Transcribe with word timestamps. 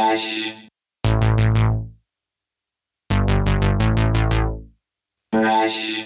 Brush. 0.00 0.54
Brush. 5.30 5.99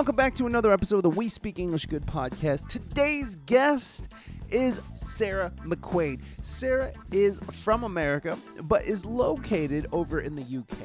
Welcome 0.00 0.16
back 0.16 0.34
to 0.34 0.46
another 0.46 0.72
episode 0.72 0.96
of 0.96 1.02
the 1.02 1.10
We 1.10 1.28
Speak 1.28 1.58
English 1.58 1.84
Good 1.84 2.06
podcast. 2.06 2.68
Today's 2.68 3.36
guest 3.44 4.08
is 4.48 4.80
Sarah 4.94 5.52
McQuaid. 5.66 6.22
Sarah 6.40 6.94
is 7.12 7.38
from 7.52 7.84
America, 7.84 8.38
but 8.62 8.86
is 8.86 9.04
located 9.04 9.88
over 9.92 10.20
in 10.20 10.34
the 10.36 10.40
UK. 10.40 10.78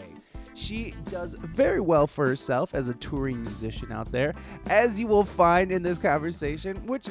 She 0.54 0.94
does 1.10 1.36
very 1.36 1.80
well 1.80 2.08
for 2.08 2.28
herself 2.28 2.76
as 2.76 2.90
a 2.90 2.94
touring 2.96 3.42
musician 3.42 3.90
out 3.90 4.12
there, 4.12 4.36
as 4.66 5.00
you 5.00 5.08
will 5.08 5.24
find 5.24 5.72
in 5.72 5.82
this 5.82 5.98
conversation, 5.98 6.86
which 6.86 7.08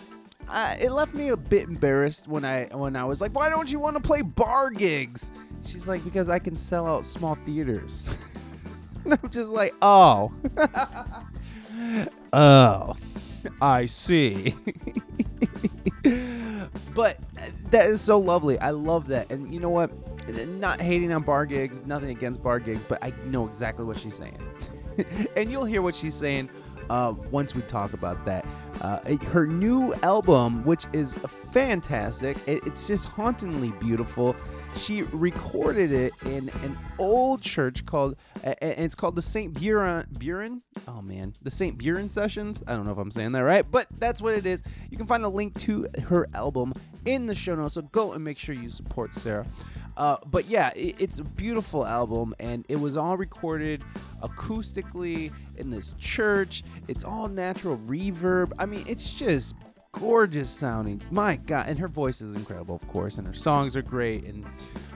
uh, 0.50 0.77
it 0.78 0.91
left 0.91 1.14
me 1.14 1.30
a 1.30 1.36
bit 1.38 1.68
embarrassed 1.68 2.28
when 2.28 2.44
I 2.44 2.64
when 2.66 2.96
I 2.96 3.05
was 3.05 3.22
like, 3.22 3.34
"Why 3.34 3.48
don't 3.48 3.72
you 3.72 3.78
want 3.78 3.96
to 3.96 4.02
play 4.02 4.20
bar 4.20 4.68
gigs?" 4.68 5.30
She's 5.62 5.88
like, 5.88 6.05
"Because 6.05 6.28
I 6.28 6.38
can 6.38 6.55
sell 6.55 6.86
out 6.86 7.06
small 7.06 7.36
theaters." 7.46 8.14
I'm 9.10 9.30
just 9.30 9.52
like, 9.52 9.74
"Oh." 9.80 10.34
Oh, 12.33 12.96
I 13.60 13.87
see. 13.87 14.55
but 16.94 17.19
that 17.70 17.89
is 17.89 18.00
so 18.00 18.19
lovely. 18.19 18.58
I 18.58 18.70
love 18.70 19.06
that. 19.08 19.31
And 19.31 19.53
you 19.53 19.61
know 19.61 19.69
what? 19.69 19.92
Not 20.48 20.81
hating 20.81 21.12
on 21.12 21.22
bar 21.22 21.47
gigs, 21.47 21.84
nothing 21.86 22.11
against 22.11 22.42
bar 22.42 22.58
gigs, 22.58 22.84
but 22.84 22.98
I 23.03 23.12
know 23.27 23.47
exactly 23.47 23.84
what 23.84 23.98
she's 23.98 24.14
saying. 24.14 24.39
and 25.36 25.50
you'll 25.50 25.64
hear 25.64 25.83
what 25.83 25.94
she's 25.94 26.14
saying 26.14 26.48
uh, 26.91 27.14
once 27.31 27.55
we 27.55 27.62
talk 27.62 27.92
about 27.92 28.25
that. 28.25 28.44
Uh, 28.81 29.16
her 29.28 29.47
new 29.47 29.94
album, 30.03 30.64
which 30.64 30.86
is 30.92 31.14
fantastic, 31.14 32.36
it, 32.47 32.66
it's 32.66 32.86
just 32.86 33.06
hauntingly 33.06 33.70
beautiful. 33.72 34.34
She 34.77 35.03
recorded 35.03 35.92
it 35.92 36.12
in 36.25 36.50
an 36.62 36.77
old 36.98 37.42
church 37.42 37.86
called, 37.86 38.17
and 38.42 38.56
it's 38.61 38.94
called 38.94 39.14
the 39.14 39.22
St. 39.22 39.53
Buren, 39.53 40.06
Buren? 40.19 40.62
Oh 40.89 41.00
man, 41.00 41.34
the 41.42 41.50
St. 41.50 41.78
Buren 41.78 42.08
Sessions. 42.08 42.62
I 42.66 42.75
don't 42.75 42.84
know 42.84 42.92
if 42.92 42.98
I'm 42.98 43.11
saying 43.11 43.33
that 43.33 43.41
right, 43.41 43.64
but 43.70 43.86
that's 43.98 44.20
what 44.20 44.34
it 44.34 44.47
is. 44.47 44.62
You 44.91 44.97
can 44.97 45.06
find 45.06 45.25
a 45.25 45.28
link 45.28 45.58
to 45.61 45.86
her 46.05 46.28
album 46.34 46.72
in 47.05 47.27
the 47.27 47.34
show 47.34 47.55
notes, 47.55 47.75
so 47.75 47.83
go 47.83 48.12
and 48.12 48.25
make 48.25 48.39
sure 48.39 48.55
you 48.55 48.69
support 48.69 49.14
Sarah. 49.14 49.47
Uh, 49.97 50.16
but 50.27 50.47
yeah, 50.47 50.70
it, 50.75 51.00
it's 51.00 51.19
a 51.19 51.25
beautiful 51.25 51.86
album, 51.86 52.34
and 52.41 52.64
it 52.69 52.77
was 52.77 52.97
all 52.97 53.16
recorded 53.16 53.84
acoustically 54.22 55.33
in 55.56 55.70
this 55.70 55.94
church. 55.98 56.64
It's 56.88 57.05
all 57.05 57.28
natural 57.28 57.78
reverb. 57.86 58.53
I 58.59 58.66
mean, 58.66 58.84
it's 58.88 59.14
just 59.14 59.55
gorgeous 60.00 60.50
sounding. 60.50 61.00
My 61.11 61.37
God, 61.37 61.69
and 61.69 61.78
her 61.78 61.89
voice 61.89 62.20
is 62.20 62.34
incredible, 62.34 62.77
of 62.77 62.87
course, 62.89 63.19
and 63.19 63.27
her 63.27 63.33
songs 63.33 63.77
are 63.77 63.83
great, 63.83 64.25
and 64.25 64.45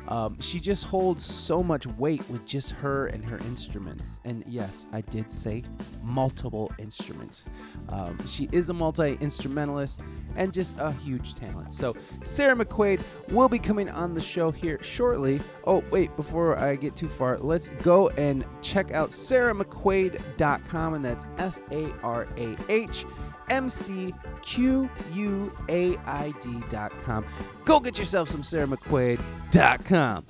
um, 0.09 0.41
she 0.41 0.59
just 0.59 0.85
holds 0.85 1.25
so 1.25 1.63
much 1.63 1.87
weight 1.87 2.23
with 2.31 2.45
just 2.47 2.73
her 2.73 3.07
and 3.07 3.25
her 3.25 3.39
instruments. 3.39 4.21
And 4.25 4.43
yes, 4.47 4.87
I 4.93 5.03
did 5.03 5.31
say 5.31 5.65
multiple 6.03 6.73
instruments. 6.79 7.49
Um, 7.91 8.19
she 8.27 8.49
is 8.53 8.71
a 8.71 8.75
multi 8.75 9.19
instrumentalist 9.21 10.01
and 10.37 10.53
just 10.53 10.79
a 10.79 10.93
huge 10.93 11.35
talent. 11.35 11.73
So, 11.73 11.95
Sarah 12.23 12.57
McQuaid 12.57 13.03
will 13.29 13.49
be 13.49 13.59
coming 13.59 13.91
on 13.91 14.15
the 14.15 14.21
show 14.21 14.51
here 14.51 14.83
shortly. 14.83 15.41
Oh, 15.65 15.85
wait, 15.91 16.15
before 16.17 16.59
I 16.59 16.77
get 16.77 16.97
too 16.97 17.09
far, 17.09 17.39
let's 17.39 17.69
go 17.83 18.09
and 18.11 18.45
check 18.63 18.93
out 18.93 19.11
sarahmcquaid.com, 19.11 20.95
and 20.95 21.05
that's 21.05 21.27
S 21.37 21.61
A 21.71 21.93
R 22.03 22.27
A 22.39 22.57
H. 22.69 23.05
M-C-Q-U-A-I-D.com. 23.51 24.15
Go 27.65 27.81
get 27.81 27.99
yourself 27.99 28.29
some 28.29 28.43
SarahMcQuaid.com. 28.43 30.27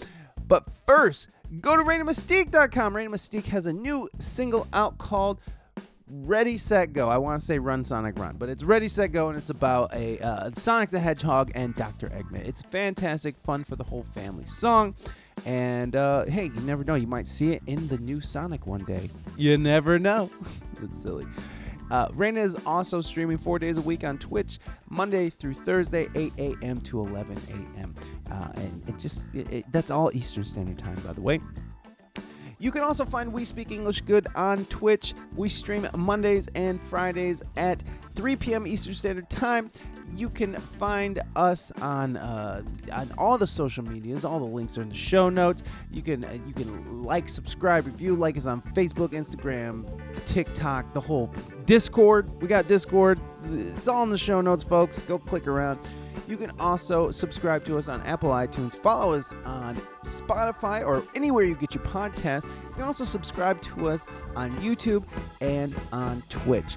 But 0.47 0.71
first, 0.73 1.29
go 1.61 1.77
to 1.77 1.83
RainaMystique.com. 1.83 2.95
Raina 2.95 3.09
Mystique 3.09 3.47
has 3.47 3.67
a 3.67 3.73
new 3.73 4.09
single 4.19 4.67
out 4.73 4.99
called 4.99 5.41
Ready, 6.11 6.57
Set, 6.57 6.95
Go. 6.95 7.09
I 7.11 7.19
want 7.19 7.39
to 7.39 7.45
say 7.45 7.59
Run 7.59 7.85
Sonic 7.85 8.19
Run, 8.19 8.37
but 8.39 8.49
it's 8.49 8.65
Ready, 8.65 8.89
Set, 8.89 9.13
Go, 9.13 9.29
and 9.29 9.37
it's 9.37 9.51
about 9.51 9.95
a 9.95 10.19
uh, 10.21 10.51
Sonic 10.53 10.91
the 10.91 10.99
Hedgehog 10.99 11.53
and 11.55 11.75
Dr. 11.75 12.09
Eggman. 12.09 12.49
It's 12.49 12.63
fantastic, 12.63 13.37
fun 13.37 13.63
for 13.65 13.77
the 13.77 13.85
whole 13.85 14.05
family 14.05 14.47
song. 14.47 14.95
And 15.45 15.95
uh, 15.95 16.25
hey, 16.25 16.47
you 16.47 16.61
never 16.63 16.83
know. 16.83 16.95
You 16.95 17.07
might 17.07 17.27
see 17.27 17.53
it 17.53 17.63
in 17.67 17.89
the 17.89 17.99
new 17.99 18.21
Sonic 18.21 18.67
one 18.67 18.85
day. 18.85 19.11
You 19.37 19.57
never 19.59 19.99
know. 19.99 20.31
it's 20.83 20.99
silly. 20.99 21.27
Uh, 21.91 22.09
Raina 22.09 22.39
is 22.39 22.57
also 22.67 23.01
streaming 23.01 23.39
four 23.39 23.59
days 23.59 23.79
a 23.79 23.83
week 23.83 24.05
on 24.05 24.19
Twitch, 24.19 24.59
Monday 24.89 25.31
through 25.31 25.55
Thursday, 25.55 26.09
8 26.15 26.33
a.m. 26.39 26.81
to 26.83 27.01
11 27.01 27.37
a.m. 27.49 27.95
Uh, 28.31 28.49
and 28.55 28.83
it 28.87 28.99
just 28.99 29.35
it, 29.35 29.51
it, 29.51 29.65
that's 29.73 29.91
all 29.91 30.11
Eastern 30.15 30.45
Standard 30.45 30.79
Time, 30.79 31.01
by 31.07 31.13
the 31.13 31.21
way. 31.21 31.41
You 32.61 32.73
can 32.73 32.83
also 32.83 33.05
find 33.05 33.33
We 33.33 33.45
Speak 33.45 33.71
English 33.71 34.01
Good 34.01 34.27
on 34.35 34.65
Twitch. 34.65 35.15
We 35.37 35.49
stream 35.49 35.87
Mondays 35.97 36.49
and 36.57 36.81
Fridays 36.81 37.41
at 37.57 37.85
3 38.19 38.35
p.m. 38.35 38.67
Eastern 38.67 38.95
Standard 38.95 39.31
Time. 39.31 39.71
You 40.17 40.29
can 40.29 40.57
find 40.57 41.23
us 41.37 41.71
on 41.81 42.17
uh, 42.17 42.63
on 42.91 43.13
all 43.17 43.39
the 43.39 43.47
social 43.47 43.85
medias. 43.85 44.25
All 44.25 44.41
the 44.41 44.45
links 44.45 44.77
are 44.77 44.83
in 44.83 44.89
the 44.89 44.95
show 44.97 45.29
notes. 45.29 45.63
You 45.93 46.03
can 46.03 46.25
uh, 46.25 46.37
you 46.45 46.53
can 46.53 47.05
like, 47.05 47.29
subscribe, 47.29 47.87
review. 47.87 48.17
Like 48.17 48.37
us 48.37 48.47
on 48.47 48.61
Facebook, 48.61 49.11
Instagram, 49.11 49.87
TikTok, 50.25 50.93
the 50.95 51.01
whole 51.01 51.33
Discord. 51.65 52.29
We 52.43 52.49
got 52.49 52.67
Discord. 52.67 53.21
It's 53.45 53.87
all 53.87 54.03
in 54.03 54.11
the 54.11 54.19
show 54.19 54.41
notes, 54.41 54.65
folks. 54.65 55.01
Go 55.03 55.21
click 55.21 55.47
around. 55.47 55.89
You 56.27 56.37
can 56.37 56.51
also 56.59 57.13
subscribe 57.13 57.65
to 57.67 57.79
us 57.79 57.89
on 57.89 58.03
Apple 58.03 58.31
iTunes, 58.31 58.75
follow 58.75 59.13
us 59.15 59.33
on 59.45 59.77
Spotify 60.03 60.85
or 60.85 61.05
anywhere 61.15 61.45
you 61.45 61.55
get 61.55 61.73
your 61.73 61.85
podcast. 61.85 62.47
You 62.47 62.75
can 62.75 62.83
also 62.83 63.05
subscribe 63.05 63.63
to 63.63 63.89
us 63.89 64.09
on 64.35 64.51
YouTube 64.57 65.05
and 65.41 65.73
on 65.93 66.25
Twitch. 66.29 66.77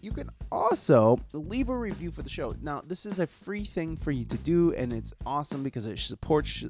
You 0.00 0.12
can 0.12 0.30
also 0.52 1.18
leave 1.32 1.70
a 1.70 1.76
review 1.76 2.10
for 2.10 2.22
the 2.22 2.28
show. 2.28 2.54
Now, 2.60 2.82
this 2.86 3.06
is 3.06 3.18
a 3.18 3.26
free 3.26 3.64
thing 3.64 3.96
for 3.96 4.10
you 4.10 4.24
to 4.26 4.36
do, 4.38 4.74
and 4.74 4.92
it's 4.92 5.14
awesome 5.24 5.62
because 5.62 5.86
it 5.86 5.98
supports 5.98 6.62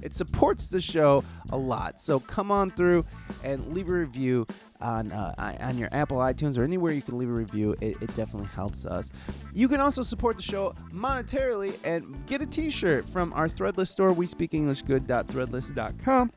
it 0.00 0.14
supports 0.14 0.68
the 0.68 0.80
show 0.80 1.24
a 1.50 1.56
lot. 1.56 2.00
So 2.00 2.20
come 2.20 2.50
on 2.50 2.70
through 2.70 3.04
and 3.42 3.74
leave 3.74 3.88
a 3.88 3.92
review 3.92 4.46
on 4.80 5.10
uh, 5.12 5.56
on 5.60 5.76
your 5.76 5.88
Apple 5.92 6.18
iTunes 6.18 6.56
or 6.56 6.62
anywhere 6.62 6.92
you 6.92 7.02
can 7.02 7.18
leave 7.18 7.28
a 7.28 7.32
review. 7.32 7.72
It, 7.80 7.96
it 8.00 8.14
definitely 8.16 8.48
helps 8.48 8.86
us. 8.86 9.10
You 9.52 9.68
can 9.68 9.80
also 9.80 10.02
support 10.02 10.36
the 10.36 10.42
show 10.42 10.74
monetarily 10.92 11.76
and 11.84 12.24
get 12.26 12.40
a 12.40 12.46
T-shirt 12.46 13.08
from 13.08 13.32
our 13.32 13.48
Threadless 13.48 13.88
store. 13.88 14.12
We 14.12 14.26
speak 14.26 14.54
English 14.54 14.82
good.threadless.com. 14.82 16.32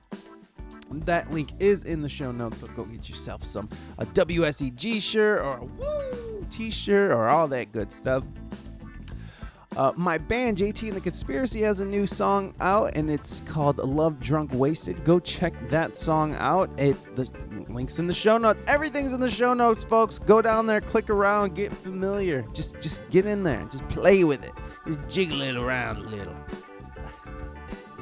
That 0.92 1.32
link 1.32 1.50
is 1.60 1.86
in 1.86 2.02
the 2.02 2.10
show 2.10 2.32
notes, 2.32 2.60
so 2.60 2.68
go 2.68 2.84
get 2.84 3.10
yourself 3.10 3.44
some 3.44 3.70
a 3.98 4.06
WSEG 4.06 5.02
shirt 5.02 5.40
or 5.42 5.58
a 5.58 5.66
woo 5.66 6.46
t-shirt 6.50 7.12
or 7.12 7.30
all 7.30 7.48
that 7.48 7.72
good 7.72 7.92
stuff. 7.92 8.24
Uh, 9.76 9.92
my 9.96 10.20
band 10.20 10.58
JT 10.58 10.88
and 10.88 10.96
the 10.96 11.02
Conspiracy 11.02 11.62
has 11.62 11.80
a 11.80 11.86
new 11.86 12.06
song 12.06 12.54
out, 12.60 12.96
and 12.96 13.10
it's 13.10 13.40
called 13.42 13.78
"Love 13.80 14.20
Drunk 14.20 14.52
Wasted." 14.54 15.04
Go 15.04 15.20
check 15.20 15.54
that 15.70 15.96
song 15.96 16.36
out. 16.36 16.70
It's 16.78 17.08
the 17.08 17.28
links 17.70 17.98
in 17.98 18.06
the 18.06 18.14
show 18.14 18.38
notes. 18.38 18.62
Everything's 18.68 19.14
in 19.14 19.20
the 19.20 19.32
show 19.32 19.56
notes, 19.56 19.84
folks. 19.84 20.20
Go 20.20 20.44
down 20.44 20.68
there, 20.68 20.80
click 20.80 21.10
around, 21.10 21.56
get 21.56 21.74
familiar. 21.74 22.44
Just, 22.54 22.80
just 22.82 23.02
get 23.10 23.26
in 23.26 23.44
there, 23.44 23.66
just 23.72 23.88
play 23.90 24.24
with 24.24 24.44
it, 24.44 24.52
just 24.86 25.00
jiggle 25.08 25.42
it 25.42 25.56
around 25.56 25.98
a 25.98 26.02
little. 26.02 26.36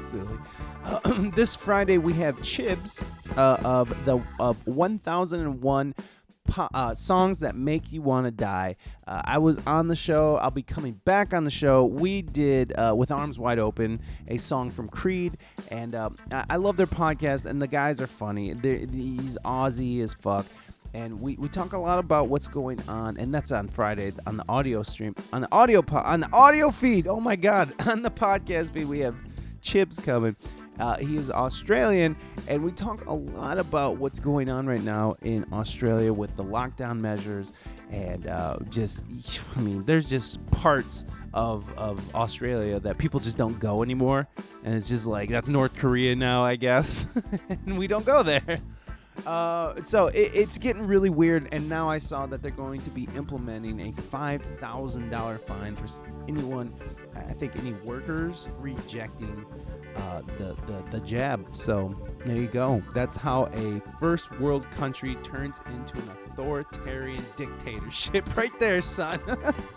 Silly. 0.02 0.38
This 1.34 1.54
Friday 1.54 1.98
we 1.98 2.12
have 2.14 2.36
Chibs 2.38 3.02
uh, 3.36 3.58
of 3.64 4.04
the 4.04 4.20
of 4.40 4.66
1001 4.66 5.94
po- 6.48 6.68
uh, 6.74 6.94
songs 6.94 7.38
that 7.40 7.54
make 7.54 7.92
you 7.92 8.02
want 8.02 8.26
to 8.26 8.30
die. 8.30 8.76
Uh, 9.06 9.22
I 9.24 9.38
was 9.38 9.58
on 9.66 9.88
the 9.88 9.96
show. 9.96 10.36
I'll 10.36 10.50
be 10.50 10.62
coming 10.62 11.00
back 11.04 11.32
on 11.34 11.44
the 11.44 11.50
show. 11.50 11.84
We 11.84 12.22
did 12.22 12.72
uh, 12.76 12.94
with 12.96 13.10
arms 13.10 13.38
wide 13.38 13.58
open 13.58 14.00
a 14.28 14.38
song 14.38 14.70
from 14.70 14.88
Creed, 14.88 15.38
and 15.70 15.94
um, 15.94 16.16
I-, 16.32 16.44
I 16.50 16.56
love 16.56 16.76
their 16.76 16.86
podcast. 16.86 17.46
And 17.46 17.62
the 17.62 17.68
guys 17.68 18.00
are 18.00 18.06
funny. 18.06 18.52
They're, 18.52 18.78
he's 18.78 19.38
Aussie 19.44 20.02
as 20.02 20.14
fuck. 20.14 20.46
And 20.94 21.22
we, 21.22 21.36
we 21.36 21.48
talk 21.48 21.72
a 21.72 21.78
lot 21.78 21.98
about 21.98 22.28
what's 22.28 22.48
going 22.48 22.78
on, 22.86 23.16
and 23.16 23.32
that's 23.32 23.50
on 23.50 23.68
Friday 23.68 24.12
on 24.26 24.36
the 24.36 24.44
audio 24.48 24.82
stream, 24.82 25.14
on 25.32 25.42
the 25.42 25.48
audio 25.52 25.80
po- 25.80 25.98
on 25.98 26.20
the 26.20 26.28
audio 26.32 26.70
feed. 26.70 27.06
Oh 27.06 27.20
my 27.20 27.36
god, 27.36 27.72
on 27.88 28.02
the 28.02 28.10
podcast 28.10 28.72
feed 28.72 28.86
we 28.86 28.98
have 28.98 29.14
Chibs 29.62 30.02
coming, 30.02 30.36
Uh, 30.78 30.96
he 30.96 31.16
is 31.16 31.30
Australian, 31.30 32.16
and 32.48 32.62
we 32.62 32.72
talk 32.72 33.06
a 33.06 33.14
lot 33.14 33.58
about 33.58 33.98
what's 33.98 34.18
going 34.18 34.48
on 34.48 34.66
right 34.66 34.82
now 34.82 35.14
in 35.22 35.46
Australia 35.52 36.12
with 36.12 36.34
the 36.36 36.44
lockdown 36.44 36.98
measures, 36.98 37.52
and 37.90 38.26
uh, 38.26 38.56
just, 38.70 39.04
I 39.56 39.60
mean, 39.60 39.84
there's 39.84 40.08
just 40.08 40.44
parts 40.50 41.04
of 41.34 41.66
of 41.78 42.14
Australia 42.14 42.78
that 42.80 42.98
people 42.98 43.20
just 43.20 43.36
don't 43.36 43.58
go 43.58 43.82
anymore, 43.82 44.26
and 44.64 44.74
it's 44.74 44.88
just 44.88 45.06
like 45.06 45.28
that's 45.28 45.48
North 45.48 45.76
Korea 45.76 46.16
now, 46.16 46.44
I 46.44 46.56
guess, 46.56 47.06
and 47.48 47.78
we 47.78 47.86
don't 47.86 48.06
go 48.06 48.22
there. 48.22 48.58
Uh, 49.26 49.74
so 49.82 50.06
it, 50.06 50.34
it's 50.34 50.56
getting 50.58 50.86
really 50.86 51.10
weird, 51.10 51.48
and 51.52 51.68
now 51.68 51.88
I 51.88 51.98
saw 51.98 52.26
that 52.26 52.42
they're 52.42 52.50
going 52.50 52.80
to 52.80 52.90
be 52.90 53.08
implementing 53.14 53.80
a 53.80 53.92
five 53.92 54.42
thousand 54.58 55.10
dollar 55.10 55.38
fine 55.38 55.76
for 55.76 55.86
anyone, 56.28 56.74
I 57.14 57.34
think 57.34 57.56
any 57.56 57.72
workers 57.72 58.48
rejecting 58.58 59.44
uh, 59.96 60.22
the, 60.38 60.56
the 60.66 60.82
the 60.90 61.00
jab. 61.00 61.54
So 61.56 61.94
there 62.24 62.36
you 62.36 62.48
go. 62.48 62.82
That's 62.94 63.16
how 63.16 63.46
a 63.52 63.80
first 63.98 64.30
world 64.40 64.70
country 64.72 65.16
turns 65.16 65.60
into 65.66 65.98
an 65.98 66.10
authoritarian 66.26 67.24
dictatorship, 67.36 68.36
right 68.36 68.58
there, 68.58 68.82
son. 68.82 69.20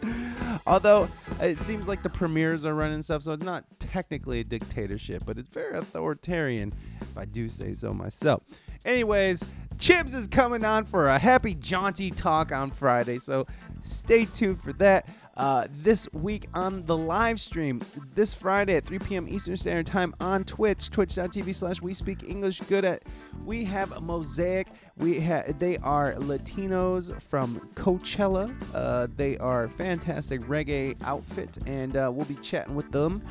Although 0.67 1.09
it 1.41 1.59
seems 1.59 1.87
like 1.87 2.03
the 2.03 2.09
premiers 2.09 2.65
are 2.65 2.73
running 2.73 3.01
stuff, 3.01 3.23
so 3.23 3.33
it's 3.33 3.43
not 3.43 3.65
technically 3.79 4.39
a 4.39 4.43
dictatorship, 4.43 5.23
but 5.25 5.37
it's 5.37 5.49
very 5.49 5.77
authoritarian, 5.77 6.73
if 7.01 7.17
I 7.17 7.25
do 7.25 7.49
say 7.49 7.73
so 7.73 7.93
myself. 7.93 8.43
Anyways, 8.85 9.43
Chibs 9.77 10.13
is 10.13 10.27
coming 10.27 10.63
on 10.63 10.85
for 10.85 11.07
a 11.07 11.19
happy, 11.19 11.53
jaunty 11.53 12.11
talk 12.11 12.51
on 12.51 12.71
Friday, 12.71 13.17
so 13.17 13.45
stay 13.81 14.25
tuned 14.25 14.61
for 14.61 14.73
that. 14.73 15.07
Uh, 15.37 15.67
this 15.69 16.07
week 16.13 16.47
on 16.53 16.85
the 16.85 16.95
live 16.95 17.41
stream, 17.41 17.81
this 18.13 18.33
Friday 18.33 18.77
at 18.77 18.85
3 18.85 18.99
p.m. 18.99 19.27
Eastern 19.27 19.57
Standard 19.57 19.85
Time 19.85 20.15
on 20.21 20.45
Twitch, 20.45 20.89
twitch.tv 20.89 21.53
slash 21.53 21.81
we 21.81 21.93
speak 21.93 22.23
English 22.23 22.61
good 22.61 22.85
at. 22.85 23.03
We 23.43 23.65
have 23.65 24.01
Mosaic. 24.01 24.67
We 24.97 25.19
have 25.19 25.59
they 25.59 25.75
are 25.77 26.13
Latinos 26.13 27.21
from 27.21 27.59
Coachella. 27.75 28.55
Uh, 28.73 29.07
they 29.17 29.37
are 29.39 29.67
fantastic 29.67 30.39
reggae 30.41 30.95
outfit, 31.03 31.57
and 31.65 31.97
uh, 31.97 32.09
we'll 32.13 32.25
be 32.25 32.35
chatting 32.35 32.73
with 32.75 32.89
them. 32.93 33.21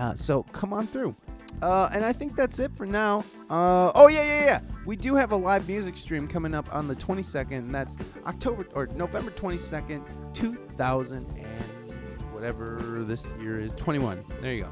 Uh, 0.00 0.14
so 0.14 0.42
come 0.44 0.72
on 0.72 0.88
through. 0.88 1.14
Uh, 1.62 1.88
and 1.92 2.04
I 2.04 2.12
think 2.12 2.36
that's 2.36 2.58
it 2.58 2.74
for 2.76 2.86
now. 2.86 3.24
Uh, 3.48 3.92
oh 3.94 4.08
yeah, 4.08 4.24
yeah, 4.24 4.44
yeah. 4.44 4.60
We 4.86 4.96
do 4.96 5.14
have 5.14 5.32
a 5.32 5.36
live 5.36 5.68
music 5.68 5.96
stream 5.96 6.28
coming 6.28 6.54
up 6.54 6.72
on 6.74 6.88
the 6.88 6.96
22nd. 6.96 7.52
And 7.52 7.74
that's 7.74 7.96
October 8.26 8.66
or 8.74 8.86
November 8.88 9.30
22nd, 9.30 10.34
2000 10.34 11.16
and 11.16 11.92
whatever 12.32 13.04
this 13.06 13.26
year 13.40 13.60
is, 13.60 13.74
21. 13.74 14.24
There 14.40 14.52
you 14.52 14.64
go. 14.64 14.70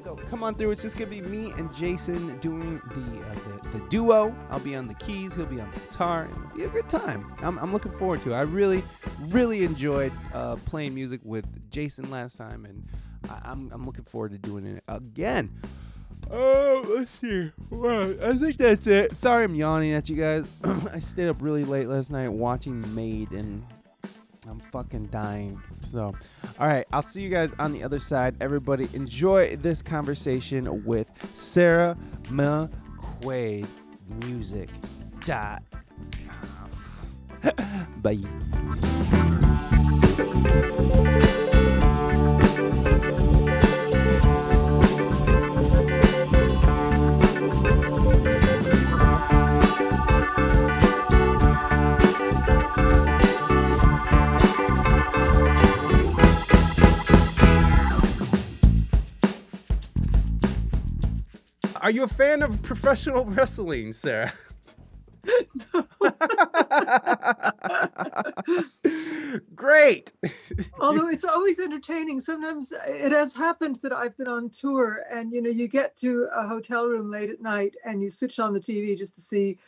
So 0.00 0.16
come 0.28 0.42
on 0.42 0.54
through. 0.54 0.70
It's 0.70 0.82
just 0.82 0.96
gonna 0.96 1.10
be 1.10 1.20
me 1.20 1.52
and 1.52 1.72
Jason 1.74 2.38
doing 2.38 2.80
the 2.94 3.20
uh, 3.20 3.34
the, 3.70 3.78
the 3.78 3.88
duo. 3.88 4.34
I'll 4.48 4.58
be 4.58 4.74
on 4.74 4.88
the 4.88 4.94
keys. 4.94 5.34
He'll 5.34 5.46
be 5.46 5.60
on 5.60 5.70
the 5.70 5.80
guitar. 5.80 6.28
It'll 6.30 6.56
be 6.56 6.64
a 6.64 6.68
good 6.68 6.88
time. 6.88 7.32
I'm, 7.42 7.58
I'm 7.58 7.70
looking 7.72 7.92
forward 7.92 8.22
to 8.22 8.32
it. 8.32 8.34
I 8.34 8.40
really, 8.40 8.82
really 9.28 9.62
enjoyed 9.62 10.12
uh, 10.32 10.56
playing 10.56 10.94
music 10.94 11.20
with 11.22 11.44
Jason 11.70 12.10
last 12.10 12.38
time, 12.38 12.64
and 12.64 12.88
I, 13.28 13.50
I'm 13.50 13.70
I'm 13.72 13.84
looking 13.84 14.04
forward 14.04 14.32
to 14.32 14.38
doing 14.38 14.66
it 14.66 14.82
again. 14.88 15.50
Oh, 16.32 16.84
let's 16.88 17.10
see. 17.10 17.50
Well, 17.70 18.14
I 18.22 18.34
think 18.34 18.56
that's 18.56 18.86
it. 18.86 19.16
Sorry, 19.16 19.44
I'm 19.44 19.54
yawning 19.54 19.92
at 19.92 20.08
you 20.08 20.16
guys. 20.16 20.46
I 20.92 21.00
stayed 21.00 21.28
up 21.28 21.42
really 21.42 21.64
late 21.64 21.88
last 21.88 22.10
night 22.10 22.28
watching 22.28 22.94
Maid, 22.94 23.32
and 23.32 23.64
I'm 24.48 24.60
fucking 24.60 25.06
dying. 25.06 25.60
So, 25.80 26.14
all 26.58 26.66
right, 26.66 26.86
I'll 26.92 27.02
see 27.02 27.22
you 27.22 27.30
guys 27.30 27.54
on 27.58 27.72
the 27.72 27.82
other 27.82 27.98
side. 27.98 28.36
Everybody, 28.40 28.88
enjoy 28.94 29.56
this 29.56 29.82
conversation 29.82 30.84
with 30.84 31.08
Sarah 31.34 31.96
McQuaid. 32.24 33.66
Music. 34.24 34.68
Dot. 35.24 35.62
Bye. 38.02 38.20
Are 61.80 61.90
you 61.90 62.02
a 62.02 62.08
fan 62.08 62.42
of 62.42 62.60
professional 62.62 63.24
wrestling, 63.26 63.94
Sarah? 63.94 64.34
Great. 69.54 70.12
Although 70.80 71.08
it's 71.08 71.24
always 71.24 71.58
entertaining. 71.58 72.20
Sometimes 72.20 72.72
it 72.86 73.12
has 73.12 73.34
happened 73.34 73.78
that 73.82 73.92
I've 73.92 74.16
been 74.16 74.28
on 74.28 74.50
tour 74.50 75.04
and 75.10 75.32
you 75.32 75.42
know 75.42 75.50
you 75.50 75.68
get 75.68 75.96
to 75.96 76.28
a 76.34 76.46
hotel 76.46 76.86
room 76.86 77.10
late 77.10 77.30
at 77.30 77.40
night 77.40 77.74
and 77.84 78.02
you 78.02 78.10
switch 78.10 78.38
on 78.38 78.52
the 78.52 78.60
TV 78.60 78.96
just 78.96 79.14
to 79.14 79.20
see 79.20 79.58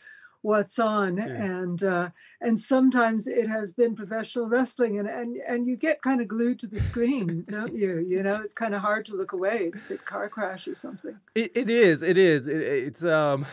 what's 0.43 0.77
on 0.77 1.17
Yeah. 1.17 1.25
and 1.25 1.81
uh, 1.83 2.09
and 2.39 2.59
sometimes 2.59 3.27
it 3.27 3.47
has 3.47 3.73
been 3.73 3.95
professional 3.95 4.47
wrestling 4.47 4.99
and 4.99 5.09
and 5.09 5.37
and 5.47 5.67
you 5.67 5.75
get 5.75 6.01
kind 6.03 6.21
of 6.21 6.27
glued 6.27 6.59
to 6.59 6.67
the 6.67 6.79
screen 6.79 7.45
don't 7.47 7.73
you 7.75 7.99
you 8.07 8.21
know 8.21 8.39
it's 8.43 8.53
kind 8.53 8.75
of 8.75 8.81
hard 8.81 9.05
to 9.05 9.15
look 9.15 9.31
away 9.31 9.57
it's 9.69 9.79
a 9.79 9.83
big 9.93 10.05
car 10.05 10.29
crash 10.29 10.67
or 10.67 10.75
something 10.75 11.17
It, 11.33 11.49
it 11.55 11.69
is. 11.69 12.03
It 12.03 12.17
is. 12.17 12.45
It, 12.47 12.61
it's 12.87 13.03
um, 13.03 13.45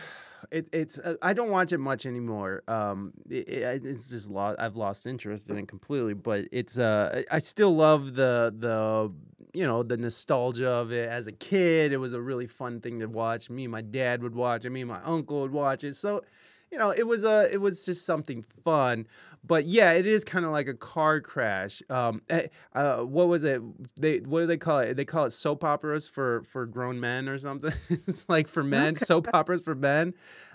it, 0.51 0.67
it's. 0.73 0.99
Uh, 0.99 1.15
I 1.21 1.31
don't 1.33 1.49
watch 1.49 1.71
it 1.71 1.77
much 1.77 2.05
anymore. 2.05 2.63
Um, 2.67 3.13
it, 3.29 3.47
it, 3.47 3.85
it's 3.85 4.09
just 4.09 4.29
lost. 4.29 4.59
I've 4.59 4.75
lost 4.75 5.07
interest 5.07 5.49
in 5.49 5.57
it 5.57 5.67
completely. 5.67 6.13
But 6.13 6.45
it's. 6.51 6.77
Uh, 6.77 7.23
I 7.31 7.39
still 7.39 7.73
love 7.75 8.15
the 8.15 8.53
the 8.57 9.11
you 9.53 9.65
know 9.65 9.81
the 9.83 9.97
nostalgia 9.97 10.67
of 10.69 10.91
it. 10.91 11.07
As 11.09 11.27
a 11.27 11.31
kid, 11.31 11.93
it 11.93 11.97
was 11.97 12.13
a 12.13 12.21
really 12.21 12.47
fun 12.47 12.81
thing 12.81 12.99
to 12.99 13.05
watch. 13.05 13.49
Me 13.49 13.63
and 13.65 13.71
my 13.71 13.81
dad 13.81 14.21
would 14.23 14.35
watch 14.35 14.65
it. 14.65 14.71
Me 14.71 14.81
and 14.81 14.89
my 14.89 15.01
uncle 15.05 15.41
would 15.41 15.53
watch 15.53 15.83
it. 15.85 15.95
So. 15.95 16.23
You 16.71 16.77
know, 16.77 16.91
it 16.91 17.05
was 17.05 17.23
a, 17.23 17.51
it 17.51 17.59
was 17.59 17.85
just 17.85 18.05
something 18.05 18.45
fun, 18.63 19.05
but 19.43 19.65
yeah, 19.65 19.91
it 19.91 20.05
is 20.05 20.23
kind 20.23 20.45
of 20.45 20.51
like 20.51 20.67
a 20.67 20.73
car 20.73 21.19
crash. 21.19 21.81
Um, 21.89 22.21
eh, 22.29 22.47
uh, 22.73 22.97
what 22.99 23.27
was 23.27 23.43
it? 23.43 23.61
They, 23.99 24.19
what 24.19 24.41
do 24.41 24.47
they 24.47 24.57
call 24.57 24.79
it? 24.79 24.95
They 24.95 25.05
call 25.05 25.25
it 25.25 25.31
soap 25.31 25.63
operas 25.63 26.07
for 26.07 26.43
for 26.43 26.65
grown 26.65 26.99
men 26.99 27.27
or 27.27 27.37
something. 27.37 27.73
it's 28.07 28.29
like 28.29 28.47
for 28.47 28.63
men, 28.63 28.95
soap 28.95 29.27
operas 29.33 29.61
for 29.61 29.75
men. 29.75 30.13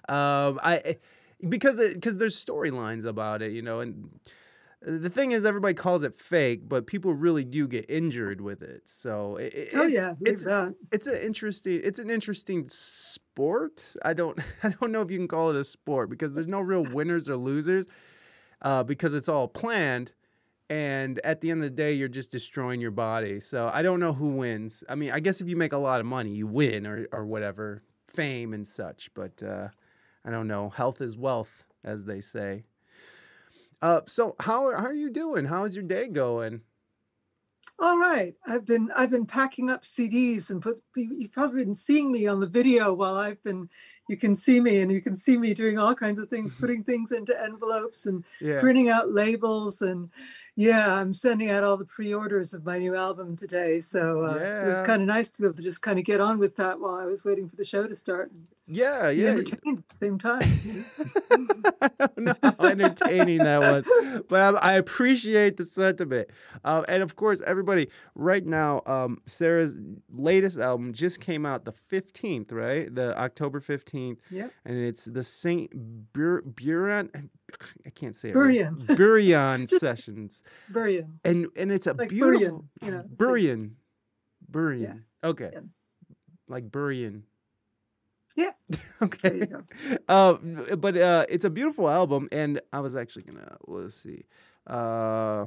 Um, 0.09 0.61
I 0.63 0.81
eh, 0.85 0.95
because 1.49 1.77
because 1.95 2.17
there's 2.19 2.43
storylines 2.43 3.05
about 3.05 3.43
it, 3.43 3.53
you 3.53 3.63
know, 3.63 3.81
and 3.81 4.09
the 4.83 5.09
thing 5.11 5.33
is, 5.33 5.45
everybody 5.45 5.75
calls 5.75 6.03
it 6.03 6.19
fake, 6.19 6.69
but 6.69 6.87
people 6.87 7.13
really 7.15 7.45
do 7.45 7.67
get 7.67 7.87
injured 7.89 8.41
with 8.41 8.63
it. 8.63 8.83
So 8.89 9.37
it, 9.37 9.55
it- 9.55 9.69
oh 9.75 9.87
it's- 9.87 9.93
yeah 9.93 10.15
it's 10.21 10.45
that 10.45 10.75
it's 10.93 11.07
an 11.07 11.17
interesting 11.21 11.81
it's 11.83 11.99
an 11.99 12.11
interesting 12.11 12.69
sport. 12.69 13.95
I 14.05 14.13
don't 14.13 14.39
I 14.63 14.69
don't 14.69 14.93
know 14.93 15.03
if 15.03 15.11
you 15.11 15.19
can 15.19 15.29
call 15.29 15.51
it 15.51 15.57
a 15.57 15.65
sport 15.65 16.11
because 16.11 16.35
there's 16.35 16.47
no 16.47 16.61
real 16.61 16.83
winners 16.85 17.29
or 17.29 17.37
losers 17.37 17.87
uh, 18.63 18.83
because 18.83 19.15
it's 19.15 19.29
all 19.29 19.49
planned. 19.49 20.13
And 20.69 21.21
at 21.23 21.41
the 21.41 21.51
end 21.53 21.63
of 21.63 21.71
the 21.71 21.77
day, 21.77 21.93
you're 21.93 22.09
just 22.09 22.33
destroying 22.33 22.81
your 22.81 22.91
body. 22.91 23.39
So 23.39 23.71
I 23.73 23.83
don't 23.83 24.01
know 24.01 24.13
who 24.13 24.31
wins. 24.31 24.83
I 24.89 24.97
mean, 24.97 25.13
I 25.13 25.21
guess 25.21 25.41
if 25.41 25.49
you 25.49 25.55
make 25.57 25.73
a 25.73 25.79
lot 25.79 26.01
of 26.01 26.07
money, 26.07 26.31
you 26.33 26.49
win 26.49 26.89
or, 26.89 27.07
or 27.13 27.25
whatever, 27.25 27.85
fame 28.09 28.53
and 28.53 28.67
such. 28.67 29.11
But 29.15 29.41
uh, 29.45 29.69
I 30.25 30.31
don't 30.31 30.49
know. 30.49 30.71
Health 30.71 31.01
is 31.01 31.17
wealth, 31.17 31.65
as 31.85 32.05
they 32.05 32.21
say. 32.21 32.65
Uh, 33.83 34.01
so 34.07 34.35
how, 34.41 34.71
how 34.73 34.87
are 34.87 34.95
you 34.95 35.11
doing? 35.11 35.45
How 35.47 35.65
is 35.65 35.75
your 35.77 35.85
day 35.85 36.09
going? 36.09 36.63
All 37.79 37.99
right. 37.99 38.35
I've 38.47 38.65
been 38.65 38.91
I've 38.97 39.11
been 39.11 39.27
packing 39.27 39.69
up 39.69 39.83
CDs 39.85 40.49
and 40.51 40.63
put 40.63 40.81
you- 40.95 41.15
you've 41.19 41.33
probably 41.33 41.63
been 41.63 41.75
seeing 41.75 42.11
me 42.11 42.27
on 42.27 42.41
the 42.41 42.47
video 42.47 42.95
while 42.95 43.17
I've 43.17 43.43
been 43.43 43.69
you 44.09 44.17
can 44.17 44.35
see 44.35 44.61
me 44.61 44.81
and 44.81 44.91
you 44.91 45.03
can 45.03 45.15
see 45.17 45.37
me 45.37 45.53
doing 45.53 45.79
all 45.79 45.95
kinds 45.95 46.19
of 46.19 46.31
things, 46.31 46.55
putting 46.55 46.85
things 46.85 47.13
into 47.13 47.39
envelopes 47.39 48.07
and 48.07 48.25
Yeah. 48.41 48.61
printing 48.61 48.89
out 48.89 49.13
labels 49.13 49.83
and 49.83 50.11
yeah, 50.55 50.95
I'm 50.95 51.13
sending 51.13 51.51
out 51.51 51.65
all 51.65 51.77
the 51.77 51.85
pre-orders 51.85 52.55
of 52.55 52.65
my 52.65 52.79
new 52.79 52.97
album 52.97 53.37
today. 53.37 53.81
So 53.81 54.25
uh, 54.25 54.47
it 54.63 54.67
was 54.67 54.81
kind 54.81 55.03
of 55.03 55.09
nice 55.09 55.31
to 55.33 55.43
be 55.43 55.47
able 55.47 55.57
to 55.57 55.63
just 55.63 55.83
kind 55.83 55.99
of 55.99 56.07
get 56.07 56.21
on 56.21 56.39
with 56.39 56.57
that 56.57 56.81
while 56.81 56.95
I 56.95 57.05
was 57.05 57.27
waiting 57.27 57.47
for 57.47 57.57
the 57.57 57.65
show 57.65 57.87
to 57.87 57.97
start 57.97 58.33
Yeah, 58.69 59.11
yeah. 59.11 59.29
entertained 59.29 59.79
at 59.79 59.89
the 59.89 59.95
same 59.95 60.19
time. 60.19 60.87
I 61.81 61.91
don't 61.99 62.19
know 62.19 62.35
how 62.43 62.57
entertaining 62.67 63.39
that 63.39 63.61
was, 63.61 64.23
but 64.29 64.57
I, 64.57 64.59
I 64.59 64.73
appreciate 64.75 65.57
the 65.57 65.65
sentiment. 65.65 66.31
Um, 66.65 66.85
and 66.89 67.03
of 67.03 67.15
course, 67.15 67.41
everybody, 67.47 67.89
right 68.17 68.45
now, 68.45 68.83
um, 68.87 69.21
Sarah's 69.27 69.75
latest 70.13 70.59
album 70.59 70.93
just 70.95 71.21
came 71.21 71.47
out 71.47 71.65
the 71.65 71.73
15th, 71.73 72.51
right? 72.53 72.93
The 72.93 73.17
October 73.17 73.61
15th. 73.61 74.19
Yep. 74.31 74.53
And 74.65 74.77
it's 74.79 75.05
the 75.05 75.23
St. 75.23 75.71
Bur- 76.13 76.43
Buran, 76.43 77.29
I 77.87 77.91
can't 77.91 78.17
say 78.17 78.31
it. 78.31 78.35
right. 78.35 78.57
Buryan. 78.57 78.87
Buryan 78.89 79.69
Sessions. 79.79 80.43
Buryan. 80.73 81.19
And 81.25 81.47
and 81.57 81.71
it's 81.71 81.87
a 81.87 81.93
Like 81.93 82.09
beautiful. 82.09 82.65
Buryan, 82.83 82.85
you 82.85 82.91
know, 82.91 83.05
it's 83.11 83.21
like- 83.21 83.29
Buryan. 83.31 83.71
Buryan. 84.51 85.03
Okay. 85.23 85.51
Yeah. 85.53 85.61
Like 86.49 86.69
Buryan. 86.71 87.23
Yeah. 88.37 88.53
Okay. 89.03 89.47
Uh, 90.09 90.35
but 90.79 90.97
uh, 90.97 91.27
it's 91.29 91.45
a 91.45 91.51
beautiful 91.51 91.91
album, 91.91 92.31
and 92.33 92.63
I 92.73 92.81
was 92.81 92.97
actually 92.97 93.25
gonna 93.25 93.59
let's 93.67 93.95
see. 93.95 94.25
Uh, 94.67 95.45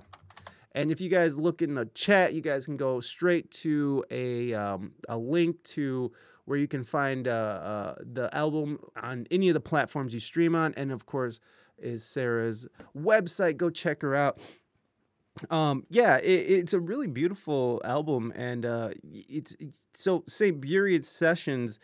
and 0.75 0.91
if 0.91 1.01
you 1.01 1.09
guys 1.09 1.39
look 1.39 1.63
in 1.63 1.73
the 1.73 1.85
chat, 1.95 2.35
you 2.35 2.41
guys 2.41 2.65
can 2.65 2.77
go 2.77 2.99
straight 2.99 3.49
to 3.63 4.05
a 4.11 4.53
um, 4.53 4.91
a 5.07 5.17
link 5.17 5.63
to 5.63 6.11
where 6.45 6.59
you 6.59 6.67
can 6.67 6.83
find 6.83 7.27
uh, 7.27 7.31
uh, 7.31 7.95
the 8.13 8.29
album 8.37 8.77
on 9.01 9.25
any 9.31 9.49
of 9.49 9.55
the 9.55 9.59
platforms 9.59 10.13
you 10.13 10.19
stream 10.19 10.55
on, 10.55 10.75
and 10.77 10.91
of 10.91 11.07
course 11.07 11.39
is 11.79 12.03
Sarah's 12.03 12.67
website. 12.95 13.57
Go 13.57 13.71
check 13.71 14.03
her 14.03 14.13
out. 14.15 14.39
Um, 15.49 15.85
yeah, 15.89 16.17
it, 16.17 16.51
it's 16.51 16.73
a 16.73 16.79
really 16.79 17.07
beautiful 17.07 17.81
album, 17.83 18.31
and 18.35 18.65
uh, 18.65 18.89
it's, 19.11 19.55
it's 19.59 19.79
so 19.93 20.23
St. 20.27 20.59
Buryan 20.59 21.03
Sessions. 21.03 21.79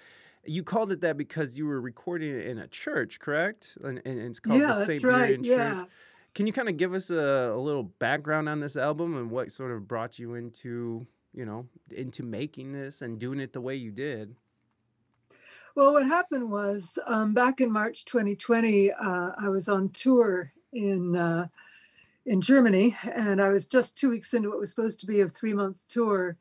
You 0.45 0.63
called 0.63 0.91
it 0.91 1.01
that 1.01 1.17
because 1.17 1.57
you 1.57 1.65
were 1.65 1.81
recording 1.81 2.29
it 2.35 2.45
in 2.47 2.57
a 2.57 2.67
church, 2.67 3.19
correct? 3.19 3.77
And, 3.83 4.01
and 4.05 4.19
it's 4.19 4.39
called 4.39 4.59
Yeah, 4.59 4.73
the 4.73 4.85
that's 4.85 4.99
St. 4.99 5.03
right. 5.03 5.35
Church. 5.37 5.45
Yeah. 5.45 5.85
Can 6.33 6.47
you 6.47 6.53
kind 6.53 6.67
of 6.67 6.77
give 6.77 6.93
us 6.93 7.09
a, 7.09 7.51
a 7.53 7.57
little 7.57 7.83
background 7.83 8.49
on 8.49 8.59
this 8.59 8.75
album 8.75 9.15
and 9.15 9.31
what 9.31 9.51
sort 9.51 9.71
of 9.71 9.87
brought 9.87 10.19
you 10.19 10.35
into, 10.35 11.07
you 11.33 11.45
know, 11.45 11.67
into 11.91 12.23
making 12.23 12.73
this 12.73 13.01
and 13.01 13.17
doing 13.17 13.39
it 13.39 13.53
the 13.53 13.61
way 13.61 13.75
you 13.75 13.91
did? 13.91 14.35
Well, 15.75 15.93
what 15.93 16.05
happened 16.05 16.51
was 16.51 16.99
um, 17.05 17.33
back 17.33 17.59
in 17.59 17.71
March 17.71 18.05
2020, 18.05 18.91
uh, 18.91 19.31
I 19.37 19.49
was 19.49 19.67
on 19.67 19.89
tour 19.89 20.53
in 20.71 21.15
uh, 21.15 21.47
in 22.25 22.41
Germany, 22.41 22.97
and 23.03 23.41
I 23.41 23.49
was 23.49 23.67
just 23.67 23.97
two 23.97 24.09
weeks 24.09 24.33
into 24.33 24.49
what 24.49 24.59
was 24.59 24.69
supposed 24.69 24.99
to 25.01 25.05
be 25.05 25.21
a 25.21 25.27
three 25.27 25.53
month 25.53 25.87
tour, 25.87 26.37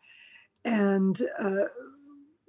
and 0.64 1.20
uh, 1.38 1.64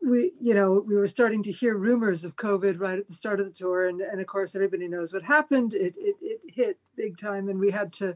we, 0.05 0.33
you 0.39 0.53
know, 0.53 0.83
we 0.85 0.95
were 0.95 1.07
starting 1.07 1.41
to 1.43 1.51
hear 1.51 1.75
rumors 1.75 2.23
of 2.23 2.35
COVID 2.35 2.79
right 2.79 2.99
at 2.99 3.07
the 3.07 3.13
start 3.13 3.39
of 3.39 3.47
the 3.47 3.53
tour, 3.53 3.87
and, 3.87 4.01
and 4.01 4.21
of 4.21 4.27
course 4.27 4.55
everybody 4.55 4.87
knows 4.87 5.13
what 5.13 5.23
happened. 5.23 5.73
It, 5.73 5.95
it 5.97 6.15
it 6.21 6.39
hit 6.47 6.79
big 6.95 7.17
time, 7.17 7.49
and 7.49 7.59
we 7.59 7.71
had 7.71 7.91
to 7.93 8.15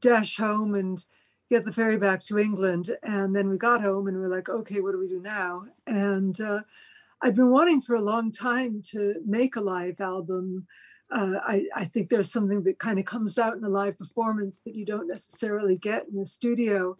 dash 0.00 0.36
home 0.36 0.74
and 0.74 1.04
get 1.50 1.64
the 1.64 1.72
ferry 1.72 1.98
back 1.98 2.22
to 2.24 2.38
England, 2.38 2.96
and 3.02 3.34
then 3.34 3.48
we 3.48 3.56
got 3.56 3.82
home 3.82 4.06
and 4.06 4.16
we 4.16 4.24
are 4.24 4.28
like, 4.28 4.48
okay, 4.48 4.80
what 4.80 4.92
do 4.92 4.98
we 4.98 5.08
do 5.08 5.20
now? 5.20 5.66
And 5.86 6.40
uh, 6.40 6.60
I've 7.20 7.34
been 7.34 7.50
wanting 7.50 7.80
for 7.82 7.96
a 7.96 8.00
long 8.00 8.32
time 8.32 8.80
to 8.90 9.16
make 9.26 9.56
a 9.56 9.60
live 9.60 10.00
album. 10.00 10.66
Uh, 11.10 11.36
I, 11.42 11.66
I 11.74 11.84
think 11.84 12.08
there's 12.08 12.32
something 12.32 12.62
that 12.64 12.78
kind 12.78 12.98
of 12.98 13.04
comes 13.04 13.38
out 13.38 13.56
in 13.56 13.64
a 13.64 13.68
live 13.68 13.98
performance 13.98 14.60
that 14.64 14.74
you 14.74 14.86
don't 14.86 15.08
necessarily 15.08 15.76
get 15.76 16.06
in 16.08 16.18
the 16.18 16.26
studio. 16.26 16.96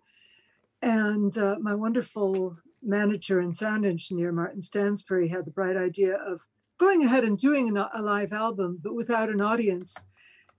And 0.83 1.37
uh, 1.39 1.57
my 1.61 1.75
wonderful 1.75 2.59
manager 2.85 3.41
and 3.41 3.55
sound 3.55 3.85
engineer, 3.85 4.33
Martin 4.33 4.61
Stansbury, 4.61 5.29
had 5.29 5.45
the 5.45 5.51
bright 5.51 5.77
idea 5.77 6.17
of 6.17 6.43
going 6.79 7.05
ahead 7.05 7.25
and 7.25 7.39
doing 7.39 7.77
a 7.77 8.03
live 8.03 8.33
album, 8.33 8.79
but 8.83 8.95
without 8.95 9.31
an 9.31 9.41
audience. 9.41 9.97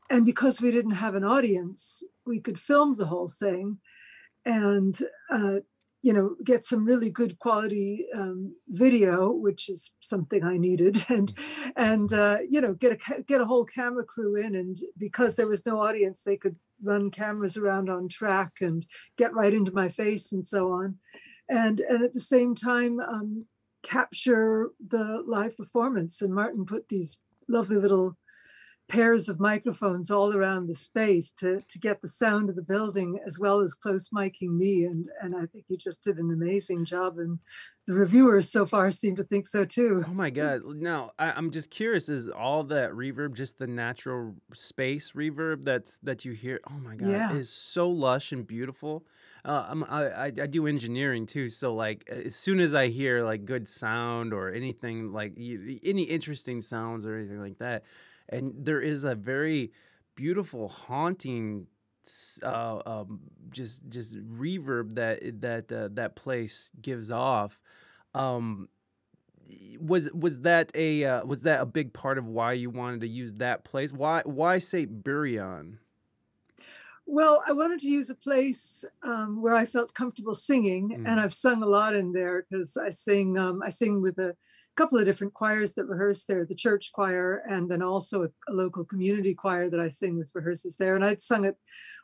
And 0.09 0.25
because 0.25 0.61
we 0.61 0.71
didn't 0.71 0.91
have 0.91 1.15
an 1.15 1.23
audience, 1.23 2.03
we 2.25 2.39
could 2.39 2.59
film 2.59 2.93
the 2.93 3.07
whole 3.07 3.27
thing 3.27 3.79
and 4.45 4.99
uh, 5.31 5.55
you 6.01 6.13
know 6.13 6.35
get 6.43 6.63
some 6.63 6.85
really 6.85 7.09
good 7.09 7.39
quality 7.39 8.05
um, 8.15 8.55
video 8.69 9.31
which 9.31 9.67
is 9.69 9.91
something 10.01 10.43
i 10.43 10.55
needed 10.55 11.03
and 11.09 11.33
and 11.75 12.13
uh, 12.13 12.37
you 12.47 12.61
know 12.61 12.73
get 12.73 12.91
a 12.91 13.21
get 13.23 13.41
a 13.41 13.45
whole 13.45 13.65
camera 13.65 14.03
crew 14.03 14.35
in 14.35 14.55
and 14.55 14.77
because 14.97 15.35
there 15.35 15.47
was 15.47 15.65
no 15.65 15.81
audience 15.81 16.23
they 16.23 16.37
could 16.37 16.55
run 16.83 17.09
cameras 17.09 17.57
around 17.57 17.89
on 17.89 18.07
track 18.07 18.53
and 18.61 18.85
get 19.17 19.33
right 19.33 19.53
into 19.53 19.71
my 19.71 19.89
face 19.89 20.31
and 20.31 20.45
so 20.45 20.71
on 20.71 20.95
and 21.49 21.79
and 21.79 22.03
at 22.03 22.13
the 22.13 22.19
same 22.19 22.55
time 22.55 22.99
um, 22.99 23.45
capture 23.83 24.69
the 24.85 25.23
live 25.27 25.55
performance 25.55 26.21
and 26.21 26.33
martin 26.33 26.65
put 26.65 26.89
these 26.89 27.19
lovely 27.47 27.77
little 27.77 28.17
pairs 28.87 29.27
of 29.27 29.39
microphones 29.39 30.11
all 30.11 30.35
around 30.35 30.67
the 30.67 30.75
space 30.75 31.31
to 31.31 31.61
to 31.67 31.79
get 31.79 32.01
the 32.01 32.07
sound 32.07 32.49
of 32.49 32.55
the 32.55 32.61
building 32.61 33.19
as 33.25 33.39
well 33.39 33.59
as 33.61 33.73
close 33.73 34.09
miking 34.09 34.55
me 34.55 34.85
and 34.85 35.09
and 35.21 35.35
I 35.35 35.47
think 35.47 35.65
he 35.67 35.75
just 35.75 36.03
did 36.03 36.19
an 36.19 36.31
amazing 36.31 36.85
job 36.85 37.17
and 37.17 37.39
the 37.87 37.93
reviewers 37.93 38.51
so 38.51 38.65
far 38.65 38.89
seem 38.91 39.15
to 39.15 39.23
think 39.23 39.47
so 39.47 39.63
too. 39.63 40.03
Oh 40.07 40.13
my 40.13 40.31
God. 40.31 40.61
Now, 40.65 41.11
I, 41.19 41.31
I'm 41.31 41.51
just 41.51 41.69
curious, 41.69 42.09
is 42.09 42.29
all 42.29 42.63
that 42.65 42.91
reverb 42.91 43.35
just 43.35 43.59
the 43.59 43.67
natural 43.67 44.35
space 44.53 45.11
reverb 45.11 45.63
that's 45.63 45.99
that 46.01 46.25
you 46.25 46.31
hear? 46.31 46.59
Oh 46.69 46.79
my 46.79 46.95
God. 46.95 47.09
Yeah. 47.09 47.31
It 47.31 47.37
is 47.37 47.49
so 47.49 47.89
lush 47.89 48.31
and 48.31 48.45
beautiful. 48.45 49.05
Uh, 49.45 49.83
I, 49.87 50.25
I, 50.25 50.29
do 50.31 50.65
engineering 50.65 51.27
too. 51.27 51.49
So 51.49 51.75
like 51.75 52.09
as 52.09 52.35
soon 52.35 52.59
as 52.59 52.73
I 52.73 52.87
hear 52.87 53.23
like 53.23 53.45
good 53.45 53.67
sound 53.67 54.33
or 54.33 54.51
anything 54.51 55.13
like 55.13 55.33
any 55.37 56.03
interesting 56.03 56.63
sounds 56.63 57.05
or 57.05 57.15
anything 57.15 57.39
like 57.39 57.59
that, 57.59 57.83
and 58.27 58.53
there 58.57 58.81
is 58.81 59.03
a 59.03 59.13
very 59.13 59.71
beautiful 60.15 60.67
haunting 60.67 61.67
uh, 62.41 62.79
um, 62.85 63.19
just 63.51 63.87
just 63.87 64.15
reverb 64.15 64.95
that 64.95 65.19
that 65.41 65.71
uh, 65.71 65.89
that 65.91 66.15
place 66.15 66.71
gives 66.81 67.11
off 67.11 67.59
um 68.13 68.69
was 69.79 70.11
was 70.13 70.41
that 70.41 70.71
a 70.75 71.03
uh, 71.03 71.25
was 71.25 71.41
that 71.41 71.61
a 71.61 71.65
big 71.65 71.93
part 71.93 72.17
of 72.17 72.27
why 72.27 72.53
you 72.53 72.69
wanted 72.69 73.01
to 73.01 73.07
use 73.07 73.33
that 73.35 73.63
place 73.63 73.91
why 73.91 74.21
why 74.25 74.57
St. 74.57 75.03
Buryan 75.03 75.77
Well, 77.07 77.43
I 77.45 77.53
wanted 77.53 77.79
to 77.81 77.87
use 77.89 78.09
a 78.09 78.15
place 78.15 78.83
um, 79.03 79.41
where 79.41 79.55
I 79.55 79.65
felt 79.65 79.93
comfortable 79.93 80.33
singing, 80.33 80.89
Mm. 80.89 81.01
and 81.05 81.19
I've 81.19 81.33
sung 81.33 81.61
a 81.61 81.67
lot 81.67 81.95
in 81.95 82.11
there 82.11 82.45
because 82.49 82.77
I 82.77 82.89
sing. 82.89 83.37
Um, 83.37 83.61
I 83.63 83.69
sing 83.69 84.01
with 84.01 84.17
a 84.17 84.35
couple 84.75 84.97
of 84.97 85.05
different 85.05 85.33
choirs 85.33 85.73
that 85.75 85.85
rehearse 85.85 86.25
there, 86.25 86.45
the 86.45 86.55
church 86.55 86.91
choir, 86.93 87.43
and 87.47 87.69
then 87.69 87.81
also 87.81 88.23
a, 88.23 88.29
a 88.49 88.53
local 88.53 88.83
community 88.85 89.33
choir 89.35 89.69
that 89.69 89.79
I 89.79 89.87
sing 89.87 90.17
with 90.17 90.33
rehearses 90.33 90.77
there. 90.77 90.95
And 90.95 91.05
I'd 91.05 91.21
sung 91.21 91.45
at 91.45 91.55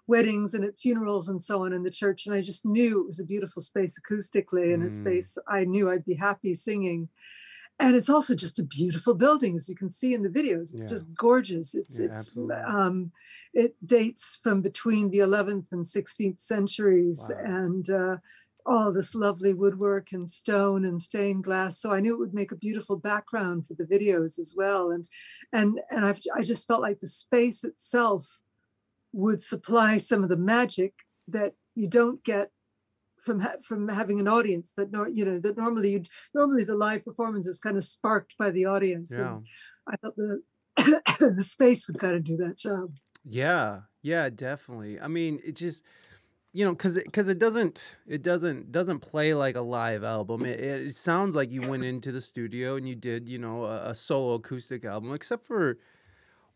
weddings 0.08 0.54
and 0.54 0.64
at 0.64 0.80
funerals 0.80 1.28
and 1.30 1.42
so 1.42 1.66
on 1.66 1.74
in 1.74 1.84
the 1.84 1.92
church, 1.92 2.28
and 2.28 2.36
I 2.36 2.42
just 2.42 2.66
knew 2.66 3.02
it 3.02 3.08
was 3.08 3.20
a 3.20 3.26
beautiful 3.26 3.62
space 3.62 4.00
acoustically, 4.00 4.74
and 4.74 4.84
a 4.84 4.88
Mm. 4.88 4.92
space 4.94 5.38
I 5.48 5.66
knew 5.66 5.90
I'd 5.90 6.06
be 6.06 6.16
happy 6.16 6.54
singing. 6.54 7.10
And 7.82 7.96
it's 7.96 8.10
also 8.10 8.36
just 8.36 8.60
a 8.60 8.64
beautiful 8.64 9.16
building, 9.16 9.56
as 9.58 9.68
you 9.68 9.76
can 9.76 9.90
see 9.90 10.14
in 10.14 10.22
the 10.22 10.30
videos. 10.30 10.74
It's 10.74 10.86
Yeah. 10.86 10.96
just 10.96 11.14
gorgeous. 11.16 11.74
It's 11.76 12.00
Yeah, 12.00 12.06
it's 12.06 12.38
um, 12.66 13.12
it 13.54 13.76
dates 13.86 14.40
from 14.42 14.62
between 14.62 15.10
the 15.10 15.20
11th 15.20 15.72
and 15.72 15.84
16th 15.84 16.40
centuries 16.40 17.30
Wow. 17.30 17.44
and 17.44 17.90
uh, 17.90 18.18
all 18.66 18.94
this 18.94 19.16
lovely 19.16 19.54
woodwork 19.54 20.12
and 20.12 20.30
stone 20.30 20.86
and 20.86 21.02
stained 21.02 21.44
glass 21.44 21.80
so 21.80 21.92
i 21.92 22.00
knew 22.00 22.14
it 22.14 22.20
would 22.20 22.34
make 22.34 22.52
a 22.52 22.56
beautiful 22.56 22.96
background 22.96 23.66
for 23.68 23.74
the 23.74 23.84
videos 23.84 24.38
as 24.38 24.54
well 24.56 24.92
and 24.92 25.08
and 25.52 25.80
and 25.90 26.06
I've, 26.06 26.20
i 26.38 26.44
just 26.44 26.68
felt 26.68 26.82
like 26.82 27.00
the 27.00 27.08
space 27.08 27.64
itself 27.64 28.40
would 29.14 29.42
supply 29.42 29.98
some 29.98 30.22
of 30.24 30.30
the 30.30 30.38
magic 30.38 30.94
that 31.28 31.54
you 31.74 31.88
don't 31.88 32.24
get 32.24 32.52
from 33.24 33.40
ha- 33.40 33.58
from 33.64 33.88
having 33.88 34.20
an 34.20 34.28
audience 34.28 34.74
that 34.76 34.92
nor 34.92 35.08
you 35.08 35.24
know 35.24 35.40
that 35.40 35.58
normally 35.58 35.92
you'd 35.92 36.10
normally 36.34 36.64
the 36.64 36.76
live 36.76 37.06
performance 37.06 37.48
is 37.48 37.60
kind 37.60 37.78
of 37.78 37.84
sparked 37.84 38.36
by 38.38 38.50
the 38.50 38.66
audience 38.66 39.14
yeah. 39.16 39.36
And 39.36 39.46
i 39.88 39.96
thought 39.98 40.16
the 40.16 40.42
the 41.20 41.44
space 41.44 41.88
would 41.88 42.00
kind 42.00 42.16
of 42.16 42.24
do 42.24 42.38
that 42.38 42.58
job. 42.58 42.92
Yeah 43.24 43.82
yeah 44.02 44.30
definitely. 44.30 45.00
I 45.00 45.08
mean 45.08 45.40
it 45.44 45.56
just 45.56 45.84
you 46.54 46.66
know 46.66 46.72
because 46.72 46.96
because 46.96 47.28
it, 47.28 47.40
doesn't 47.40 47.98
it 48.08 48.22
doesn't 48.22 48.72
doesn't 48.72 49.00
play 49.00 49.34
like 49.34 49.56
a 49.56 49.62
live 49.62 50.04
album. 50.04 50.46
It, 50.46 50.60
it, 50.60 50.88
it 50.88 50.96
sounds 50.96 51.36
like 51.36 51.52
you 51.52 51.62
went 51.62 51.84
into 51.84 52.12
the 52.12 52.22
studio 52.22 52.76
and 52.76 52.88
you 52.88 52.96
did 52.96 53.30
you 53.30 53.38
know 53.38 53.66
a, 53.66 53.90
a 53.90 53.96
solo 53.96 54.36
acoustic 54.36 54.86
album 54.86 55.14
except 55.14 55.46
for 55.46 55.78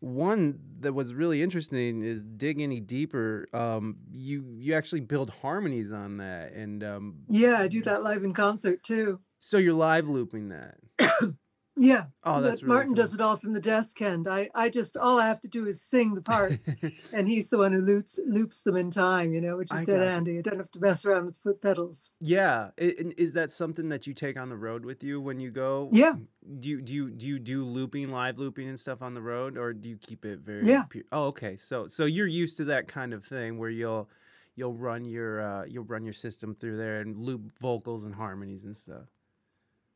one 0.00 0.58
that 0.80 0.92
was 0.92 1.14
really 1.14 1.42
interesting 1.42 2.02
is 2.02 2.24
dig 2.24 2.60
any 2.60 2.80
deeper 2.80 3.48
um 3.54 3.96
you 4.10 4.44
you 4.58 4.74
actually 4.74 5.00
build 5.00 5.30
harmonies 5.30 5.90
on 5.92 6.18
that 6.18 6.52
and 6.52 6.84
um 6.84 7.14
Yeah, 7.28 7.56
I 7.58 7.68
do 7.68 7.82
that 7.82 8.02
live 8.02 8.22
in 8.24 8.32
concert 8.32 8.82
too. 8.82 9.20
so 9.38 9.58
you're 9.58 9.72
live 9.74 10.08
looping 10.08 10.50
that 10.50 10.76
Yeah. 11.76 12.04
oh 12.24 12.40
that's 12.40 12.62
really 12.62 12.74
Martin 12.74 12.94
cool. 12.94 13.02
does 13.02 13.12
it 13.14 13.20
all 13.20 13.36
from 13.36 13.52
the 13.52 13.60
desk 13.60 14.00
end. 14.00 14.26
I, 14.26 14.48
I 14.54 14.70
just 14.70 14.96
all 14.96 15.18
I 15.20 15.26
have 15.26 15.40
to 15.42 15.48
do 15.48 15.66
is 15.66 15.82
sing 15.82 16.14
the 16.14 16.22
parts 16.22 16.70
and 17.12 17.28
he's 17.28 17.50
the 17.50 17.58
one 17.58 17.72
who 17.72 17.80
loops 17.82 18.18
loops 18.26 18.62
them 18.62 18.76
in 18.76 18.90
time, 18.90 19.34
you 19.34 19.40
know, 19.40 19.56
which 19.58 19.68
I 19.70 19.80
is 19.80 19.86
dead 19.86 19.98
gotcha. 19.98 20.10
handy. 20.10 20.32
You 20.34 20.42
don't 20.42 20.56
have 20.58 20.70
to 20.70 20.80
mess 20.80 21.04
around 21.04 21.26
with 21.26 21.38
foot 21.38 21.60
pedals. 21.60 22.12
Yeah, 22.20 22.70
is 22.78 23.34
that 23.34 23.50
something 23.50 23.90
that 23.90 24.06
you 24.06 24.14
take 24.14 24.38
on 24.38 24.48
the 24.48 24.56
road 24.56 24.84
with 24.84 25.02
you 25.04 25.20
when 25.20 25.38
you 25.38 25.50
go? 25.50 25.88
Yeah. 25.92 26.14
Do 26.58 26.68
you 26.68 26.80
do 26.80 26.94
you 26.94 27.10
do 27.10 27.26
you 27.26 27.38
do 27.38 27.64
looping, 27.64 28.10
live 28.10 28.38
looping, 28.38 28.68
and 28.68 28.78
stuff 28.80 29.02
on 29.02 29.14
the 29.14 29.22
road, 29.22 29.58
or 29.58 29.72
do 29.72 29.88
you 29.88 29.96
keep 29.98 30.24
it 30.24 30.40
very? 30.40 30.64
Yeah. 30.66 30.84
pu- 30.88 31.02
Oh, 31.12 31.24
okay. 31.26 31.56
So 31.56 31.86
so 31.88 32.04
you're 32.06 32.26
used 32.26 32.56
to 32.58 32.64
that 32.66 32.88
kind 32.88 33.12
of 33.12 33.24
thing 33.24 33.58
where 33.58 33.70
you'll 33.70 34.08
you'll 34.54 34.74
run 34.74 35.04
your 35.04 35.40
uh, 35.40 35.64
you'll 35.66 35.84
run 35.84 36.04
your 36.04 36.12
system 36.14 36.54
through 36.54 36.76
there 36.78 37.00
and 37.00 37.16
loop 37.18 37.52
vocals 37.60 38.04
and 38.04 38.14
harmonies 38.14 38.64
and 38.64 38.76
stuff. 38.76 39.04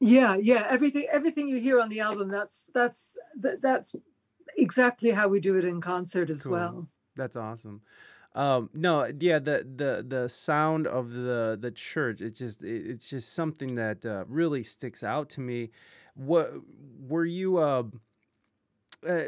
Yeah, 0.01 0.37
yeah. 0.41 0.67
Everything 0.69 1.07
everything 1.13 1.49
you 1.49 1.61
hear 1.61 1.81
on 1.81 1.91
the 1.91 2.01
album, 2.01 2.31
that's 2.31 2.71
that's 2.75 3.19
that, 3.39 3.61
that's 3.63 3.95
exactly 4.57 5.11
how 5.11 5.29
we 5.29 5.41
do 5.41 5.57
it 5.57 5.65
in 5.65 5.81
concert 5.81 6.31
as 6.31 6.45
Cool. 6.45 6.53
well. 6.53 6.89
That's 7.17 7.37
awesome. 7.37 7.83
Um, 8.35 8.71
no, 8.73 9.11
yeah, 9.19 9.41
the 9.41 9.67
the 9.77 10.05
the 10.07 10.29
sound 10.29 10.87
of 10.87 11.11
the 11.11 11.59
the 11.61 11.71
church, 11.71 12.21
it's 12.21 12.39
just 12.39 12.63
it, 12.63 12.87
it's 12.87 13.11
just 13.11 13.33
something 13.35 13.75
that 13.75 14.07
uh, 14.07 14.25
really 14.29 14.63
sticks 14.63 15.03
out 15.03 15.29
to 15.31 15.41
me. 15.41 15.71
what 16.15 16.53
were 17.09 17.25
you? 17.25 17.59
Uh, 17.59 17.85
uh, 19.07 19.25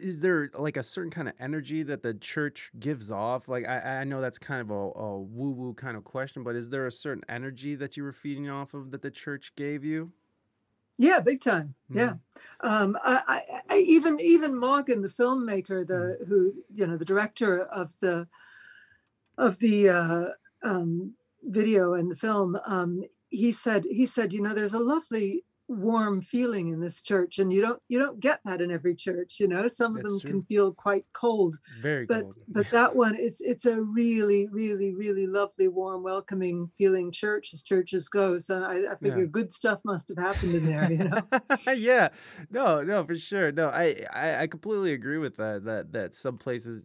is 0.00 0.20
there 0.20 0.50
like 0.54 0.76
a 0.76 0.82
certain 0.82 1.10
kind 1.10 1.28
of 1.28 1.34
energy 1.38 1.82
that 1.82 2.02
the 2.02 2.14
church 2.14 2.70
gives 2.78 3.10
off? 3.10 3.48
Like 3.48 3.66
I, 3.66 4.00
I 4.00 4.04
know 4.04 4.20
that's 4.20 4.38
kind 4.38 4.60
of 4.60 4.70
a, 4.70 4.74
a 4.74 5.20
woo 5.20 5.50
woo 5.52 5.74
kind 5.74 5.96
of 5.96 6.04
question, 6.04 6.42
but 6.42 6.56
is 6.56 6.70
there 6.70 6.86
a 6.86 6.92
certain 6.92 7.24
energy 7.28 7.74
that 7.76 7.96
you 7.96 8.02
were 8.02 8.12
feeding 8.12 8.48
off 8.48 8.74
of 8.74 8.90
that 8.92 9.02
the 9.02 9.10
church 9.10 9.54
gave 9.56 9.84
you? 9.84 10.12
Yeah, 10.96 11.20
big 11.20 11.40
time. 11.40 11.76
Yeah. 11.92 12.12
Mm, 12.12 12.20
Um, 12.60 12.96
I, 13.02 13.22
I, 13.26 13.60
I 13.74 13.78
even 13.78 14.20
even 14.20 14.58
Morgan, 14.58 15.00
the 15.02 15.08
filmmaker, 15.08 15.86
mm, 15.92 16.14
the 16.18 16.24
who 16.26 16.62
you 16.72 16.86
know 16.86 16.96
the 16.96 17.04
director 17.04 17.62
of 17.62 17.98
the 18.00 18.28
of 19.38 19.58
the 19.58 19.88
uh, 19.88 20.26
um, 20.62 21.14
video 21.42 21.94
and 21.94 22.10
the 22.10 22.16
film, 22.16 22.58
um, 22.66 23.04
he 23.28 23.52
said 23.52 23.84
he 23.84 24.06
said 24.06 24.32
you 24.32 24.40
know 24.42 24.54
there's 24.54 24.74
a 24.74 24.78
lovely 24.80 25.44
warm 25.70 26.22
feeling 26.22 26.68
in 26.68 26.80
this 26.80 27.02
church, 27.02 27.38
and 27.38 27.52
you 27.52 27.62
don't 27.62 27.82
you 27.88 27.98
don't 27.98 28.20
get 28.20 28.40
that 28.44 28.60
in 28.60 28.70
every 28.70 28.94
church. 28.94 29.38
You 29.40 29.48
know, 29.48 29.68
some 29.68 29.96
of 29.96 30.02
that's 30.02 30.16
them 30.18 30.20
true. 30.20 30.40
can 30.40 30.42
feel 30.44 30.72
quite 30.74 31.06
cold, 31.12 31.58
Very 31.66 32.06
but 32.08 32.26
cold. 32.26 32.36
but 32.48 32.70
that 32.70 32.96
one 32.96 33.14
it's 33.16 33.40
it's 33.40 33.64
a 33.66 33.80
really 33.82 34.48
really 34.48 34.94
really 34.94 35.26
lovely 35.26 35.68
warm 35.68 36.02
welcoming 36.02 36.70
feeling 36.76 37.12
church 37.12 37.50
as 37.54 37.62
churches 37.62 38.08
go. 38.08 38.38
So 38.38 38.62
I, 38.62 38.92
I 38.92 38.96
Yeah. 39.00 39.02
figure 39.02 39.26
good 39.26 39.52
stuff 39.52 39.80
must 39.84 40.08
have 40.08 40.18
happened 40.18 40.54
in 40.54 40.64
there. 40.66 40.90
You 40.90 41.04
know. 41.04 41.28
yeah. 41.74 42.10
No, 42.50 42.82
no, 42.82 43.04
for 43.04 43.16
sure. 43.16 43.52
No, 43.52 43.68
I, 43.68 44.04
I 44.12 44.42
I 44.42 44.46
completely 44.46 44.92
agree 44.92 45.18
with 45.18 45.36
that. 45.36 45.64
That 45.64 45.92
that 45.92 46.14
some 46.14 46.38
places 46.38 46.82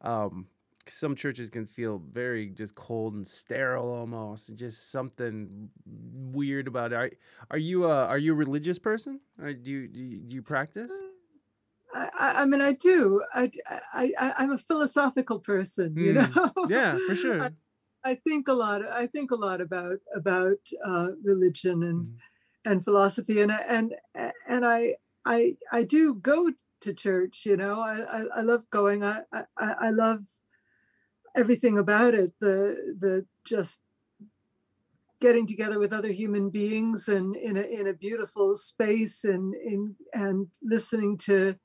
um 0.00 0.48
some 0.90 1.16
churches 1.16 1.50
can 1.50 1.66
feel 1.66 1.98
very 1.98 2.48
just 2.50 2.74
cold 2.74 3.14
and 3.14 3.26
sterile 3.26 3.88
almost 3.92 4.48
and 4.48 4.58
just 4.58 4.90
something 4.90 5.70
weird 5.84 6.68
about 6.68 6.92
it 6.92 6.96
are, 6.96 7.10
are 7.50 7.58
you 7.58 7.90
uh 7.90 8.06
are 8.06 8.18
you 8.18 8.32
a 8.32 8.36
religious 8.36 8.78
person 8.78 9.20
or 9.40 9.52
do 9.52 9.70
you 9.70 9.88
do 9.88 10.00
you, 10.00 10.20
do 10.22 10.34
you 10.36 10.42
practice 10.42 10.92
I, 11.94 12.08
I 12.42 12.44
mean 12.44 12.44
I 12.44 12.44
mean, 12.44 12.62
I 12.62 12.72
do. 12.72 13.22
i'm 14.36 14.50
a 14.52 14.58
philosophical 14.58 15.40
person, 15.40 15.98
you 16.00 16.12
Hmm. 16.12 16.14
know. 16.14 16.52
yeah 16.62 16.98
for 17.00 17.14
sure 17.16 17.56
I 18.04 18.14
think 18.14 18.46
a 18.46 18.52
lot. 18.52 18.84
I 18.84 19.06
think 19.08 19.30
a 19.32 19.36
lot 19.36 19.60
about 19.60 19.98
about 20.14 20.68
uh, 20.84 21.10
religion 21.22 21.82
and 21.82 22.08
Mhm. 22.08 22.20
and 22.64 22.84
philosophy, 22.84 23.40
and 23.40 23.52
I, 23.52 23.58
and 23.58 23.94
and 24.48 24.66
I 24.66 24.96
I 25.24 25.56
I 25.72 25.82
do 25.82 26.14
go 26.14 26.52
to 26.82 26.94
church. 26.94 27.46
You 27.46 27.56
know, 27.56 27.80
I 27.80 28.00
I, 28.02 28.22
I 28.38 28.40
love 28.42 28.70
going. 28.70 29.02
I, 29.04 29.22
I 29.32 29.44
I 29.58 29.72
I 29.86 29.90
love 29.90 30.26
everything 31.36 31.78
about 31.78 32.14
it. 32.14 32.32
The 32.40 32.94
the 32.98 33.26
just 33.44 33.80
getting 35.20 35.46
together 35.46 35.78
with 35.78 35.92
other 35.92 36.12
human 36.12 36.50
beings 36.50 37.08
and 37.08 37.36
in 37.36 37.56
a 37.56 37.62
in 37.62 37.86
a 37.86 37.94
beautiful 37.94 38.56
space 38.56 39.24
and 39.24 39.54
in 39.54 39.96
and 40.12 40.48
listening 40.62 41.16
to 41.16 41.56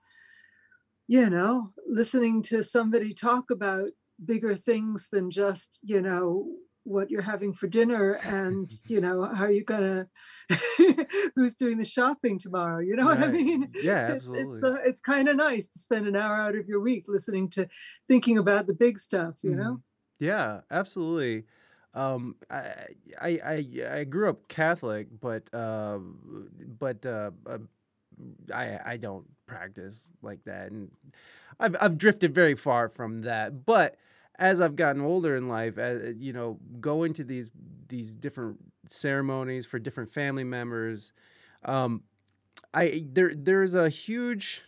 you 1.07 1.29
know 1.29 1.69
listening 1.87 2.41
to 2.41 2.63
somebody 2.63 3.13
talk 3.13 3.51
about 3.51 3.89
bigger 4.23 4.55
things 4.55 5.09
than 5.11 5.29
just 5.29 5.79
you 5.83 6.01
know 6.01 6.47
what 6.83 7.09
you're 7.11 7.21
having 7.21 7.53
for 7.53 7.67
dinner 7.67 8.13
and 8.25 8.71
you 8.87 8.99
know 9.01 9.23
how 9.25 9.45
are 9.45 9.51
you're 9.51 9.63
gonna 9.63 10.07
who's 11.35 11.55
doing 11.55 11.77
the 11.77 11.85
shopping 11.85 12.39
tomorrow 12.39 12.79
you 12.79 12.95
know 12.95 13.05
what 13.05 13.21
i 13.23 13.27
mean 13.27 13.69
yeah 13.79 14.07
it's 14.07 14.31
it's 14.33 14.63
absolutely 14.63 14.63
uh, 14.63 14.77
it's 14.83 15.01
kind 15.01 15.29
of 15.29 15.35
nice 15.35 15.67
to 15.67 15.79
spend 15.79 16.07
an 16.07 16.15
hour 16.15 16.35
out 16.41 16.55
of 16.55 16.67
your 16.67 16.79
week 16.81 17.05
listening 17.07 17.49
to 17.49 17.67
thinking 18.07 18.37
about 18.37 18.67
the 18.67 18.73
big 18.73 18.99
stuff 18.99 19.35
you 19.43 19.55
hmm 19.55 19.55
know 19.55 19.81
Yeah, 20.19 20.61
absolutely. 20.69 21.45
Um, 21.93 22.37
I, 22.49 22.87
I 23.19 23.29
I 23.43 23.85
I 23.99 24.03
grew 24.05 24.29
up 24.29 24.47
Catholic, 24.47 25.07
but 25.19 25.53
uh, 25.53 25.99
but 25.99 27.05
uh, 27.05 27.31
uh, 27.45 27.57
I 28.53 28.93
I 28.93 28.97
don't 28.97 29.27
practice 29.47 30.11
like 30.21 30.43
that, 30.45 30.71
and 30.71 30.91
I've 31.59 31.75
I've 31.81 31.97
drifted 31.97 32.35
very 32.35 32.55
far 32.55 32.89
from 32.89 33.21
that. 33.23 33.65
But 33.65 33.97
as 34.39 34.61
I've 34.61 34.75
gotten 34.75 35.01
older 35.01 35.35
in 35.35 35.47
life, 35.47 35.77
uh, 35.77 36.11
you 36.17 36.33
know, 36.33 36.59
going 36.79 37.13
to 37.13 37.23
these 37.23 37.51
these 37.87 38.15
different 38.15 38.57
ceremonies 38.87 39.65
for 39.65 39.79
different 39.79 40.13
family 40.13 40.43
members, 40.43 41.13
um, 41.65 42.03
I 42.73 43.05
there 43.11 43.33
there's 43.35 43.75
a 43.75 43.89
huge 43.89 44.63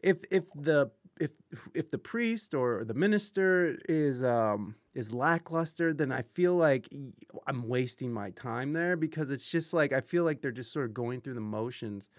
if 0.00 0.18
if 0.30 0.44
the 0.54 0.90
if 1.20 1.30
if 1.74 1.90
the 1.90 1.98
priest 1.98 2.54
or 2.54 2.84
the 2.84 2.94
minister 2.94 3.76
is 3.88 4.22
um 4.22 4.74
is 4.94 5.12
lackluster 5.12 5.92
then 5.92 6.10
i 6.12 6.22
feel 6.22 6.54
like 6.54 6.88
I'm 7.46 7.68
wasting 7.68 8.12
my 8.12 8.30
time 8.30 8.72
there 8.72 8.96
because 8.96 9.30
it's 9.30 9.48
just 9.48 9.72
like 9.72 9.92
i 9.92 10.00
feel 10.00 10.24
like 10.24 10.40
they're 10.40 10.50
just 10.52 10.72
sort 10.72 10.86
of 10.86 10.94
going 10.94 11.20
through 11.20 11.34
the 11.34 11.40
motions. 11.40 12.10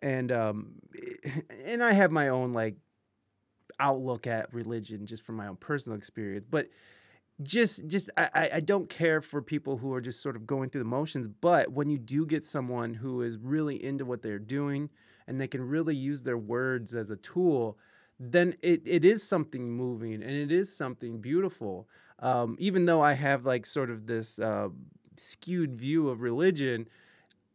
And 0.00 0.32
um 0.32 0.72
and 1.64 1.82
i 1.82 1.92
have 1.92 2.10
my 2.10 2.28
own 2.28 2.52
like 2.52 2.76
outlook 3.80 4.26
at 4.26 4.52
religion 4.52 5.06
just 5.06 5.22
from 5.22 5.36
my 5.36 5.46
own 5.46 5.56
personal 5.56 5.98
experience 5.98 6.46
but 6.48 6.68
just 7.42 7.86
just 7.86 8.10
I, 8.16 8.50
I 8.54 8.60
don't 8.60 8.88
care 8.88 9.20
for 9.22 9.40
people 9.40 9.78
who 9.78 9.94
are 9.94 10.00
just 10.00 10.22
sort 10.22 10.36
of 10.36 10.46
going 10.46 10.68
through 10.68 10.82
the 10.82 10.88
motions 10.88 11.26
but 11.26 11.72
when 11.72 11.88
you 11.88 11.98
do 11.98 12.26
get 12.26 12.44
someone 12.44 12.94
who 12.94 13.22
is 13.22 13.38
really 13.38 13.82
into 13.82 14.04
what 14.04 14.22
they're 14.22 14.38
doing 14.38 14.90
and 15.26 15.40
they 15.40 15.46
can 15.46 15.62
really 15.62 15.96
use 15.96 16.22
their 16.22 16.36
words 16.36 16.94
as 16.94 17.10
a 17.10 17.16
tool 17.16 17.78
then 18.18 18.54
it, 18.60 18.82
it 18.84 19.04
is 19.04 19.26
something 19.26 19.72
moving 19.72 20.14
and 20.14 20.30
it 20.30 20.52
is 20.52 20.74
something 20.76 21.20
beautiful. 21.20 21.88
Um, 22.18 22.56
even 22.58 22.84
though 22.84 23.00
i 23.00 23.14
have 23.14 23.46
like 23.46 23.64
sort 23.64 23.90
of 23.90 24.06
this 24.06 24.38
uh, 24.38 24.68
skewed 25.16 25.74
view 25.74 26.10
of 26.10 26.20
religion 26.20 26.86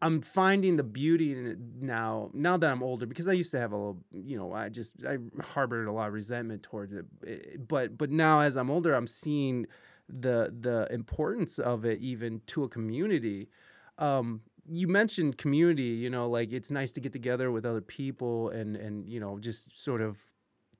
I'm 0.02 0.22
finding 0.22 0.76
the 0.76 0.84
beauty 0.84 1.32
in 1.32 1.48
it 1.48 1.58
now. 1.82 2.30
Now 2.34 2.58
that 2.58 2.70
I'm 2.70 2.84
older, 2.84 3.06
because 3.06 3.28
I 3.28 3.34
used 3.34 3.52
to 3.52 3.60
have 3.60 3.72
a 3.72 3.78
little, 3.78 3.98
you 4.12 4.38
know, 4.38 4.54
I 4.54 4.70
just 4.70 4.96
I 5.08 5.18
harbored 5.42 5.88
a 5.88 5.92
lot 5.92 6.08
of 6.08 6.14
resentment 6.14 6.64
towards 6.64 6.94
it. 6.94 7.06
eh, 7.26 7.58
But 7.68 7.98
but 7.98 8.12
now 8.12 8.42
as 8.42 8.58
I'm 8.58 8.70
older, 8.70 8.94
I'm 8.94 9.08
seeing 9.08 9.66
the 10.10 10.54
the 10.60 10.88
importance 10.94 11.58
of 11.60 11.86
it 11.86 12.00
even 12.02 12.42
to 12.48 12.64
a 12.64 12.70
community. 12.70 13.50
Um, 13.98 14.42
you 14.68 14.88
mentioned 14.88 15.38
community. 15.38 15.84
You 16.04 16.10
know, 16.10 16.30
like 16.30 16.52
it's 16.52 16.70
nice 16.70 16.92
to 16.94 17.00
get 17.00 17.14
together 17.14 17.50
with 17.52 17.66
other 17.66 17.82
people 17.82 18.50
and 18.50 18.76
and 18.76 19.08
you 19.08 19.20
know 19.20 19.40
just 19.40 19.82
sort 19.82 20.02
of 20.02 20.20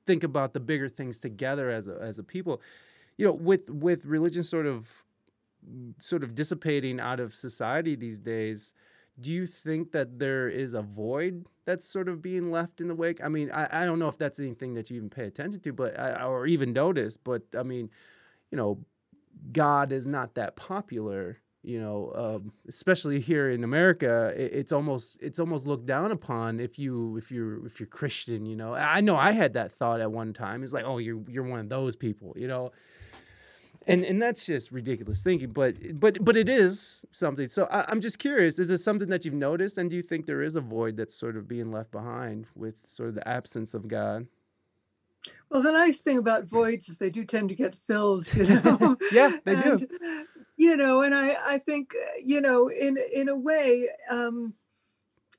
think 0.06 0.22
about 0.24 0.52
the 0.52 0.60
bigger 0.60 0.88
things 0.88 1.18
together 1.18 1.70
as 1.70 1.88
a 1.88 1.98
as 2.00 2.18
a 2.18 2.22
people. 2.22 2.60
You 3.16 3.26
know, 3.26 3.32
with 3.32 3.70
with 3.70 4.04
religion 4.04 4.44
sort 4.44 4.66
of 4.66 4.88
sort 6.00 6.22
of 6.22 6.34
dissipating 6.34 7.00
out 7.00 7.20
of 7.20 7.34
society 7.34 7.94
these 7.96 8.18
days 8.18 8.72
do 9.18 9.32
you 9.32 9.46
think 9.46 9.92
that 9.92 10.18
there 10.18 10.48
is 10.48 10.74
a 10.74 10.82
void 10.82 11.46
that's 11.64 11.88
sort 11.88 12.08
of 12.08 12.20
being 12.20 12.50
left 12.50 12.80
in 12.80 12.88
the 12.88 12.94
wake? 12.94 13.20
I 13.22 13.28
mean, 13.28 13.50
I, 13.50 13.82
I 13.82 13.84
don't 13.86 13.98
know 13.98 14.08
if 14.08 14.18
that's 14.18 14.38
anything 14.38 14.74
that 14.74 14.90
you 14.90 14.96
even 14.96 15.10
pay 15.10 15.24
attention 15.24 15.60
to, 15.60 15.72
but 15.72 15.98
or 16.22 16.46
even 16.46 16.72
notice. 16.72 17.16
But 17.16 17.42
I 17.58 17.62
mean, 17.62 17.90
you 18.50 18.56
know, 18.56 18.78
God 19.52 19.92
is 19.92 20.06
not 20.06 20.34
that 20.34 20.56
popular. 20.56 21.38
You 21.62 21.80
know, 21.80 22.12
um, 22.14 22.52
especially 22.68 23.18
here 23.18 23.50
in 23.50 23.64
America, 23.64 24.32
it, 24.36 24.52
it's 24.52 24.72
almost 24.72 25.18
it's 25.20 25.40
almost 25.40 25.66
looked 25.66 25.86
down 25.86 26.12
upon 26.12 26.60
if 26.60 26.78
you 26.78 27.16
if 27.16 27.32
you're 27.32 27.64
if 27.66 27.80
you're 27.80 27.88
Christian. 27.88 28.46
You 28.46 28.54
know, 28.54 28.74
I 28.74 29.00
know 29.00 29.16
I 29.16 29.32
had 29.32 29.54
that 29.54 29.72
thought 29.72 30.00
at 30.00 30.12
one 30.12 30.32
time. 30.32 30.62
It's 30.62 30.72
like, 30.72 30.84
oh, 30.84 30.98
you're 30.98 31.22
you're 31.28 31.42
one 31.42 31.58
of 31.58 31.68
those 31.68 31.96
people. 31.96 32.34
You 32.36 32.46
know, 32.48 32.72
and 33.86 34.04
and 34.04 34.20
that's 34.20 34.44
just 34.46 34.70
ridiculous 34.72 35.22
thinking 35.22 35.50
but 35.50 35.74
but 35.98 36.24
but 36.24 36.36
it 36.36 36.48
is 36.48 37.04
something. 37.12 37.48
So 37.48 37.64
I, 37.70 37.84
i'm 37.90 38.00
just 38.00 38.18
curious 38.18 38.58
is 38.58 38.70
it 38.70 38.78
something 38.78 39.08
that 39.08 39.24
you've 39.24 39.34
noticed? 39.34 39.78
And 39.78 39.88
do 39.90 39.96
you 39.96 40.02
think 40.02 40.26
there 40.26 40.42
is 40.42 40.56
a 40.56 40.60
void 40.60 40.96
that's 40.96 41.14
sort 41.18 41.36
of 41.36 41.48
being 41.48 41.70
left 41.70 41.90
behind 41.90 42.46
with 42.54 42.86
sort 42.86 43.08
of 43.10 43.14
the 43.14 43.26
absence 43.28 43.74
of 43.74 43.88
god? 43.88 44.26
Well 45.50 45.62
the 45.62 45.72
nice 45.72 46.00
thing 46.00 46.18
about 46.18 46.44
voids 46.44 46.88
is 46.88 46.98
they 46.98 47.10
do 47.10 47.24
tend 47.24 47.48
to 47.48 47.54
get 47.54 47.76
filled 47.76 48.32
you 48.34 48.46
know? 48.64 48.96
yeah 49.12 49.36
they 49.44 49.56
do. 49.56 49.78
And 50.00 50.26
you 50.56 50.76
know 50.76 51.02
and 51.02 51.14
i 51.14 51.36
i 51.54 51.58
think 51.58 51.94
uh, 51.94 52.18
you 52.22 52.40
know 52.40 52.68
in 52.68 52.96
in 53.12 53.28
a 53.28 53.36
way 53.36 53.88
um 54.10 54.54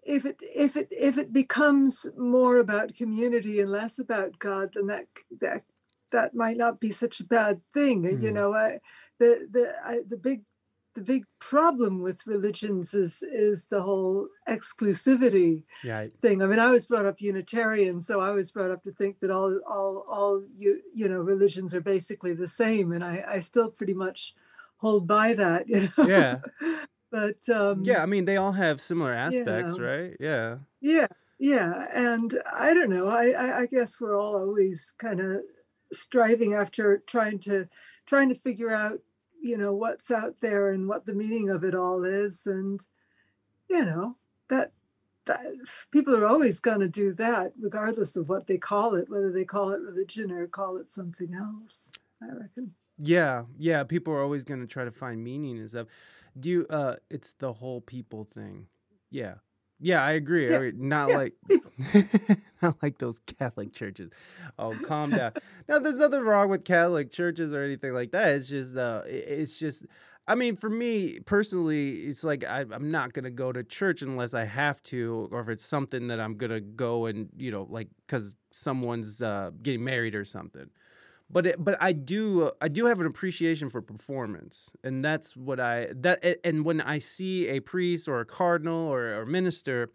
if 0.03 0.25
it 0.25 0.37
if 0.41 0.77
it 0.77 0.87
if 0.91 1.17
it 1.17 1.33
becomes 1.33 2.05
more 2.15 2.57
about 2.57 2.95
community 2.95 3.59
and 3.59 3.71
less 3.71 3.99
about 3.99 4.39
god 4.39 4.71
then 4.75 4.87
that 4.87 5.05
that 5.41 5.63
that 6.11 6.33
might 6.35 6.57
not 6.57 6.79
be 6.79 6.91
such 6.91 7.19
a 7.19 7.25
bad 7.25 7.61
thing 7.73 8.05
uh, 8.05 8.09
you 8.09 8.31
Mm, 8.31 8.31
know 8.31 8.53
I, 8.53 8.79
the 9.19 9.47
the 9.51 9.73
I, 9.83 10.01
the 10.07 10.17
big 10.17 10.43
the 10.95 11.01
big 11.01 11.25
problem 11.39 12.01
with 12.01 12.25
religions 12.27 12.93
is 12.93 13.23
is 13.23 13.67
the 13.67 13.83
whole 13.83 14.27
exclusivity 14.49 15.63
yeah 15.81 16.07
thing. 16.19 16.41
I 16.41 16.47
mean, 16.47 16.57
I 16.59 16.71
was 16.71 16.87
brought 16.87 17.05
up 17.05 17.21
Unitarian, 17.21 18.01
so 18.01 18.19
I 18.19 18.31
was 18.31 18.51
brought 18.51 18.71
up 18.71 18.83
to 18.83 18.91
think 18.91 19.19
that 19.19 19.29
all 19.31 19.59
all 19.69 20.05
all 20.09 20.43
you 20.55 20.81
you 20.93 21.07
know 21.07 21.19
religions 21.19 21.73
are 21.75 21.81
basically 21.81 22.33
the 22.33 22.47
same, 22.47 22.91
and 22.91 23.03
I 23.03 23.23
I 23.27 23.39
still 23.39 23.69
pretty 23.71 23.93
much 23.93 24.33
hold 24.77 25.07
by 25.07 25.33
that, 25.33 25.67
you 25.69 25.89
know. 25.97 26.07
yeah 26.07 26.39
but 27.11 27.47
um, 27.49 27.83
yeah 27.83 28.01
i 28.01 28.05
mean 28.05 28.25
they 28.25 28.37
all 28.37 28.51
have 28.53 28.81
similar 28.81 29.13
aspects 29.13 29.77
know, 29.77 29.79
right 29.79 30.15
yeah 30.19 30.57
yeah, 30.81 31.07
yeah, 31.39 31.87
and 31.93 32.39
I 32.51 32.73
don't 32.73 32.89
know. 32.89 33.07
I 33.09 33.29
I, 33.31 33.59
I 33.61 33.65
guess 33.65 33.99
we're 33.99 34.17
all 34.19 34.35
always 34.37 34.93
kind 34.97 35.19
of 35.19 35.41
striving 35.91 36.53
after 36.53 36.97
trying 37.07 37.39
to 37.39 37.67
trying 38.05 38.29
to 38.29 38.35
figure 38.35 38.73
out 38.73 38.99
you 39.41 39.57
know 39.57 39.73
what's 39.73 40.11
out 40.11 40.39
there 40.41 40.69
and 40.69 40.87
what 40.87 41.05
the 41.05 41.13
meaning 41.13 41.49
of 41.49 41.63
it 41.63 41.75
all 41.75 42.03
is 42.03 42.45
and 42.45 42.87
you 43.69 43.85
know 43.85 44.15
that 44.49 44.71
that, 45.27 45.41
people 45.91 46.15
are 46.15 46.25
always 46.25 46.59
going 46.59 46.79
to 46.79 46.87
do 46.87 47.13
that, 47.13 47.53
regardless 47.59 48.15
of 48.15 48.29
what 48.29 48.47
they 48.47 48.57
call 48.57 48.95
it, 48.95 49.09
whether 49.09 49.31
they 49.31 49.45
call 49.45 49.71
it 49.71 49.81
religion 49.81 50.31
or 50.31 50.47
call 50.47 50.77
it 50.77 50.89
something 50.89 51.33
else. 51.33 51.91
I 52.21 52.27
reckon. 52.33 52.73
Yeah, 52.97 53.43
yeah. 53.57 53.83
People 53.83 54.13
are 54.13 54.23
always 54.23 54.43
going 54.43 54.61
to 54.61 54.67
try 54.67 54.85
to 54.85 54.91
find 54.91 55.23
meaning 55.23 55.59
and 55.59 55.69
stuff. 55.69 55.87
Do 56.39 56.49
you? 56.49 56.67
Uh, 56.69 56.95
it's 57.09 57.33
the 57.33 57.53
whole 57.53 57.81
people 57.81 58.23
thing. 58.23 58.67
Yeah, 59.11 59.35
yeah. 59.79 60.03
I 60.03 60.11
agree. 60.13 60.49
Yeah, 60.51 60.71
Not 60.75 61.09
yeah, 61.09 61.17
like, 61.17 61.33
not 62.61 62.81
like 62.81 62.97
those 62.97 63.19
Catholic 63.19 63.73
churches. 63.73 64.11
Oh, 64.57 64.75
calm 64.83 65.09
down. 65.11 65.33
now, 65.67 65.79
there's 65.79 65.97
nothing 65.97 66.21
wrong 66.21 66.49
with 66.49 66.65
Catholic 66.65 67.11
churches 67.11 67.53
or 67.53 67.63
anything 67.63 67.93
like 67.93 68.11
that. 68.11 68.29
It's 68.35 68.49
just, 68.49 68.75
uh, 68.75 69.01
it's 69.05 69.59
just. 69.59 69.85
I 70.29 70.35
mean, 70.35 70.57
for 70.57 70.69
me 70.69 71.19
personally, 71.21 72.01
it's 72.01 72.21
like 72.21 72.43
I, 72.43 72.65
I'm 72.69 72.91
not 72.91 73.13
gonna 73.13 73.31
go 73.31 73.53
to 73.53 73.63
church 73.63 74.01
unless 74.01 74.33
I 74.33 74.43
have 74.43 74.83
to, 74.83 75.29
or 75.31 75.39
if 75.39 75.47
it's 75.47 75.63
something 75.63 76.07
that 76.07 76.19
I'm 76.19 76.35
gonna 76.35 76.59
go 76.59 77.05
and 77.05 77.29
you 77.37 77.49
know, 77.49 77.65
like, 77.69 77.87
cause 78.09 78.33
someone's 78.51 79.21
uh, 79.21 79.51
getting 79.61 79.85
married 79.85 80.15
or 80.15 80.25
something 80.25 80.69
but 81.29 81.45
it, 81.45 81.63
but 81.63 81.77
I 81.81 81.91
do 81.91 82.51
I 82.61 82.67
do 82.67 82.85
have 82.85 82.99
an 82.99 83.05
appreciation 83.05 83.69
for 83.69 83.81
performance, 83.81 84.71
and 84.83 85.03
that's 85.03 85.35
what 85.35 85.59
I 85.59 85.87
that 85.95 86.39
and 86.43 86.63
when 86.63 86.81
I 86.81 86.99
see 86.99 87.47
a 87.49 87.59
priest 87.59 88.07
or 88.07 88.19
a 88.19 88.25
cardinal 88.25 88.87
or 88.87 89.21
a 89.21 89.25
minister 89.25 89.89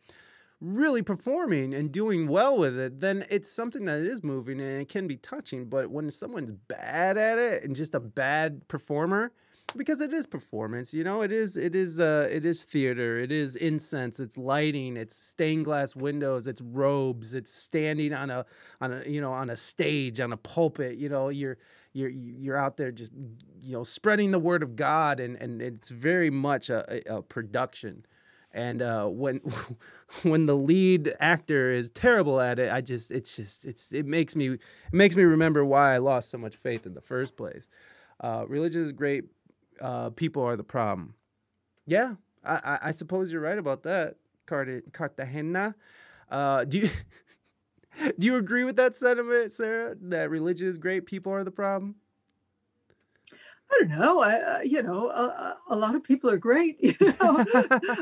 really 0.60 1.02
performing 1.02 1.74
and 1.74 1.90
doing 1.90 2.28
well 2.28 2.56
with 2.56 2.78
it, 2.78 3.00
then 3.00 3.26
it's 3.28 3.50
something 3.50 3.84
that 3.86 3.98
is 3.98 4.22
moving 4.22 4.60
and 4.60 4.82
it 4.82 4.88
can 4.88 5.08
be 5.08 5.16
touching. 5.16 5.64
But 5.68 5.90
when 5.90 6.08
someone's 6.08 6.52
bad 6.52 7.18
at 7.18 7.36
it 7.36 7.64
and 7.64 7.74
just 7.74 7.94
a 7.94 8.00
bad 8.00 8.68
performer, 8.68 9.32
because 9.76 10.00
it 10.00 10.12
is 10.12 10.26
performance, 10.26 10.92
you 10.92 11.04
know, 11.04 11.22
it 11.22 11.32
is 11.32 11.56
it 11.56 11.74
is 11.74 12.00
uh 12.00 12.28
it 12.30 12.44
is 12.44 12.62
theater, 12.62 13.18
it 13.18 13.32
is 13.32 13.56
incense, 13.56 14.20
it's 14.20 14.36
lighting, 14.36 14.96
it's 14.96 15.16
stained 15.16 15.64
glass 15.64 15.96
windows, 15.96 16.46
it's 16.46 16.60
robes, 16.60 17.34
it's 17.34 17.52
standing 17.52 18.12
on 18.12 18.30
a 18.30 18.44
on 18.80 18.92
a 18.92 19.08
you 19.08 19.20
know 19.20 19.32
on 19.32 19.50
a 19.50 19.56
stage 19.56 20.20
on 20.20 20.32
a 20.32 20.36
pulpit, 20.36 20.96
you 20.98 21.08
know, 21.08 21.28
you're 21.28 21.58
you're 21.92 22.10
you're 22.10 22.56
out 22.56 22.76
there 22.76 22.90
just 22.90 23.10
you 23.60 23.72
know 23.72 23.82
spreading 23.82 24.30
the 24.30 24.38
word 24.38 24.62
of 24.62 24.76
God 24.76 25.20
and 25.20 25.36
and 25.36 25.60
it's 25.60 25.88
very 25.88 26.30
much 26.30 26.70
a, 26.70 27.02
a, 27.06 27.22
production. 27.22 28.06
And 28.54 28.82
uh, 28.82 29.06
when 29.06 29.40
when 30.22 30.46
the 30.46 30.56
lead 30.56 31.14
actor 31.20 31.72
is 31.72 31.90
terrible 31.90 32.40
at 32.40 32.58
it, 32.58 32.70
I 32.72 32.80
just 32.80 33.10
it's 33.10 33.36
just 33.36 33.64
it's 33.64 33.92
it 33.92 34.06
makes 34.06 34.36
me 34.36 34.50
it 34.50 34.60
makes 34.92 35.16
me 35.16 35.22
remember 35.22 35.64
why 35.64 35.94
I 35.94 35.98
lost 35.98 36.30
so 36.30 36.38
much 36.38 36.56
faith 36.56 36.86
in 36.86 36.94
the 36.94 37.00
first 37.00 37.36
place. 37.36 37.66
Uh, 38.20 38.44
religion 38.46 38.82
is 38.82 38.92
great. 38.92 39.24
Uh, 39.82 40.10
people 40.10 40.42
are 40.44 40.56
the 40.56 40.64
problem. 40.64 41.14
Yeah, 41.86 42.14
I, 42.44 42.54
I, 42.54 42.78
I 42.88 42.90
suppose 42.92 43.32
you're 43.32 43.40
right 43.40 43.58
about 43.58 43.82
that, 43.82 44.16
Carte- 44.46 44.92
Cartagena. 44.92 45.74
Uh, 46.30 46.64
do 46.64 46.78
you 46.78 46.90
do 48.18 48.26
you 48.26 48.36
agree 48.36 48.64
with 48.64 48.76
that 48.76 48.94
sentiment, 48.94 49.50
Sarah? 49.50 49.96
That 50.00 50.30
religion 50.30 50.68
is 50.68 50.78
great, 50.78 51.04
people 51.04 51.32
are 51.32 51.42
the 51.44 51.50
problem. 51.50 51.96
I 53.72 53.78
don't 53.80 53.98
know. 53.98 54.22
I, 54.22 54.32
uh, 54.34 54.60
you 54.60 54.82
know, 54.82 55.08
a, 55.08 55.56
a 55.70 55.76
lot 55.76 55.94
of 55.94 56.04
people 56.04 56.30
are 56.30 56.38
great. 56.38 56.78
You 57.00 57.14
know, 57.20 57.44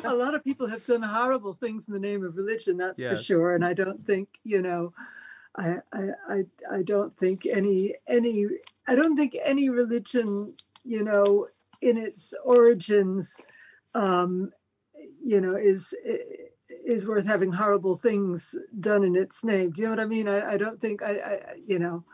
a 0.04 0.14
lot 0.14 0.34
of 0.34 0.42
people 0.42 0.66
have 0.66 0.84
done 0.84 1.02
horrible 1.02 1.54
things 1.54 1.86
in 1.86 1.94
the 1.94 2.00
name 2.00 2.24
of 2.24 2.36
religion. 2.36 2.76
That's 2.76 3.00
for 3.02 3.16
sure. 3.16 3.54
And 3.54 3.64
I 3.64 3.72
don't 3.72 4.04
think, 4.04 4.40
you 4.42 4.62
know, 4.62 4.92
I, 5.56 5.76
I, 5.92 6.44
I 6.70 6.82
don't 6.82 7.16
think 7.16 7.46
any, 7.46 7.94
any, 8.08 8.46
I 8.88 8.94
don't 8.96 9.16
think 9.16 9.36
any 9.44 9.70
religion, 9.70 10.54
you 10.84 11.04
know, 11.04 11.48
in 11.80 11.96
its 11.96 12.34
origins, 12.44 13.40
um, 13.94 14.50
you 15.22 15.40
know, 15.40 15.56
is 15.56 15.94
is 16.86 17.06
worth 17.06 17.26
having 17.26 17.52
horrible 17.52 17.96
things 17.96 18.54
done 18.78 19.02
in 19.02 19.16
its 19.16 19.42
name. 19.44 19.70
Do 19.72 19.82
you 19.82 19.88
know 19.88 19.94
what 19.94 20.00
I 20.00 20.06
mean? 20.06 20.28
I, 20.28 20.52
I 20.52 20.56
don't 20.56 20.80
think 20.80 21.02
I, 21.02 21.12
I, 21.12 21.38
you 21.66 21.78
know. 21.78 22.04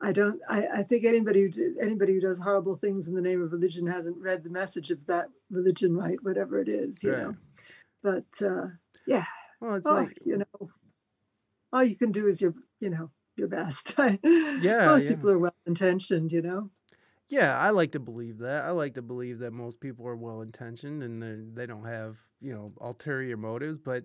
I 0.00 0.12
don't. 0.12 0.40
I, 0.48 0.66
I 0.76 0.82
think 0.84 1.04
anybody 1.04 1.42
who 1.42 1.76
anybody 1.82 2.14
who 2.14 2.20
does 2.20 2.38
horrible 2.38 2.76
things 2.76 3.08
in 3.08 3.14
the 3.16 3.20
name 3.20 3.42
of 3.42 3.50
religion 3.50 3.88
hasn't 3.88 4.16
read 4.22 4.44
the 4.44 4.50
message 4.50 4.92
of 4.92 5.06
that 5.06 5.26
religion 5.50 5.96
right, 5.96 6.22
whatever 6.22 6.60
it 6.60 6.68
is, 6.68 7.02
you 7.02 7.12
Right. 7.12 7.22
know. 7.22 7.36
But 8.00 8.40
uh, 8.40 8.66
yeah, 9.08 9.24
Well, 9.60 9.74
it's 9.74 9.88
oh, 9.88 9.94
like 9.94 10.24
you 10.24 10.36
know, 10.38 10.70
all 11.72 11.82
you 11.82 11.96
can 11.96 12.12
do 12.12 12.28
is 12.28 12.40
your, 12.40 12.54
you 12.78 12.90
know, 12.90 13.10
your 13.36 13.48
best. 13.48 13.96
Yeah, 14.22 14.86
most 14.86 15.04
yeah. 15.04 15.10
people 15.10 15.30
are 15.30 15.38
well 15.38 15.54
intentioned, 15.66 16.30
you 16.30 16.42
know. 16.42 16.70
Yeah, 17.28 17.58
I 17.58 17.70
like 17.70 17.92
to 17.92 18.00
believe 18.00 18.38
that. 18.38 18.64
I 18.64 18.70
like 18.70 18.94
to 18.94 19.02
believe 19.02 19.40
that 19.40 19.52
most 19.52 19.80
people 19.80 20.06
are 20.06 20.16
well 20.16 20.40
intentioned 20.40 21.02
and 21.02 21.22
they 21.22 21.62
they 21.62 21.66
don't 21.66 21.84
have 21.84 22.16
you 22.40 22.54
know 22.54 22.72
ulterior 22.80 23.36
motives. 23.36 23.76
But 23.76 24.04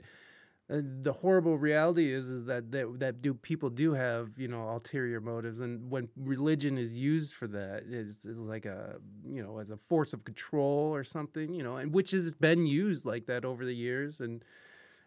uh, 0.69 0.81
the 1.01 1.13
horrible 1.13 1.57
reality 1.57 2.12
is 2.13 2.27
is 2.27 2.45
that 2.47 2.71
that 2.71 2.99
that 2.99 3.21
do 3.21 3.33
people 3.33 3.69
do 3.69 3.93
have 3.93 4.31
you 4.38 4.47
know 4.49 4.69
ulterior 4.69 5.21
motives, 5.21 5.62
and 5.62 5.89
when 5.89 6.09
religion 6.17 6.77
is 6.77 6.97
used 6.97 7.33
for 7.33 7.47
that, 7.47 7.83
is 7.83 8.25
it's 8.25 8.38
like 8.39 8.65
a 8.65 8.97
you 9.25 9.43
know 9.43 9.59
as 9.59 9.71
a 9.71 9.77
force 9.77 10.13
of 10.13 10.25
control 10.25 10.93
or 10.93 11.03
something, 11.03 11.53
you 11.53 11.63
know, 11.63 11.77
and 11.77 11.93
which 11.93 12.12
has 12.12 12.33
been 12.33 12.65
used 12.65 13.05
like 13.05 13.27
that 13.27 13.45
over 13.45 13.65
the 13.65 13.75
years 13.75 14.21
and. 14.21 14.43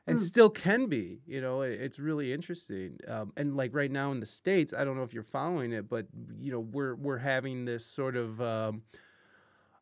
And 0.09 0.21
Mm. 0.21 0.25
still 0.25 0.51
can 0.51 0.87
be, 0.87 1.21
you 1.27 1.41
know. 1.41 1.63
It's 1.63 1.99
really 1.99 2.33
interesting, 2.33 2.99
um, 3.09 3.33
and 3.37 3.57
like 3.57 3.75
right 3.75 3.91
now 3.91 4.13
in 4.13 4.21
the 4.21 4.27
states, 4.27 4.73
I 4.73 4.85
don't 4.85 4.97
know 4.97 5.03
if 5.03 5.13
you're 5.13 5.25
following 5.25 5.73
it, 5.73 5.89
but 5.89 6.07
you 6.39 6.53
know 6.53 6.61
we're 6.61 6.95
we're 6.95 7.19
having 7.19 7.65
this 7.65 7.85
sort 7.85 8.15
of 8.15 8.41
um, 8.41 8.85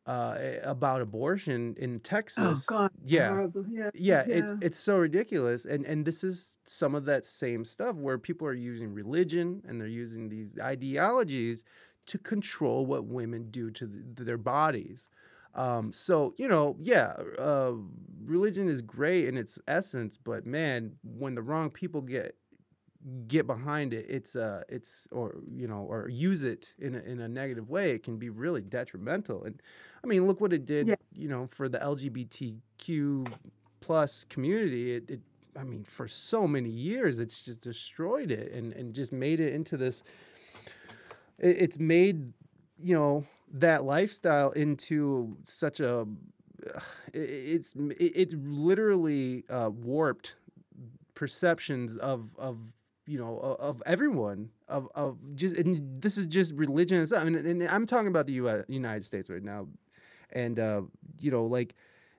uh, 0.05 0.37
about 0.63 1.01
abortion 1.01 1.75
in 1.77 1.99
Texas. 1.99 2.37
Oh 2.37 2.55
Texas. 2.59 2.67
God, 2.67 2.91
yeah. 3.03 3.41
Yeah, 3.67 3.89
yeah, 3.93 4.25
it's 4.29 4.53
it's 4.61 4.77
so 4.77 4.97
ridiculous, 4.97 5.65
and 5.65 5.85
and 5.85 6.05
this 6.05 6.23
is 6.23 6.55
some 6.65 6.93
of 6.95 7.05
that 7.05 7.25
same 7.25 7.65
stuff 7.65 7.95
where 7.95 8.19
people 8.19 8.47
are 8.47 8.53
using 8.53 8.93
religion 8.93 9.63
and 9.67 9.79
they're 9.81 9.87
using 9.87 10.29
these 10.29 10.57
ideologies 10.59 11.63
to 12.07 12.19
control 12.19 12.85
what 12.85 13.05
women 13.05 13.49
do 13.51 13.71
to 13.71 13.87
th 13.87 14.27
their 14.27 14.37
bodies. 14.37 15.09
Um, 15.55 15.91
so 15.93 16.33
you 16.37 16.47
know, 16.47 16.75
yeah, 16.79 17.13
uh, 17.39 17.73
religion 18.25 18.67
is 18.69 18.81
great 18.81 19.27
in 19.27 19.37
its 19.37 19.57
essence, 19.67 20.17
but 20.17 20.45
man, 20.45 20.93
when 21.03 21.35
the 21.35 21.41
wrong 21.41 21.69
people 21.69 22.01
get 22.01 22.35
get 23.27 23.45
behind 23.47 23.93
it, 23.93 24.05
it's 24.09 24.35
uh, 24.35 24.63
it's 24.69 25.07
or 25.11 25.37
you 25.49 25.67
know, 25.67 25.85
or 25.89 26.09
use 26.09 26.43
it 26.43 26.73
in 26.79 26.95
a, 26.95 26.99
in 26.99 27.21
a 27.21 27.27
negative 27.27 27.69
way, 27.69 27.91
it 27.91 28.03
can 28.03 28.17
be 28.17 28.29
really 28.29 28.61
detrimental. 28.61 29.43
And 29.43 29.61
I 30.03 30.07
mean, 30.07 30.27
look 30.27 30.41
what 30.41 30.53
it 30.53 30.65
did, 30.65 30.87
Yeah. 30.87 30.95
you 31.13 31.27
know, 31.29 31.47
for 31.51 31.69
the 31.69 31.81
LGBTQ 31.81 33.31
plus 33.79 34.25
community. 34.25 34.95
It, 34.95 35.09
it, 35.09 35.21
I 35.57 35.63
mean, 35.63 35.83
for 35.85 36.07
so 36.07 36.47
many 36.47 36.69
years, 36.69 37.19
it's 37.19 37.41
just 37.41 37.61
destroyed 37.63 38.31
it 38.31 38.51
and 38.51 38.73
and 38.73 38.93
just 38.93 39.13
made 39.13 39.39
it 39.39 39.53
into 39.53 39.77
this. 39.77 40.03
It, 41.39 41.57
it's 41.59 41.79
made, 41.79 42.33
you 42.79 42.95
know, 42.95 43.25
that 43.53 43.83
lifestyle 43.83 44.51
into 44.51 45.37
such 45.43 45.79
a. 45.79 46.07
It's 47.13 47.75
it, 47.75 48.11
it's 48.15 48.35
literally 48.35 49.43
uh, 49.49 49.69
warped 49.73 50.35
perceptions 51.13 51.97
of 51.97 52.29
of 52.37 52.57
you 53.05 53.17
know 53.17 53.37
of, 53.59 53.81
everyone 53.85 54.49
of 54.67 54.89
of 54.95 55.17
just 55.35 55.55
and 55.55 56.01
this 56.01 56.17
is 56.17 56.25
just 56.25 56.53
religion 56.53 56.97
and 56.97 57.07
stuff. 57.07 57.21
I 57.21 57.25
mean, 57.25 57.35
and 57.35 57.63
I'm 57.67 57.85
talking 57.85 58.07
about 58.07 58.25
the 58.25 58.33
US, 58.33 58.65
United 58.67 59.05
States 59.05 59.29
right 59.29 59.43
now, 59.43 59.67
and 60.31 60.59
uh, 60.59 60.81
you 61.19 61.31
know 61.31 61.45
like 61.45 61.75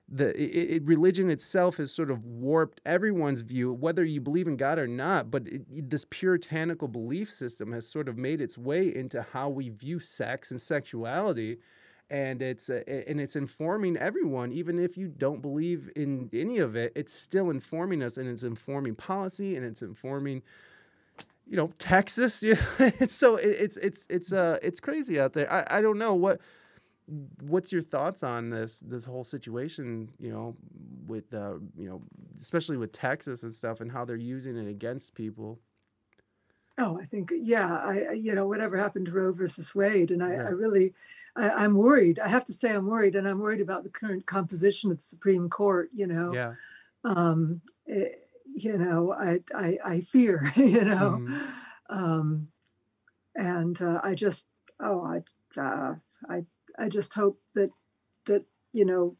the 0.09 0.29
it, 0.41 0.75
it, 0.77 0.83
religion 0.85 1.29
itself 1.29 1.77
has 1.77 1.91
sort 1.91 2.09
of 2.09 2.23
warped 2.23 2.79
everyone's 2.85 3.41
view, 3.41 3.73
whether 3.73 4.05
you 4.05 4.21
believe 4.21 4.47
in 4.47 4.55
God 4.55 4.79
or 4.79 4.87
not. 4.87 5.29
But 5.29 5.47
it, 5.47 5.89
this 5.89 6.05
puritanical 6.09 6.87
belief 6.87 7.29
system 7.29 7.73
has 7.73 7.87
sort 7.87 8.07
of 8.07 8.17
made 8.17 8.39
its 8.39 8.57
way 8.57 8.93
into 8.93 9.25
how 9.33 9.49
we 9.49 9.69
view 9.69 9.99
sex 9.99 10.51
and 10.51 10.61
sexuality 10.61 11.59
and 12.09 12.41
it's 12.41 12.69
uh, 12.69 12.81
and 12.87 13.19
it's 13.19 13.35
informing 13.35 13.97
everyone 13.97 14.51
even 14.51 14.79
if 14.79 14.97
you 14.97 15.07
don't 15.07 15.41
believe 15.41 15.89
in 15.95 16.29
any 16.31 16.57
of 16.57 16.75
it 16.75 16.91
it's 16.95 17.13
still 17.13 17.49
informing 17.49 18.01
us 18.01 18.17
and 18.17 18.27
it's 18.29 18.43
informing 18.43 18.95
policy 18.95 19.55
and 19.55 19.65
it's 19.65 19.81
informing 19.81 20.41
you 21.45 21.57
know 21.57 21.71
Texas 21.79 22.41
you 22.43 22.55
know? 22.55 22.61
it's 22.79 23.15
so 23.15 23.35
it, 23.35 23.47
it's 23.47 23.77
it's 23.77 24.07
it's 24.09 24.31
uh 24.31 24.57
it's 24.61 24.79
crazy 24.79 25.19
out 25.19 25.33
there 25.33 25.51
I, 25.51 25.79
I 25.79 25.81
don't 25.81 25.97
know 25.97 26.13
what 26.13 26.39
what's 27.07 27.71
your 27.71 27.81
thoughts 27.81 28.21
on 28.21 28.49
this 28.49 28.79
this 28.79 29.05
whole 29.05 29.23
situation 29.23 30.11
you 30.19 30.29
know 30.29 30.57
with 31.05 31.33
uh 31.33 31.53
you 31.77 31.87
know 31.87 32.01
especially 32.41 32.77
with 32.77 32.91
Texas 32.91 33.43
and 33.43 33.53
stuff 33.53 33.79
and 33.79 33.91
how 33.91 34.03
they're 34.03 34.15
using 34.17 34.57
it 34.57 34.67
against 34.69 35.15
people 35.15 35.59
Oh, 36.79 36.99
I 36.99 37.05
think, 37.05 37.31
yeah, 37.35 37.75
I, 37.75 38.11
you 38.11 38.35
know, 38.35 38.47
whatever 38.47 38.77
happened 38.77 39.07
to 39.07 39.11
Roe 39.11 39.31
versus 39.33 39.73
Wade, 39.73 40.11
and 40.11 40.23
I, 40.23 40.33
Yeah. 40.33 40.43
I 40.45 40.49
really, 40.49 40.93
I, 41.35 41.49
I'm 41.49 41.73
worried. 41.73 42.19
I 42.19 42.27
have 42.27 42.45
to 42.45 42.53
say, 42.53 42.71
I'm 42.71 42.85
worried, 42.85 43.15
and 43.15 43.27
I'm 43.27 43.39
worried 43.39 43.61
about 43.61 43.83
the 43.83 43.89
current 43.89 44.27
composition 44.27 44.91
of 44.91 44.97
the 44.97 45.03
Supreme 45.03 45.49
Court. 45.49 45.89
You 45.91 46.05
know, 46.05 46.33
yeah 46.33 46.53
um, 47.05 47.61
eh, 47.87 48.09
you 48.55 48.77
know, 48.77 49.13
I, 49.13 49.41
I, 49.55 49.79
I 49.85 50.01
fear, 50.01 50.51
you 50.57 50.85
know, 50.85 51.23
Mhm. 51.27 51.53
um, 51.89 52.49
and 53.35 53.81
uh, 53.81 54.01
I 54.03 54.15
just, 54.15 54.47
oh, 54.79 55.01
I, 55.03 55.59
uh, 55.59 55.95
I, 56.29 56.45
I 56.77 56.89
just 56.89 57.13
hope 57.13 57.39
that 57.55 57.71
that 58.25 58.45
you 58.73 58.85
know, 58.85 59.17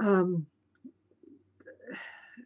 um, 0.02 0.46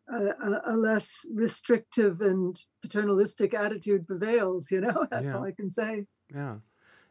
a, 0.09 0.61
a, 0.67 0.77
less 0.77 1.25
restrictive 1.33 2.21
and 2.21 2.61
paternalistic 2.83 3.55
attitude 3.55 4.07
prevails. 4.07 4.71
You 4.71 4.83
know, 4.83 5.07
that's 5.11 5.33
Yeah. 5.33 5.39
all 5.39 5.45
I 5.45 5.53
can 5.53 5.71
say. 5.71 6.07
Yeah, 6.35 6.57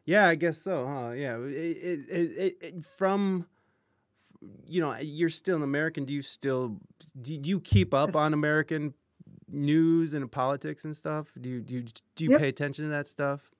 yeah, 0.06 0.28
I 0.28 0.36
guess 0.36 0.62
so, 0.62 0.86
huh? 0.88 1.12
Yeah, 1.12 1.38
it, 1.38 1.52
it, 1.52 2.00
it, 2.10 2.32
it, 2.38 2.58
it 2.62 2.86
from 2.86 3.48
you 4.65 4.82
know 4.82 4.96
you're 4.98 5.30
still 5.30 5.58
an 5.58 5.63
American. 5.63 6.06
Do 6.06 6.13
you 6.13 6.22
still 6.22 6.78
do 7.22 7.39
you 7.41 7.60
keep 7.60 7.94
up 7.94 8.15
on 8.15 8.34
American 8.34 8.94
news 9.50 10.13
and 10.13 10.32
politics 10.32 10.86
and 10.86 10.96
stuff? 10.96 11.32
Do 11.39 11.50
you 11.50 11.62
do 11.62 11.76
you, 11.76 11.84
do 12.15 12.24
you 12.26 12.30
Yep. 12.32 12.39
pay 12.39 12.48
attention 12.48 12.86
to 12.86 12.91
that 12.91 13.08
stuff? 13.08 13.52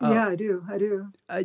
Uh, 0.00 0.14
yeah, 0.14 0.26
I 0.28 0.36
do. 0.36 0.62
I 0.68 0.78
do. 0.78 1.12
Uh, 1.28 1.44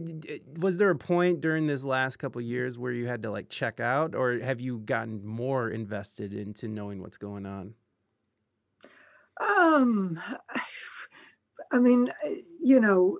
was 0.58 0.78
there 0.78 0.90
a 0.90 0.96
point 0.96 1.42
during 1.42 1.68
this 1.68 1.84
last 1.84 2.18
couple 2.18 2.42
years 2.42 2.78
where 2.78 2.92
you 2.92 3.08
had 3.08 3.22
to 3.24 3.30
like 3.32 3.50
check 3.50 3.80
out, 3.80 4.16
or 4.16 4.40
have 4.40 4.60
you 4.60 4.80
gotten 4.80 5.26
more 5.26 5.70
invested 5.70 6.34
into 6.34 6.68
knowing 6.68 7.02
what's 7.02 7.18
going 7.18 7.46
on? 7.46 7.76
Um, 9.40 10.20
I 11.72 11.80
mean, 11.80 12.12
you 12.60 12.80
know, 12.80 13.20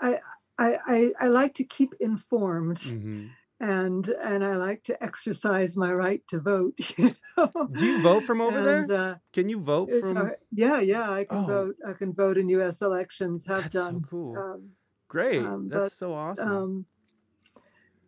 I 0.00 0.18
I 0.58 0.78
I, 0.86 1.12
I 1.20 1.28
like 1.28 1.54
to 1.54 1.64
keep 1.64 1.94
informed, 2.00 2.82
hmm 2.84 3.36
and 3.62 4.08
and 4.08 4.44
I 4.44 4.56
like 4.56 4.82
to 4.84 5.02
exercise 5.02 5.76
my 5.76 5.92
right 5.92 6.20
to 6.28 6.40
vote. 6.40 6.74
You 6.98 7.14
know? 7.38 7.68
Do 7.72 7.86
you 7.86 8.02
vote 8.02 8.24
from 8.24 8.40
over 8.42 8.58
and, 8.58 8.86
there? 8.86 9.12
Uh, 9.12 9.16
Can 9.32 9.48
you 9.48 9.58
vote 9.60 9.88
from? 10.00 10.32
yeah, 10.50 10.80
yeah, 10.80 11.10
I 11.10 11.24
can 11.24 11.44
Oh. 11.44 11.46
vote. 11.46 11.76
I 11.88 11.92
can 11.94 12.12
vote 12.12 12.36
in 12.36 12.48
U.S. 12.50 12.82
elections. 12.82 13.46
Have 13.46 13.62
That's 13.62 13.72
so 13.74 13.84
done. 13.92 14.02
cool. 14.10 14.36
Um, 14.36 14.70
Great. 15.08 15.40
um, 15.46 15.68
That's 15.68 15.90
but, 15.90 15.92
so 15.92 16.12
awesome. 16.12 16.48
um, 16.50 16.86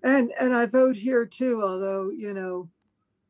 and 0.03 0.33
and 0.39 0.55
I 0.55 0.67
vote 0.67 0.97
here 0.97 1.25
too. 1.25 1.63
Although 1.63 2.11
you 2.11 2.35
know, 2.35 2.69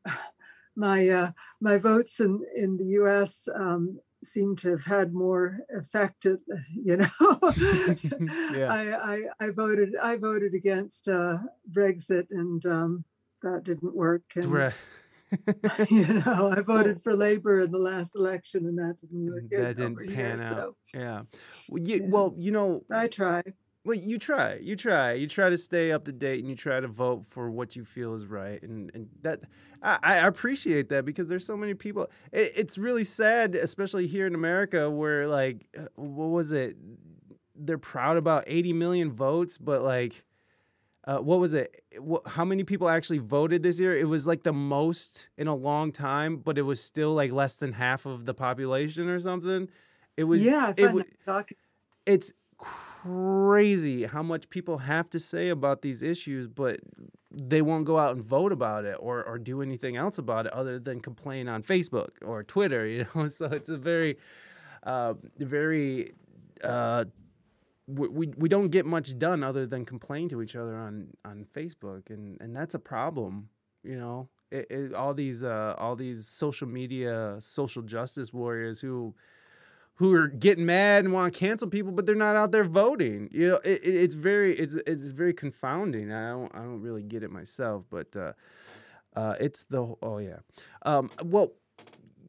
my 0.75 1.07
uh, 1.07 1.31
my 1.61 1.77
votes 1.77 2.19
in 2.19 2.41
in 2.55 2.77
the 2.77 2.85
U.S. 2.99 3.47
Seem 4.25 4.55
to 4.57 4.69
have 4.71 4.85
had 4.85 5.13
more 5.13 5.59
effect. 5.69 6.25
At, 6.25 6.39
you 6.73 6.97
know, 6.97 7.07
Yeah. 8.53 8.67
I, 8.71 9.13
I 9.13 9.17
I 9.39 9.49
voted 9.51 9.95
I 10.01 10.15
voted 10.17 10.53
against 10.53 11.07
uh, 11.07 11.37
Brexit, 11.71 12.27
and 12.31 12.65
um, 12.65 13.03
that 13.43 13.63
didn't 13.63 13.95
work. 13.95 14.23
And 14.35 14.45
Right. 14.51 14.73
you 15.89 16.05
know, 16.25 16.53
I 16.55 16.61
voted 16.75 17.01
for 17.01 17.15
Labour 17.15 17.59
in 17.61 17.71
the 17.71 17.77
last 17.79 18.15
election, 18.15 18.65
and 18.65 18.77
that 18.77 18.97
didn't 19.01 19.25
work. 19.31 19.43
that 19.51 19.75
didn't 19.75 19.91
over 19.93 20.03
here, 20.03 20.15
pan 20.15 20.41
out. 20.41 20.47
So 20.47 20.75
Yeah. 20.93 21.21
Well, 21.69 21.83
you, 21.83 21.95
Yeah. 21.97 22.07
well, 22.09 22.33
you 22.37 22.51
know, 22.51 22.83
I 22.91 23.07
try. 23.07 23.41
Well, 23.85 23.95
you 23.95 24.17
try. 24.17 24.55
You 24.55 24.75
try. 24.75 25.13
You 25.13 25.27
try 25.27 25.49
to 25.49 25.57
stay 25.57 25.91
up 25.91 26.05
to 26.05 26.11
date, 26.11 26.39
and 26.39 26.49
you 26.49 26.55
try 26.55 26.79
to 26.79 26.87
vote 26.87 27.25
for 27.27 27.51
what 27.51 27.75
you 27.75 27.85
feel 27.85 28.15
is 28.15 28.25
right, 28.25 28.61
and 28.63 28.91
and 28.95 29.09
that 29.21 29.41
I, 29.81 29.99
I 30.01 30.15
appreciate 30.27 30.89
that 30.89 31.05
because 31.05 31.27
there's 31.27 31.45
so 31.45 31.55
many 31.55 31.75
people. 31.75 32.09
It, 32.31 32.51
it's 32.55 32.77
really 32.79 33.03
sad, 33.03 33.53
especially 33.53 34.07
here 34.07 34.25
in 34.25 34.33
America, 34.33 34.89
where 34.89 35.27
like, 35.27 35.67
uh, 35.77 35.83
what 35.95 36.31
was 36.31 36.51
it? 36.51 36.75
They're 37.55 37.77
proud 37.77 38.17
about 38.17 38.43
80 38.47 38.73
million 38.73 39.11
votes, 39.11 39.57
but 39.57 39.81
like. 39.83 40.23
Uh, 41.07 41.19
what 41.19 41.39
was 41.39 41.53
it? 41.53 41.83
How 42.25 42.43
many 42.43 42.63
people 42.63 42.89
actually 42.89 43.19
voted 43.19 43.61
this 43.61 43.79
year? 43.79 43.95
It 43.95 44.05
was 44.05 44.25
like 44.25 44.41
the 44.41 44.51
most 44.51 45.29
in 45.37 45.45
a 45.45 45.53
long 45.53 45.91
time, 45.91 46.37
but 46.37 46.57
it 46.57 46.63
was 46.63 46.81
still 46.81 47.13
like 47.13 47.31
less 47.31 47.57
than 47.57 47.73
half 47.73 48.07
of 48.07 48.25
the 48.25 48.33
population 48.33 49.07
or 49.07 49.19
something. 49.19 49.69
It 50.17 50.23
was 50.23 50.43
yeah, 50.43 50.65
I 50.65 50.69
it 50.69 50.75
find 50.77 50.95
wa- 50.95 51.01
that 51.03 51.07
shocking. 51.23 51.57
it's 52.07 52.33
crazy 53.05 54.05
how 54.05 54.23
much 54.23 54.49
people 54.49 54.79
have 54.79 55.09
to 55.11 55.19
say 55.19 55.49
about 55.49 55.81
these 55.81 56.01
issues, 56.01 56.47
but 56.47 56.79
they 57.31 57.61
won't 57.61 57.85
go 57.85 57.99
out 57.99 58.15
and 58.15 58.23
vote 58.23 58.51
about 58.51 58.85
it 58.85 58.97
or, 58.99 59.23
or 59.23 59.37
do 59.37 59.61
anything 59.61 59.95
else 59.95 60.17
about 60.17 60.45
it 60.47 60.53
other 60.53 60.79
than 60.79 60.99
complain 60.99 61.47
on 61.47 61.61
Facebook 61.61 62.09
or 62.23 62.43
Twitter, 62.43 62.87
you 62.93 63.05
know. 63.15 63.27
So 63.27 63.45
it's 63.45 63.69
a 63.69 63.77
very, 63.77 64.17
uh, 64.83 65.13
very, 65.37 66.13
uh, 66.63 67.05
we, 67.87 68.27
we, 68.35 68.49
don't 68.49 68.69
get 68.69 68.85
much 68.85 69.17
done 69.19 69.43
other 69.43 69.67
than 69.67 69.85
complain 69.85 70.27
to 70.29 70.41
each 70.41 70.55
other 70.55 70.75
on, 70.75 71.09
on 71.23 71.45
Facebook, 71.55 72.09
and, 72.09 72.41
and 72.41 72.55
that's 72.55 72.73
a 72.73 72.79
problem, 72.79 73.49
you 73.83 73.97
know. 73.97 74.29
It, 74.51 74.67
it, 74.69 74.93
all 74.93 75.13
these 75.13 75.43
uh, 75.43 75.73
all 75.77 75.95
these 75.95 76.27
social 76.27 76.67
media 76.67 77.35
social 77.39 77.81
justice 77.81 78.31
warriors 78.31 78.79
who 78.79 79.15
who 79.95 80.13
are 80.13 80.27
getting 80.27 80.65
mad 80.65 81.05
and 81.05 81.13
want 81.13 81.33
to 81.33 81.39
cancel 81.39 81.69
people, 81.69 81.91
but 81.91 82.05
they're 82.05 82.15
not 82.15 82.35
out 82.35 82.51
there 82.51 82.63
voting. 82.65 83.29
You 83.31 83.49
know, 83.49 83.55
it, 83.63 83.81
it- 83.83 83.95
it's 84.03 84.15
very 84.15 84.57
it's 84.57 84.75
it's 84.87 85.11
very 85.11 85.33
confounding. 85.33 86.11
I 86.11 86.29
don't 86.31 86.53
I 86.55 86.59
don't 86.59 86.81
really 86.81 87.03
get 87.03 87.23
it 87.23 87.31
myself, 87.31 87.85
but 87.89 88.15
uh, 88.15 88.33
uh, 89.15 89.35
it's 89.39 89.63
the 89.65 89.95
oh 90.01 90.17
yeah. 90.17 90.39
Um, 90.83 91.09
well, 91.23 91.53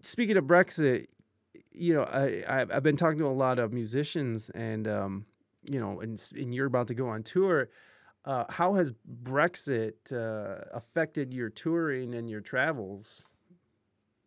speaking 0.00 0.36
of 0.36 0.44
Brexit, 0.44 1.06
you 1.72 1.94
know, 1.94 2.04
I 2.04 2.44
I- 2.48 2.66
I've 2.76 2.82
been 2.82 2.96
talking 2.96 3.18
to 3.18 3.26
a 3.26 3.28
lot 3.46 3.58
of 3.58 3.72
musicians, 3.72 4.50
and 4.50 4.86
um, 4.86 5.26
you 5.64 5.80
know, 5.80 6.00
and 6.00 6.22
and 6.36 6.54
you're 6.54 6.66
about 6.66 6.86
to 6.88 6.94
go 6.94 7.08
on 7.08 7.22
tour. 7.24 7.68
Uh, 8.24 8.44
how 8.48 8.74
has 8.74 8.92
Brexit 9.22 10.12
uh, 10.12 10.64
affected 10.72 11.32
your 11.32 11.48
touring 11.48 12.12
and 12.14 12.28
your 12.28 12.40
travels? 12.40 13.24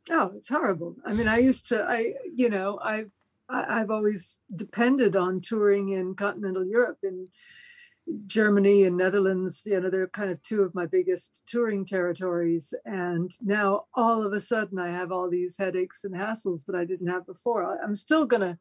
Oh, 0.10 0.32
it's 0.34 0.48
horrible. 0.48 0.96
I 1.06 1.12
mean, 1.14 1.28
I 1.28 1.38
used 1.40 1.68
to, 1.68 1.84
I, 1.84 2.14
you 2.34 2.50
know, 2.50 2.80
I've, 2.82 3.12
I- 3.50 3.82
I've 3.82 3.92
always 3.92 4.42
depended 4.56 5.16
on 5.16 5.42
touring 5.42 5.90
in 5.90 6.16
continental 6.16 6.66
Europe, 6.66 7.00
in 7.04 7.30
Germany 8.28 8.86
and 8.86 8.98
Netherlands. 8.98 9.64
You 9.66 9.80
know, 9.80 9.90
they're 9.90 10.08
kind 10.08 10.32
of 10.32 10.42
two 10.42 10.62
of 10.64 10.74
my 10.74 10.86
biggest 10.86 11.44
touring 11.46 11.86
territories. 11.86 12.74
And 12.86 13.32
now 13.42 13.86
all 13.94 14.24
of 14.24 14.34
a 14.34 14.40
sudden 14.40 14.80
I 14.80 14.90
have 14.90 15.12
all 15.12 15.30
these 15.30 15.58
headaches 15.58 16.04
and 16.04 16.16
hassles 16.16 16.66
that 16.66 16.76
I 16.76 16.86
didn't 16.86 17.08
have 17.08 17.26
before. 17.26 17.80
I'm 17.84 17.96
still 17.96 18.26
going 18.26 18.42
to 18.42 18.58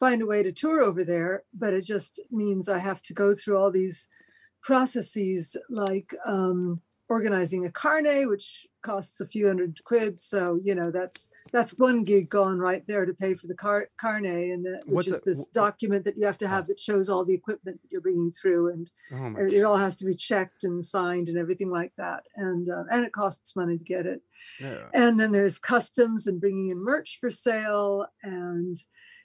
find 0.00 0.22
a 0.22 0.26
way 0.26 0.42
to 0.42 0.52
tour 0.52 0.82
over 0.82 1.04
there, 1.04 1.44
but 1.52 1.74
it 1.74 1.82
just 1.82 2.20
means 2.30 2.68
I 2.68 2.78
have 2.78 3.02
to 3.02 3.14
go 3.14 3.34
through 3.34 3.56
all 3.58 3.70
these 3.70 4.08
processes 4.62 5.56
like 5.68 6.14
um, 6.24 6.80
organizing 7.08 7.64
a 7.66 7.70
carnet, 7.70 8.28
which 8.28 8.66
costs 8.82 9.20
a 9.20 9.26
few 9.26 9.46
hundred 9.46 9.82
quid. 9.84 10.20
So 10.20 10.58
you 10.62 10.74
know 10.74 10.90
that's 10.90 11.28
that's 11.52 11.78
one 11.78 12.04
gig 12.04 12.28
gone 12.28 12.58
right 12.58 12.86
there 12.86 13.06
to 13.06 13.14
pay 13.14 13.34
for 13.34 13.46
the 13.46 13.54
car- 13.54 13.88
carnet, 14.00 14.50
and 14.52 14.66
What's 14.86 15.06
which 15.06 15.06
is 15.08 15.20
a- 15.20 15.24
this 15.24 15.46
document 15.48 16.04
that 16.04 16.16
you 16.18 16.26
have 16.26 16.38
to 16.38 16.48
have 16.48 16.66
that 16.66 16.78
shows 16.80 17.08
all 17.08 17.24
the 17.24 17.34
equipment 17.34 17.80
that 17.82 17.90
you're 17.90 18.00
bringing 18.00 18.30
through, 18.30 18.68
and 18.72 18.90
Oh 19.12 19.34
it 19.40 19.52
it 19.52 19.62
all 19.62 19.76
has 19.78 19.96
to 19.96 20.04
be 20.04 20.14
checked 20.14 20.64
and 20.64 20.84
signed 20.84 21.28
and 21.28 21.38
everything 21.38 21.70
like 21.70 21.92
that. 21.96 22.24
And 22.36 22.68
uh, 22.68 22.84
and 22.90 23.04
it 23.04 23.12
costs 23.12 23.56
money 23.56 23.78
to 23.78 23.84
get 23.84 24.06
it. 24.06 24.20
yeah. 24.60 24.84
And 24.94 25.18
then 25.18 25.32
there's 25.32 25.58
customs 25.58 26.26
and 26.26 26.40
bringing 26.40 26.70
in 26.70 26.78
merch 26.82 27.18
for 27.20 27.30
sale 27.30 28.06
and 28.22 28.76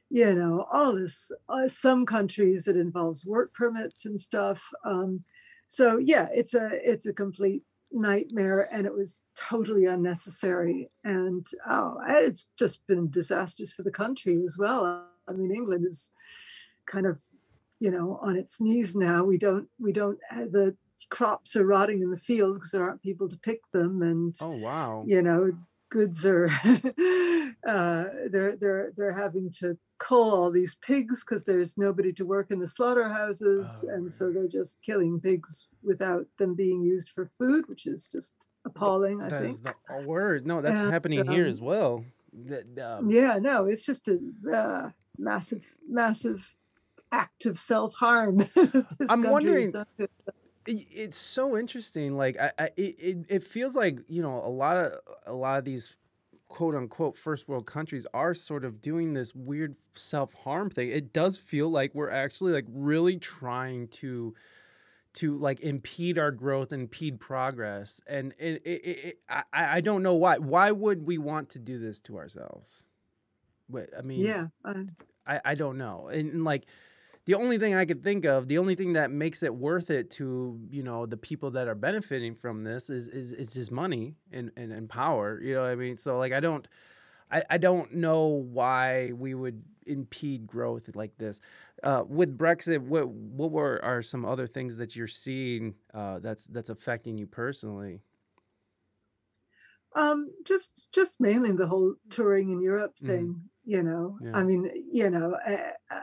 you 0.09 0.33
know 0.35 0.67
all 0.71 0.93
this 0.93 1.31
uh, 1.49 1.67
some 1.67 2.05
countries 2.05 2.67
it 2.67 2.75
involves 2.77 3.25
work 3.25 3.51
permits 3.53 4.05
and 4.05 4.19
stuff 4.19 4.69
um, 4.85 5.23
so 5.69 5.97
yeah 5.97 6.27
it's 6.33 6.53
a 6.53 6.69
it's 6.91 7.05
a 7.07 7.13
complete 7.13 7.63
nightmare 7.93 8.67
and 8.71 8.85
it 8.85 8.93
was 8.93 9.23
totally 9.35 9.85
unnecessary. 9.85 10.89
And 11.03 11.45
oh 11.67 11.97
it's 12.07 12.47
just 12.57 12.85
been 12.87 13.09
disastrous 13.09 13.71
for 13.73 13.83
the 13.83 13.91
country 13.91 14.41
as 14.45 14.57
well. 14.57 15.05
I 15.27 15.31
mean 15.31 15.53
england 15.55 15.85
is 15.87 16.11
kind 16.85 17.05
of 17.05 17.21
you 17.79 17.91
know 17.91 18.19
on 18.21 18.35
its 18.37 18.59
knees 18.59 18.95
now. 18.95 19.23
We 19.23 19.37
don't 19.37 19.67
we 19.79 19.93
don't 19.93 20.19
the 20.31 20.75
crops 21.09 21.55
are 21.55 21.65
rotting 21.65 22.01
in 22.01 22.11
the 22.11 22.17
field 22.17 22.55
because 22.55 22.71
there 22.71 22.83
aren't 22.83 23.01
people 23.01 23.27
to 23.29 23.37
pick 23.37 23.69
them 23.71 24.01
and 24.01 24.35
Oh 24.41 24.57
wow. 24.57 25.03
you 25.05 25.21
know 25.21 25.51
goods 25.89 26.25
are 26.25 26.49
uh, 27.67 28.05
they're 28.31 28.55
they're 28.57 28.91
they're 28.95 29.13
having 29.13 29.51
to 29.59 29.77
cull 30.07 30.29
all 30.37 30.51
these 30.51 30.75
pigs 30.89 31.23
because 31.23 31.43
there's 31.45 31.77
nobody 31.77 32.11
to 32.13 32.25
work 32.35 32.47
in 32.51 32.59
the 32.59 32.67
slaughterhouses 32.67 33.85
Oh, 33.87 33.93
and 33.93 34.11
so 34.11 34.23
they're 34.33 34.47
just 34.61 34.73
killing 34.81 35.19
pigs 35.27 35.51
without 35.81 36.25
them 36.39 36.55
being 36.55 36.81
used 36.81 37.09
for 37.15 37.25
food 37.39 37.61
which 37.71 37.85
is 37.93 38.01
just 38.15 38.33
appalling 38.65 39.21
i 39.21 39.29
That 39.29 39.43
is 39.45 39.57
think 39.59 39.75
the 39.89 40.07
word. 40.07 40.45
No, 40.45 40.61
that's 40.61 40.79
And, 40.79 40.91
happening 40.91 41.25
here 41.35 41.45
um, 41.45 41.49
as 41.55 41.61
well. 41.61 42.03
That, 42.51 42.65
um, 42.89 43.09
yeah 43.19 43.37
no 43.49 43.57
it's 43.71 43.85
just 43.85 44.07
a 44.07 44.17
uh, 44.61 44.89
massive 45.17 45.63
massive 45.87 46.55
act 47.11 47.45
of 47.45 47.55
self-harm 47.59 48.33
I'm 49.09 49.23
wondering- 49.23 49.71
done 49.71 49.85
to 49.99 50.07
i- 50.67 50.87
it's 51.03 51.17
so 51.17 51.57
interesting. 51.57 52.17
Like 52.17 52.35
I, 52.39 52.51
I 52.57 52.65
it, 52.77 52.95
it, 53.09 53.17
it 53.35 53.43
feels 53.43 53.75
like 53.75 53.99
you 54.07 54.21
know 54.25 54.37
a 54.43 54.49
lot 54.63 54.77
of 54.77 54.93
a 55.27 55.33
lot 55.33 55.59
of 55.59 55.65
these 55.65 55.95
quote 56.53 56.75
unquote 56.75 57.17
first 57.17 57.47
world 57.47 57.65
countries 57.65 58.05
are 58.13 58.33
sort 58.33 58.63
of 58.63 58.81
doing 58.81 59.13
this 59.13 59.33
weird 59.33 59.75
self 59.95 60.33
harm 60.33 60.69
thing. 60.69 60.89
It 60.89 61.11
does 61.11 61.37
feel 61.37 61.69
like 61.69 61.95
we're 61.95 62.11
actually 62.11 62.53
like 62.53 62.67
really 62.69 63.17
trying 63.17 63.87
to 63.99 64.35
to 65.15 65.37
like 65.37 65.59
impede 65.61 66.17
our 66.17 66.31
growth 66.31 66.71
and 66.71 66.83
impede 66.83 67.19
progress 67.19 68.01
and 68.07 68.33
it, 68.39 68.61
it, 68.65 68.69
it, 68.69 69.15
I, 69.29 69.43
I 69.53 69.81
don't 69.81 70.01
know 70.01 70.15
why 70.15 70.39
why 70.39 70.71
would 70.71 71.05
we 71.05 71.19
want 71.19 71.49
to 71.49 71.59
do 71.59 71.77
this 71.77 71.99
to 72.01 72.17
ourselves 72.17 72.83
but 73.69 73.91
i 73.95 74.01
mean 74.01 74.19
yeah 74.21 74.47
uh, 74.65 74.73
I, 75.25 75.39
I 75.45 75.55
don't 75.55 75.77
know. 75.77 76.09
And, 76.11 76.31
and, 76.31 76.43
like 76.43 76.65
the 77.25 77.35
only 77.35 77.57
thing 77.57 77.73
I 77.73 77.85
could 77.85 78.03
think 78.03 78.25
of, 78.25 78.47
the 78.47 78.57
only 78.57 78.75
thing 78.75 78.93
that 78.93 79.11
makes 79.11 79.43
it 79.43 79.53
worth 79.55 79.89
it 79.89 80.11
to 80.11 80.59
you 80.69 80.83
know 80.83 81.05
the 81.05 81.17
people 81.17 81.51
that 81.51 81.67
are 81.67 81.75
benefiting 81.75 82.35
from 82.35 82.63
this 82.63 82.89
is 82.89 83.07
is, 83.07 83.31
is 83.33 83.53
just 83.53 83.71
money 83.71 84.15
and, 84.31 84.51
and 84.57 84.71
and 84.73 84.89
power. 84.89 85.39
You 85.41 85.55
know 85.55 85.61
what 85.61 85.71
I 85.71 85.75
mean? 85.75 85.97
So 85.97 86.17
like 86.17 86.33
I 86.33 86.39
don't, 86.39 86.67
I 87.31 87.43
I 87.49 87.57
don't 87.57 87.93
know 87.95 88.25
why 88.27 89.11
we 89.13 89.33
would 89.35 89.63
impede 89.85 90.47
growth 90.47 90.89
like 90.95 91.17
this. 91.17 91.39
Uh, 91.83 92.03
with 92.07 92.37
Brexit, 92.37 92.79
what 92.81 93.07
what 93.09 93.51
were 93.51 93.83
are 93.83 94.01
some 94.01 94.25
other 94.25 94.47
things 94.47 94.77
that 94.77 94.95
you're 94.95 95.07
seeing 95.07 95.75
uh, 95.93 96.19
that's 96.19 96.45
that's 96.45 96.69
affecting 96.69 97.17
you 97.17 97.27
personally? 97.27 98.01
Um, 99.95 100.31
just 100.43 100.87
just 100.91 101.21
mainly 101.21 101.51
the 101.51 101.67
whole 101.67 101.95
touring 102.09 102.49
in 102.49 102.61
Europe 102.61 102.95
Mhm. 103.01 103.05
thing, 103.05 103.49
you 103.63 103.83
know. 103.83 104.17
Yeah. 104.21 104.31
I 104.33 104.43
mean, 104.43 104.69
you 104.91 105.09
know, 105.09 105.35
uh, 105.35 106.01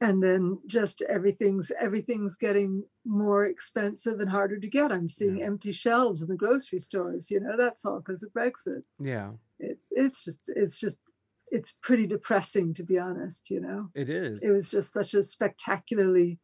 and 0.00 0.22
then 0.22 0.58
just 0.66 1.02
everything's 1.02 1.72
everything's 1.80 2.36
getting 2.36 2.84
more 3.04 3.44
expensive 3.44 4.20
and 4.20 4.30
harder 4.30 4.58
to 4.58 4.68
get. 4.68 4.92
I'm 4.92 5.08
seeing 5.08 5.38
Yeah. 5.38 5.46
empty 5.46 5.72
shelves 5.72 6.22
in 6.22 6.28
the 6.28 6.36
grocery 6.36 6.78
stores. 6.78 7.30
You 7.30 7.40
know, 7.40 7.56
that's 7.56 7.84
all 7.84 8.00
because 8.00 8.22
of 8.22 8.32
Brexit. 8.32 8.82
Yeah, 9.00 9.32
It's 9.58 9.88
it's 9.92 10.22
just 10.24 10.50
it's 10.54 10.78
just 10.78 11.00
it's 11.48 11.72
pretty 11.80 12.06
depressing 12.06 12.74
to 12.74 12.82
be 12.82 12.98
honest. 12.98 13.50
You 13.50 13.60
know, 13.60 13.90
it 13.94 14.10
is. 14.10 14.40
it 14.42 14.50
was 14.50 14.70
just 14.70 14.92
such 14.92 15.14
a 15.14 15.22
spectacularly 15.22 16.38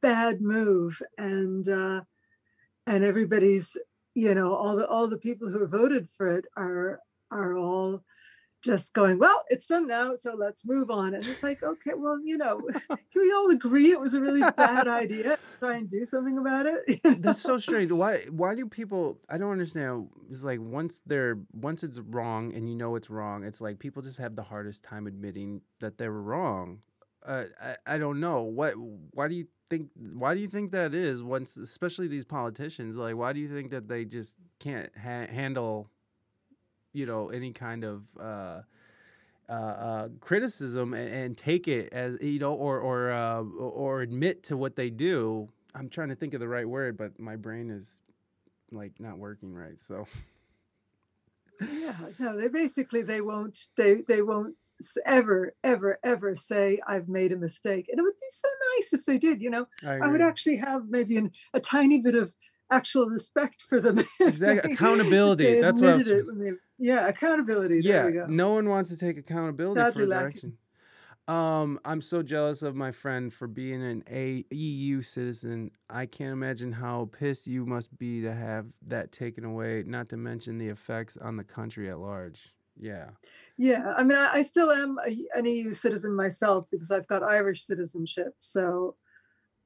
bad 0.00 0.40
move, 0.40 1.00
and 1.16 1.68
uh, 1.68 2.00
and 2.86 3.04
everybody's 3.04 3.76
you 4.14 4.34
know 4.34 4.54
all 4.54 4.74
the 4.76 4.86
all 4.88 5.06
the 5.06 5.18
people 5.18 5.48
who 5.50 5.66
voted 5.66 6.08
for 6.08 6.28
it 6.38 6.46
are 6.56 7.00
are 7.30 7.56
all 7.56 8.02
just 8.62 8.94
going 8.94 9.18
well 9.18 9.44
it's 9.48 9.66
done 9.66 9.86
now 9.86 10.14
so 10.14 10.34
let's 10.34 10.64
move 10.64 10.90
on 10.90 11.14
and 11.14 11.26
it's 11.26 11.42
like 11.42 11.62
okay 11.62 11.92
well 11.94 12.18
you 12.24 12.36
know 12.36 12.60
can 12.88 12.98
we 13.16 13.32
all 13.32 13.50
agree 13.50 13.90
it 13.90 14.00
was 14.00 14.14
a 14.14 14.20
really 14.20 14.40
bad 14.56 14.88
idea 15.02 15.38
try 15.58 15.76
and 15.76 15.88
do 15.88 16.04
something 16.06 16.38
about 16.38 16.66
it 16.66 16.82
you 16.86 16.98
know? 17.04 17.16
That's 17.18 17.40
so 17.40 17.58
strange. 17.58 17.90
Why 17.90 18.18
why 18.30 18.54
do 18.54 18.66
people 18.66 19.18
I 19.28 19.38
don't 19.38 19.52
understand. 19.52 20.08
It's 20.30 20.42
like 20.42 20.60
once 20.60 21.00
they're 21.06 21.38
once 21.52 21.82
it's 21.84 21.98
wrong 21.98 22.52
and 22.54 22.68
you 22.68 22.74
know 22.74 22.96
it's 22.96 23.10
wrong, 23.10 23.44
it's 23.44 23.60
like 23.60 23.78
people 23.78 24.02
just 24.02 24.18
have 24.18 24.36
the 24.36 24.42
hardest 24.42 24.84
time 24.84 25.06
admitting 25.06 25.62
that 25.80 25.98
they 25.98 26.08
were 26.08 26.22
wrong. 26.22 26.78
Uh, 27.24 27.44
I 27.60 27.94
I 27.94 27.98
don't 27.98 28.20
know. 28.20 28.42
What 28.42 28.74
why 29.12 29.28
do 29.28 29.34
you 29.34 29.46
think 29.70 29.90
why 29.94 30.34
do 30.34 30.40
you 30.40 30.48
think 30.48 30.72
that 30.72 30.94
is 30.94 31.22
once 31.22 31.56
especially 31.56 32.08
these 32.08 32.24
politicians 32.24 32.96
like 32.96 33.16
why 33.16 33.32
do 33.32 33.40
you 33.40 33.48
think 33.48 33.70
that 33.70 33.88
they 33.88 34.04
just 34.04 34.36
can't 34.58 34.90
ha- 34.96 35.26
handle 35.30 35.88
you 36.92 37.06
know 37.06 37.30
any 37.30 37.52
kind 37.52 37.84
of 37.84 38.02
uh 38.20 38.60
uh, 39.48 39.52
uh, 39.52 40.08
criticism 40.20 40.94
and, 40.94 41.12
and 41.12 41.36
take 41.36 41.68
it 41.68 41.92
as 41.92 42.16
you 42.22 42.38
know, 42.38 42.54
or 42.54 42.78
or 42.80 43.10
uh, 43.10 43.42
or 43.42 44.00
admit 44.00 44.42
to 44.44 44.56
what 44.56 44.76
they 44.76 44.88
do. 44.88 45.48
I'm 45.74 45.88
trying 45.88 46.08
to 46.08 46.14
think 46.14 46.32
of 46.32 46.40
the 46.40 46.48
right 46.48 46.68
word, 46.68 46.96
but 46.96 47.18
my 47.18 47.36
brain 47.36 47.70
is 47.70 48.02
like 48.70 48.92
not 48.98 49.18
working 49.18 49.52
right. 49.52 49.80
So 49.80 50.06
yeah 51.60 51.94
no 52.18 52.36
they 52.36 52.48
basically 52.48 53.02
they 53.02 53.20
won't 53.20 53.68
they 53.76 54.02
they 54.08 54.20
won't 54.20 54.56
ever 55.06 55.54
ever 55.62 55.96
ever 56.02 56.34
say 56.34 56.80
i've 56.88 57.08
made 57.08 57.30
a 57.30 57.36
mistake 57.36 57.86
and 57.88 58.00
it 58.00 58.02
would 58.02 58.18
be 58.18 58.26
so 58.30 58.48
nice 58.74 58.92
if 58.92 59.04
they 59.04 59.16
did 59.16 59.40
you 59.40 59.48
know 59.48 59.66
I, 59.86 59.98
I 59.98 60.08
would 60.08 60.20
actually 60.20 60.56
have 60.56 60.88
maybe 60.88 61.16
an, 61.16 61.30
a 61.54 61.60
tiny 61.60 62.00
bit 62.00 62.16
of 62.16 62.34
actual 62.72 63.06
respect 63.06 63.62
for 63.62 63.80
them. 63.80 63.98
Exactly. 64.20 64.72
Accountability. 64.72 65.60
That's 65.60 65.80
what 65.80 65.90
I 65.90 65.94
was- 65.94 66.08
it 66.08 66.24
they, 66.38 66.50
yeah, 66.78 67.06
accountability. 67.06 67.80
yeah. 67.82 68.06
We 68.06 68.12
go. 68.12 68.26
No 68.26 68.52
one 68.54 68.68
wants 68.68 68.90
to 68.90 68.96
take 68.96 69.18
accountability 69.18 69.80
for 69.92 70.06
direction. 70.06 70.58
Um, 71.28 71.78
I'm 71.84 72.00
so 72.00 72.22
jealous 72.22 72.62
of 72.62 72.74
my 72.74 72.90
friend 72.90 73.32
for 73.32 73.46
being 73.46 73.80
an 73.82 74.02
A- 74.10 74.44
EU 74.50 75.02
citizen. 75.02 75.70
I 75.88 76.06
can't 76.06 76.32
imagine 76.32 76.72
how 76.72 77.10
pissed 77.12 77.46
you 77.46 77.64
must 77.64 77.96
be 77.96 78.22
to 78.22 78.34
have 78.34 78.66
that 78.88 79.12
taken 79.12 79.44
away. 79.44 79.84
Not 79.86 80.08
to 80.08 80.16
mention 80.16 80.58
the 80.58 80.68
effects 80.68 81.16
on 81.16 81.36
the 81.36 81.44
country 81.44 81.88
at 81.88 82.00
large. 82.00 82.52
Yeah. 82.76 83.10
Yeah, 83.56 83.94
I 83.96 84.02
mean, 84.02 84.18
I, 84.18 84.30
I 84.38 84.42
still 84.42 84.70
am 84.72 84.98
a, 85.06 85.16
an 85.38 85.44
EU 85.46 85.72
citizen 85.74 86.16
myself 86.16 86.66
because 86.72 86.90
I've 86.90 87.06
got 87.06 87.22
Irish 87.22 87.62
citizenship. 87.62 88.34
So 88.40 88.96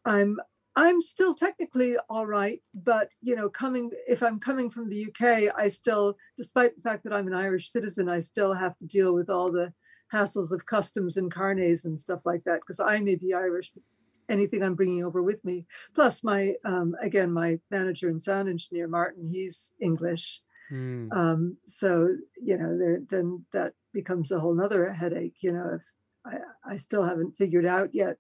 I'm 0.05 0.39
I'm 0.77 1.01
still 1.01 1.35
technically 1.35 1.97
all 2.11 2.27
right, 2.27 2.61
but 2.75 3.09
you 3.23 3.35
know, 3.35 3.49
coming 3.49 3.91
if 4.07 4.23
I'm 4.23 4.39
coming 4.39 4.69
from 4.71 4.89
the 4.91 5.07
UK, 5.07 5.53
I 5.57 5.69
still, 5.69 6.17
despite 6.37 6.75
the 6.77 6.83
fact 6.83 7.03
that 7.05 7.13
I'm 7.15 7.27
an 7.27 7.33
Irish 7.35 7.71
citizen, 7.71 8.09
I 8.09 8.21
still 8.21 8.53
have 8.53 8.77
to 8.79 8.87
deal 8.87 9.15
with 9.15 9.31
all 9.31 9.51
the 9.51 9.73
hassles 10.13 10.53
of 10.53 10.67
customs 10.67 11.17
and 11.17 11.33
carnets 11.33 11.85
and 11.87 11.99
stuff 11.99 12.21
like 12.25 12.45
that 12.45 12.61
because 12.61 12.79
I 12.79 13.01
may 13.01 13.17
be 13.17 13.35
Irish. 13.35 13.73
but 13.73 13.83
Anything 14.29 14.63
I'm 14.63 14.75
bringing 14.75 15.05
over 15.05 15.23
with 15.23 15.45
me, 15.45 15.67
plus 15.95 16.25
my 16.25 16.55
um, 16.65 16.95
again 17.01 17.31
my 17.33 17.61
manager 17.71 18.09
and 18.09 18.21
sound 18.23 18.49
engineer 18.49 18.89
Martin, 18.89 19.29
he's 19.31 19.73
English, 19.81 20.43
Hmm. 20.69 21.13
um, 21.13 21.57
so 21.65 22.17
you 22.43 22.59
know 22.59 22.77
there 22.77 23.01
then 23.09 23.45
that 23.53 23.75
becomes 23.93 24.33
a 24.33 24.41
whole 24.41 24.53
nother 24.53 24.93
headache 24.93 25.37
you 25.41 25.53
know 25.53 25.79
if 25.79 25.83
i 26.27 26.73
i 26.73 26.77
still 26.77 27.05
haven't 27.05 27.37
figured 27.39 27.65
out 27.65 27.91
yet 27.95 28.17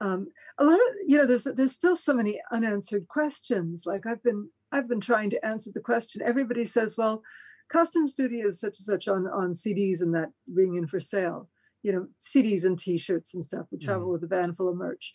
um, 0.00 0.28
a 0.58 0.64
lot 0.64 0.74
of 0.74 0.80
you 1.06 1.16
know 1.16 1.26
there's 1.26 1.44
there's 1.44 1.72
still 1.72 1.96
so 1.96 2.12
many 2.12 2.40
unanswered 2.52 3.08
questions. 3.08 3.84
Like 3.86 4.06
i've 4.06 4.22
been 4.22 4.50
i've 4.72 4.88
been 4.88 5.00
trying 5.00 5.30
to 5.30 5.44
answer 5.44 5.70
the 5.72 5.80
question. 5.80 6.22
Everybody 6.22 6.64
says 6.64 6.96
well 6.96 7.22
customs 7.68 8.14
duty 8.14 8.40
is 8.40 8.60
such 8.60 8.78
and 8.78 8.84
such 8.84 9.08
on 9.08 9.26
on 9.26 9.52
cds 9.52 10.00
and 10.00 10.14
that 10.14 10.30
ring 10.52 10.76
in 10.76 10.86
for 10.86 11.00
sale. 11.00 11.48
You 11.82 11.92
know 11.92 12.06
cds 12.20 12.64
and 12.64 12.78
t-shirts 12.78 13.34
and 13.34 13.44
stuff. 13.44 13.66
We 13.70 13.78
travel 13.78 14.10
with 14.10 14.22
a 14.22 14.26
van 14.26 14.54
full 14.54 14.68
of 14.68 14.76
merch. 14.76 15.14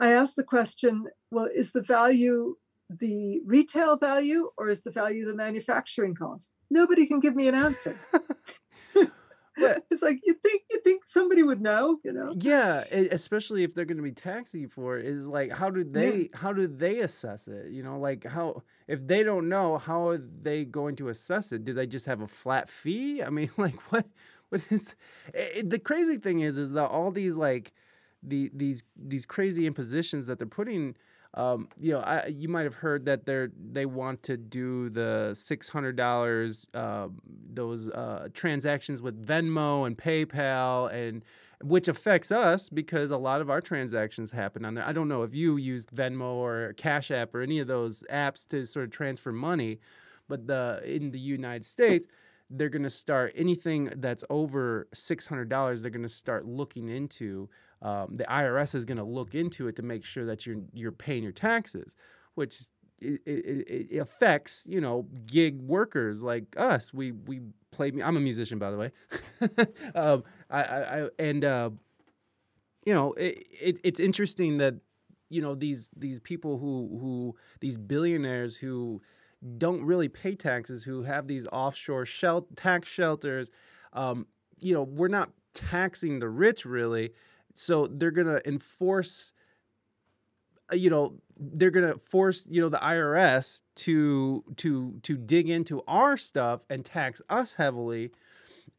I 0.00 0.10
asked 0.10 0.36
the 0.36 0.44
question 0.44 1.06
well 1.30 1.48
is 1.54 1.72
the 1.72 1.82
value 1.82 2.56
the 2.88 3.40
retail 3.44 3.96
value 3.96 4.50
or 4.56 4.68
is 4.68 4.82
the 4.82 4.90
value 4.90 5.26
the 5.26 5.34
manufacturing 5.34 6.14
cost? 6.14 6.52
Nobody 6.70 7.06
can 7.06 7.20
give 7.20 7.34
me 7.34 7.48
an 7.48 7.54
answer. 7.54 7.98
It's 9.90 10.02
like 10.02 10.20
you 10.24 10.34
think 10.34 10.62
you 10.70 10.80
think 10.84 11.02
somebody 11.06 11.42
would 11.42 11.60
know, 11.60 11.98
you 12.04 12.12
know? 12.12 12.34
yeah 12.38 12.80
especially 12.92 13.64
if 13.64 13.74
they're 13.74 13.84
going 13.84 13.96
to 13.96 14.02
be 14.02 14.12
taxing 14.12 14.60
you 14.60 14.68
for 14.68 14.98
it 14.98 15.06
is 15.06 15.26
like 15.26 15.50
how 15.52 15.70
do 15.70 15.82
they 15.84 16.30
how 16.34 16.52
do 16.52 16.66
they 16.66 17.00
assess 17.00 17.48
it? 17.48 17.70
You 17.70 17.82
know 17.82 17.98
like 17.98 18.24
how 18.24 18.62
if 18.88 19.06
they 19.06 19.22
don't 19.22 19.48
know 19.48 19.78
how 19.78 20.08
are 20.08 20.18
they 20.18 20.64
going 20.64 20.96
to 20.96 21.08
assess 21.08 21.52
it? 21.52 21.64
Do 21.64 21.72
they 21.72 21.86
just 21.86 22.06
have 22.06 22.20
a 22.20 22.26
flat 22.28 22.68
fee? 22.68 23.22
I 23.22 23.30
mean 23.30 23.50
like 23.56 23.80
what 23.92 24.06
what 24.50 24.62
is 24.70 24.94
i- 25.34 25.50
i- 25.58 25.62
the 25.64 25.78
crazy 25.78 26.18
thing 26.18 26.40
is 26.40 26.58
is 26.58 26.72
that 26.72 26.88
all 26.88 27.10
these 27.10 27.36
like 27.36 27.72
the 28.22 28.50
these 28.54 28.82
these 28.96 29.26
crazy 29.26 29.66
impositions 29.66 30.26
that 30.26 30.38
they're 30.38 30.46
putting 30.46 30.96
um, 31.36 31.68
you 31.78 31.92
know, 31.92 32.00
I, 32.00 32.26
you 32.26 32.48
might 32.48 32.64
have 32.64 32.76
heard 32.76 33.04
that 33.04 33.26
they're 33.26 33.50
they 33.54 33.84
want 33.84 34.22
to 34.24 34.38
do 34.38 34.88
the 34.88 35.36
six 35.38 35.68
hundred 35.68 35.94
dollars 35.96 36.66
um, 36.72 37.20
those 37.26 37.90
uh, 37.90 38.28
transactions 38.32 39.02
with 39.02 39.24
Venmo 39.24 39.86
and 39.86 39.98
PayPal 39.98 40.90
and 40.92 41.22
which 41.62 41.88
affects 41.88 42.30
us 42.32 42.68
because 42.68 43.10
a 43.10 43.16
lot 43.16 43.40
of 43.40 43.50
our 43.50 43.60
transactions 43.60 44.30
happen 44.30 44.64
on 44.64 44.74
there. 44.74 44.84
I 44.84 44.92
don't 44.92 45.08
know 45.08 45.22
if 45.22 45.34
you 45.34 45.56
used 45.56 45.90
Venmo 45.90 46.34
or 46.34 46.74
Cash 46.76 47.10
App 47.10 47.34
or 47.34 47.42
any 47.42 47.58
of 47.58 47.66
those 47.66 48.02
apps 48.10 48.46
to 48.48 48.66
sort 48.66 48.84
of 48.86 48.90
transfer 48.90 49.32
money, 49.32 49.78
but 50.28 50.46
the 50.46 50.80
in 50.84 51.10
the 51.10 51.18
United 51.20 51.66
States, 51.66 52.06
they're 52.48 52.70
going 52.70 52.82
to 52.82 52.90
start 52.90 53.32
anything 53.36 53.90
that's 53.96 54.24
over 54.30 54.88
six 54.94 55.26
hundred 55.26 55.50
dollars. 55.50 55.82
They're 55.82 55.90
going 55.90 56.02
to 56.02 56.08
start 56.08 56.46
looking 56.46 56.88
into. 56.88 57.50
Um, 57.82 58.14
the 58.14 58.24
IRS 58.24 58.74
is 58.74 58.84
going 58.84 58.98
to 58.98 59.04
look 59.04 59.34
into 59.34 59.68
it 59.68 59.76
to 59.76 59.82
make 59.82 60.04
sure 60.04 60.24
that 60.26 60.46
you're 60.46 60.62
you're 60.72 60.92
paying 60.92 61.22
your 61.22 61.32
taxes, 61.32 61.96
which 62.34 62.62
it, 63.00 63.20
it, 63.26 63.90
it 63.90 63.98
affects 63.98 64.64
you 64.66 64.80
know 64.80 65.06
gig 65.26 65.60
workers 65.60 66.22
like 66.22 66.54
us. 66.56 66.94
We 66.94 67.12
we 67.12 67.40
play. 67.70 67.92
I'm 68.02 68.16
a 68.16 68.20
musician, 68.20 68.58
by 68.58 68.70
the 68.70 68.78
way. 68.78 68.92
um, 69.94 70.24
I, 70.50 70.62
I, 70.62 71.02
I 71.04 71.08
and 71.18 71.44
uh, 71.44 71.70
you 72.86 72.94
know 72.94 73.12
it, 73.12 73.46
it, 73.60 73.80
it's 73.84 74.00
interesting 74.00 74.58
that 74.58 74.76
you 75.28 75.42
know 75.42 75.54
these 75.54 75.90
these 75.96 76.20
people 76.20 76.58
who 76.58 76.98
who 77.00 77.36
these 77.60 77.76
billionaires 77.76 78.56
who 78.56 79.02
don't 79.58 79.84
really 79.84 80.08
pay 80.08 80.34
taxes 80.34 80.84
who 80.84 81.02
have 81.02 81.26
these 81.26 81.46
offshore 81.52 82.06
shel- 82.06 82.48
tax 82.56 82.88
shelters 82.88 83.50
um, 83.92 84.26
you 84.60 84.72
know 84.72 84.82
we're 84.82 85.08
not 85.08 85.30
taxing 85.54 86.18
the 86.20 86.28
rich 86.28 86.64
really 86.64 87.12
so 87.58 87.86
they're 87.86 88.10
going 88.10 88.26
to 88.26 88.46
enforce 88.48 89.32
uh, 90.72 90.76
you 90.76 90.90
know 90.90 91.14
they're 91.38 91.70
going 91.70 91.92
to 91.92 91.98
force 91.98 92.46
you 92.48 92.60
know 92.60 92.68
the 92.68 92.78
IRS 92.78 93.62
to 93.76 94.44
to 94.56 94.98
to 95.02 95.16
dig 95.16 95.48
into 95.48 95.82
our 95.86 96.16
stuff 96.16 96.60
and 96.70 96.84
tax 96.84 97.22
us 97.28 97.54
heavily 97.54 98.10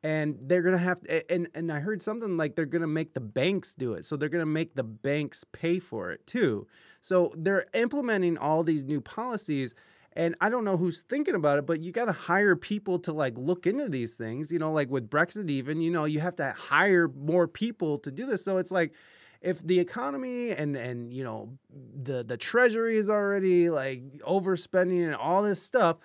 and 0.03 0.37
they're 0.41 0.61
gonna 0.61 0.77
have 0.77 0.99
to, 1.01 1.31
and 1.31 1.47
and 1.53 1.71
I 1.71 1.79
heard 1.79 2.01
something 2.01 2.37
like 2.37 2.55
they're 2.55 2.65
gonna 2.65 2.87
make 2.87 3.13
the 3.13 3.19
banks 3.19 3.73
do 3.73 3.93
it. 3.93 4.05
So 4.05 4.15
they're 4.15 4.29
gonna 4.29 4.45
make 4.45 4.75
the 4.75 4.83
banks 4.83 5.43
pay 5.43 5.79
for 5.79 6.11
it 6.11 6.25
too. 6.27 6.67
So 7.01 7.33
they're 7.35 7.65
implementing 7.73 8.37
all 8.37 8.63
these 8.63 8.83
new 8.83 9.01
policies. 9.01 9.73
And 10.17 10.33
I 10.41 10.49
don't 10.49 10.63
know 10.63 10.77
who's 10.77 11.01
thinking 11.01 11.35
about 11.35 11.59
it, 11.59 11.67
but 11.67 11.81
you 11.81 11.91
got 11.91 12.05
to 12.05 12.11
hire 12.11 12.55
people 12.55 12.97
to 13.01 13.13
like 13.13 13.37
look 13.37 13.67
into 13.67 13.87
these 13.87 14.15
things. 14.15 14.51
You 14.51 14.57
know, 14.57 14.71
like 14.71 14.89
with 14.89 15.11
Brexit, 15.11 15.47
even 15.47 15.79
you 15.79 15.91
know 15.91 16.05
you 16.05 16.19
have 16.21 16.35
to 16.37 16.55
hire 16.57 17.07
more 17.07 17.47
people 17.47 17.99
to 17.99 18.09
do 18.09 18.25
this. 18.25 18.43
So 18.43 18.57
it's 18.57 18.71
like, 18.71 18.93
if 19.41 19.61
the 19.61 19.79
economy 19.79 20.49
and 20.49 20.75
and 20.75 21.13
you 21.13 21.23
know 21.23 21.59
the 21.69 22.23
the 22.23 22.35
treasury 22.35 22.97
is 22.97 23.11
already 23.11 23.69
like 23.69 24.01
overspending 24.27 25.05
and 25.05 25.13
all 25.13 25.43
this 25.43 25.61
stuff, 25.61 25.97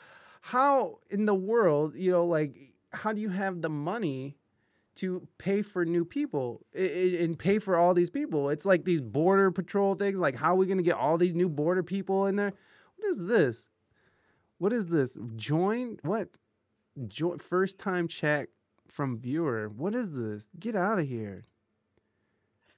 how 0.42 0.98
in 1.08 1.24
the 1.24 1.34
world, 1.34 1.96
you 1.96 2.10
know, 2.10 2.26
like 2.26 2.54
how 2.90 3.14
do 3.14 3.20
you 3.22 3.30
have 3.30 3.62
the 3.62 3.70
money 3.70 4.36
to 4.96 5.26
pay 5.38 5.62
for 5.62 5.86
new 5.86 6.04
people 6.04 6.66
and 6.74 7.38
pay 7.38 7.58
for 7.58 7.78
all 7.78 7.94
these 7.94 8.10
people? 8.10 8.50
It's 8.50 8.66
like 8.66 8.84
these 8.84 9.00
border 9.00 9.50
patrol 9.50 9.94
things. 9.94 10.20
Like, 10.20 10.36
how 10.36 10.52
are 10.52 10.56
we 10.56 10.66
gonna 10.66 10.82
get 10.82 10.96
all 10.96 11.16
these 11.16 11.34
new 11.34 11.48
border 11.48 11.82
people 11.82 12.26
in 12.26 12.36
there? 12.36 12.52
What 12.96 13.08
is 13.08 13.16
this? 13.16 13.64
What 14.62 14.72
is 14.72 14.86
this? 14.86 15.18
Join 15.34 15.98
what? 16.04 16.28
Join 17.08 17.38
first 17.38 17.80
time 17.80 18.06
check 18.06 18.50
from 18.86 19.18
viewer. 19.18 19.68
What 19.68 19.92
is 19.92 20.12
this? 20.12 20.48
Get 20.56 20.76
out 20.76 21.00
of 21.00 21.08
here. 21.08 21.42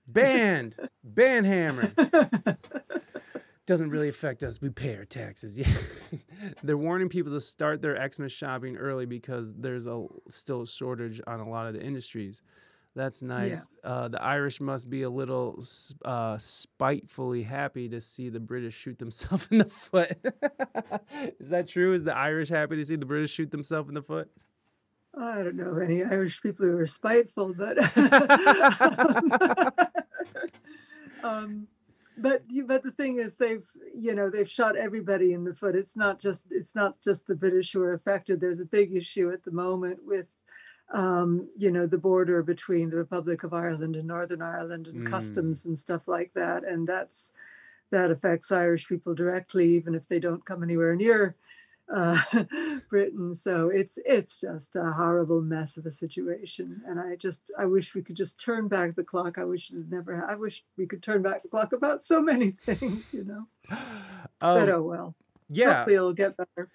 Banned. 0.06 0.76
Ban 1.04 1.44
hammer. 1.44 1.92
Doesn't 3.66 3.90
really 3.90 4.08
affect 4.08 4.42
us. 4.42 4.62
We 4.62 4.70
pay 4.70 4.96
our 4.96 5.04
taxes. 5.04 5.58
Yeah. 5.58 5.68
They're 6.62 6.78
warning 6.78 7.10
people 7.10 7.32
to 7.34 7.40
start 7.40 7.82
their 7.82 8.00
Xmas 8.10 8.32
shopping 8.32 8.78
early 8.78 9.04
because 9.04 9.52
there's 9.52 9.86
a 9.86 10.06
still 10.30 10.62
a 10.62 10.66
shortage 10.66 11.20
on 11.26 11.40
a 11.40 11.48
lot 11.50 11.66
of 11.66 11.74
the 11.74 11.82
industries. 11.82 12.40
That's 12.96 13.22
nice. 13.22 13.66
Uh, 13.82 14.06
the 14.08 14.22
Irish 14.22 14.60
must 14.60 14.88
be 14.88 15.02
a 15.02 15.10
little 15.10 15.60
uh, 16.04 16.38
spitefully 16.38 17.42
happy 17.42 17.88
to 17.88 18.00
see 18.00 18.28
the 18.28 18.38
British 18.38 18.74
shoot 18.74 18.98
themselves 18.98 19.48
in 19.50 19.58
the 19.58 19.64
foot. 19.64 20.16
Is 21.40 21.48
that 21.48 21.66
true? 21.68 21.92
Is 21.92 22.04
the 22.04 22.16
Irish 22.16 22.50
happy 22.50 22.76
to 22.76 22.84
see 22.84 22.96
the 22.96 23.04
British 23.04 23.32
shoot 23.32 23.50
themselves 23.50 23.88
in 23.88 23.94
the 23.94 24.02
foot? 24.02 24.30
I 25.18 25.42
don't 25.42 25.56
know 25.56 25.76
any 25.78 26.04
Irish 26.04 26.40
people 26.40 26.66
who 26.66 26.76
are 26.78 26.86
spiteful, 26.86 27.54
but 27.54 27.78
um, 31.22 31.68
but 32.18 32.42
but 32.66 32.82
the 32.82 32.90
thing 32.90 33.18
is, 33.18 33.36
they've 33.36 33.64
you 33.94 34.14
know 34.14 34.28
they've 34.28 34.48
shot 34.48 34.76
everybody 34.76 35.32
in 35.32 35.44
the 35.44 35.54
foot. 35.54 35.76
It's 35.76 35.96
not 35.96 36.20
just 36.20 36.48
it's 36.50 36.74
not 36.74 37.00
just 37.00 37.28
the 37.28 37.36
British 37.36 37.72
who 37.72 37.82
are 37.82 37.92
affected. 37.92 38.40
There's 38.40 38.58
a 38.58 38.66
big 38.66 38.92
issue 38.94 39.30
at 39.30 39.44
the 39.44 39.52
moment 39.52 40.00
with 40.04 40.28
um, 40.92 41.48
you 41.56 41.70
know 41.70 41.86
the 41.86 41.98
border 41.98 42.42
between 42.42 42.90
the 42.90 42.96
Republic 42.96 43.42
of 43.42 43.52
Ireland 43.54 43.96
and 43.96 44.06
Northern 44.06 44.42
Ireland 44.42 44.86
and 44.88 45.00
Mm. 45.06 45.10
customs 45.10 45.64
and 45.64 45.78
stuff 45.78 46.06
like 46.08 46.32
that, 46.34 46.64
and 46.64 46.86
that's 46.86 47.32
that 47.90 48.10
affects 48.10 48.50
Irish 48.50 48.88
people 48.88 49.14
directly, 49.14 49.68
even 49.70 49.94
if 49.94 50.08
they 50.08 50.18
don't 50.18 50.44
come 50.44 50.62
anywhere 50.62 50.96
near 50.96 51.36
uh, 51.92 52.18
Britain. 52.88 53.34
So 53.34 53.68
it's 53.68 53.98
it's 54.04 54.40
just 54.40 54.74
a 54.76 54.92
horrible 54.92 55.40
mess 55.42 55.76
of 55.76 55.86
a 55.86 55.90
situation, 55.90 56.82
and 56.86 56.98
I 57.00 57.16
just 57.16 57.42
I 57.58 57.66
wish 57.66 57.94
we 57.94 58.02
could 58.02 58.16
just 58.16 58.40
turn 58.40 58.68
back 58.68 58.94
the 58.96 59.04
clock. 59.04 59.38
I 59.38 59.44
wish 59.44 59.70
it 59.70 59.88
never. 59.90 60.16
ha- 60.16 60.32
I 60.32 60.36
wish 60.36 60.64
we 60.76 60.86
could 60.86 61.02
turn 61.02 61.22
back 61.22 61.42
the 61.42 61.48
clock 61.48 61.72
about 61.72 62.02
so 62.02 62.20
many 62.22 62.50
things, 62.66 63.12
you 63.12 63.24
know. 63.24 63.46
but 64.40 64.68
Um, 64.68 64.68
oh 64.70 64.82
well. 64.82 65.14
yeah, 65.48 65.74
Hopefully 65.76 65.96
it'll 65.96 66.12
get 66.14 66.36
better. 66.36 66.68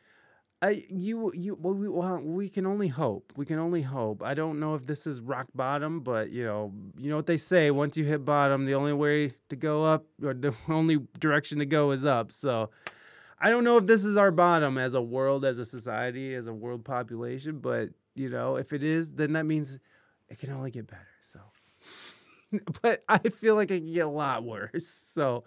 I 0.61 0.83
you 0.89 1.31
you 1.33 1.57
well 1.59 1.73
we 1.73 1.87
well, 1.87 2.19
we 2.19 2.49
can 2.49 2.65
only 2.65 2.89
hope. 2.89 3.31
We 3.37 3.45
can 3.45 3.59
only 3.59 3.81
hope. 3.81 4.21
I 4.21 4.33
don't 4.33 4.59
know 4.59 4.75
if 4.75 4.85
this 4.85 5.07
is 5.07 5.21
rock 5.21 5.47
bottom, 5.55 6.01
but 6.01 6.31
you 6.31 6.43
know 6.43 6.73
you 6.97 7.09
know 7.09 7.15
what 7.15 7.27
they 7.27 7.37
say. 7.37 7.71
Once 7.71 7.95
you 7.95 8.03
hit 8.03 8.25
bottom, 8.25 8.65
the 8.65 8.75
only 8.75 8.91
way 8.91 9.33
to 9.49 9.55
go 9.55 9.85
up 9.85 10.05
or 10.21 10.33
the 10.33 10.53
only 10.67 10.97
direction 11.17 11.59
to 11.59 11.65
go 11.65 11.91
is 11.91 12.03
up. 12.03 12.33
So 12.33 12.71
I 13.39 13.49
don't 13.49 13.63
know 13.63 13.77
if 13.77 13.85
this 13.85 14.03
is 14.03 14.17
our 14.17 14.31
bottom 14.31 14.77
as 14.77 14.95
a 14.95 15.01
world, 15.01 15.45
as 15.45 15.59
a 15.59 15.65
society, 15.65 16.35
as 16.35 16.47
a 16.47 16.53
world 16.53 16.83
population. 16.83 17.59
But 17.59 17.89
you 18.15 18.27
know 18.29 18.57
if 18.57 18.73
it 18.73 18.83
is, 18.83 19.11
then 19.11 19.33
that 19.33 19.45
means 19.45 19.79
it 20.27 20.39
can 20.39 20.51
only 20.51 20.71
get 20.71 20.87
better. 20.87 21.07
So. 21.21 21.39
But 22.81 23.03
I 23.07 23.19
feel 23.29 23.53
like 23.53 23.69
it 23.69 23.81
can 23.81 23.93
get 23.93 24.07
a 24.07 24.09
lot 24.09 24.43
worse. 24.43 24.87
So, 24.87 25.43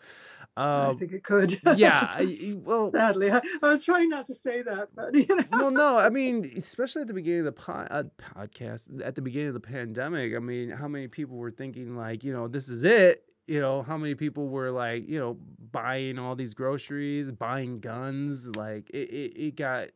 I 0.57 0.87
um, 0.87 0.99
think 0.99 1.13
it 1.13 1.25
could. 1.25 1.59
yeah. 1.77 2.09
I, 2.11 2.55
well, 2.59 2.93
Sadly, 2.93 3.31
I, 3.31 3.41
I 3.63 3.71
was 3.71 3.85
trying 3.85 4.11
not 4.11 4.27
to 4.27 4.35
say 4.35 4.63
that, 4.63 4.89
but 4.95 5.15
you 5.15 5.27
know. 5.35 5.45
well, 5.53 5.71
no, 5.71 5.99
I 5.99 6.11
mean, 6.11 6.53
especially 6.57 7.03
at 7.03 7.09
the 7.09 7.15
beginning 7.15 7.41
of 7.41 7.47
the 7.47 7.53
po- 7.53 7.87
uh, 7.91 8.05
podcast, 8.19 9.05
at 9.05 9.15
the 9.15 9.23
beginning 9.23 9.49
of 9.49 9.55
the 9.55 9.61
pandemic, 9.61 10.35
I 10.35 10.41
mean, 10.41 10.71
how 10.71 10.89
many 10.89 11.09
people 11.09 11.37
were 11.37 11.51
thinking 11.51 11.97
like, 11.97 12.23
you 12.23 12.33
know, 12.33 12.49
this 12.49 12.69
is 12.69 12.85
it? 12.85 13.25
You 13.47 13.61
know, 13.61 13.83
how 13.83 13.97
many 13.97 14.15
people 14.15 14.49
were 14.49 14.71
like, 14.71 15.09
you 15.09 15.19
know, 15.19 15.39
buying 15.73 16.19
all 16.19 16.37
these 16.37 16.55
groceries, 16.55 17.33
buying 17.33 17.81
guns? 17.81 18.55
Like, 18.55 18.91
it, 18.91 19.09
it, 19.11 19.37
it 19.37 19.57
got 19.57 19.89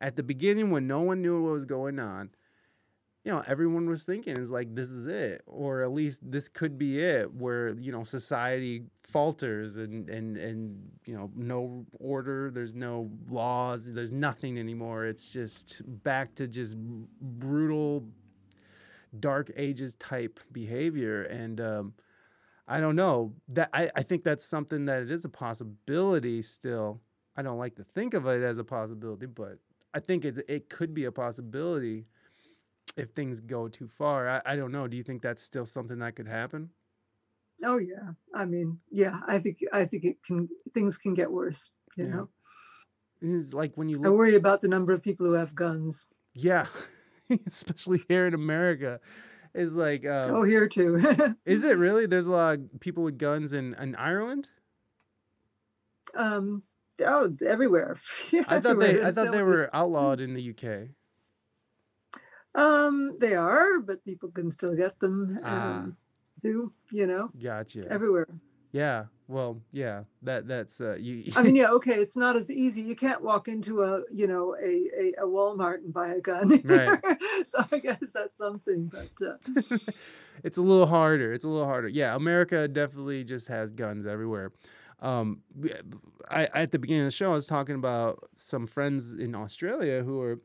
at 0.00 0.16
the 0.16 0.22
beginning 0.22 0.70
when 0.70 0.86
no 0.86 1.00
one 1.00 1.22
knew 1.22 1.42
what 1.42 1.52
was 1.52 1.64
going 1.64 1.98
on. 1.98 2.30
You 3.24 3.32
know, 3.32 3.42
everyone 3.46 3.88
was 3.88 4.04
thinking 4.04 4.36
is 4.36 4.50
like, 4.50 4.74
this 4.74 4.90
is 4.90 5.06
it, 5.06 5.42
or 5.46 5.80
at 5.80 5.92
least 5.92 6.30
this 6.30 6.46
could 6.46 6.76
be 6.76 7.00
it, 7.00 7.32
where 7.32 7.70
you 7.70 7.90
know 7.90 8.04
society 8.04 8.84
falters 9.02 9.78
and 9.78 10.10
and 10.10 10.36
and 10.36 10.90
you 11.06 11.16
know 11.16 11.30
no 11.34 11.86
order, 11.98 12.50
there's 12.50 12.74
no 12.74 13.10
laws, 13.30 13.90
there's 13.90 14.12
nothing 14.12 14.58
anymore. 14.58 15.06
It's 15.06 15.30
just 15.30 15.80
back 16.04 16.34
to 16.34 16.46
just 16.46 16.76
brutal, 16.78 18.04
dark 19.20 19.50
ages 19.56 19.94
type 19.96 20.40
behavior, 20.52 21.22
and 21.24 21.60
um, 21.60 21.94
I 22.68 22.80
don't 22.80 22.96
know 22.96 23.34
that 23.50 23.70
I 23.74 23.90
I 23.96 24.02
think 24.02 24.24
that's 24.24 24.44
something 24.46 24.86
that 24.86 25.02
it 25.02 25.10
is 25.10 25.24
a 25.24 25.28
possibility 25.30 26.42
still. 26.42 27.00
I 27.36 27.42
don't 27.42 27.58
like 27.58 27.76
to 27.76 27.84
think 27.84 28.14
of 28.14 28.26
it 28.26 28.42
as 28.42 28.58
a 28.58 28.64
possibility, 28.64 29.26
but 29.26 29.58
I 29.94 30.00
think 30.00 30.24
it 30.24 30.44
it 30.48 30.70
could 30.70 30.94
be 30.94 31.04
a 31.04 31.12
possibility 31.12 32.06
if 32.96 33.10
things 33.10 33.40
go 33.40 33.68
too 33.68 33.88
far. 33.88 34.28
I, 34.28 34.40
I 34.46 34.56
don't 34.56 34.72
know. 34.72 34.86
Do 34.88 34.96
you 34.96 35.02
think 35.02 35.22
that's 35.22 35.42
still 35.42 35.66
something 35.66 35.98
that 35.98 36.16
could 36.16 36.28
happen? 36.28 36.70
Oh 37.64 37.78
yeah. 37.78 38.12
I 38.34 38.44
mean, 38.44 38.80
yeah. 38.90 39.20
I 39.26 39.38
think 39.38 39.58
I 39.72 39.84
think 39.84 40.04
it 40.04 40.16
can. 40.24 40.48
Things 40.72 40.98
can 40.98 41.14
get 41.14 41.30
worse. 41.30 41.72
You 41.96 42.04
Yeah. 42.06 42.10
know. 42.10 42.28
It's 43.20 43.54
like 43.54 43.72
when 43.76 43.88
you 43.88 43.98
I 44.04 44.08
worry 44.10 44.34
about 44.34 44.60
the 44.60 44.68
number 44.68 44.92
of 44.92 45.02
people 45.02 45.26
who 45.26 45.32
have 45.34 45.54
guns. 45.54 46.08
yeah, 46.34 46.66
especially 47.46 48.02
here 48.08 48.26
in 48.26 48.34
America, 48.34 49.00
is 49.54 49.74
like, 49.76 50.04
uh, 50.04 50.24
oh, 50.26 50.42
here 50.42 50.68
too. 50.68 50.96
is 51.46 51.64
it 51.64 51.78
really? 51.78 52.04
There's 52.06 52.26
a 52.26 52.32
lot 52.32 52.54
of 52.58 52.80
people 52.80 53.02
with 53.02 53.16
guns 53.16 53.52
in, 53.54 53.74
in 53.74 53.94
Ireland. 53.94 54.50
um. 56.14 56.64
Oh, 57.04 57.34
everywhere. 57.44 57.96
I 58.46 58.60
thought 58.60 58.78
they, 58.78 59.02
I 59.04 59.10
thought 59.10 59.32
they 59.32 59.42
were 59.42 59.68
outlawed 59.72 60.20
in 60.20 60.34
the 60.34 60.50
UK. 60.50 60.90
Um, 62.54 63.16
they 63.18 63.34
are, 63.34 63.80
but 63.80 64.04
people 64.04 64.30
can 64.30 64.50
still 64.50 64.76
get 64.76 65.00
them. 65.00 65.40
Ah. 65.42 65.78
Um, 65.78 65.96
do 66.42 66.72
you 66.92 67.06
know 67.06 67.30
Gotcha. 67.42 67.86
everywhere? 67.90 68.28
yeah. 68.72 69.04
Well, 69.28 69.62
yeah. 69.72 70.02
That 70.22 70.46
that's 70.46 70.80
uh, 70.80 70.96
you. 70.96 71.32
I 71.34 71.42
mean, 71.42 71.56
yeah, 71.60 71.70
okay, 71.70 71.94
it's 71.94 72.16
not 72.16 72.36
as 72.36 72.50
easy. 72.50 72.82
You 72.82 72.94
can't 72.94 73.22
walk 73.22 73.48
into 73.48 73.82
a, 73.82 74.02
you 74.12 74.26
know, 74.26 74.54
a 74.62 74.90
a, 75.20 75.24
a 75.24 75.26
Walmart 75.26 75.76
and 75.76 75.94
buy 75.94 76.08
a 76.08 76.20
gun. 76.20 76.60
Right. 76.64 76.98
so 77.44 77.64
I 77.72 77.78
guess 77.78 78.12
that's 78.12 78.36
something. 78.36 78.92
But 78.92 79.26
uh, 79.26 79.36
it's 80.44 80.58
a 80.58 80.62
little 80.62 80.86
harder. 80.86 81.32
It's 81.32 81.44
a 81.44 81.48
little 81.48 81.66
harder. 81.66 81.88
Yeah, 81.88 82.14
America 82.14 82.68
definitely 82.68 83.24
just 83.24 83.48
has 83.48 83.72
guns 83.72 84.06
everywhere. 84.06 84.52
Um, 85.00 85.40
I, 86.28 86.46
at 86.46 86.72
the 86.72 86.78
beginning 86.78 87.02
of 87.02 87.08
the 87.08 87.16
show, 87.16 87.30
I 87.30 87.34
was 87.34 87.46
talking 87.46 87.74
about 87.76 88.28
some 88.36 88.66
friends 88.66 89.14
in 89.14 89.34
Australia 89.34 90.02
who 90.02 90.20
are 90.20 90.40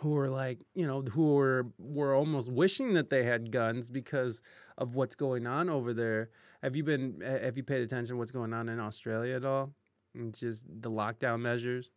who 0.00 0.10
were 0.10 0.28
like, 0.30 0.58
you 0.74 0.86
know, 0.86 1.02
who 1.02 1.34
were 1.34 1.66
were 1.78 2.14
almost 2.14 2.50
wishing 2.50 2.94
that 2.94 3.10
they 3.10 3.24
had 3.24 3.50
guns 3.52 3.90
because 3.90 4.42
of 4.78 4.94
what's 4.94 5.14
going 5.14 5.46
on 5.46 5.68
over 5.68 5.92
there. 5.92 6.30
Have 6.62 6.76
you 6.76 6.84
been? 6.84 7.20
Have 7.20 7.56
you 7.56 7.62
paid 7.62 7.82
attention 7.82 8.14
to 8.14 8.18
what's 8.18 8.30
going 8.32 8.52
on 8.52 8.68
in 8.68 8.80
Australia 8.80 9.36
at 9.36 9.44
all? 9.44 9.72
And 10.14 10.34
just 10.36 10.64
the 10.68 10.90
lockdown 10.90 11.40
measures. 11.40 11.90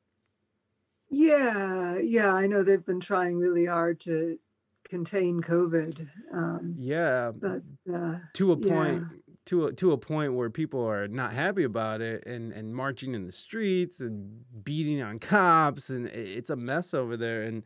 yeah, 1.09 1.97
yeah, 1.97 2.33
I 2.33 2.47
know 2.47 2.63
they've 2.63 2.83
been 2.83 2.99
trying 2.99 3.37
really 3.37 3.65
hard 3.65 3.99
to 4.01 4.39
contain 4.83 5.41
COVID. 5.41 6.09
Um, 6.31 6.75
Yeah, 6.77 7.31
but 7.31 7.61
uh, 7.93 8.19
to 8.33 8.51
a 8.51 8.57
Yeah. 8.57 8.67
point 8.69 9.03
to 9.45 9.65
a, 9.67 9.73
to 9.73 9.91
a 9.91 9.97
point 9.97 10.33
where 10.33 10.49
people 10.49 10.87
are 10.87 11.07
not 11.07 11.33
happy 11.33 11.63
about 11.63 12.01
it 12.01 12.25
and 12.25 12.53
and 12.53 12.75
marching 12.75 13.13
in 13.13 13.25
the 13.25 13.31
streets 13.31 13.99
and 13.99 14.43
beating 14.63 15.01
on 15.01 15.19
cops 15.19 15.89
and 15.89 16.07
it's 16.07 16.49
a 16.49 16.55
mess 16.55 16.93
over 16.93 17.17
there 17.17 17.43
and 17.43 17.63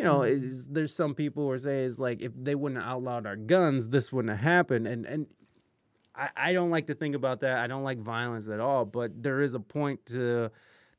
you 0.00 0.06
know 0.06 0.20
Mhm. 0.20 0.30
is, 0.30 0.66
there's 0.68 0.94
some 0.94 1.14
people 1.14 1.50
who 1.50 1.58
say 1.58 1.84
is 1.84 2.00
like 2.00 2.22
if 2.22 2.32
they 2.34 2.54
wouldn't 2.54 2.80
have 2.80 2.90
outlawed 2.90 3.26
our 3.26 3.36
guns 3.36 3.88
this 3.88 4.10
wouldn't 4.10 4.30
have 4.30 4.40
happened 4.40 4.86
and 4.86 5.04
and 5.04 5.26
I, 6.14 6.28
I 6.36 6.52
don't 6.54 6.70
like 6.70 6.86
to 6.86 6.94
think 6.94 7.14
about 7.14 7.40
that 7.40 7.58
I 7.58 7.66
don't 7.66 7.84
like 7.84 7.98
violence 7.98 8.48
at 8.48 8.60
all 8.60 8.84
but 8.86 9.22
there 9.22 9.42
is 9.42 9.54
a 9.54 9.60
point 9.60 10.06
to 10.06 10.50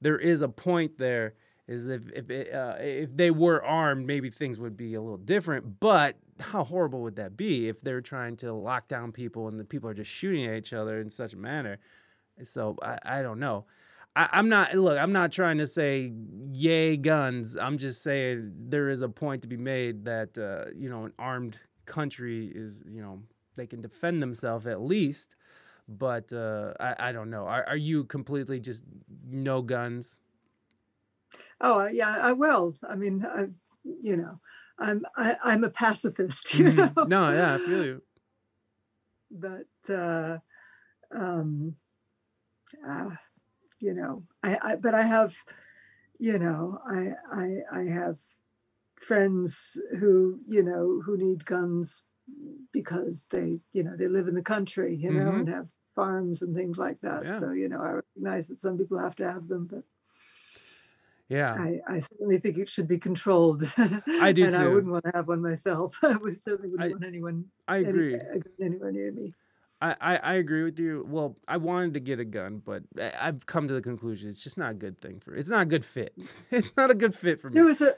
there 0.01 0.19
is 0.19 0.41
a 0.41 0.49
point 0.49 0.97
there 0.99 1.33
is 1.67 1.87
if 1.87 2.03
if 2.13 2.29
it, 2.29 2.53
uh, 2.53 2.75
if 2.79 3.15
they 3.15 3.31
were 3.31 3.63
armed, 3.63 4.05
maybe 4.05 4.29
things 4.29 4.59
would 4.59 4.75
be 4.75 4.93
a 4.95 5.01
little 5.01 5.17
different. 5.17 5.79
But 5.79 6.17
how 6.39 6.63
horrible 6.63 7.01
would 7.03 7.15
that 7.15 7.37
be 7.37 7.69
if 7.69 7.81
they're 7.81 8.01
trying 8.01 8.35
to 8.37 8.51
lock 8.51 8.87
down 8.87 9.11
people 9.11 9.47
and 9.47 9.59
the 9.59 9.63
people 9.63 9.89
are 9.89 9.93
just 9.93 10.11
shooting 10.11 10.45
at 10.45 10.55
each 10.55 10.73
other 10.73 10.99
in 10.99 11.09
such 11.09 11.33
a 11.33 11.37
manner? 11.37 11.77
So 12.43 12.77
I, 12.81 12.97
I 13.05 13.21
don't 13.21 13.39
know. 13.39 13.65
I, 14.15 14.29
I'm 14.33 14.49
not 14.49 14.75
look. 14.75 14.97
I'm 14.97 15.13
not 15.13 15.31
trying 15.31 15.57
to 15.59 15.67
say 15.67 16.11
yay 16.53 16.97
guns. 16.97 17.57
I'm 17.57 17.77
just 17.77 18.01
saying 18.03 18.53
there 18.69 18.89
is 18.89 19.01
a 19.01 19.09
point 19.09 19.41
to 19.43 19.47
be 19.47 19.57
made 19.57 20.05
that 20.05 20.37
uh, 20.37 20.71
you 20.75 20.89
know 20.89 21.05
an 21.05 21.13
armed 21.17 21.59
country 21.85 22.51
is 22.53 22.83
you 22.87 23.01
know 23.01 23.21
they 23.55 23.67
can 23.67 23.81
defend 23.81 24.21
themselves 24.21 24.67
at 24.67 24.81
least. 24.81 25.35
But 25.87 26.31
uh, 26.31 26.73
I, 26.79 27.09
I 27.09 27.11
don't 27.11 27.29
know. 27.29 27.45
Are, 27.47 27.65
are 27.67 27.77
you 27.77 28.05
completely 28.05 28.59
just 28.59 28.83
no 29.29 29.61
guns? 29.61 30.19
Oh 31.59 31.81
uh, 31.81 31.87
yeah, 31.87 32.17
I 32.21 32.33
will. 32.33 32.75
I 32.87 32.95
mean, 32.95 33.25
I, 33.25 33.47
you 33.83 34.17
know, 34.17 34.39
I'm 34.79 35.05
I, 35.15 35.37
I'm 35.43 35.63
a 35.63 35.69
pacifist, 35.69 36.53
you 36.59 36.65
Mhm. 36.65 36.95
know. 36.95 37.05
No, 37.07 37.31
yeah, 37.31 37.53
I 37.55 37.57
feel 37.59 37.83
you. 37.83 38.01
But 39.31 39.89
uh, 39.89 40.39
um, 41.11 41.77
uh, 42.87 43.15
you 43.81 43.93
know, 43.93 44.23
I, 44.43 44.57
I 44.61 44.75
but 44.75 44.93
I 44.93 45.03
have, 45.03 45.35
you 46.19 46.37
know, 46.39 46.79
I 46.87 47.13
I 47.31 47.47
I 47.71 47.83
have 47.85 48.17
friends 48.95 49.79
who 49.99 50.39
you 50.47 50.63
know 50.63 51.01
who 51.05 51.17
need 51.17 51.45
guns 51.45 52.03
because 52.71 53.27
they 53.31 53.59
you 53.73 53.83
know 53.83 53.95
they 53.97 54.07
live 54.07 54.27
in 54.27 54.35
the 54.35 54.41
country, 54.43 54.95
you 54.95 55.11
know, 55.11 55.31
Mhm. 55.31 55.39
and 55.39 55.49
have 55.49 55.69
farms 55.95 56.41
and 56.41 56.55
things 56.55 56.77
like 56.77 57.01
that. 57.01 57.23
Yeah. 57.25 57.39
So 57.39 57.51
you 57.51 57.67
know, 57.69 57.81
I 57.81 57.89
recognize 58.01 58.47
that 58.47 58.59
some 58.59 58.77
people 58.77 58.99
have 58.99 59.15
to 59.17 59.31
have 59.31 59.47
them, 59.47 59.67
but 59.69 59.83
Yeah. 61.27 61.53
I, 61.53 61.79
I 61.95 61.99
certainly 61.99 62.37
think 62.39 62.57
it 62.57 62.69
should 62.69 62.87
be 62.87 62.97
controlled. 62.99 63.63
I 63.77 64.31
do 64.37 64.45
and 64.45 64.55
I 64.55 64.67
wouldn't 64.67 64.91
want 64.91 65.05
to 65.05 65.11
have 65.13 65.27
one 65.27 65.41
myself. 65.41 65.97
I 66.03 66.15
would 66.17 66.39
certainly 66.39 66.69
wouldn't 66.69 66.89
I- 66.91 66.93
want 66.93 67.05
anyone 67.05 67.45
I 67.67 67.77
agree. 67.77 68.13
a 68.15 68.39
gun 68.39 68.53
anywhere 68.61 68.91
near 68.91 69.11
me. 69.11 69.33
I, 69.81 69.95
I, 69.99 70.15
I 70.17 70.33
agree 70.35 70.63
with 70.63 70.79
you. 70.79 71.05
Well, 71.09 71.37
I 71.47 71.57
wanted 71.57 71.93
to 71.95 71.99
get 71.99 72.19
a 72.19 72.25
gun, 72.25 72.61
but 72.63 72.83
I- 72.99 73.13
I've 73.27 73.45
come 73.45 73.67
to 73.67 73.73
the 73.73 73.81
conclusion 73.81 74.29
it's 74.29 74.43
just 74.43 74.57
not 74.57 74.71
a 74.71 74.75
good 74.75 74.99
thing 75.01 75.19
for. 75.19 75.35
It's 75.35 75.49
not 75.49 75.61
a 75.63 75.65
good 75.65 75.85
fit. 75.85 76.13
It's 76.51 76.73
not 76.77 76.91
a 76.91 76.95
good 76.95 77.15
fit 77.15 77.41
for 77.41 77.49
me. 77.49 77.55
There 77.55 77.65
was 77.65 77.81
a 77.81 77.95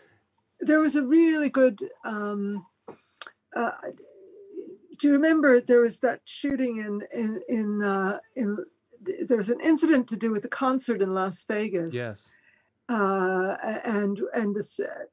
there 0.60 0.80
was 0.80 0.96
a 0.96 1.04
really 1.04 1.50
good. 1.50 1.80
Um, 2.06 2.66
uh, 3.56 3.72
do 5.00 5.08
you 5.08 5.14
remember 5.14 5.60
there 5.60 5.82
was 5.82 6.00
that 6.00 6.22
shooting 6.26 6.78
in 6.78 7.02
in 7.12 7.42
in 7.50 7.84
uh, 7.84 8.20
in 8.36 8.58
there 9.28 9.38
was 9.38 9.50
an 9.50 9.60
incident 9.60 10.08
to 10.08 10.16
do 10.16 10.32
with 10.32 10.46
a 10.46 10.50
concert 10.50 11.02
in 11.02 11.14
Las 11.14 11.44
Vegas. 11.44 11.94
Yes. 11.94 12.32
uh, 12.88 13.58
and 13.84 14.22
and 14.34 14.56
this 14.56 14.80
uh, 14.80 15.06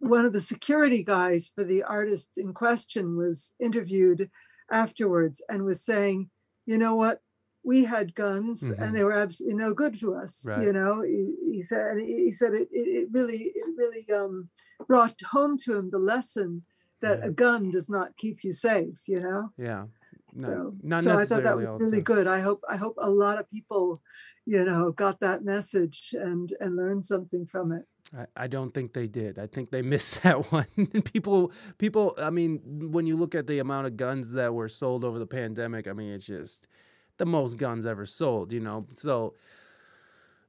one 0.00 0.24
of 0.26 0.32
the 0.34 0.40
security 0.40 1.02
guys 1.02 1.50
for 1.54 1.64
the 1.64 1.82
artist 1.82 2.36
in 2.36 2.52
question 2.52 3.16
was 3.16 3.52
interviewed 3.58 4.30
afterwards 4.70 5.42
and 5.48 5.64
was 5.64 5.84
saying, 5.84 6.30
you 6.66 6.78
know 6.78 6.94
what, 6.96 7.20
we 7.62 7.84
had 7.84 8.14
guns 8.14 8.62
Mhm. 8.70 8.78
and 8.80 8.94
they 8.96 9.04
were 9.04 9.12
absolutely 9.12 9.58
no 9.58 9.74
good 9.74 9.98
to 10.00 10.14
us. 10.14 10.46
Right. 10.46 10.62
You 10.62 10.72
know, 10.72 11.02
he, 11.02 11.34
he 11.52 11.62
said 11.62 11.98
he 11.98 12.24
he 12.26 12.32
said 12.32 12.54
it, 12.54 12.68
it, 12.72 13.08
really 13.12 13.52
it 13.54 13.66
really 13.76 14.06
um, 14.20 14.48
brought 14.86 15.20
home 15.30 15.56
to 15.64 15.76
him 15.76 15.90
the 15.90 15.98
lesson 15.98 16.64
that 17.02 17.18
Yeah. 17.18 17.26
a 17.26 17.30
gun 17.30 17.70
does 17.70 17.88
not 17.90 18.16
keep 18.16 18.42
you 18.44 18.52
safe. 18.52 18.98
You 19.06 19.20
know. 19.20 19.52
Yeah. 19.58 19.86
No, 20.32 20.74
So, 20.96 21.00
so 21.00 21.12
I 21.14 21.24
thought 21.24 21.42
that 21.42 21.56
was 21.56 21.66
really 21.80 22.00
good. 22.12 22.26
I 22.28 22.40
hope 22.40 22.60
I 22.68 22.76
hope 22.76 22.94
a 22.98 23.10
lot 23.10 23.38
of 23.40 23.50
people, 23.50 24.00
you 24.46 24.64
know, 24.64 24.92
got 24.92 25.18
that 25.20 25.44
message 25.44 26.14
and 26.26 26.46
and 26.60 26.76
learned 26.76 27.04
something 27.04 27.44
from 27.46 27.72
it. 27.72 27.84
I, 28.16 28.26
I 28.36 28.46
don't 28.46 28.72
think 28.72 28.92
they 28.92 29.06
did. 29.06 29.38
I 29.38 29.46
think 29.46 29.70
they 29.70 29.82
missed 29.94 30.22
that 30.22 30.52
one. 30.52 30.66
people, 31.04 31.52
people. 31.78 32.14
I 32.18 32.30
mean, 32.30 32.90
when 32.92 33.06
you 33.06 33.16
look 33.16 33.34
at 33.34 33.46
the 33.46 33.58
amount 33.58 33.86
of 33.86 33.96
guns 33.96 34.32
that 34.32 34.52
were 34.54 34.68
sold 34.68 35.04
over 35.04 35.18
the 35.18 35.26
pandemic, 35.26 35.88
I 35.88 35.92
mean, 35.92 36.12
it's 36.12 36.26
just 36.26 36.66
the 37.18 37.26
most 37.26 37.56
guns 37.56 37.86
ever 37.86 38.06
sold. 38.06 38.52
You 38.52 38.60
know, 38.60 38.86
so 38.94 39.34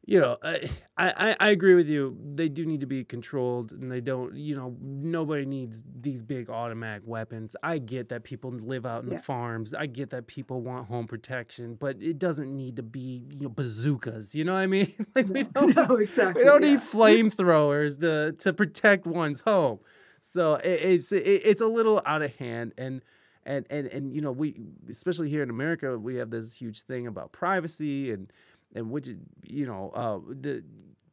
you 0.04 0.20
know, 0.20 0.38
I, 0.44 0.68
I, 0.98 1.36
I 1.40 1.50
agree 1.50 1.76
with 1.76 1.88
you. 1.88 2.18
They 2.34 2.50
do 2.50 2.66
need 2.66 2.80
to 2.82 2.88
be 2.88 3.04
controlled, 3.04 3.72
and 3.72 3.92
they 3.92 4.02
don't. 4.02 4.36
You 4.36 4.56
know, 4.56 4.76
nobody 4.82 5.46
needs 5.46 5.84
these 6.02 6.24
big 6.24 6.50
automatic 6.50 7.04
weapons. 7.06 7.56
I 7.62 7.78
get 7.78 8.10
that 8.10 8.24
people 8.24 8.50
live 8.52 8.86
out 8.86 9.04
in 9.04 9.12
Yeah. 9.12 9.18
the 9.18 9.24
farms. 9.24 9.74
I 9.76 9.86
get 9.86 10.10
that 10.10 10.26
people 10.26 10.62
want 10.62 10.88
home 10.88 11.08
protection, 11.08 11.76
but 11.76 12.02
it 12.02 12.18
doesn't 12.18 12.56
need 12.56 12.78
to 12.78 12.84
be 12.84 13.26
you 13.30 13.44
know 13.44 13.50
bazookas. 13.50 14.34
You 14.34 14.44
know 14.44 14.54
what 14.54 14.60
I 14.60 14.68
mean? 14.68 14.94
like 15.16 15.28
we 15.28 15.44
No, 15.56 15.68
don't 15.68 15.76
no, 15.90 15.96
exactly. 15.98 16.44
we 16.44 16.50
don't 16.50 16.64
yeah. 16.64 16.72
need 16.72 16.80
flamethrowers 16.80 18.00
to 18.02 18.34
to 18.40 18.54
protect 18.54 19.06
one's 19.06 19.42
home. 19.42 19.80
So 20.22 20.56
it, 20.56 20.68
it's 20.84 21.12
it, 21.12 21.20
it's 21.46 21.62
a 21.62 21.68
little 21.68 22.02
out 22.06 22.22
of 22.22 22.36
hand, 22.38 22.74
and 22.78 23.02
and 23.46 23.66
and 23.70 23.88
and 23.88 24.14
you 24.14 24.22
know 24.22 24.32
we 24.32 24.56
especially 24.90 25.30
here 25.30 25.42
in 25.44 25.50
America 25.50 25.98
we 25.98 26.16
have 26.16 26.30
this 26.30 26.56
huge 26.58 26.84
thing 26.84 27.08
about 27.08 27.32
privacy 27.32 28.12
and 28.12 28.32
and 28.76 28.90
which 28.92 29.08
is 29.08 29.18
you 29.44 29.66
know 29.66 29.92
uh, 29.94 30.20
the 30.30 30.64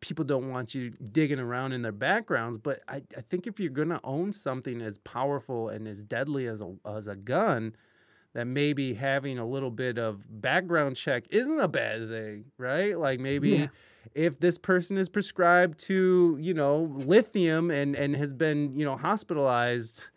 people 0.01 0.25
don't 0.25 0.49
want 0.51 0.75
you 0.75 0.91
digging 0.91 1.41
around 1.41 1.73
in 1.73 1.83
their 1.83 1.93
backgrounds. 1.93 2.57
But 2.59 2.81
I, 2.89 3.03
I 3.17 3.21
think 3.29 3.47
if 3.47 3.59
you're 3.59 3.71
gonna 3.71 4.01
own 4.05 4.33
something 4.33 4.81
as 4.81 4.99
powerful 4.99 5.69
and 5.69 5.89
as 5.89 6.05
deadly 6.05 6.47
as 6.47 6.61
a 6.61 6.75
as 6.87 7.09
a 7.09 7.17
gun. 7.17 7.75
That 8.35 8.45
maybe 8.47 8.93
having 8.93 9.39
a 9.39 9.45
little 9.47 9.71
bit 9.71 9.99
of 9.99 10.23
background 10.43 10.97
check 10.97 11.25
isn't 11.31 11.59
a 11.59 11.67
bad 11.67 12.09
thing, 12.09 12.45
right? 12.59 12.97
Like 12.97 13.19
maybe 13.21 13.49
Yeah. 13.51 13.67
if 14.15 14.39
this 14.39 14.59
person 14.59 14.99
is 14.99 15.09
prescribed 15.09 15.79
to 15.87 16.37
you 16.39 16.53
know 16.53 16.83
lithium 17.07 17.71
and 17.71 17.97
and 17.97 18.15
has 18.15 18.35
been 18.35 18.79
you 18.79 18.85
know 18.85 18.97
hospitalized 18.99 20.11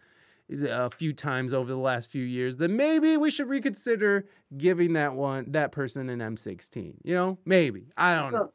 a 0.51 0.89
few 0.89 1.13
times 1.13 1.53
over 1.53 1.69
the 1.69 1.77
last 1.77 2.09
few 2.11 2.23
years 2.23 2.57
then 2.57 2.75
maybe 2.75 3.17
we 3.17 3.29
should 3.31 3.47
reconsider 3.49 4.25
giving 4.57 4.93
that 4.93 5.13
one 5.13 5.45
that 5.51 5.71
person 5.71 6.09
an 6.09 6.19
m16 6.19 6.95
you 7.03 7.13
know? 7.13 7.37
Maybe. 7.45 7.87
I 7.95 8.15
don't 8.15 8.31
know. 8.33 8.51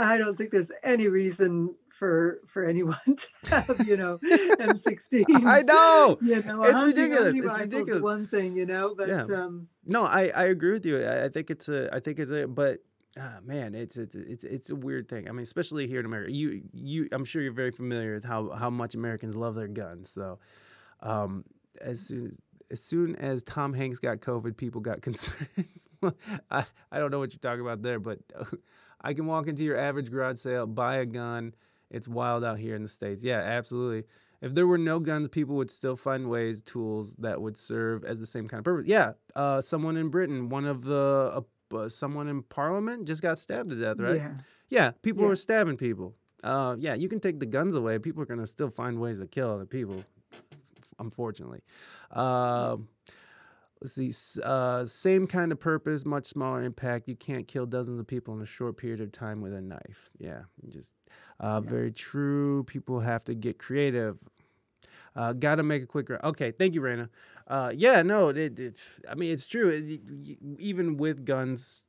I 0.00 0.16
don't 0.16 0.36
think 0.38 0.50
there's 0.52 0.70
any 0.84 1.08
reason 1.08 1.74
for 1.88 2.38
for 2.46 2.64
anyone 2.64 2.96
to 3.16 3.26
have, 3.50 3.86
you 3.88 3.96
know, 3.96 4.18
M16s. 4.60 5.24
i 5.44 5.60
know. 5.62 6.18
You 6.20 6.40
know, 6.42 6.62
It's 6.62 6.82
ridiculous, 6.96 7.34
it's 7.34 7.58
ridiculous. 7.58 8.02
one 8.02 8.26
thing, 8.28 8.56
you 8.56 8.66
know, 8.66 8.94
but 8.96 9.08
Yeah. 9.08 9.22
um, 9.34 9.68
no 9.84 10.04
i 10.04 10.28
i 10.28 10.44
agree 10.44 10.72
with 10.72 10.86
you. 10.86 11.02
I, 11.02 11.24
I 11.24 11.28
think 11.28 11.50
it's 11.50 11.68
a 11.68 11.92
i 11.94 11.98
think 12.00 12.18
it's 12.20 12.30
a 12.30 12.46
but 12.46 12.78
ah, 13.18 13.38
man 13.44 13.74
it's 13.74 13.96
it's 13.96 14.14
it's 14.14 14.44
it's 14.44 14.70
a 14.70 14.76
weird 14.76 15.08
thing. 15.08 15.28
I 15.28 15.32
mean 15.32 15.42
especially 15.42 15.88
here 15.88 15.98
in 16.00 16.06
america 16.06 16.30
you 16.32 16.62
you 16.72 17.08
i'm 17.10 17.24
sure 17.24 17.42
you're 17.42 17.52
very 17.52 17.72
familiar 17.72 18.14
with 18.14 18.24
how 18.24 18.50
how 18.50 18.70
much 18.70 18.94
americans 18.94 19.34
love 19.36 19.54
their 19.56 19.66
guns 19.68 20.10
so 20.10 20.38
um 21.02 21.44
as 21.80 22.00
soon 22.00 22.26
as 22.26 22.32
as 22.70 22.82
soon 22.82 23.16
as 23.16 23.42
Tom 23.44 23.72
Hanks 23.72 23.98
got 23.98 24.18
COVID, 24.20 24.54
people 24.56 24.82
got 24.82 25.00
concerned. 25.08 25.48
I, 26.50 26.64
I 26.92 26.98
don't 26.98 27.10
know 27.10 27.18
what 27.18 27.32
you're 27.32 27.40
talking 27.40 27.62
about 27.62 27.80
there, 27.82 27.98
but 27.98 28.18
I 29.00 29.14
can 29.14 29.26
walk 29.26 29.46
into 29.48 29.64
your 29.64 29.78
average 29.78 30.10
garage 30.10 30.38
sale, 30.38 30.66
buy 30.66 30.96
a 30.96 31.06
gun. 31.06 31.54
It's 31.90 32.06
wild 32.06 32.44
out 32.44 32.58
here 32.58 32.74
in 32.76 32.82
the 32.82 32.88
States. 32.88 33.24
Yeah, 33.24 33.38
absolutely. 33.40 34.04
If 34.42 34.54
there 34.54 34.66
were 34.66 34.76
no 34.78 35.00
guns, 35.00 35.28
people 35.28 35.56
would 35.56 35.70
still 35.70 35.96
find 35.96 36.28
ways, 36.28 36.60
tools 36.60 37.14
that 37.20 37.40
would 37.40 37.56
serve 37.56 38.04
as 38.04 38.20
the 38.20 38.26
same 38.26 38.46
kind 38.48 38.58
of 38.58 38.64
purpose. 38.64 38.86
Yeah, 38.86 39.12
uh, 39.34 39.60
someone 39.62 39.96
in 39.96 40.10
Britain, 40.10 40.48
one 40.50 40.66
of 40.66 40.84
the, 40.84 41.42
uh, 41.72 41.76
uh, 41.76 41.88
someone 41.88 42.28
in 42.28 42.42
Parliament 42.42 43.06
just 43.08 43.22
got 43.22 43.38
stabbed 43.38 43.70
to 43.70 43.76
death, 43.76 43.98
right? 43.98 44.16
yeah. 44.16 44.34
Yeah, 44.68 44.90
people 45.02 45.22
Yeah. 45.22 45.28
were 45.30 45.36
stabbing 45.36 45.78
people. 45.78 46.14
Uh, 46.44 46.76
yeah, 46.78 46.92
you 46.94 47.08
can 47.08 47.18
take 47.18 47.40
the 47.40 47.46
guns 47.46 47.74
away. 47.74 47.98
People 47.98 48.22
are 48.22 48.26
gonna 48.26 48.46
still 48.46 48.68
find 48.70 49.00
ways 49.00 49.18
to 49.20 49.26
kill 49.26 49.50
other 49.50 49.64
people. 49.66 50.04
Unfortunately, 50.98 51.60
Um 52.10 52.88
let's 53.80 53.94
see. 53.94 54.12
Uh, 54.42 54.84
same 54.84 55.26
kind 55.26 55.52
of 55.52 55.60
purpose, 55.60 56.04
much 56.04 56.26
smaller 56.26 56.62
impact. 56.64 57.06
You 57.08 57.14
can't 57.14 57.46
kill 57.46 57.64
dozens 57.64 58.00
of 58.00 58.06
people 58.08 58.34
in 58.34 58.42
a 58.42 58.46
short 58.46 58.76
period 58.76 59.00
of 59.00 59.12
time 59.12 59.40
with 59.40 59.54
a 59.54 59.60
knife. 59.60 60.10
Yeah, 60.18 60.42
just 60.68 60.94
uh, 61.40 61.60
Yeah. 61.62 61.70
very 61.70 61.92
true. 61.92 62.64
People 62.64 63.00
have 63.00 63.22
to 63.24 63.34
get 63.34 63.58
creative. 63.58 64.18
Uh, 65.14 65.32
Got 65.32 65.56
to 65.56 65.62
make 65.62 65.82
a 65.82 65.86
quick. 65.86 66.10
Okay, 66.10 66.50
thank 66.50 66.74
you, 66.74 66.80
Raina. 66.80 67.08
Uh, 67.46 67.72
yeah, 67.74 68.02
no, 68.02 68.28
it, 68.28 68.58
it's. 68.58 69.00
I 69.08 69.14
mean, 69.14 69.32
it's 69.32 69.46
true. 69.46 69.68
It- 69.68 70.00
it- 70.28 70.38
even 70.58 70.96
with 70.96 71.24
guns, 71.24 71.82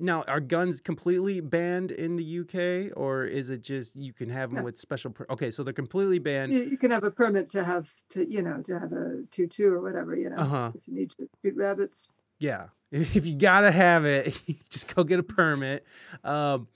now 0.00 0.22
are 0.22 0.40
guns 0.40 0.80
completely 0.80 1.40
banned 1.40 1.90
in 1.90 2.16
the 2.16 2.40
UK, 2.40 2.96
or 2.96 3.24
is 3.24 3.50
it 3.50 3.62
just 3.62 3.96
you 3.96 4.12
can 4.12 4.28
have 4.30 4.50
them 4.50 4.58
No. 4.60 4.64
with 4.64 4.78
special? 4.78 5.10
Per- 5.10 5.26
okay, 5.30 5.50
so 5.50 5.62
they're 5.62 5.72
completely 5.72 6.18
banned. 6.18 6.52
You, 6.52 6.62
you 6.62 6.76
can 6.78 6.90
have 6.90 7.04
a 7.04 7.10
permit 7.10 7.48
to 7.50 7.64
have 7.64 7.90
to, 8.10 8.30
you 8.30 8.42
know, 8.42 8.62
to 8.62 8.78
have 8.78 8.92
a 8.92 9.22
two 9.30 9.46
two 9.46 9.72
or 9.72 9.80
whatever, 9.80 10.16
you 10.16 10.30
know, 10.30 10.36
Uh 10.36 10.44
huh. 10.44 10.72
if 10.74 10.86
you 10.88 10.94
need 10.94 11.10
to 11.12 11.28
shoot 11.42 11.54
rabbits. 11.56 12.10
Yeah, 12.38 12.68
if 12.92 13.26
you 13.26 13.36
gotta 13.36 13.70
have 13.70 14.04
it, 14.04 14.40
just 14.70 14.94
go 14.94 15.04
get 15.04 15.18
a 15.18 15.22
permit. 15.22 15.84
Um, 16.24 16.68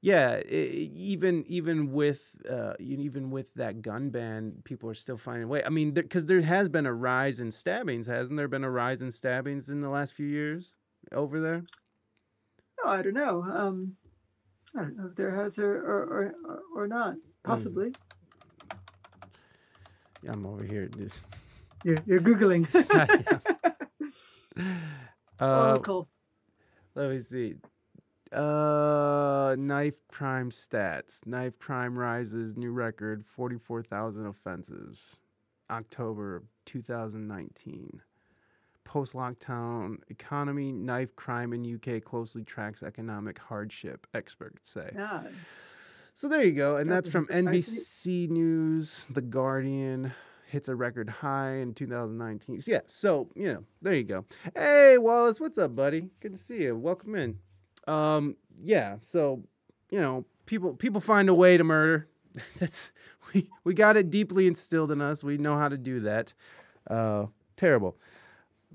yeah, 0.00 0.40
even 0.42 1.44
even 1.46 1.92
with 1.92 2.36
uh, 2.50 2.74
even 2.78 3.30
with 3.30 3.54
that 3.54 3.80
gun 3.80 4.10
ban, 4.10 4.56
people 4.64 4.90
are 4.90 4.94
still 4.94 5.16
finding 5.16 5.44
a 5.44 5.48
way. 5.48 5.62
I 5.64 5.70
mean, 5.70 5.92
because 5.92 6.26
there, 6.26 6.42
has 6.42 6.68
been 6.68 6.84
a 6.84 6.92
rise 6.92 7.40
in 7.40 7.50
stabbings, 7.50 8.06
hasn't 8.06 8.36
there? 8.36 8.46
Been 8.48 8.64
a 8.64 8.70
rise 8.70 9.00
in 9.00 9.12
stabbings 9.12 9.70
in 9.70 9.80
the 9.80 9.88
last 9.88 10.12
few 10.12 10.26
years 10.26 10.74
over 11.12 11.40
there. 11.40 11.62
No, 12.84 12.90
I 12.90 13.02
don't 13.02 13.14
know. 13.14 13.42
Um, 13.42 13.96
I 14.76 14.80
don't 14.80 14.96
know 14.96 15.06
if 15.06 15.14
there 15.14 15.34
has 15.34 15.58
or 15.58 15.74
or 15.74 16.34
or, 16.44 16.62
or, 16.74 16.88
not. 16.88 17.14
Possibly. 17.42 17.94
Yeah, 20.22 20.32
I'm 20.32 20.46
over 20.46 20.64
here. 20.64 20.88
Just, 20.88 21.20
You're, 21.84 21.98
you're 22.06 22.20
googling. 22.20 22.66
uh, 25.40 25.68
Oracle. 25.68 26.08
Let 26.94 27.10
me 27.10 27.20
see. 27.20 27.54
Uh, 28.32 29.54
knife 29.58 30.06
crime 30.08 30.50
stats. 30.50 31.26
Knife 31.26 31.58
crime 31.58 31.98
rises. 31.98 32.56
New 32.56 32.72
record. 32.72 33.24
Forty-four 33.24 33.82
thousand 33.82 34.26
offenses. 34.26 35.16
October 35.70 36.44
2019. 36.66 38.02
Post 38.84 39.14
lockdown 39.14 39.96
economy, 40.08 40.72
knife 40.72 41.14
crime 41.16 41.52
in 41.52 41.74
UK 41.74 42.02
closely 42.02 42.44
tracks 42.44 42.82
economic 42.82 43.38
hardship, 43.38 44.06
experts 44.14 44.70
say. 44.70 44.90
Yeah. 44.94 45.22
So 46.14 46.28
there 46.28 46.44
you 46.44 46.52
go. 46.52 46.76
And 46.76 46.86
that's 46.86 47.08
from 47.08 47.26
doesn't 47.26 47.44
surprise 47.44 47.72
me. 48.06 48.28
NBC 48.28 48.30
News, 48.30 49.06
The 49.10 49.20
Guardian 49.20 50.12
hits 50.46 50.68
a 50.68 50.76
record 50.76 51.08
high 51.08 51.56
in 51.56 51.74
2019. 51.74 52.60
So, 52.60 52.70
yeah, 52.70 52.80
so, 52.86 53.28
you 53.34 53.52
know, 53.52 53.64
there 53.82 53.94
you 53.94 54.04
go. 54.04 54.24
Hey, 54.54 54.96
Wallace, 54.98 55.40
what's 55.40 55.58
up, 55.58 55.74
buddy? 55.74 56.10
Good 56.20 56.32
to 56.32 56.38
see 56.38 56.62
you. 56.62 56.76
Welcome 56.76 57.16
in. 57.16 57.38
Um, 57.88 58.36
yeah, 58.62 58.98
so, 59.00 59.42
you 59.90 60.00
know, 60.00 60.24
people 60.46 60.74
people 60.74 61.00
find 61.00 61.28
a 61.28 61.34
way 61.34 61.56
to 61.56 61.64
murder. 61.64 62.08
that's 62.58 62.92
we 63.32 63.50
we 63.64 63.74
got 63.74 63.96
it 63.96 64.10
deeply 64.10 64.46
instilled 64.46 64.92
in 64.92 65.00
us. 65.00 65.24
We 65.24 65.38
know 65.38 65.56
how 65.56 65.68
to 65.68 65.76
do 65.76 66.00
that. 66.00 66.32
Uh, 66.88 67.26
terrible. 67.56 67.96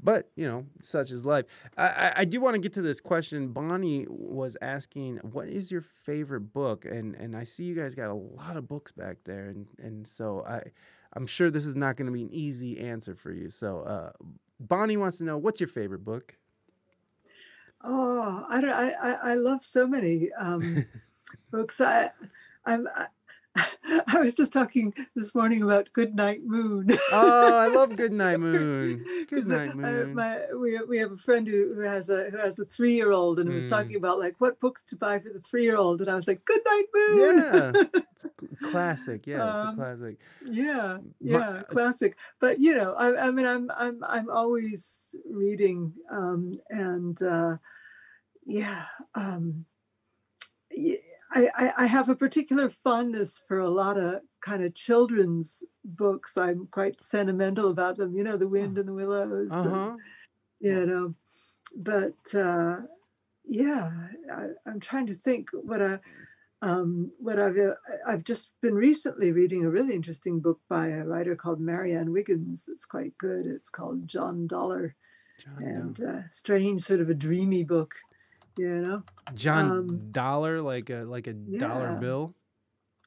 But 0.02 0.30
you 0.36 0.47
know, 0.47 0.66
such 0.82 1.12
is 1.12 1.26
life. 1.26 1.45
I, 1.78 1.88
I, 1.88 2.14
I 2.18 2.26
do 2.26 2.39
want 2.39 2.56
to 2.56 2.60
get 2.60 2.74
to 2.74 2.82
this 2.82 3.02
question. 3.02 3.50
Bonnie 3.50 4.06
was 4.10 4.56
asking, 4.62 5.18
"What 5.18 5.47
is 5.47 5.72
your 5.72 5.82
favorite 5.82 6.54
book?" 6.54 6.86
And 6.86 7.16
and 7.16 7.36
I 7.36 7.43
see 7.43 7.66
you 7.66 7.76
guys 7.76 7.95
got 7.95 8.10
a 8.10 8.14
lot 8.14 8.56
of 8.56 8.68
books 8.68 8.91
back 8.91 9.18
there, 9.26 9.47
and 9.47 9.68
and 9.78 10.08
so 10.08 10.45
I, 10.47 10.72
I'm 11.14 11.28
sure 11.28 11.52
this 11.52 11.66
is 11.66 11.76
not 11.76 11.97
going 11.97 12.06
to 12.06 12.14
be 12.14 12.22
an 12.22 12.32
easy 12.32 12.80
answer 12.80 13.16
for 13.16 13.32
you. 13.32 13.50
So, 13.50 13.82
uh, 13.82 14.12
Bonnie 14.60 14.97
wants 14.97 15.18
to 15.18 15.26
know, 15.26 15.38
"What's 15.38 15.60
your 15.60 15.68
favorite 15.70 16.06
book?" 16.06 16.36
Oh, 17.84 18.45
I 18.50 18.62
don't. 18.62 18.74
I 18.74 18.91
I, 18.91 19.12
I 19.32 19.34
love 19.36 19.64
so 19.64 19.86
many 19.86 20.30
um, 20.39 20.86
books. 21.52 21.82
I 21.82 22.12
I'm. 22.66 22.88
I, 24.08 24.20
was 24.20 24.36
just 24.36 24.54
talking 24.54 24.93
this 25.16 25.34
morning 25.34 25.64
about 25.64 25.89
Good 25.93 26.16
Night 26.16 26.41
Moon. 26.45 26.88
Oh, 27.12 27.56
I 27.58 27.68
love 27.68 27.95
Goodnight 27.97 28.39
Moon. 28.39 29.00
'Cause, 29.30 29.47
Goodnight 29.47 29.72
uh, 29.72 29.76
Moon. 29.76 30.14
my, 30.16 30.39
we, 30.56 30.78
we 30.88 30.97
have 31.00 31.12
a 31.12 31.18
friend 31.18 31.47
who, 31.47 31.74
who 31.76 31.82
has 31.82 32.10
a 32.10 32.30
who 32.30 32.38
has 32.38 32.60
a 32.60 32.66
three 32.66 32.93
year 32.93 33.12
old 33.12 33.39
and 33.39 33.50
was 33.52 33.66
Mm. 33.66 33.70
talking 33.70 33.95
about 33.95 34.20
like 34.20 34.36
what 34.39 34.60
books 34.60 34.86
to 34.86 34.95
buy 34.95 35.20
for 35.20 35.30
the 35.30 35.39
three 35.41 35.64
year 35.64 35.78
old 35.78 36.00
and 36.02 36.10
I 36.10 36.16
was 36.16 36.28
like 36.28 36.45
Good 36.45 36.62
Night 36.66 36.86
Moon. 36.93 37.38
Yeah. 37.38 37.72
It's 38.22 38.26
classic. 38.72 39.26
Yeah, 39.28 39.36
it's 39.45 39.66
a 39.66 39.68
Um, 39.70 39.76
classic. 39.76 40.18
yeah 40.45 40.97
My- 41.02 41.02
yeah 41.20 41.64
classic 41.70 42.18
but 42.39 42.60
you 42.60 42.76
know 42.76 42.93
I, 42.93 43.28
I 43.28 43.32
mean 43.32 43.45
i'm 43.45 43.72
i'm 43.78 44.04
i'm 44.04 44.30
always 44.30 45.16
reading 45.30 45.93
um 46.12 46.60
and 46.70 47.22
uh 47.22 47.58
yeah 48.45 48.86
um 49.16 49.66
y- 50.76 51.00
I, 51.32 51.50
I, 51.56 51.74
I 51.78 51.86
have 51.86 52.10
a 52.10 52.16
particular 52.16 52.70
fondness 52.70 53.42
for 53.48 53.60
a 53.60 53.70
lot 53.70 53.98
of 53.98 54.22
kind 54.42 54.64
of 54.64 54.74
children's 54.74 55.64
books. 55.86 56.38
I'm 56.38 56.68
quite 56.72 57.02
sentimental 57.02 57.70
about 57.70 57.98
them. 57.98 58.16
You 58.16 58.24
know, 58.24 58.38
The 58.38 58.48
Wind 58.48 58.78
in 58.78 58.86
the 58.86 58.94
Willows. 58.94 59.52
Uh 59.52 59.64
and, 59.64 60.00
you 60.60 60.86
know, 60.86 61.16
but 61.76 62.36
uh, 62.36 62.78
yeah, 63.46 63.92
I, 64.32 64.48
I'm 64.66 64.80
trying 64.80 65.08
to 65.08 65.14
think 65.14 65.50
what 65.54 65.82
I 65.82 66.00
um, 66.62 67.12
what 67.20 67.40
I've 67.40 67.58
uh, 67.58 67.76
I've 68.06 68.24
just 68.24 68.50
been 68.62 68.76
recently 68.76 69.32
reading 69.32 69.64
a 69.64 69.70
really 69.70 69.96
interesting 69.96 70.40
book 70.40 70.60
by 70.68 70.88
a 70.88 71.06
writer 71.06 71.36
called 71.36 71.62
Marianne 71.62 72.12
Wiggins. 72.12 72.66
That's 72.68 72.86
quite 72.86 73.18
good. 73.18 73.46
It's 73.46 73.70
called 73.70 74.08
John 74.08 74.46
Dollar, 74.46 74.96
John, 75.40 75.64
and 75.64 76.04
uh, 76.04 76.22
strange, 76.32 76.82
sort 76.82 77.00
of 77.00 77.10
a 77.10 77.14
dreamy 77.14 77.64
book. 77.64 77.96
You 78.60 78.82
know. 78.82 79.03
John 79.36 79.72
um, 79.72 80.12
Dollar, 80.12 80.62
like 80.62 80.89
a 80.89 81.03
like 81.03 81.28
a 81.28 81.34
dollar 81.34 81.95
bill. 81.95 82.36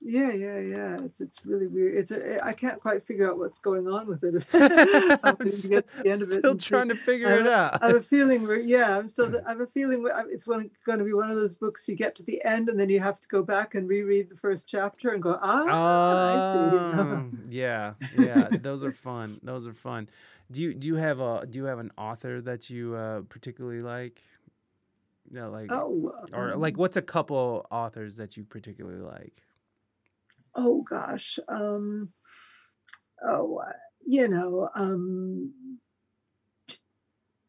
Yeah, 0.05 0.33
yeah, 0.33 0.59
yeah. 0.59 0.99
It's 1.05 1.21
it's 1.21 1.47
really 1.47 1.69
weird. 1.69 1.97
It's 1.97 2.11
a, 2.11 2.45
I 2.45 2.55
can't 2.55 2.81
quite 2.81 3.05
figure 3.05 3.31
out 3.31 3.39
what's 3.39 3.61
going 3.61 3.87
on 3.87 4.09
with 4.09 4.25
it. 4.25 4.35
I'm 5.23 5.37
to 5.37 5.69
get 5.69 5.89
to 5.89 6.03
the 6.03 6.11
end 6.11 6.23
of 6.23 6.33
it. 6.33 6.39
still 6.39 6.51
and 6.53 6.61
see. 6.61 6.69
trying 6.69 6.89
to 6.89 6.97
figure 6.97 7.39
it 7.39 7.47
out. 7.47 7.81
I 7.81 7.87
have 7.87 7.97
a 7.97 8.03
feeling 8.03 8.43
where, 8.47 8.59
yeah, 8.59 8.99
I'm 8.99 9.07
still, 9.07 9.33
I 9.47 9.51
have 9.51 9.61
a 9.61 9.67
feeling 9.67 10.05
it's 10.29 10.49
one, 10.49 10.71
going 10.85 10.99
to 10.99 11.05
be 11.05 11.13
one 11.13 11.31
of 11.31 11.37
those 11.37 11.57
books 11.57 11.89
you 11.89 11.95
get 11.95 12.17
to 12.17 12.25
the 12.25 12.45
end 12.45 12.69
and 12.69 12.81
then 12.81 12.89
you 12.89 12.99
have 12.99 13.21
to 13.21 13.29
go 13.29 13.45
back 13.45 13.77
and 13.77 13.89
reread 13.89 14.29
the 14.29 14.35
first 14.35 14.69
chapter 14.69 15.11
and 15.11 15.23
go, 15.23 15.39
ah, 15.41 15.67
I 15.67 16.53
see. 16.53 16.77
Oh, 16.99 17.31
yeah, 17.49 17.95
yeah. 18.19 18.49
Those 18.51 18.83
are 18.83 18.93
fun. 18.93 19.39
Those 19.45 19.69
are 19.69 19.75
fun. 19.75 20.09
Do 20.51 20.63
you 20.63 20.75
do 20.75 20.89
you 20.89 20.97
have 20.97 21.21
a 21.21 21.47
do 21.49 21.59
you 21.59 21.65
have 21.67 21.79
an 21.79 21.93
author 21.97 22.41
that 22.43 22.69
you 22.69 22.95
uh, 22.95 23.23
particularly 23.29 23.81
like? 23.81 24.21
No, 25.33 25.51
like 25.51 25.73
oh, 25.73 26.13
or 26.33 26.53
um, 26.53 26.61
like 26.61 26.77
what's 26.77 26.97
a 26.97 27.03
couple 27.03 27.67
authors 27.71 28.17
that 28.17 28.37
you 28.37 28.45
particularly 28.45 29.01
like? 29.01 29.43
oh 30.55 30.83
gosh. 30.83 31.39
Um, 31.49 32.11
oh, 33.25 33.59
uh, 33.59 33.73
you 34.05 34.29
know, 34.29 34.69
um, 34.75 35.79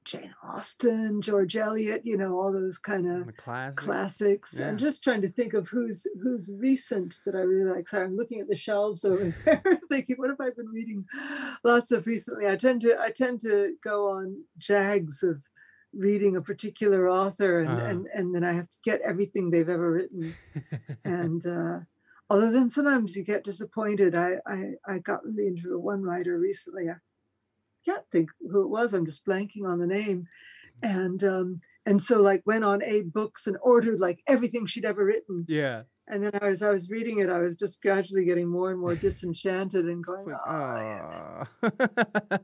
Jane 0.05 0.34
Austen, 0.43 1.21
George 1.21 1.55
Eliot, 1.55 2.01
you 2.03 2.17
know, 2.17 2.38
all 2.38 2.51
those 2.51 2.77
kind 2.77 3.07
of 3.07 3.36
classic. 3.38 3.77
classics. 3.77 4.57
Yeah. 4.59 4.67
I'm 4.67 4.77
just 4.77 5.03
trying 5.03 5.21
to 5.21 5.29
think 5.29 5.53
of 5.53 5.69
who's 5.69 6.05
who's 6.21 6.51
recent 6.57 7.15
that 7.25 7.36
I 7.36 7.39
really 7.39 7.69
like. 7.69 7.88
Sorry, 7.88 8.05
I'm 8.05 8.17
looking 8.17 8.39
at 8.39 8.47
the 8.47 8.55
shelves 8.55 9.05
over 9.05 9.34
there, 9.45 9.79
thinking, 9.89 10.17
what 10.17 10.29
have 10.29 10.41
I 10.41 10.49
been 10.55 10.69
reading? 10.69 11.05
Lots 11.63 11.91
of 11.91 12.05
recently. 12.05 12.47
I 12.47 12.55
tend 12.55 12.81
to 12.81 12.97
I 12.99 13.09
tend 13.09 13.41
to 13.41 13.75
go 13.84 14.09
on 14.09 14.43
jags 14.57 15.23
of 15.23 15.41
reading 15.93 16.35
a 16.35 16.41
particular 16.41 17.09
author, 17.09 17.59
and 17.61 17.69
Uh-huh. 17.69 17.85
and 17.85 18.07
and 18.13 18.35
then 18.35 18.43
I 18.43 18.53
have 18.53 18.69
to 18.69 18.77
get 18.83 19.01
everything 19.01 19.49
they've 19.51 19.69
ever 19.69 19.91
written. 19.91 20.35
And 21.05 21.45
uh, 21.45 21.79
although 22.29 22.51
then 22.51 22.69
sometimes 22.69 23.15
you 23.15 23.23
get 23.23 23.43
disappointed. 23.43 24.15
I 24.15 24.37
I, 24.45 24.59
I 24.87 24.99
got 24.99 25.25
really 25.25 25.47
into 25.47 25.79
one 25.79 26.03
writer 26.03 26.37
recently. 26.39 26.89
I 26.89 26.95
can't 27.85 28.05
think 28.11 28.29
who 28.51 28.61
it 28.63 28.69
was. 28.69 28.93
I'm 28.93 29.05
just 29.05 29.25
blanking 29.25 29.65
on 29.65 29.79
the 29.79 29.87
name. 29.87 30.27
And 30.81 31.23
um, 31.23 31.59
and 31.85 32.01
so 32.01 32.21
like 32.21 32.41
went 32.45 32.63
on 32.63 32.79
AbeBooks 32.81 33.45
and 33.47 33.57
ordered 33.61 33.99
like 33.99 34.19
everything 34.27 34.65
she'd 34.65 34.85
ever 34.85 35.05
written. 35.05 35.45
yeah. 35.47 35.83
And 36.05 36.21
then 36.21 36.31
I 36.41 36.47
was 36.49 36.61
I 36.61 36.69
was 36.69 36.89
reading 36.89 37.19
it, 37.19 37.29
I 37.29 37.39
was 37.39 37.55
just 37.55 37.81
gradually 37.81 38.25
getting 38.25 38.49
more 38.49 38.71
and 38.71 38.79
more 38.79 38.95
disenchanted 39.07 39.85
and 39.85 40.03
going, 40.03 40.25
like, 40.25 40.47
oh, 40.47 40.51
"Aw." 40.51 41.47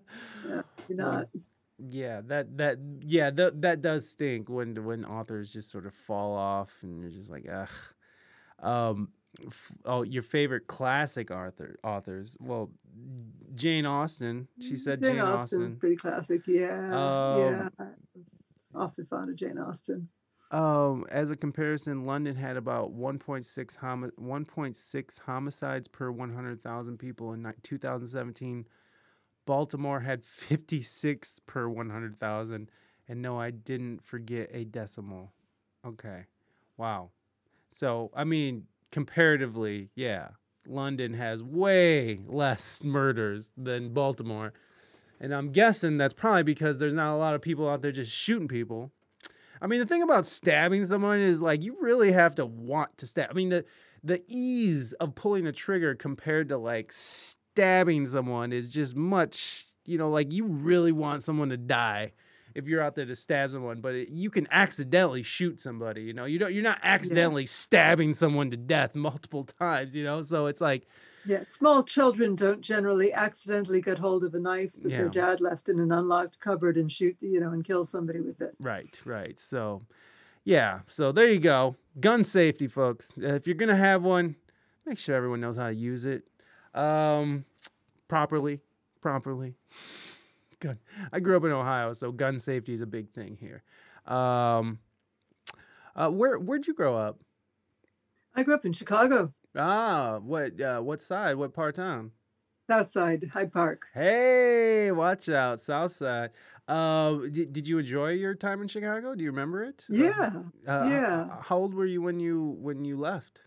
you're 0.88 0.98
well, 0.98 1.12
not. 1.12 1.26
Yeah, 1.80 2.22
that 2.28 2.58
that 2.58 2.78
yeah, 3.02 3.30
that 3.32 3.62
that 3.62 3.82
does 3.82 4.08
stink 4.10 4.50
when 4.50 4.84
when 4.84 5.06
authors 5.06 5.54
just 5.54 5.72
sort 5.72 5.86
of 5.86 5.94
fall 5.94 6.36
off 6.36 6.76
and 6.82 7.00
you're 7.00 7.10
just 7.10 7.30
like, 7.30 7.48
ugh. 7.52 7.70
Um, 8.62 9.10
f- 9.48 9.72
oh, 9.86 10.04
your 10.04 10.24
favorite 10.24 10.68
classic 10.68 11.32
author 11.32 11.78
authors? 11.84 12.36
Well, 12.42 12.72
Jane 13.56 13.86
Austen. 13.86 14.50
She 14.60 14.76
said 14.76 15.02
Jane, 15.02 15.20
Austen's 15.20 15.42
Austen. 15.42 15.64
Is 15.64 15.76
pretty 15.76 15.96
classic. 15.96 16.48
Yeah. 16.48 16.90
yeah. 17.38 17.70
Um, 17.80 17.96
Often 18.76 19.06
fond 19.06 19.30
of 19.30 19.36
Jane 19.36 19.58
Austen. 19.58 20.10
Um, 20.52 21.06
as 21.10 21.30
a 21.30 21.36
comparison, 21.36 22.06
London 22.06 22.36
had 22.36 22.58
about 22.58 22.92
1.6 22.92 23.78
homi- 23.78 24.12
1.6 24.20 25.20
homicides 25.20 25.88
per 25.88 26.12
100,000 26.12 26.98
people 26.98 27.34
in 27.34 27.44
ni- 27.44 27.52
2017. 27.64 28.66
Baltimore 29.50 30.02
had 30.02 30.24
56 30.24 31.38
per 31.48 31.68
100,000. 31.68 32.70
And 33.08 33.22
no, 33.24 33.40
I 33.40 33.50
didn't 33.50 34.04
forget 34.04 34.52
a 34.54 34.64
decimal. 34.64 35.32
Okay. 35.84 36.26
Wow. 36.78 37.10
So, 37.72 38.12
I 38.16 38.26
mean, 38.26 38.68
comparatively, 38.92 39.90
yeah, 39.96 40.28
London 40.68 41.16
has 41.16 41.42
way 41.42 42.20
less 42.28 42.84
murders 42.84 43.52
than 43.58 43.92
Baltimore. 43.92 44.54
And 45.20 45.34
I'm 45.34 45.52
guessing 45.52 45.98
that's 45.98 46.14
probably 46.14 46.44
because 46.44 46.78
there's 46.78 46.94
not 46.94 47.16
a 47.16 47.18
lot 47.18 47.34
of 47.34 47.42
people 47.42 47.68
out 47.68 47.82
there 47.82 47.92
just 47.92 48.12
shooting 48.12 48.48
people. 48.48 48.92
I 49.60 49.66
mean, 49.66 49.80
the 49.80 49.88
thing 49.88 50.04
about 50.04 50.28
stabbing 50.28 50.86
someone 50.86 51.22
is 51.22 51.42
like 51.42 51.64
you 51.64 51.76
really 51.82 52.12
have 52.12 52.36
to 52.36 52.46
want 52.46 53.00
to 53.00 53.08
stab. 53.08 53.32
I 53.32 53.34
mean, 53.34 53.50
the 53.50 53.66
the 54.04 54.22
ease 54.28 54.94
of 54.94 55.16
pulling 55.16 55.48
a 55.48 55.52
trigger 55.52 55.96
compared 55.96 56.50
to 56.50 56.58
like 56.58 56.94
stabbing 57.60 58.08
someone 58.08 58.54
is 58.54 58.70
just 58.70 58.96
much, 58.96 59.66
you 59.86 59.98
know, 59.98 60.10
like 60.10 60.32
you 60.32 60.46
really 60.46 60.94
want 60.94 61.24
someone 61.24 61.50
to 61.50 61.58
die 61.58 62.14
if 62.56 62.68
you're 62.68 62.82
out 62.82 62.96
there 62.96 63.06
to 63.06 63.16
stab 63.16 63.52
someone, 63.52 63.82
but 63.82 63.94
it, 63.94 64.10
you 64.10 64.30
can 64.30 64.48
accidentally 64.50 65.22
shoot 65.22 65.60
somebody, 65.60 66.02
you 66.04 66.14
know. 66.14 66.24
You 66.26 66.40
don't 66.40 66.54
you're 66.54 66.64
not 66.64 66.80
accidentally 66.84 67.46
stabbing 67.46 68.14
someone 68.14 68.50
to 68.52 68.58
death 68.58 68.96
multiple 68.96 69.44
times, 69.60 69.94
you 69.94 70.06
know. 70.06 70.22
So 70.22 70.46
it's 70.46 70.62
like 70.62 70.88
Yeah, 71.26 71.44
small 71.46 71.84
children 71.84 72.36
don't 72.36 72.62
generally 72.62 73.12
accidentally 73.12 73.82
get 73.82 74.00
hold 74.00 74.24
of 74.24 74.34
a 74.34 74.40
knife 74.40 74.74
that 74.82 74.90
their 74.90 75.10
dad 75.10 75.42
left 75.42 75.68
in 75.68 75.80
an 75.80 75.92
unlocked 75.92 76.40
cupboard 76.40 76.78
and 76.78 76.90
shoot, 76.90 77.18
you 77.20 77.42
know, 77.42 77.52
and 77.52 77.66
kill 77.66 77.84
somebody 77.84 78.22
with 78.22 78.42
it. 78.42 78.56
Right, 78.62 79.02
right. 79.06 79.38
So, 79.38 79.82
yeah. 80.46 80.80
So 80.88 81.12
there 81.12 81.28
you 81.28 81.40
go. 81.40 81.76
Gun 82.00 82.24
safety, 82.24 82.68
folks. 82.68 83.18
Uh, 83.22 83.36
If 83.36 83.48
you're 83.48 83.56
gonna 83.56 83.76
have 83.76 84.06
one, 84.06 84.38
make 84.86 84.98
sure 84.98 85.14
everyone 85.14 85.42
knows 85.42 85.58
how 85.58 85.68
to 85.68 85.76
use 85.76 86.06
it 86.06 86.24
um, 86.74 87.46
properly. 88.08 88.60
Properly. 89.02 89.56
Good. 90.60 90.78
I 91.14 91.20
grew 91.20 91.38
up 91.38 91.44
in 91.46 91.52
Ohio, 91.52 91.94
so 91.94 92.12
gun 92.12 92.40
safety 92.40 92.74
is 92.74 92.82
a 92.82 92.86
big 92.86 93.12
thing 93.12 93.38
here. 93.40 93.64
Um, 94.06 94.80
uh, 95.96 96.10
where 96.10 96.38
Where'd 96.38 96.68
you 96.68 96.74
grow 96.74 96.98
up? 96.98 97.20
I 98.36 98.44
grew 98.44 98.54
up 98.54 98.66
in 98.66 98.74
Chicago, 98.74 99.34
Ah, 99.56 100.20
what 100.22 100.60
uh, 100.62 100.80
what 100.82 101.02
side? 101.02 101.36
What 101.36 101.54
part 101.54 101.78
of 101.78 101.84
town? 101.84 102.12
Southside, 102.70 103.30
Hyde 103.34 103.52
Park. 103.52 103.88
Hey, 103.94 104.92
watch 104.92 105.28
out, 105.28 105.60
Southside. 105.60 106.30
Uh, 106.68 107.16
did, 107.32 107.52
did 107.52 107.68
you 107.68 107.80
enjoy 107.80 108.10
your 108.12 108.36
time 108.36 108.62
in 108.62 108.68
Chicago? 108.68 109.16
Do 109.16 109.24
you 109.24 109.32
remember 109.32 109.64
it? 109.64 109.86
Yeah, 109.90 110.44
uh, 110.68 110.88
yeah. 110.88 111.42
How 111.42 111.58
old 111.58 111.74
were 111.74 111.88
you 111.88 112.02
when 112.02 112.20
you 112.20 112.58
when 112.60 112.86
you 112.86 112.98
left? 112.98 113.42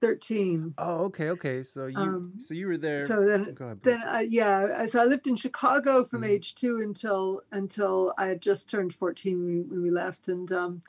13. 0.00 0.74
Oh, 0.78 1.04
okay, 1.04 1.30
okay. 1.30 1.62
So 1.62 1.86
you 1.86 1.98
Um, 1.98 2.32
so 2.38 2.54
you 2.54 2.66
were 2.66 2.76
there. 2.76 3.00
So 3.00 3.24
then, 3.24 3.54
Go 3.54 3.66
ahead. 3.66 3.80
then 3.82 4.02
uh, 4.02 4.22
yeah, 4.26 4.84
so 4.86 5.00
I 5.02 5.04
lived 5.04 5.26
in 5.26 5.36
Chicago 5.36 6.04
from 6.04 6.22
Mhm. 6.22 6.28
age 6.28 6.54
two 6.54 6.78
until 6.80 7.42
until 7.52 8.12
I 8.18 8.26
had 8.26 8.42
just 8.42 8.68
turned 8.70 8.94
14 8.94 9.68
when 9.70 9.82
we, 9.82 9.90
left, 9.90 10.28
and 10.28 10.50
um, 10.52 10.82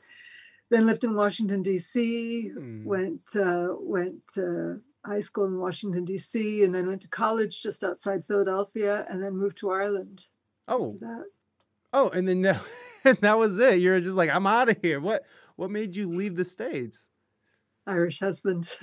then 0.69 0.85
lived 0.85 1.03
in 1.03 1.13
Washington 1.15 1.61
D.C. 1.61 2.49
Hmm. 2.49 2.83
Went 2.85 3.35
uh, 3.35 3.69
went 3.79 4.25
to 4.33 4.81
high 5.05 5.19
school 5.21 5.45
in 5.45 5.59
Washington 5.59 6.03
D.C. 6.03 6.63
and 6.63 6.73
then 6.73 6.87
went 6.87 7.01
to 7.03 7.07
college 7.07 7.61
just 7.61 7.83
outside 7.83 8.25
Philadelphia, 8.25 9.05
and 9.09 9.21
then 9.23 9.37
moved 9.37 9.57
to 9.57 9.69
Ireland. 9.69 10.25
Oh, 10.67 10.97
That. 10.99 11.25
oh, 11.93 12.09
and 12.09 12.27
then 12.27 12.41
that, 12.41 12.61
that 13.21 13.37
was 13.37 13.59
it. 13.59 13.79
You're 13.79 13.99
just 13.99 14.17
like, 14.17 14.31
I'm 14.31 14.47
out 14.47 14.69
of 14.69 14.77
here. 14.81 14.99
What 14.99 15.23
what 15.55 15.69
made 15.69 15.95
you 15.95 16.09
leave 16.09 16.35
the 16.35 16.43
states? 16.43 17.05
Irish 17.88 18.19
husband. 18.19 18.67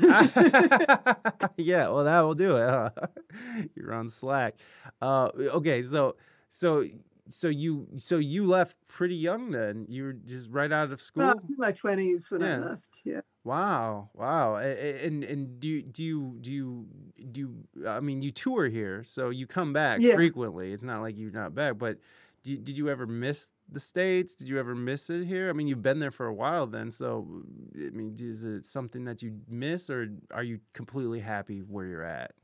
yeah, 1.56 1.88
well, 1.88 2.04
that 2.04 2.20
will 2.20 2.34
do 2.34 2.56
it. 2.56 2.68
Huh? 2.68 2.90
You're 3.74 3.94
on 3.94 4.08
Slack. 4.08 4.54
Uh, 5.00 5.28
okay, 5.36 5.82
so 5.82 6.16
so 6.48 6.84
so 7.28 7.48
you 7.48 7.86
so 7.96 8.16
you 8.18 8.44
left 8.46 8.76
pretty 8.88 9.16
young 9.16 9.50
then. 9.50 9.86
You 9.88 10.04
were 10.04 10.12
just 10.12 10.50
right 10.50 10.70
out 10.72 10.92
of 10.92 11.00
school. 11.00 11.24
well, 11.24 11.34
in 11.48 11.54
my 11.58 11.72
20s 11.72 12.30
when 12.30 12.40
Yeah. 12.42 12.56
I 12.56 12.58
left. 12.58 13.02
Yeah. 13.04 13.20
Wow, 13.44 14.10
wow. 14.14 14.56
And 14.56 15.24
and 15.24 15.58
do 15.58 15.68
you 15.68 15.82
do 15.82 16.04
you 16.04 16.38
do 16.40 16.52
you 16.52 16.86
do 17.32 17.40
you, 17.74 17.88
I 17.88 18.00
mean 18.00 18.22
you 18.22 18.30
tour 18.30 18.68
here, 18.68 19.02
so 19.02 19.30
you 19.30 19.46
come 19.46 19.72
back 19.72 19.98
Yeah. 20.00 20.14
frequently. 20.14 20.72
It's 20.72 20.84
not 20.84 21.00
like 21.02 21.18
you're 21.18 21.32
not 21.32 21.54
back, 21.54 21.76
but 21.78 21.98
do, 22.42 22.56
did 22.58 22.76
you 22.76 22.88
ever 22.88 23.06
miss 23.06 23.50
the 23.68 23.80
states? 23.80 24.34
Did 24.34 24.48
you 24.48 24.58
ever 24.58 24.74
miss 24.74 25.10
it 25.10 25.24
here? 25.24 25.48
I 25.48 25.52
mean, 25.52 25.68
you've 25.68 25.82
been 25.82 25.98
there 26.00 26.10
for 26.10 26.26
a 26.26 26.34
while 26.34 26.66
then, 26.66 26.90
so 26.90 27.44
I 27.74 27.90
mean, 27.90 28.16
is 28.18 28.44
it 28.44 28.64
something 28.64 29.04
that 29.04 29.22
you 29.22 29.42
miss 29.48 29.88
or 29.90 30.08
are 30.30 30.42
you 30.42 30.60
completely 30.74 31.20
happy 31.20 31.60
where 31.60 31.86
you're 31.86 32.04
at? 32.04 32.34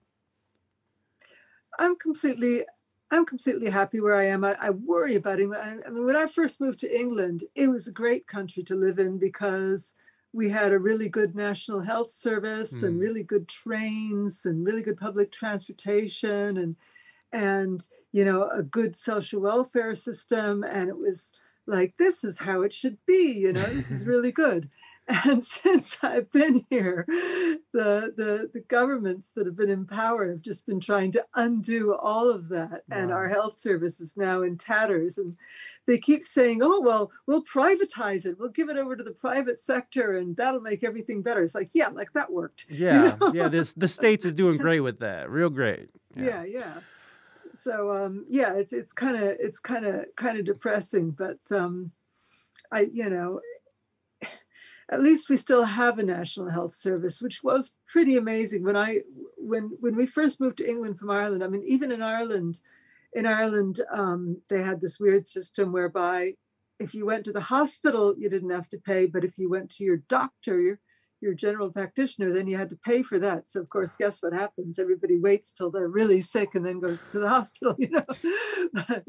I'm 1.79 1.97
completely 1.97 2.65
I'm 3.11 3.25
completely 3.25 3.71
happy 3.71 4.01
where 4.01 4.17
I 4.17 4.27
am. 4.27 4.45
I, 4.45 4.55
I 4.61 4.71
worry 4.71 5.15
about 5.15 5.41
England. 5.41 5.83
I, 5.85 5.89
I 5.89 5.91
mean, 5.91 6.05
when 6.05 6.17
I 6.17 6.27
first 6.27 6.61
moved 6.61 6.79
to 6.81 6.95
England, 6.99 7.45
it 7.55 7.69
was 7.69 7.89
a 7.89 7.93
great 7.93 8.27
country 8.27 8.63
to 8.65 8.75
live 8.75 8.99
in 8.99 9.17
because 9.19 9.95
we 10.35 10.51
had 10.51 10.73
a 10.73 10.79
really 10.79 11.09
good 11.09 11.35
national 11.35 11.81
health 11.81 12.11
service 12.11 12.83
and 12.83 13.01
Mm. 13.01 13.01
really 13.01 13.23
good 13.23 13.49
trains 13.49 14.45
and 14.45 14.67
really 14.67 14.83
good 14.83 14.99
public 14.99 15.33
transportation 15.33 16.59
and 16.59 16.77
and 17.33 17.87
you 18.13 18.25
know 18.25 18.49
a 18.49 18.63
good 18.63 18.97
social 18.97 19.41
welfare 19.41 19.95
system 19.95 20.63
and 20.65 20.89
it 20.89 20.97
was 20.99 21.33
like 21.67 21.95
this 21.99 22.25
is 22.25 22.39
how 22.41 22.63
it 22.63 22.73
should 22.73 22.99
be 23.07 23.33
you 23.33 23.53
know 23.53 23.63
this 23.65 23.91
is 23.91 24.07
really 24.07 24.33
good. 24.33 24.69
And 25.25 25.43
since 25.43 25.99
i've 26.03 26.31
been 26.31 26.67
here 26.69 27.07
the 27.09 28.13
the 28.15 28.51
the 28.53 28.61
governments 28.69 29.33
that 29.33 29.47
have 29.47 29.57
been 29.57 29.71
in 29.71 29.87
power 29.87 30.29
have 30.29 30.43
just 30.43 30.67
been 30.67 30.81
trying 30.81 31.13
to 31.13 31.25
undo 31.35 31.95
all 31.95 32.29
of 32.31 32.51
that 32.51 32.83
and 32.91 33.11
our 33.11 33.31
health 33.31 33.59
service 33.59 34.01
is 34.03 34.19
now 34.19 34.43
in 34.43 34.59
tatters 34.59 35.17
and 35.17 35.37
they 35.87 35.97
keep 35.97 36.27
saying 36.27 36.61
oh 36.63 36.81
well 36.83 37.11
we'll 37.27 37.43
privatize 37.43 38.27
it. 38.27 38.37
We'll 38.39 38.51
give 38.51 38.69
it 38.69 38.77
over 38.77 38.97
to 38.97 39.03
the 39.03 39.13
private 39.13 39.63
sector 39.63 40.15
and 40.19 40.37
that'll 40.37 40.61
make 40.61 40.85
everything 40.85 41.23
better. 41.23 41.43
It's 41.43 41.55
like 41.55 41.71
yeah 41.73 41.89
like 41.89 42.13
that 42.13 42.31
worked 42.31 42.67
Yeah, 42.71 43.17
yeah. 43.33 43.49
This 43.49 43.73
the 43.73 43.89
states 43.89 44.27
is 44.27 44.35
doing 44.35 44.59
great 44.59 44.81
with 44.81 44.99
that, 44.99 45.31
real 45.31 45.49
great. 45.49 45.89
yeah 46.17 46.45
yeah 46.45 46.75
so 47.59 47.93
um 47.93 48.25
yeah 48.29 48.55
it's 48.55 48.73
it's 48.73 48.93
kind 48.93 49.17
of 49.17 49.37
it's 49.41 49.59
kind 49.59 49.85
of 49.85 50.05
kind 50.17 50.39
of 50.39 50.45
depressing 50.45 51.11
but 51.11 51.39
um 51.53 51.91
i 52.71 52.89
you 52.93 53.11
know 53.11 53.41
at 54.91 55.03
least 55.03 55.29
we 55.29 55.37
still 55.37 55.65
have 55.65 55.99
a 55.99 56.03
national 56.03 56.51
health 56.51 56.75
service 56.75 57.21
which 57.21 57.43
was 57.43 57.73
pretty 57.87 58.17
amazing. 58.17 58.63
When 58.63 58.77
i 58.77 59.01
when 59.37 59.77
when 59.81 59.97
we 59.97 60.07
first 60.07 60.41
moved 60.41 60.59
to 60.59 60.69
england 60.69 60.99
from 60.99 61.11
ireland 61.11 61.43
i 61.43 61.49
mean 61.49 61.65
even 61.67 61.91
in 61.91 62.03
ireland 62.03 62.61
in 63.15 63.27
ireland 63.27 63.81
um, 63.93 64.43
they 64.49 64.63
had 64.63 64.81
this 64.81 65.01
weird 65.01 65.27
system 65.27 65.73
whereby 65.73 66.35
if 66.79 66.95
you 66.95 67.07
went 67.07 67.25
to 67.25 67.33
the 67.33 67.41
hospital 67.41 68.15
you 68.19 68.29
didn't 68.29 68.51
have 68.51 68.69
to 68.69 68.79
pay 68.79 69.07
but 69.07 69.25
if 69.25 69.39
you 69.39 69.49
went 69.49 69.71
to 69.71 69.85
your 69.85 69.97
doctor 70.09 70.61
your 70.61 70.79
your 71.21 71.35
general 71.35 71.71
practitioner 71.71 72.33
then 72.33 72.47
you 72.47 72.57
had 72.57 72.71
to 72.71 72.77
pay 72.77 73.03
for 73.03 73.19
that. 73.19 73.51
So 73.51 73.61
of 73.61 73.69
course 73.69 73.97
guess 73.97 74.23
what 74.23 74.33
happens? 74.33 74.79
Everybody 74.79 75.19
waits 75.19 75.53
till 75.53 75.71
they're 75.71 75.89
really 75.89 76.21
sick 76.21 76.55
and 76.55 76.65
then 76.65 76.81
goes 76.81 77.03
to 77.13 77.19
the 77.21 77.29
hospital 77.37 77.75
you 77.79 77.91
know? 77.91 78.05
But, 78.73 79.05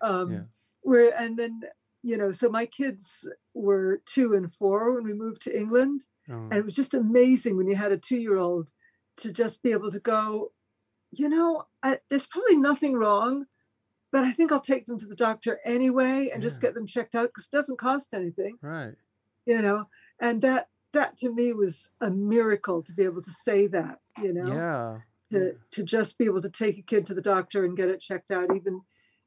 um, 0.00 0.32
Yeah. 0.32 0.40
where 0.82 1.12
and 1.18 1.36
then 1.38 1.60
you 2.02 2.16
know 2.16 2.30
so 2.30 2.48
my 2.48 2.66
kids 2.66 3.28
were 3.54 4.00
two 4.06 4.34
and 4.34 4.52
four 4.52 4.94
when 4.94 5.04
we 5.04 5.14
moved 5.14 5.42
to 5.42 5.56
england. 5.58 6.06
Oh, 6.30 6.34
and 6.34 6.54
it 6.54 6.64
was 6.64 6.76
just 6.76 6.94
amazing 6.94 7.56
when 7.56 7.66
you 7.68 7.76
had 7.76 7.92
a 7.92 7.98
two 7.98 8.18
year 8.18 8.36
old 8.38 8.70
to 9.18 9.32
just 9.32 9.62
be 9.62 9.72
able 9.72 9.90
to 9.90 9.98
go 10.00 10.52
you 11.10 11.28
know 11.28 11.64
I, 11.82 11.98
there's 12.08 12.26
probably 12.26 12.56
nothing 12.58 12.94
wrong 12.94 13.46
but 14.12 14.22
i 14.24 14.30
think 14.30 14.52
i'll 14.52 14.60
take 14.60 14.86
them 14.86 14.98
to 14.98 15.06
the 15.06 15.16
doctor 15.16 15.58
anyway 15.64 16.30
and 16.32 16.42
just 16.42 16.60
get 16.60 16.74
them 16.74 16.86
checked 16.86 17.14
out 17.14 17.28
because 17.30 17.46
it 17.46 17.56
doesn't 17.56 17.78
cost 17.78 18.14
anything. 18.14 18.58
Right. 18.62 18.94
you 19.46 19.60
know? 19.62 19.88
And 20.20 20.42
that 20.42 20.68
that 20.92 21.16
to 21.18 21.32
me 21.32 21.52
was 21.52 21.90
a 22.00 22.10
miracle 22.10 22.82
to 22.82 22.92
be 22.94 23.04
able 23.04 23.22
to 23.22 23.30
say 23.30 23.66
that 23.66 24.00
you 24.22 24.32
know 24.32 24.46
Yeah. 24.52 24.98
to 25.32 25.44
yeah. 25.46 25.52
to 25.72 25.82
just 25.82 26.18
be 26.18 26.24
able 26.24 26.40
to 26.42 26.50
take 26.50 26.78
a 26.78 26.82
kid 26.82 27.06
to 27.06 27.14
the 27.14 27.22
doctor 27.22 27.64
and 27.64 27.76
get 27.76 27.88
it 27.88 28.00
checked 28.00 28.30
out 28.30 28.54
even 28.54 28.82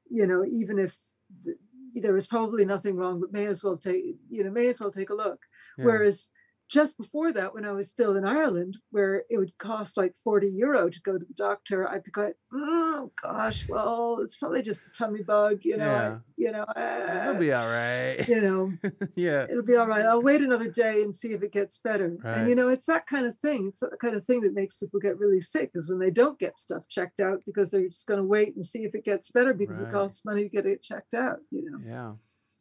you 0.09 0.26
know 0.28 0.43
even 0.45 0.80
if 0.80 0.97
th- 1.43 1.57
there 1.93 2.14
was 2.14 2.28
probably 2.28 2.66
nothing 2.66 2.95
wrong 2.95 3.20
but 3.20 3.34
may 3.34 3.45
as 3.45 3.64
well 3.64 3.78
take 3.78 4.03
you 4.30 4.43
know 4.43 4.51
may 4.51 4.68
as 4.68 4.80
well 4.80 4.91
take 4.91 5.09
a 5.09 5.16
look 5.16 5.41
yeah. 5.78 5.86
whereas 5.86 6.30
just 6.72 6.97
before 6.97 7.34
that 7.34 7.53
when 7.53 7.65
i 7.65 7.72
was 7.72 7.89
still 7.89 8.15
in 8.15 8.24
ireland 8.26 8.78
where 8.91 9.24
it 9.30 9.38
would 9.38 9.51
cost 9.57 9.97
like 9.97 10.15
40 10.15 10.47
euro 10.47 10.89
to 10.89 11.01
go 11.01 11.11
to 11.17 11.26
the 11.26 11.34
doctor 11.36 11.88
i'd 11.89 12.03
be 12.03 12.11
going 12.11 12.34
oh 12.53 13.11
gosh 13.22 13.67
well 13.67 14.19
it's 14.24 14.38
probably 14.38 14.61
just 14.61 14.88
a 14.88 14.91
tummy 14.97 15.22
bug 15.22 15.59
you 15.63 15.76
know 15.78 15.91
I, 15.91 16.03
Yeah. 16.03 16.17
you 16.38 16.51
know 16.53 16.63
uh, 16.63 17.34
be 17.34 17.51
all 17.53 17.67
right. 17.67 18.26
you 18.28 18.41
know 18.41 18.72
yeah. 19.15 19.45
it'll 19.49 19.63
be 19.63 19.76
all 19.76 19.88
right. 19.88 20.05
I'll 20.05 20.22
wait 20.22 20.41
another 20.41 20.69
day 20.69 21.01
and 21.03 21.13
see 21.13 21.32
if 21.34 21.41
it 21.43 21.51
gets 21.51 21.78
better. 21.80 22.17
And 22.24 22.47
you 22.49 22.55
know, 22.55 22.67
it's 22.69 22.86
that 22.86 23.05
kind 23.07 23.26
of 23.26 23.36
thing. 23.38 23.67
It's 23.69 23.80
that 23.82 23.97
kind 24.01 24.15
of 24.15 24.26
thing 24.26 24.41
that 24.41 24.53
makes 24.53 24.76
people 24.78 24.99
get 24.99 25.17
really 25.19 25.39
sick 25.39 25.72
is 25.76 25.89
when 25.89 25.99
they 25.99 26.11
don't 26.11 26.38
get 26.39 26.59
stuff 26.59 26.88
checked 26.89 27.19
out 27.19 27.39
because 27.45 27.72
they're 27.72 27.88
just 27.88 28.07
going 28.07 28.19
to 28.19 28.24
wait 28.26 28.55
and 28.55 28.65
see 28.65 28.84
if 28.84 28.93
it 28.95 29.03
gets 29.05 29.32
better 29.32 29.53
because 29.53 29.80
Right. 29.80 29.89
it 29.89 29.93
costs 29.93 30.26
money 30.26 30.43
to 30.43 30.49
get 30.49 30.65
it 30.65 30.82
checked 30.84 31.13
out. 31.13 31.39
You 31.51 31.69
know. 31.72 31.80
Yeah. 31.86 32.11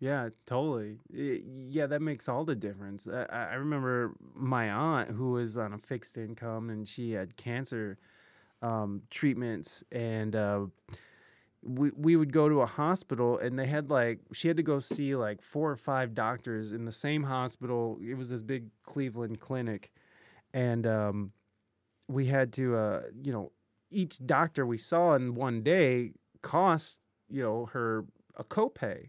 Yeah, 0.00 0.30
totally. 0.46 0.98
I- 1.14 1.42
yeah, 1.68 1.86
that 1.86 2.00
makes 2.00 2.28
all 2.28 2.44
the 2.44 2.54
difference. 2.54 3.06
I 3.06 3.24
I 3.30 3.54
remember 3.54 4.14
my 4.34 4.70
aunt 4.70 5.10
who 5.10 5.32
was 5.32 5.58
on 5.58 5.74
a 5.74 5.78
fixed 5.78 6.16
income 6.16 6.70
and 6.70 6.88
she 6.88 7.12
had 7.12 7.36
cancer 7.36 7.98
um, 8.62 9.02
treatments, 9.10 9.84
and 9.92 10.36
uh, 10.36 10.66
we 11.62 11.90
we 11.96 12.16
would 12.16 12.32
go 12.32 12.48
to 12.48 12.62
a 12.62 12.66
hospital, 12.66 13.38
and 13.38 13.58
they 13.58 13.66
had 13.66 13.90
like 13.90 14.20
she 14.32 14.48
had 14.48 14.56
to 14.56 14.62
go 14.62 14.78
see 14.80 15.16
like 15.16 15.42
four 15.42 15.70
or 15.70 15.76
five 15.76 16.14
doctors 16.14 16.72
in 16.72 16.84
the 16.86 16.92
same 16.92 17.24
hospital. 17.24 17.98
It 18.02 18.14
was 18.14 18.30
this 18.30 18.42
big 18.42 18.66
Cleveland 18.84 19.40
clinic, 19.40 19.92
and 20.54 20.86
um, 20.86 21.32
we 22.08 22.26
had 22.26 22.52
to, 22.54 22.76
uh, 22.76 23.02
you 23.22 23.32
know, 23.32 23.52
each 23.90 24.18
doctor 24.26 24.66
we 24.66 24.78
saw 24.78 25.14
in 25.14 25.34
one 25.34 25.62
day 25.62 26.12
cost 26.42 27.00
you 27.30 27.42
know 27.42 27.66
her 27.66 28.04
a 28.36 28.44
copay. 28.44 29.08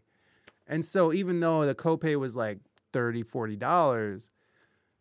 And 0.71 0.85
so 0.85 1.11
even 1.11 1.41
though 1.41 1.65
the 1.65 1.75
copay 1.75 2.17
was 2.17 2.35
like 2.35 2.59
30 2.93 3.23
40 3.23 3.57
dollars, 3.57 4.29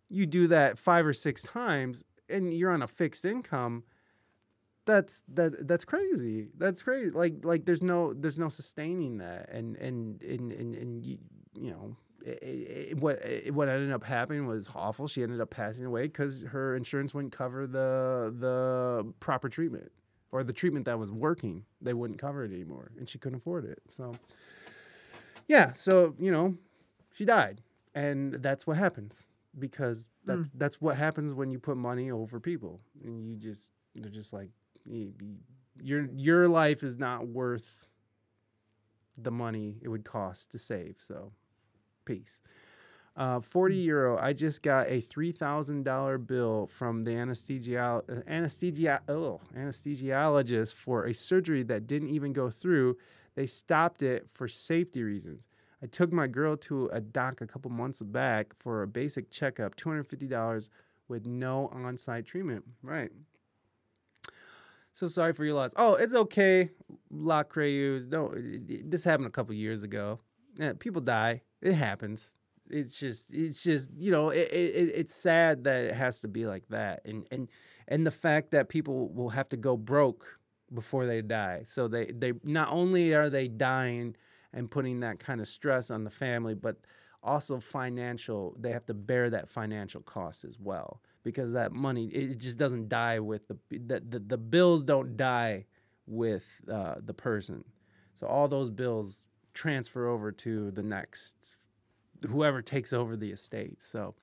you 0.08 0.26
do 0.26 0.48
that 0.48 0.78
5 0.78 1.06
or 1.06 1.12
6 1.12 1.42
times 1.42 2.04
and 2.28 2.52
you're 2.52 2.72
on 2.72 2.82
a 2.82 2.88
fixed 2.88 3.24
income, 3.24 3.84
that's 4.84 5.22
that 5.28 5.68
that's 5.68 5.84
crazy. 5.84 6.48
That's 6.58 6.82
crazy. 6.82 7.10
Like 7.10 7.44
like 7.44 7.64
there's 7.64 7.82
no 7.82 8.12
there's 8.12 8.38
no 8.38 8.48
sustaining 8.48 9.18
that 9.18 9.48
and 9.50 9.76
and 9.76 10.20
and 10.22 10.52
and, 10.52 10.74
and 10.74 11.06
you, 11.06 11.18
you 11.54 11.70
know 11.70 11.96
it, 12.24 12.42
it, 12.42 12.96
what 13.00 13.24
it, 13.24 13.54
what 13.54 13.68
ended 13.68 13.92
up 13.92 14.02
happening 14.02 14.46
was 14.46 14.68
awful. 14.74 15.06
She 15.06 15.22
ended 15.22 15.40
up 15.40 15.50
passing 15.50 15.86
away 15.86 16.02
because 16.02 16.42
her 16.42 16.74
insurance 16.74 17.14
wouldn't 17.14 17.32
cover 17.32 17.68
the 17.68 18.34
the 18.36 19.12
proper 19.20 19.48
treatment 19.48 19.92
or 20.32 20.42
the 20.42 20.52
treatment 20.52 20.86
that 20.86 20.98
was 20.98 21.12
working. 21.12 21.64
They 21.80 21.94
wouldn't 21.94 22.18
cover 22.18 22.44
it 22.44 22.52
anymore, 22.52 22.90
and 22.98 23.08
she 23.08 23.18
couldn't 23.18 23.38
afford 23.38 23.64
it. 23.64 23.80
So 23.88 24.14
yeah, 25.51 25.72
so 25.72 26.14
you 26.18 26.30
know, 26.30 26.57
she 27.12 27.24
died, 27.24 27.61
and 27.92 28.34
that's 28.34 28.68
what 28.68 28.76
happens 28.76 29.26
because 29.59 30.09
that's 30.24 30.51
that's 30.55 30.80
what 30.80 30.96
happens 30.96 31.34
when 31.34 31.51
you 31.51 31.59
put 31.59 31.76
money 31.76 32.09
over 32.12 32.38
people, 32.38 32.80
and 33.05 33.26
you 33.26 33.34
just 33.34 33.72
they're 33.96 34.12
just 34.12 34.32
like 34.32 34.51
your 35.82 36.09
your 36.14 36.46
life 36.48 36.84
is 36.84 36.96
not 36.96 37.26
worth 37.26 37.88
the 39.20 39.32
money 39.32 39.78
it 39.82 39.88
would 39.88 40.05
cost 40.05 40.51
to 40.53 40.59
save. 40.59 40.94
So, 40.98 41.32
peace. 42.05 42.40
Uh, 43.16 43.40
40 43.40 43.74
euro. 43.76 44.16
I 44.18 44.32
just 44.32 44.62
got 44.62 44.86
a 44.88 45.03
$3,000 45.03 46.26
bill 46.26 46.68
from 46.68 47.03
the 47.03 47.11
anesthesiol- 47.11 48.24
anesthesia- 48.26 49.03
oh, 49.09 49.40
anesthesiologist 49.55 50.74
for 50.74 51.07
a 51.07 51.12
surgery 51.12 51.64
that 51.64 51.88
didn't 51.88 52.11
even 52.11 52.32
go 52.32 52.48
through. 52.51 52.96
They 53.35 53.47
stopped 53.47 54.03
it 54.03 54.28
for 54.31 54.49
safety 54.49 55.03
reasons. 55.03 55.49
I 55.83 55.87
took 55.87 56.12
my 56.12 56.26
girl 56.26 56.57
to 56.59 56.87
a 56.87 57.01
doc 57.01 57.41
a 57.41 57.47
couple 57.47 57.70
months 57.70 58.03
back 58.03 58.53
for 58.59 58.83
a 58.83 58.87
basic 58.87 59.31
checkup, 59.31 59.76
$250 59.76 60.68
with 61.09 61.26
no 61.26 61.68
on 61.72 61.97
site 61.97 62.26
treatment. 62.26 62.64
Right. 62.83 63.11
So 64.93 65.09
sorry 65.09 65.33
for 65.33 65.45
your 65.45 65.55
loss. 65.55 65.72
Oh, 65.76 65.95
it's 65.95 66.14
okay. 66.14 66.70
La 67.11 67.43
Crayus. 67.43 68.07
No, 68.07 68.35
this 68.35 69.05
happened 69.05 69.28
a 69.28 69.31
couple 69.31 69.55
years 69.55 69.83
ago. 69.83 70.20
Yeah, 70.57 70.72
people 70.78 71.01
die. 71.01 71.43
It 71.62 71.74
happens. 71.74 72.33
It's 72.68 72.99
just, 72.99 73.33
it's 73.33 73.62
just, 73.62 73.91
you 73.97 74.11
know, 74.11 74.31
it, 74.31 74.49
it, 74.53 74.93
it's 74.95 75.14
sad 75.14 75.64
that 75.64 75.85
it 75.85 75.95
has 75.95 76.20
to 76.20 76.28
be 76.28 76.47
like 76.47 76.68
that, 76.68 77.03
and 77.05 77.26
and 77.33 77.49
and 77.89 78.07
the 78.07 78.12
fact 78.12 78.53
that 78.53 78.68
people 78.68 79.09
will 79.09 79.31
have 79.31 79.49
to 79.49 79.57
go 79.57 79.76
broke 79.76 80.39
before 80.72 81.06
they 81.06 81.22
die. 81.22 81.62
So 81.66 81.88
they 81.88 82.06
they 82.06 82.32
not 82.42 82.68
only 82.70 83.12
are 83.14 83.30
they 83.30 83.48
dying 83.48 84.16
and 84.52 84.70
putting 84.70 85.00
that 85.00 85.18
kind 85.18 85.40
of 85.40 85.48
stress 85.48 85.90
on 85.90 86.04
the 86.04 86.10
family, 86.10 86.54
but 86.54 86.76
also 87.22 87.60
financial. 87.60 88.56
They 88.58 88.72
have 88.72 88.86
to 88.86 88.94
bear 88.94 89.30
that 89.30 89.48
financial 89.48 90.00
cost 90.00 90.44
as 90.44 90.58
well 90.58 91.00
because 91.22 91.52
that 91.52 91.72
money 91.72 92.06
it 92.06 92.38
just 92.38 92.56
doesn't 92.56 92.88
die 92.88 93.20
with 93.20 93.48
the 93.48 93.56
the 93.70 94.00
the, 94.00 94.18
the 94.18 94.38
bills 94.38 94.84
don't 94.84 95.16
die 95.16 95.66
with 96.06 96.60
uh, 96.70 96.96
the 97.04 97.14
person. 97.14 97.64
So 98.14 98.26
all 98.26 98.48
those 98.48 98.70
bills 98.70 99.24
transfer 99.54 100.08
over 100.08 100.30
to 100.32 100.70
the 100.70 100.82
next 100.82 101.56
whoever 102.28 102.62
takes 102.62 102.92
over 102.92 103.16
the 103.16 103.30
estate. 103.30 103.82
So 103.82 104.14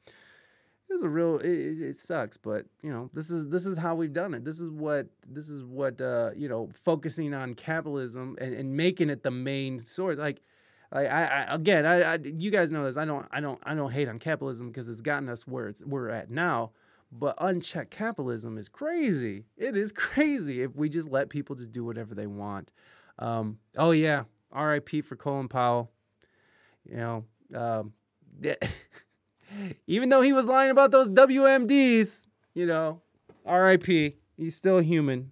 it 0.97 1.03
was 1.03 1.11
a 1.11 1.13
real 1.13 1.37
it, 1.37 1.45
it, 1.45 1.81
it 1.81 1.97
sucks, 1.97 2.37
but 2.37 2.65
you 2.81 2.91
know 2.91 3.09
this 3.13 3.29
is 3.29 3.49
this 3.49 3.65
is 3.65 3.77
how 3.77 3.95
we've 3.95 4.13
done 4.13 4.33
it. 4.33 4.43
This 4.43 4.59
is 4.59 4.69
what 4.71 5.07
this 5.27 5.49
is 5.49 5.63
what 5.63 6.01
uh, 6.01 6.31
you 6.35 6.49
know 6.49 6.69
focusing 6.73 7.33
on 7.33 7.53
capitalism 7.53 8.35
and, 8.41 8.53
and 8.53 8.75
making 8.75 9.09
it 9.09 9.23
the 9.23 9.31
main 9.31 9.79
source. 9.79 10.17
Like 10.17 10.41
like 10.91 11.07
I, 11.09 11.25
I 11.25 11.55
again 11.55 11.85
I, 11.85 12.01
I 12.01 12.19
you 12.23 12.49
guys 12.49 12.71
know 12.71 12.83
this. 12.85 12.97
I 12.97 13.05
don't 13.05 13.27
I 13.31 13.39
don't 13.41 13.59
I 13.63 13.75
don't 13.75 13.91
hate 13.91 14.07
on 14.07 14.17
capitalism 14.17 14.67
because 14.69 14.89
it's 14.89 15.01
gotten 15.01 15.29
us 15.29 15.45
where 15.45 15.67
it's 15.67 15.83
we're 15.85 16.09
at 16.09 16.31
now. 16.31 16.71
But 17.11 17.35
unchecked 17.39 17.91
capitalism 17.91 18.57
is 18.57 18.67
crazy. 18.67 19.45
It 19.55 19.77
is 19.77 19.91
crazy 19.93 20.61
if 20.61 20.75
we 20.75 20.89
just 20.89 21.09
let 21.09 21.29
people 21.29 21.55
just 21.55 21.71
do 21.71 21.85
whatever 21.85 22.15
they 22.15 22.27
want. 22.27 22.71
Um, 23.19 23.59
oh 23.77 23.91
yeah, 23.91 24.23
R.I.P. 24.51 25.01
for 25.01 25.15
Colin 25.15 25.47
Powell. 25.47 25.91
You 26.89 26.97
know, 26.97 27.25
um, 27.53 27.93
yeah. 28.41 28.55
Even 29.87 30.09
though 30.09 30.21
he 30.21 30.33
was 30.33 30.45
lying 30.47 30.71
about 30.71 30.91
those 30.91 31.09
WMDs, 31.09 32.27
you 32.53 32.65
know, 32.65 33.01
R.I.P. 33.45 34.15
He's 34.37 34.55
still 34.55 34.79
human, 34.79 35.31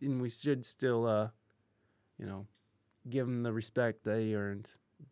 and 0.00 0.20
we 0.20 0.30
should 0.30 0.64
still, 0.64 1.06
uh, 1.06 1.28
you 2.18 2.26
know, 2.26 2.46
give 3.08 3.26
him 3.26 3.42
the 3.42 3.52
respect 3.52 4.04
that 4.04 4.20
he 4.20 4.34
earned 4.34 4.68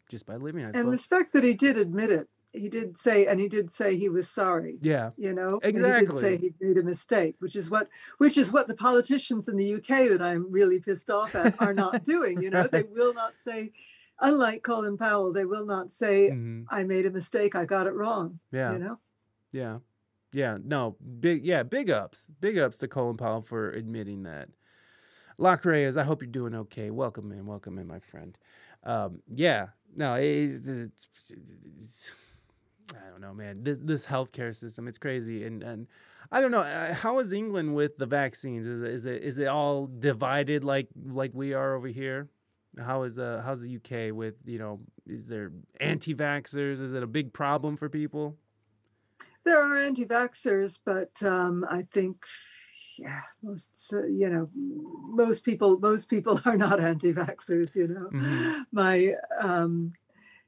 just 0.08 0.26
by 0.26 0.36
living. 0.36 0.62
I 0.62 0.66
and 0.66 0.74
suppose. 0.74 0.90
respect 0.90 1.32
that 1.34 1.44
he 1.44 1.54
did 1.54 1.76
admit 1.76 2.10
it. 2.10 2.28
He 2.52 2.68
did 2.68 2.96
say, 2.96 3.26
and 3.26 3.38
he 3.38 3.48
did 3.48 3.70
say 3.70 3.96
he 3.96 4.08
was 4.08 4.28
sorry. 4.28 4.78
yeah, 4.80 5.10
You 5.16 5.32
know, 5.32 5.60
And 5.62 5.76
he 5.76 5.82
did 5.82 6.16
say 6.16 6.36
he 6.36 6.52
made 6.60 6.78
a 6.78 6.82
mistake, 6.82 7.36
which 7.38 7.54
is 7.54 7.70
what, 7.70 7.88
which 8.18 8.36
is 8.36 8.52
what 8.52 8.66
the 8.66 8.74
politicians 8.74 9.48
in 9.48 9.56
the 9.56 9.74
UK 9.74 10.08
that 10.08 10.20
I'm 10.20 10.50
really 10.50 10.80
pissed 10.80 11.10
off 11.10 11.36
at 11.36 11.54
are 11.62 11.72
not 11.72 12.02
doing. 12.04 12.42
You 12.42 12.50
know, 12.50 12.66
they 12.66 12.82
will 12.82 13.14
not 13.14 13.38
say, 13.38 13.70
unlike 14.20 14.62
Colin 14.62 14.96
Powell, 14.96 15.32
they 15.32 15.44
will 15.44 15.64
not 15.66 15.90
say, 15.90 16.30
Mhm. 16.30 16.66
"I 16.70 16.84
made 16.84 17.06
a 17.06 17.10
mistake. 17.10 17.54
I 17.54 17.64
got 17.64 17.86
it 17.86 17.92
wrong." 17.94 18.40
yeah, 18.52 18.72
You 18.72 18.78
know. 18.78 18.98
yeah, 19.52 19.78
yeah. 20.32 20.58
No, 20.62 20.96
big, 21.20 21.44
yeah, 21.44 21.62
big 21.62 21.90
ups, 21.90 22.26
big 22.40 22.58
ups 22.58 22.78
to 22.78 22.88
Colin 22.88 23.16
Powell 23.16 23.42
for 23.42 23.70
admitting 23.70 24.22
that. 24.24 24.48
Lock 25.38 25.64
Reyes, 25.64 25.96
I 25.96 26.04
hope 26.04 26.20
you're 26.22 26.30
doing 26.30 26.54
okay. 26.54 26.90
Welcome 26.90 27.32
in, 27.32 27.46
welcome 27.46 27.78
in, 27.78 27.86
my 27.86 27.98
friend. 28.00 28.36
Um, 28.84 29.22
yeah, 29.26 29.68
no, 29.96 30.14
it's, 30.14 30.68
it's, 30.68 31.08
it's- 31.30 32.14
I 32.92 33.08
don't 33.10 33.20
know, 33.20 33.32
man. 33.32 33.62
This 33.62 33.78
this 33.78 34.04
healthcare 34.06 34.54
system, 34.54 34.88
it's 34.88 34.98
crazy, 34.98 35.44
and 35.44 35.62
and 35.62 35.86
I 36.32 36.40
don't 36.40 36.50
know. 36.50 36.58
uh, 36.60 36.92
How 36.92 37.20
is 37.20 37.32
England 37.32 37.74
with 37.76 37.96
the 37.98 38.06
vaccines? 38.06 38.66
Is 38.66 38.82
it, 38.82 38.90
is 38.90 39.06
it 39.06 39.22
is 39.22 39.38
it 39.38 39.46
all 39.46 39.86
divided 39.86 40.64
like 40.64 40.88
like 41.06 41.30
we 41.32 41.54
are 41.54 41.74
over 41.76 41.86
here? 41.86 42.28
How 42.78 43.02
is 43.02 43.18
uh 43.18 43.42
how's 43.44 43.60
the 43.60 43.76
UK 43.76 44.14
with 44.14 44.34
you 44.46 44.58
know? 44.58 44.80
Is 45.06 45.26
there 45.26 45.50
anti-vaxxers? 45.80 46.80
Is 46.80 46.92
it 46.92 47.02
a 47.02 47.06
big 47.06 47.32
problem 47.32 47.76
for 47.76 47.88
people? 47.88 48.36
There 49.44 49.60
are 49.60 49.76
anti-vaxxers, 49.76 50.80
but 50.84 51.22
um, 51.22 51.64
I 51.68 51.82
think, 51.82 52.24
yeah, 52.98 53.22
most 53.42 53.90
uh, 53.92 54.04
you 54.06 54.28
know, 54.28 54.50
most 54.54 55.44
people 55.44 55.78
most 55.80 56.08
people 56.08 56.40
are 56.46 56.56
not 56.56 56.78
anti-vaxxers. 56.80 57.74
You 57.74 57.88
know, 57.88 58.10
Mhm. 58.12 58.66
my 58.70 59.14
um, 59.40 59.92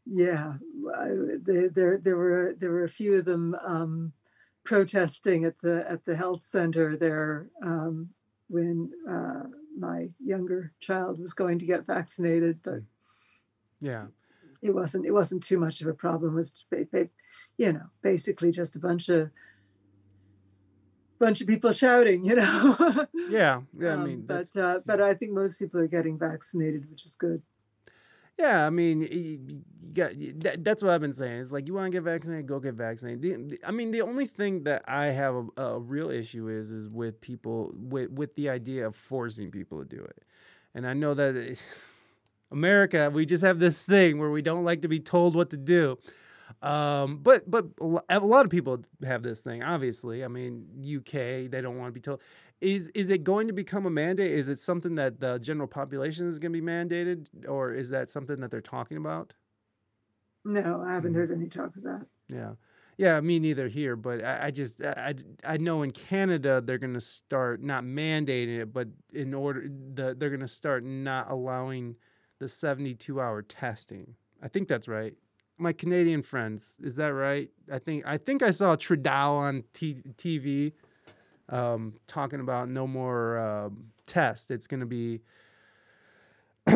yeah, 0.06 0.54
I- 0.96 1.38
there 1.40 1.68
there 1.68 1.96
there 1.98 2.16
were 2.16 2.54
there 2.56 2.70
were 2.70 2.84
a 2.84 2.88
few 2.88 3.14
of 3.16 3.24
them 3.24 3.56
um, 3.64 4.12
protesting 4.64 5.44
at 5.44 5.58
the 5.60 5.84
at 5.90 6.04
the 6.04 6.14
health 6.16 6.42
center 6.46 6.96
there 6.96 7.48
um, 7.62 8.10
when 8.48 8.92
uh, 9.08 9.44
my 9.78 10.10
younger 10.24 10.72
child 10.80 11.18
was 11.20 11.34
going 11.34 11.58
to 11.58 11.66
get 11.66 11.86
vaccinated, 11.86 12.60
but 12.62 12.80
Yeah. 13.80 14.06
it 14.60 14.74
wasn't 14.74 15.06
it 15.06 15.12
wasn't 15.12 15.42
too 15.42 15.58
much 15.58 15.80
of 15.80 15.86
a 15.88 15.94
problem. 15.94 16.32
It 16.34 16.36
was 16.36 16.50
just 16.50 16.70
ba- 16.70 16.88
ba- 16.92 17.08
you 17.58 17.72
know 17.72 17.86
basically 18.02 18.50
just 18.52 18.76
a 18.76 18.80
bunch 18.80 19.08
of 19.08 19.30
bunch 21.18 21.40
of 21.40 21.46
people 21.46 21.72
shouting, 21.72 22.24
you 22.24 22.36
know. 22.36 23.06
Yeah. 23.28 23.62
Yeah. 23.78 23.90
I 23.90 23.94
Um, 23.94 24.04
mean, 24.04 24.22
but 24.26 24.48
uh, 24.56 24.60
that's- 24.74 24.82
but 24.84 25.00
I 25.00 25.14
think 25.14 25.32
most 25.32 25.58
people 25.58 25.80
are 25.80 25.86
getting 25.86 26.18
vaccinated, 26.18 26.90
which 26.90 27.04
is 27.06 27.14
good. 27.16 27.40
Yeah, 28.42 28.66
I 28.66 28.70
mean, 28.70 29.02
you 29.02 29.92
got, 29.94 30.12
that, 30.40 30.64
that's 30.64 30.82
what 30.82 30.92
I've 30.92 31.00
been 31.00 31.12
saying. 31.12 31.40
It's 31.40 31.52
like 31.52 31.66
you 31.68 31.74
want 31.74 31.86
to 31.92 31.96
get 31.96 32.02
vaccinated, 32.02 32.46
go 32.46 32.58
get 32.58 32.74
vaccinated. 32.74 33.22
The, 33.22 33.56
the- 33.56 33.68
I 33.68 33.70
mean, 33.70 33.92
the 33.92 34.02
only 34.02 34.26
thing 34.26 34.64
that 34.64 34.82
I 34.88 35.06
have 35.06 35.34
a, 35.56 35.62
a 35.62 35.78
real 35.78 36.10
issue 36.10 36.48
is 36.48 36.70
is 36.70 36.88
with 36.88 37.20
people 37.20 37.72
with 37.74 38.10
with 38.10 38.34
the 38.34 38.48
idea 38.48 38.86
of 38.86 38.96
forcing 38.96 39.50
people 39.52 39.78
to 39.78 39.84
do 39.84 40.02
it. 40.02 40.22
And 40.74 40.86
I 40.86 40.92
know 40.94 41.14
that 41.14 41.36
it- 41.36 41.62
America, 42.50 43.10
we 43.12 43.24
just 43.26 43.44
have 43.44 43.60
this 43.60 43.82
thing 43.82 44.18
where 44.18 44.30
we 44.30 44.42
don't 44.42 44.64
like 44.64 44.82
to 44.82 44.88
be 44.88 45.00
told 45.00 45.34
what 45.36 45.50
to 45.50 45.56
do. 45.56 45.98
Um, 46.62 47.18
but 47.22 47.50
but 47.50 47.66
a 48.10 48.20
lot 48.20 48.44
of 48.44 48.50
people 48.50 48.84
have 49.04 49.22
this 49.22 49.40
thing. 49.40 49.62
Obviously, 49.62 50.24
I 50.24 50.28
mean, 50.28 50.66
UK, 50.84 51.50
they 51.50 51.60
don't 51.62 51.78
want 51.78 51.88
to 51.88 51.92
be 51.92 52.00
told. 52.00 52.20
Is 52.62 52.90
is 52.94 53.10
it 53.10 53.24
going 53.24 53.48
to 53.48 53.52
become 53.52 53.86
a 53.86 53.90
mandate? 53.90 54.30
Is 54.30 54.48
it 54.48 54.60
something 54.60 54.94
that 54.94 55.18
the 55.18 55.38
general 55.38 55.66
population 55.66 56.28
is 56.28 56.38
going 56.38 56.52
to 56.52 56.60
be 56.60 56.64
mandated, 56.64 57.26
or 57.48 57.74
is 57.74 57.90
that 57.90 58.08
something 58.08 58.38
that 58.40 58.52
they're 58.52 58.60
talking 58.60 58.96
about? 58.96 59.34
No, 60.44 60.80
I 60.82 60.92
haven't 60.94 61.12
Mhm. 61.12 61.16
heard 61.16 61.30
any 61.32 61.48
talk 61.48 61.76
of 61.76 61.82
that. 61.82 62.06
Yeah, 62.28 62.54
yeah, 62.96 63.20
me 63.20 63.38
neither 63.40 63.66
here. 63.68 63.96
But 63.96 64.24
I, 64.24 64.46
I 64.46 64.50
just 64.52 64.80
I, 64.80 65.14
I 65.44 65.54
I 65.54 65.56
know 65.56 65.82
in 65.82 65.90
Canada 65.90 66.60
they're 66.64 66.78
going 66.78 66.94
to 66.94 67.00
start 67.00 67.62
not 67.62 67.84
mandating 67.84 68.60
it, 68.60 68.72
but 68.72 68.88
in 69.12 69.34
order 69.34 69.68
the 69.68 70.14
they're 70.16 70.30
going 70.30 70.40
to 70.40 70.48
start 70.48 70.84
not 70.84 71.30
allowing 71.30 71.96
the 72.38 72.46
seventy 72.48 72.94
two 72.94 73.20
hour 73.20 73.42
testing. 73.42 74.14
I 74.40 74.48
think 74.48 74.68
that's 74.68 74.86
right. 74.88 75.14
My 75.58 75.72
Canadian 75.72 76.22
friends, 76.22 76.78
is 76.80 76.96
that 76.96 77.12
right? 77.12 77.50
I 77.70 77.78
think 77.80 78.04
I 78.06 78.18
think 78.18 78.42
I 78.42 78.52
saw 78.52 78.76
Trudeau 78.76 79.36
on 79.36 79.64
T- 79.72 80.02
TV 80.16 80.72
um, 81.52 81.94
talking 82.08 82.40
about 82.40 82.68
no 82.68 82.86
more 82.88 83.38
um 83.38 83.84
tests. 84.06 84.50
It's 84.50 84.66
going 84.66 84.80
to 84.80 84.86
be 84.86 85.20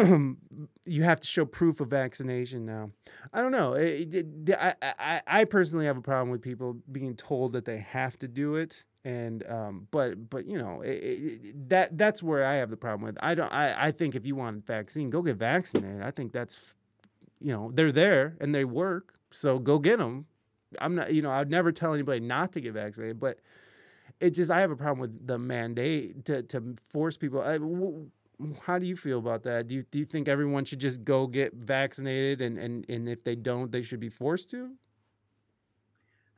you 0.84 1.02
have 1.04 1.20
to 1.20 1.26
show 1.26 1.44
proof 1.44 1.80
of 1.80 1.88
vaccination 1.88 2.66
now. 2.66 2.90
I 3.32 3.40
don't 3.40 3.52
know. 3.52 3.74
It- 3.74 4.12
it- 4.14 4.58
I, 4.58 4.74
I, 4.82 5.22
I 5.26 5.44
personally 5.44 5.86
have 5.86 5.96
a 5.96 6.00
problem 6.02 6.30
with 6.30 6.42
people 6.42 6.76
being 6.90 7.14
told 7.14 7.52
that 7.52 7.64
they 7.64 7.78
have 7.78 8.18
to 8.18 8.28
do 8.28 8.56
it, 8.56 8.84
and 9.04 9.48
um, 9.48 9.86
but 9.92 10.28
but 10.28 10.46
you 10.46 10.58
know 10.58 10.82
it, 10.84 11.68
that 11.68 11.96
that's 11.96 12.20
where 12.22 12.44
I 12.44 12.56
have 12.56 12.70
the 12.70 12.76
problem 12.76 13.02
with. 13.06 13.16
I 13.22 13.34
don't. 13.36 13.52
I, 13.52 13.86
I 13.88 13.92
think 13.92 14.16
if 14.16 14.26
you 14.26 14.34
want 14.34 14.56
a 14.58 14.60
vaccine, 14.60 15.08
go 15.08 15.22
get 15.22 15.36
vaccinated. 15.36 16.02
I 16.02 16.10
think 16.10 16.32
that's 16.32 16.74
you 17.40 17.52
know 17.52 17.70
they're 17.72 17.92
there 17.92 18.36
and 18.40 18.52
they 18.52 18.64
work, 18.64 19.14
so 19.30 19.58
go 19.60 19.78
get 19.78 19.98
them. 19.98 20.26
I'm 20.80 20.96
not. 20.96 21.14
You 21.14 21.22
know, 21.22 21.30
I'd 21.30 21.48
never 21.50 21.70
tell 21.70 21.94
anybody 21.94 22.18
not 22.18 22.52
to 22.54 22.60
get 22.60 22.72
vaccinated, 22.72 23.20
but 23.20 23.38
it 24.20 24.30
just 24.30 24.50
I 24.50 24.60
have 24.60 24.70
a 24.70 24.76
problem 24.76 25.00
with 25.00 25.26
the 25.26 25.38
mandate 25.38 26.24
to 26.26 26.42
to 26.44 26.74
force 26.88 27.16
people. 27.16 27.40
I, 27.40 27.58
w- 27.58 28.10
how 28.62 28.78
do 28.78 28.86
you 28.86 28.96
feel 28.96 29.18
about 29.18 29.42
that? 29.44 29.66
Do 29.68 29.74
you 29.74 29.82
do 29.82 29.98
you 29.98 30.04
think 30.04 30.28
everyone 30.28 30.64
should 30.64 30.80
just 30.80 31.04
go 31.04 31.26
get 31.26 31.54
vaccinated 31.54 32.40
and 32.40 32.58
and 32.58 32.84
and 32.88 33.08
if 33.08 33.24
they 33.24 33.34
don't, 33.36 33.72
they 33.72 33.82
should 33.82 34.00
be 34.00 34.10
forced 34.10 34.50
to? 34.50 34.72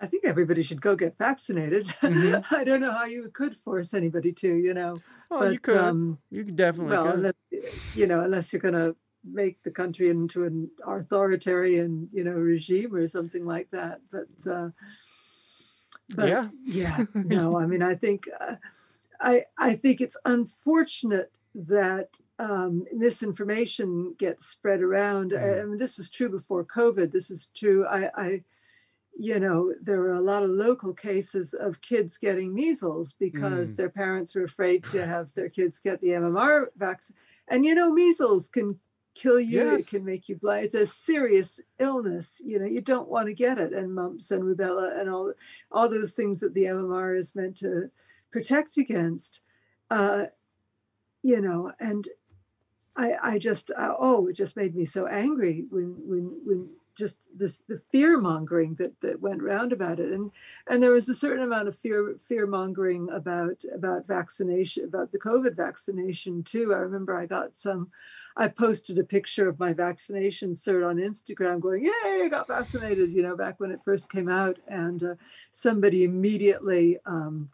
I 0.00 0.06
think 0.06 0.24
everybody 0.24 0.62
should 0.62 0.80
go 0.80 0.94
get 0.94 1.18
vaccinated. 1.18 1.86
Mhm. 1.86 2.44
I 2.52 2.64
don't 2.64 2.80
know 2.80 2.92
how 2.92 3.04
you 3.04 3.30
could 3.30 3.56
force 3.56 3.94
anybody 3.94 4.32
to, 4.32 4.48
you 4.56 4.72
know. 4.74 4.96
Oh, 5.30 5.40
but 5.40 5.52
you 5.52 5.58
could. 5.58 5.76
um, 5.76 6.18
you 6.30 6.44
could 6.44 6.56
definitely 6.56 6.96
well, 6.96 7.06
could. 7.06 7.14
unless, 7.14 7.34
you 7.94 8.06
know, 8.06 8.20
unless 8.20 8.52
you're 8.52 8.62
gonna 8.62 8.94
make 9.24 9.62
the 9.62 9.70
country 9.72 10.08
into 10.08 10.44
an 10.44 10.70
authoritarian, 10.86 12.08
you 12.12 12.22
know, 12.22 12.34
regime 12.34 12.94
or 12.94 13.06
something 13.08 13.44
like 13.44 13.70
that. 13.72 14.00
But 14.10 14.28
uh, 14.48 14.70
but 16.16 16.28
Yeah. 16.28 16.48
yeah, 16.64 17.04
no, 17.14 17.58
I 17.58 17.66
mean, 17.66 17.82
I 17.82 17.94
think 17.94 18.28
uh, 18.40 18.56
I 19.20 19.44
I 19.58 19.74
think 19.74 20.00
it's 20.00 20.16
unfortunate 20.24 21.32
that 21.54 22.18
um, 22.38 22.84
misinformation 22.92 24.14
gets 24.18 24.46
spread 24.46 24.80
around. 24.80 25.32
I, 25.32 25.36
Mhm. 25.36 25.60
I 25.60 25.64
mean, 25.64 25.78
this 25.78 25.96
was 25.98 26.10
true 26.10 26.28
before 26.28 26.64
COVID. 26.64 27.10
This 27.12 27.30
is 27.30 27.48
true. 27.54 27.86
I, 27.86 28.10
I 28.16 28.44
you 29.20 29.40
know, 29.40 29.74
there 29.82 30.00
were 30.00 30.14
a 30.14 30.20
lot 30.20 30.44
of 30.44 30.50
local 30.50 30.94
cases 30.94 31.52
of 31.52 31.80
kids 31.80 32.18
getting 32.18 32.54
measles 32.54 33.14
because 33.14 33.72
Mm. 33.72 33.76
their 33.76 33.88
parents 33.90 34.34
were 34.34 34.44
afraid 34.44 34.84
to 34.84 35.04
have 35.14 35.34
their 35.34 35.48
kids 35.48 35.80
get 35.80 36.00
the 36.00 36.10
MMR 36.10 36.68
vaccine. 36.76 37.16
And 37.48 37.66
you 37.66 37.74
know, 37.74 37.92
measles 37.92 38.48
can 38.48 38.78
kill 39.22 39.40
you, 39.40 39.64
Yes. 39.64 39.80
it 39.82 39.88
can 39.88 40.04
make 40.04 40.28
you 40.28 40.36
blind. 40.36 40.66
It's 40.66 40.74
a 40.74 40.86
serious 40.86 41.60
illness. 41.78 42.40
You 42.44 42.58
know, 42.60 42.66
you 42.66 42.80
don't 42.80 43.08
want 43.08 43.26
to 43.26 43.34
get 43.34 43.58
it, 43.58 43.72
and 43.72 43.94
mumps 43.94 44.30
and 44.30 44.42
rubella 44.44 44.98
and 44.98 45.10
all 45.10 45.32
all 45.72 45.88
those 45.88 46.14
things 46.14 46.40
that 46.40 46.54
the 46.54 46.64
MMR 46.64 47.16
is 47.16 47.34
meant 47.36 47.56
to 47.58 47.90
protect 48.30 48.76
against. 48.76 49.40
Uh, 49.90 50.26
you 51.22 51.40
know, 51.40 51.72
and 51.80 52.08
I 52.96 53.14
I 53.22 53.38
just 53.38 53.70
uh, 53.70 53.94
oh, 53.98 54.28
it 54.28 54.34
just 54.34 54.56
made 54.56 54.74
me 54.74 54.84
so 54.84 55.06
angry 55.06 55.64
when 55.70 55.96
when 56.06 56.24
when 56.44 56.68
just 56.96 57.20
this 57.32 57.62
the 57.68 57.76
fear 57.76 58.18
mongering 58.18 58.74
that 58.74 58.92
that 59.00 59.20
went 59.20 59.40
round 59.40 59.72
about 59.72 60.00
it 60.00 60.10
and 60.10 60.32
and 60.68 60.82
there 60.82 60.90
was 60.90 61.08
a 61.08 61.14
certain 61.14 61.44
amount 61.44 61.68
of 61.68 61.78
fear 61.78 62.16
fear 62.20 62.44
mongering 62.44 63.08
about 63.10 63.62
about 63.72 64.08
vaccination 64.08 64.82
about 64.82 65.12
the 65.12 65.18
covid 65.18 65.54
vaccination 65.54 66.42
too 66.42 66.74
i 66.74 66.78
remember 66.78 67.16
i 67.16 67.24
got 67.24 67.54
some 67.54 67.88
i 68.38 68.48
posted 68.48 68.98
a 68.98 69.04
picture 69.04 69.48
of 69.48 69.58
my 69.58 69.72
vaccination 69.72 70.52
cert 70.52 70.88
on 70.88 70.96
instagram 70.96 71.60
going 71.60 71.84
yay 71.84 72.22
i 72.22 72.28
got 72.30 72.48
vaccinated 72.48 73.12
you 73.12 73.22
know 73.22 73.36
back 73.36 73.60
when 73.60 73.70
it 73.70 73.80
first 73.84 74.10
came 74.10 74.28
out 74.28 74.58
and 74.68 75.02
uh, 75.02 75.14
somebody 75.52 76.04
immediately 76.04 76.96
um, 77.04 77.50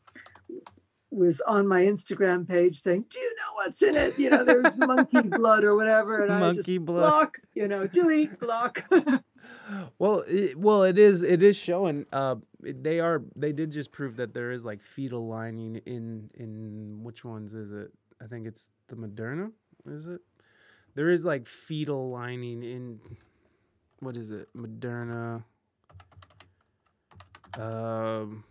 was 1.15 1.41
on 1.43 1.67
my 1.67 1.83
Instagram 1.83 2.47
page 2.47 2.79
saying, 2.79 3.07
"Do 3.09 3.19
you 3.19 3.35
know 3.37 3.55
what's 3.55 3.83
in 3.83 3.97
it? 3.97 4.19
You 4.19 4.31
know, 4.31 4.45
there's 4.45 4.77
monkey 4.77 5.23
blood 5.23 5.65
or 5.65 5.77
whatever." 5.77 6.23
And 6.23 6.33
I 6.33 6.41
Monkey 6.41 6.57
just 6.57 6.85
blood. 6.85 7.09
block, 7.09 7.39
you 7.55 7.69
know, 7.69 7.87
delete, 7.87 8.39
block. 8.39 8.85
Well, 9.99 10.23
it, 10.29 10.57
well, 10.57 10.85
it 10.85 10.97
is. 10.97 11.23
It 11.23 11.43
is 11.43 11.57
showing. 11.57 12.07
Uh, 12.13 12.37
they 12.61 13.01
are. 13.01 13.23
They 13.35 13.53
did 13.53 13.73
just 13.73 13.91
prove 13.91 14.17
that 14.17 14.33
there 14.33 14.53
is 14.53 14.65
like 14.65 14.81
fetal 14.81 15.27
lining 15.27 15.77
in 15.87 16.31
in 16.35 17.01
which 17.03 17.25
ones 17.25 17.53
is 17.53 17.73
it? 17.73 17.93
I 18.23 18.27
think 18.27 18.47
it's 18.47 18.69
the 18.89 18.97
Moderna. 18.97 19.51
Is 19.87 20.07
it? 20.07 20.21
There 20.95 21.11
is 21.11 21.25
like 21.25 21.47
fetal 21.47 22.11
lining 22.11 22.63
in. 22.63 23.01
What 24.01 24.17
is 24.17 24.31
it? 24.31 24.49
Moderna. 24.57 25.43
Um. 27.59 28.45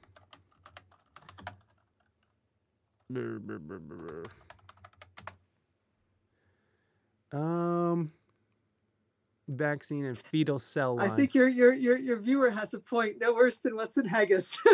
Um. 7.31 8.11
Vaccine 9.49 10.05
and 10.05 10.17
fetal 10.17 10.57
cell 10.57 11.01
I 11.01 11.09
think 11.09 11.35
your 11.35 11.49
your 11.49 11.73
your 11.73 11.97
your 11.97 12.17
viewer 12.17 12.49
has 12.49 12.73
a 12.73 12.79
point. 12.79 13.15
No 13.19 13.33
worse 13.33 13.59
than 13.59 13.75
what's 13.75 13.97
in 13.97 14.05
haggis. 14.05 14.57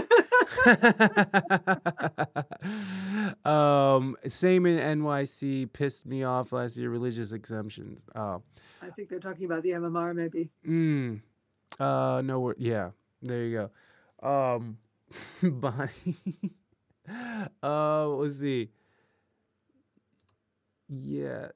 um, 3.46 4.16
same 4.28 4.68
in 4.68 5.00
NYC 5.00 5.74
pissed 5.74 6.06
me 6.06 6.24
off 6.24 6.52
last 6.52 6.78
year. 6.78 6.92
Religious 6.92 7.32
exemptions. 7.32 8.06
Oh, 8.16 8.44
I 8.82 8.92
think 8.92 9.10
they're 9.10 9.20
talking 9.20 9.46
about 9.46 9.64
the 9.64 9.72
MMR, 9.72 10.14
maybe. 10.14 10.52
mm, 10.68 11.20
uh, 11.80 12.22
no, 12.24 12.40
wor- 12.40 12.56
yeah, 12.60 12.92
there 13.24 13.46
you 13.46 13.70
go. 14.22 14.56
Um, 14.56 14.78
Bonnie. 15.42 15.90
uh, 17.64 18.08
let's 18.08 18.40
see. 18.40 18.70
Yeah. 20.90 21.48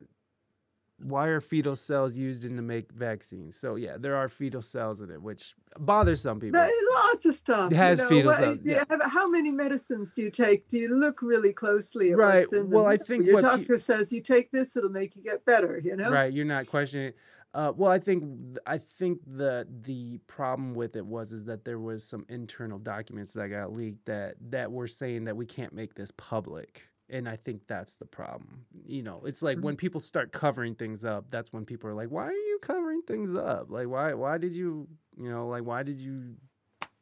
Why 1.08 1.28
are 1.28 1.42
fetal 1.42 1.76
cells 1.76 2.18
used 2.18 2.46
in 2.46 2.56
to 2.56 2.62
make 2.62 2.92
vaccines? 2.92 3.58
So 3.58 3.76
yeah, 3.76 3.98
there 4.00 4.16
are 4.16 4.30
fetal 4.30 4.62
cells 4.62 5.02
in 5.02 5.10
it, 5.12 5.22
which 5.22 5.54
bothers 5.78 6.22
some 6.22 6.40
people. 6.40 6.60
But 6.62 6.72
lots 6.94 7.26
of 7.26 7.36
stuff. 7.36 7.72
It 7.72 7.76
has 7.76 8.00
you 8.00 8.04
know, 8.04 8.10
fetal 8.10 8.32
what- 8.32 8.40
cells, 8.40 8.60
yeah. 8.64 8.84
How 9.10 9.28
many 9.28 9.52
medicines 9.52 10.14
do 10.14 10.22
you 10.22 10.30
take? 10.32 10.68
Do 10.68 10.80
you 10.80 10.96
look 10.98 11.22
really 11.22 11.54
closely 11.54 12.12
at 12.12 12.18
Right, 12.18 12.40
what's 12.40 12.54
in 12.54 12.60
them? 12.60 12.70
well, 12.72 12.86
I 12.88 12.98
think 12.98 13.26
your 13.26 13.36
what 13.36 13.44
pe- 13.44 13.58
doctor 13.58 13.78
says 13.78 14.14
you 14.14 14.22
take 14.22 14.52
this, 14.52 14.76
it'll 14.78 14.90
make 14.90 15.16
you 15.16 15.24
get 15.24 15.46
better. 15.46 15.82
You 15.84 15.96
know. 15.96 16.10
Right, 16.12 16.32
you're 16.32 16.46
not 16.46 16.68
questioning 16.68 17.08
it. 17.08 17.18
Uh, 17.56 17.72
well, 17.76 17.92
I 17.92 18.00
think 18.00 18.24
I 18.66 18.80
think 18.80 19.20
the 19.28 19.68
the 19.84 20.18
problem 20.26 20.74
with 20.74 20.96
it 20.96 21.06
was 21.06 21.32
is 21.32 21.46
that 21.46 21.66
there 21.66 21.78
was 21.78 22.04
some 22.04 22.26
internal 22.28 22.80
documents 22.80 23.34
that 23.34 23.50
got 23.50 23.72
leaked 23.72 24.06
that 24.08 24.36
that 24.50 24.72
were 24.72 24.88
saying 24.88 25.26
that 25.26 25.38
we 25.38 25.46
can't 25.46 25.72
make 25.72 25.94
this 25.94 26.12
public, 26.18 26.82
and 27.10 27.28
I 27.30 27.36
think 27.36 27.68
that's 27.68 27.96
the 27.98 28.06
problem. 28.06 28.66
You 28.86 29.04
know, 29.04 29.22
it's 29.26 29.42
like 29.42 29.58
Mm-hmm. 29.58 29.66
when 29.66 29.76
people 29.78 30.00
start 30.00 30.32
covering 30.32 30.76
things 30.76 31.04
up, 31.06 31.30
that's 31.30 31.52
when 31.54 31.66
people 31.66 31.90
are 31.90 31.94
like, 31.94 32.10
"Why 32.10 32.26
are 32.28 32.32
you 32.32 32.60
covering 32.62 33.02
things 33.04 33.36
up? 33.36 33.70
Like, 33.70 33.88
why 33.88 34.14
why 34.14 34.38
did 34.38 34.54
you 34.56 34.88
you 35.18 35.30
know 35.30 35.48
like 35.48 35.64
why 35.64 35.84
did 35.84 36.00
you 36.00 36.36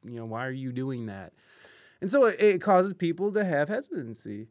you 0.03 0.17
know 0.17 0.25
why 0.25 0.45
are 0.47 0.51
you 0.51 0.71
doing 0.71 1.05
that?" 1.07 1.33
And 2.01 2.09
so 2.11 2.25
it, 2.25 2.39
it 2.39 2.61
causes 2.61 2.93
people 2.93 3.31
to 3.33 3.43
have 3.43 3.69
hesitancy. 3.69 4.47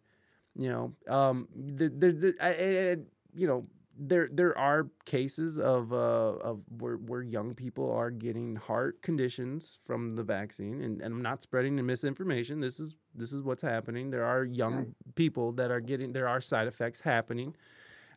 You 0.57 0.69
know, 0.69 0.95
um, 1.15 1.49
the, 1.55 1.89
the, 1.89 2.13
the, 2.13 2.35
I, 2.41 2.49
I, 2.49 2.91
I- 2.93 2.97
you 3.35 3.47
know, 3.47 3.67
there 3.99 4.29
there 4.33 4.57
are 4.57 4.89
cases 5.05 5.59
of 5.59 5.93
uh, 5.93 5.97
of 5.97 6.61
where, 6.79 6.97
where 6.97 7.23
young 7.23 7.55
people 7.55 7.91
are 7.93 8.11
getting 8.11 8.57
heart 8.57 9.03
conditions 9.03 9.79
from 9.85 10.11
the 10.11 10.23
vaccine, 10.23 10.81
and, 10.83 11.01
and 11.03 11.15
I'm 11.15 11.23
not 11.23 11.43
spreading 11.43 11.77
the 11.77 11.83
misinformation. 11.83 12.61
This 12.61 12.81
is 12.81 12.97
this 13.15 13.33
is 13.33 13.43
what's 13.43 13.63
happening. 13.63 14.11
There 14.11 14.25
are 14.25 14.45
young 14.45 14.75
Right. 14.77 15.15
people 15.17 15.53
that 15.53 15.71
are 15.71 15.81
getting 15.81 16.13
there 16.13 16.29
are 16.29 16.41
side 16.41 16.67
effects 16.69 17.01
happening. 17.01 17.55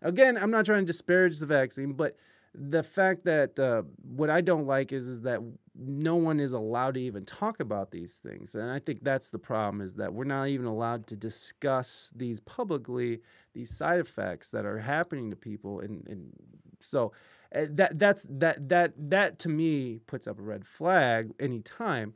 Again, 0.02 0.38
I'm 0.38 0.52
not 0.52 0.66
trying 0.66 0.82
to 0.86 0.86
disparage 0.92 1.40
the 1.40 1.46
vaccine, 1.46 1.94
but 1.94 2.16
the 2.56 2.84
fact 2.84 3.26
that 3.26 3.58
uh, 3.58 3.84
what 4.04 4.30
I 4.30 4.42
don't 4.42 4.68
like 4.68 4.92
is 4.92 5.08
is 5.08 5.22
that 5.22 5.40
no 5.76 6.16
one 6.16 6.40
is 6.40 6.54
allowed 6.54 6.94
to 6.96 7.02
even 7.02 7.26
talk 7.26 7.60
about 7.60 7.92
these 7.92 8.18
things, 8.18 8.54
and 8.54 8.70
I 8.70 8.80
think 8.80 9.04
that's 9.04 9.30
the 9.32 9.40
problem 9.40 9.82
is 9.82 9.96
that 9.96 10.14
we're 10.14 10.24
not 10.24 10.48
even 10.48 10.68
allowed 10.68 11.08
to 11.08 11.16
discuss 11.16 12.12
these 12.16 12.40
publicly, 12.40 13.22
these 13.54 13.76
side 13.76 14.00
effects 14.00 14.50
that 14.52 14.66
are 14.66 14.80
happening 14.80 15.32
to 15.32 15.36
people, 15.36 15.80
and 15.80 16.08
and 16.08 16.32
so 16.80 17.12
uh, 17.56 17.66
that 17.72 17.98
that's 17.98 18.28
that 18.30 18.70
that 18.70 18.94
that 18.98 19.40
to 19.40 19.50
me 19.50 20.00
puts 20.06 20.28
up 20.28 20.38
a 20.38 20.44
red 20.44 20.66
flag 20.66 21.32
anytime. 21.40 22.14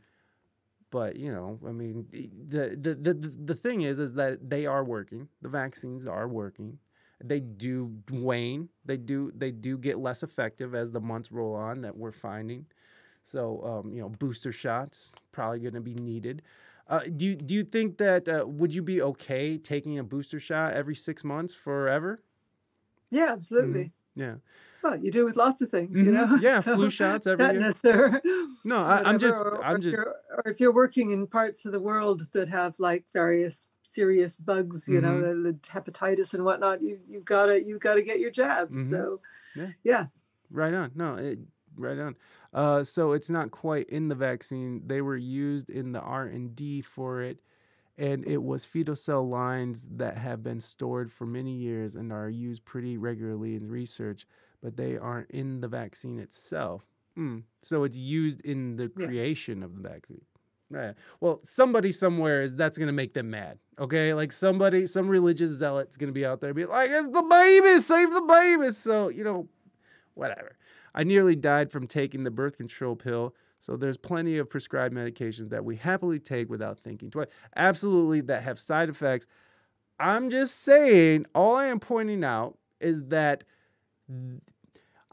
But 0.92 1.18
you 1.18 1.32
know, 1.32 1.60
I 1.68 1.72
mean, 1.72 2.06
the 2.12 2.78
the 2.80 2.96
the 2.96 3.14
the 3.14 3.56
thing 3.56 3.82
is, 3.82 4.00
is 4.00 4.14
that 4.14 4.50
they 4.50 4.66
are 4.66 4.84
working. 4.84 5.30
The 5.42 5.50
vaccines 5.50 6.08
are 6.08 6.28
working 6.28 6.80
they 7.24 7.40
do 7.40 7.98
wane. 8.12 8.70
They 8.86 8.98
do 8.98 9.32
they 9.36 9.52
do 9.52 9.78
get 9.78 10.00
less 10.00 10.24
effective 10.24 10.76
as 10.76 10.92
the 10.92 11.02
months 11.02 11.32
roll 11.32 11.56
on 11.56 11.82
that 11.82 11.98
we're 11.98 12.12
finding. 12.12 12.66
So 13.24 13.64
um, 13.64 13.94
you 13.94 14.02
know 14.02 14.10
booster 14.10 14.52
shots 14.52 15.14
probably 15.32 15.60
going 15.60 15.74
to 15.74 15.82
be 15.82 15.96
needed. 15.96 16.42
Uh, 16.88 17.02
do 17.16 17.26
you 17.26 17.36
do 17.36 17.54
you 17.56 17.64
think 17.64 17.98
that 17.98 18.30
uh, 18.30 18.46
would 18.48 18.74
you 18.74 18.82
be 18.82 19.02
okay 19.02 19.58
taking 19.58 20.00
a 20.00 20.04
booster 20.04 20.40
shot 20.40 20.74
every 20.74 20.96
six 20.96 21.24
months 21.24 21.54
forever? 21.54 22.22
Yeah, 23.10 23.32
absolutely. 23.32 23.92
yeah. 24.16 24.36
Well, 24.84 24.98
you 24.98 25.12
do 25.12 25.26
with 25.26 25.36
lots 25.36 25.62
of 25.62 25.70
things, 25.70 26.02
you 26.02 26.12
Mhm. 26.12 26.30
know. 26.30 26.38
yeah 26.42 26.62
So 26.62 26.76
flu 26.76 26.90
shots 26.90 27.28
every 27.28 27.46
year. 27.46 27.72
no 28.64 28.78
I, 28.78 29.02
i'm 29.06 29.20
just 29.20 29.38
or 29.38 29.64
i'm 29.64 29.82
just 29.82 29.98
or 29.98 30.44
if 30.46 30.60
you're 30.60 30.74
working 30.74 31.12
in 31.12 31.28
parts 31.28 31.66
of 31.66 31.72
the 31.72 31.80
world 31.80 32.22
that 32.34 32.48
have 32.48 32.76
like 32.80 33.06
various 33.14 33.70
serious 33.88 34.38
bugs, 34.38 34.88
you 34.88 35.02
know, 35.02 35.22
the, 35.22 35.52
the 35.52 35.54
hepatitis 35.70 36.34
and 36.34 36.44
whatnot, 36.46 36.82
you 36.82 37.00
you've 37.10 37.26
got 37.26 37.48
to 37.48 37.64
you 37.64 37.80
got 37.80 37.96
to 37.96 38.04
get 38.04 38.20
your 38.20 38.32
jabs. 38.32 38.78
Mhm. 38.78 38.90
So, 38.90 39.22
Yeah. 39.56 39.68
yeah, 39.84 40.06
Right 40.52 40.74
on. 40.74 40.92
No, 40.96 41.16
it, 41.16 41.40
right 41.76 42.00
on. 42.00 42.16
Uh, 42.54 42.84
so 42.84 43.12
it's 43.14 43.30
not 43.30 43.52
quite 43.52 43.90
in 43.90 44.08
the 44.08 44.16
vaccine. 44.16 44.84
They 44.88 45.02
were 45.02 45.18
used 45.18 45.70
in 45.70 45.92
the 45.92 46.00
R 46.02 46.26
and 46.26 46.56
D 46.56 46.82
for 46.82 47.22
it, 47.22 47.40
and 47.98 48.26
it 48.26 48.42
was 48.44 48.64
fetal 48.66 48.96
cell 48.96 49.28
lines 49.28 49.88
that 49.98 50.18
have 50.18 50.42
been 50.44 50.60
stored 50.60 51.12
for 51.12 51.26
many 51.26 51.54
years 51.54 51.96
and 51.96 52.12
are 52.14 52.30
used 52.30 52.64
pretty 52.66 52.98
regularly 52.98 53.56
in 53.56 53.68
research, 53.70 54.26
but 54.62 54.78
they 54.78 54.98
aren't 54.98 55.30
in 55.32 55.62
the 55.62 55.68
vaccine 55.68 56.20
itself. 56.20 56.86
Hmm. 57.16 57.40
So 57.62 57.84
it's 57.84 57.98
used 57.98 58.42
in 58.42 58.76
the 58.78 58.92
Yeah. 58.96 59.08
creation 59.08 59.64
of 59.64 59.76
the 59.76 59.82
vaccine. 59.90 60.26
Right. 60.70 60.96
Well, 61.22 61.40
somebody 61.44 61.92
somewhere 61.94 62.42
is 62.42 62.56
that's 62.56 62.78
gonna 62.78 62.92
make 62.92 63.14
them 63.14 63.30
mad. 63.30 63.58
Okay, 63.80 64.14
like 64.14 64.34
somebody, 64.34 64.86
some 64.86 65.08
religious 65.08 65.52
zealot's 65.52 65.96
gonna 65.96 66.12
be 66.12 66.26
out 66.26 66.42
there, 66.42 66.54
be 66.54 66.66
like, 66.66 66.90
"It's 66.90 67.08
the 67.08 67.24
babies, 67.24 67.86
save 67.86 68.12
the 68.12 68.22
babies." 68.22 68.78
So 68.78 69.08
you 69.08 69.24
know, 69.24 69.48
whatever. 70.14 70.58
I 70.94 71.04
nearly 71.04 71.36
died 71.36 71.72
from 71.72 71.88
taking 71.88 72.24
the 72.24 72.32
birth 72.32 72.58
control 72.58 72.96
pill. 72.96 73.34
So 73.60 73.78
there's 73.78 73.98
plenty 73.98 74.38
of 74.38 74.50
prescribed 74.50 74.94
medications 74.94 75.50
that 75.50 75.64
we 75.64 75.78
happily 75.78 76.20
take 76.20 76.50
without 76.50 76.80
thinking 76.80 77.12
twice. 77.12 77.28
Absolutely, 77.56 78.22
that 78.22 78.44
have 78.44 78.60
side 78.60 78.90
effects. 78.90 79.26
I'm 80.00 80.30
just 80.30 80.62
saying, 80.62 81.26
all 81.34 81.56
I 81.56 81.68
am 81.68 81.80
pointing 81.80 82.24
out 82.24 82.58
is 82.80 83.06
that 83.06 83.44
th- 84.08 84.42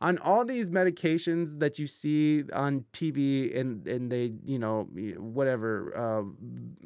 on 0.00 0.18
all 0.18 0.44
these 0.44 0.70
medications 0.70 1.60
that 1.60 1.78
you 1.78 1.86
see 1.86 2.44
on 2.52 2.84
TV 2.92 3.58
and 3.58 3.86
and 3.86 4.10
they 4.10 4.32
you 4.44 4.58
know 4.58 4.88
whatever 5.18 5.92
uh, 5.96 6.22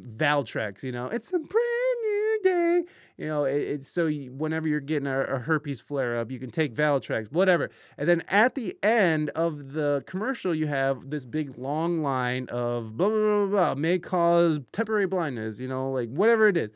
Valtrex 0.01 0.83
you 0.83 0.93
know 0.93 1.07
it's 1.07 1.33
a 1.33 1.39
brand 1.39 1.99
new 2.03 2.41
day. 2.43 2.85
You 3.17 3.27
know 3.27 3.45
it, 3.45 3.57
it's 3.57 3.89
so 3.89 4.07
you, 4.07 4.31
whenever 4.33 4.69
you're 4.69 4.81
getting 4.81 5.07
a, 5.07 5.21
a 5.21 5.39
herpes 5.39 5.81
flare 5.81 6.19
up 6.19 6.31
you 6.31 6.39
can 6.39 6.51
take 6.51 6.75
Valtrex 6.75 7.33
whatever. 7.33 7.71
And 7.97 8.09
then 8.09 8.23
at 8.29 8.55
the 8.55 8.77
end 8.83 9.31
of 9.31 9.73
the 9.73 10.03
commercial 10.07 10.55
you 10.55 10.67
have 10.67 11.09
this 11.09 11.25
big 11.25 11.57
long 11.57 12.03
line 12.03 12.47
of 12.51 12.97
blah 12.97 13.09
blah 13.09 13.19
blah, 13.19 13.47
blah 13.47 13.75
may 13.75 13.99
cause 13.99 14.61
temporary 14.73 15.07
blindness 15.07 15.61
you 15.61 15.69
know 15.69 15.91
like 15.91 16.11
whatever 16.11 16.49
it 16.49 16.57
is. 16.59 16.71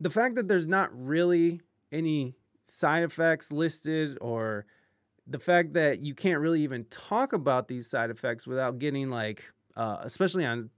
The 0.00 0.10
fact 0.10 0.34
that 0.34 0.48
there's 0.48 0.66
not 0.66 0.90
really 0.92 1.60
any 1.92 2.34
side 2.72 3.02
effects 3.04 3.52
listed 3.52 4.18
or 4.20 4.66
the 5.26 5.38
fact 5.38 5.74
that 5.74 6.00
you 6.04 6.14
can't 6.14 6.40
really 6.40 6.62
even 6.62 6.84
talk 6.86 7.32
about 7.32 7.68
these 7.68 7.88
side 7.88 8.10
effects 8.10 8.46
without 8.46 8.78
getting 8.78 9.10
like 9.10 9.52
uh, 9.76 9.98
especially 10.02 10.46
on 10.46 10.70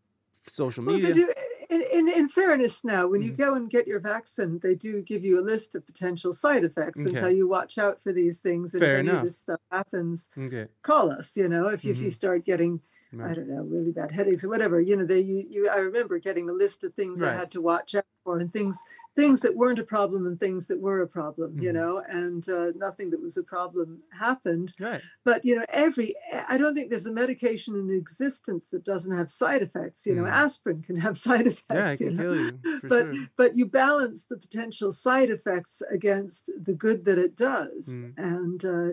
social 0.46 0.84
Well, 0.84 0.98
media 0.98 1.08
they 1.08 1.12
do. 1.12 1.32
In, 1.70 1.82
in, 1.92 2.08
in 2.08 2.28
fairness, 2.28 2.84
now 2.84 3.06
when 3.06 3.22
you 3.22 3.32
Mhm. 3.32 3.36
go 3.36 3.54
and 3.54 3.70
get 3.70 3.86
your 3.86 4.00
vaccine, 4.00 4.58
they 4.58 4.74
do 4.74 5.02
give 5.02 5.24
you 5.24 5.40
a 5.40 5.42
list 5.42 5.74
of 5.74 5.86
potential 5.86 6.32
side 6.32 6.62
effects 6.64 7.06
and 7.06 7.16
tell 7.16 7.30
you 7.30 7.48
watch 7.48 7.78
out 7.78 8.02
for 8.02 8.12
these 8.12 8.40
things. 8.40 8.74
And 8.74 8.82
Fair 8.82 8.84
if 8.84 8.94
any 8.94 9.14
of 9.14 9.22
this 9.22 9.38
stuff 9.38 9.60
happens, 9.70 10.28
okay 10.38 10.68
call 10.82 11.10
us. 11.10 11.36
You 11.36 11.48
know, 11.48 11.68
if, 11.68 11.86
if 11.86 12.02
you 12.02 12.10
Mhm. 12.10 12.10
start 12.10 12.44
getting, 12.44 12.82
I 13.22 13.34
don't 13.34 13.48
know, 13.48 13.62
really 13.62 13.92
bad 13.92 14.12
headaches 14.12 14.44
or 14.44 14.48
whatever, 14.48 14.80
you 14.80 14.96
know, 14.96 15.04
they 15.04 15.20
you, 15.20 15.46
you 15.48 15.68
I 15.68 15.76
remember 15.76 16.18
getting 16.18 16.48
a 16.48 16.52
list 16.52 16.84
of 16.84 16.94
things 16.94 17.20
Right. 17.22 17.34
I 17.34 17.38
had 17.38 17.50
to 17.52 17.60
watch 17.60 17.94
out 17.94 18.04
for 18.24 18.38
and 18.38 18.52
things 18.52 18.82
things 19.14 19.40
that 19.42 19.54
weren't 19.56 19.78
a 19.78 19.84
problem 19.84 20.26
and 20.26 20.38
things 20.40 20.66
that 20.68 20.80
were 20.80 21.02
a 21.02 21.06
problem. 21.08 21.56
You 21.58 21.70
Mhm. 21.70 21.74
know, 21.74 22.02
and 22.08 22.48
uh, 22.48 22.72
nothing 22.76 23.10
that 23.10 23.20
was 23.20 23.36
a 23.36 23.42
problem 23.42 24.02
happened 24.12 24.72
right 24.80 25.02
but 25.24 25.44
you 25.44 25.54
know 25.56 25.64
every 25.72 26.14
i 26.48 26.56
don't 26.56 26.74
think 26.74 26.90
there's 26.90 27.06
a 27.06 27.12
medication 27.12 27.74
in 27.74 27.90
existence 27.90 28.68
that 28.68 28.84
doesn't 28.84 29.16
have 29.16 29.30
side 29.30 29.62
effects 29.62 30.06
you 30.06 30.14
know 30.14 30.26
aspirin 30.26 30.82
can 30.82 30.96
have 30.96 31.18
side 31.28 31.46
effects 31.46 31.70
yeah 31.70 31.84
i 31.90 31.96
you 31.96 32.06
can 32.06 32.16
know? 32.16 32.22
kill 32.22 32.36
you 32.36 32.60
but 32.88 33.06
sure 33.06 33.16
but 33.36 33.56
you 33.56 33.66
balance 33.66 34.26
the 34.26 34.36
potential 34.36 34.92
side 34.92 35.30
effects 35.30 35.82
against 35.90 36.50
the 36.62 36.74
good 36.74 37.04
that 37.04 37.18
it 37.18 37.34
does 37.36 38.02
Mm. 38.04 38.14
and 38.16 38.64
uh, 38.64 38.88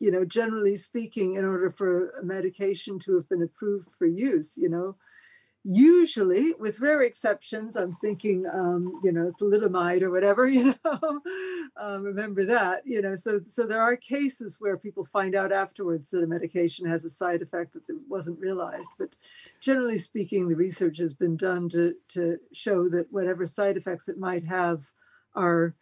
you 0.00 0.10
know 0.10 0.24
generally 0.24 0.74
speaking 0.74 1.34
in 1.34 1.44
order 1.44 1.70
for 1.70 2.10
a 2.10 2.24
medication 2.24 2.98
to 2.98 3.14
have 3.14 3.28
been 3.28 3.42
approved 3.42 3.92
for 3.92 4.06
use 4.06 4.56
you 4.56 4.68
know. 4.68 4.96
Usually 5.62 6.54
with 6.58 6.80
rare 6.80 7.02
exceptions 7.02 7.76
i'm 7.76 7.92
thinking 7.92 8.46
um, 8.50 8.98
you 9.04 9.12
know 9.12 9.30
thalidomide 9.38 10.00
or 10.00 10.10
whatever 10.10 10.48
you 10.56 10.74
know. 10.82 11.20
Um, 11.76 12.02
remember 12.02 12.44
that 12.46 12.80
you 12.86 13.02
know. 13.02 13.14
So 13.14 13.40
so 13.46 13.66
there 13.66 13.82
are 13.82 13.94
cases 13.94 14.56
where 14.58 14.78
people 14.78 15.04
find 15.04 15.34
out 15.34 15.52
afterwards 15.52 16.08
that 16.10 16.24
a 16.24 16.26
medication 16.26 16.86
has 16.86 17.04
a 17.04 17.10
side 17.10 17.42
effect 17.42 17.74
that 17.74 17.82
wasn't 18.08 18.40
realized. 18.40 18.88
But 18.98 19.10
generally 19.60 19.98
speaking 19.98 20.48
the 20.48 20.56
research 20.56 20.96
has 20.96 21.12
been 21.12 21.36
done 21.36 21.68
to 21.70 21.94
to 22.08 22.38
show 22.52 22.88
that 22.88 23.12
whatever 23.12 23.44
side 23.44 23.76
effects 23.76 24.08
it 24.08 24.18
might 24.18 24.44
have 24.44 24.90
are 25.34 25.74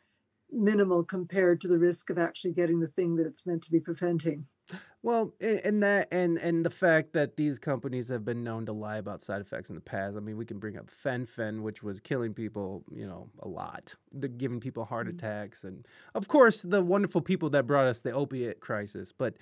minimal 0.51 1.05
compared 1.05 1.61
to 1.61 1.69
the 1.69 1.79
risk 1.79 2.11
of 2.11 2.19
actually 2.19 2.53
getting 2.53 2.81
the 2.81 2.89
thing 2.89 3.17
that 3.17 3.27
it's 3.27 3.47
meant 3.47 3.63
to 3.65 3.71
be 3.73 3.81
preventing 3.81 4.47
Well, 5.03 5.35
and 5.41 5.83
that 5.83 6.09
and 6.11 6.39
and 6.39 6.67
the 6.67 6.71
fact 6.71 7.13
that 7.13 7.37
these 7.37 7.59
companies 7.59 8.09
have 8.09 8.25
been 8.25 8.43
known 8.43 8.67
to 8.67 8.73
lie 8.73 8.97
about 8.97 9.23
side 9.23 9.41
effects 9.41 9.69
in 9.71 9.77
the 9.77 9.81
past. 9.81 10.17
I 10.17 10.21
mean, 10.21 10.37
we 10.37 10.45
can 10.45 10.59
bring 10.59 10.77
up 10.77 10.91
Fen-Phen, 10.91 11.63
which 11.63 11.83
was 11.85 12.01
killing 12.01 12.35
people, 12.35 12.85
you 12.93 13.07
know, 13.07 13.31
a 13.39 13.49
lot. 13.49 13.95
They're 14.13 14.29
giving 14.29 14.59
people 14.61 14.85
heart 14.85 15.07
Mhm. 15.07 15.09
attacks, 15.09 15.63
and 15.63 15.87
of 16.15 16.27
course, 16.29 16.63
the 16.63 16.83
wonderful 16.83 17.21
people 17.21 17.49
that 17.51 17.67
brought 17.67 17.87
us 17.87 18.01
the 18.01 18.11
opiate 18.13 18.61
crisis. 18.61 19.13
But 19.13 19.37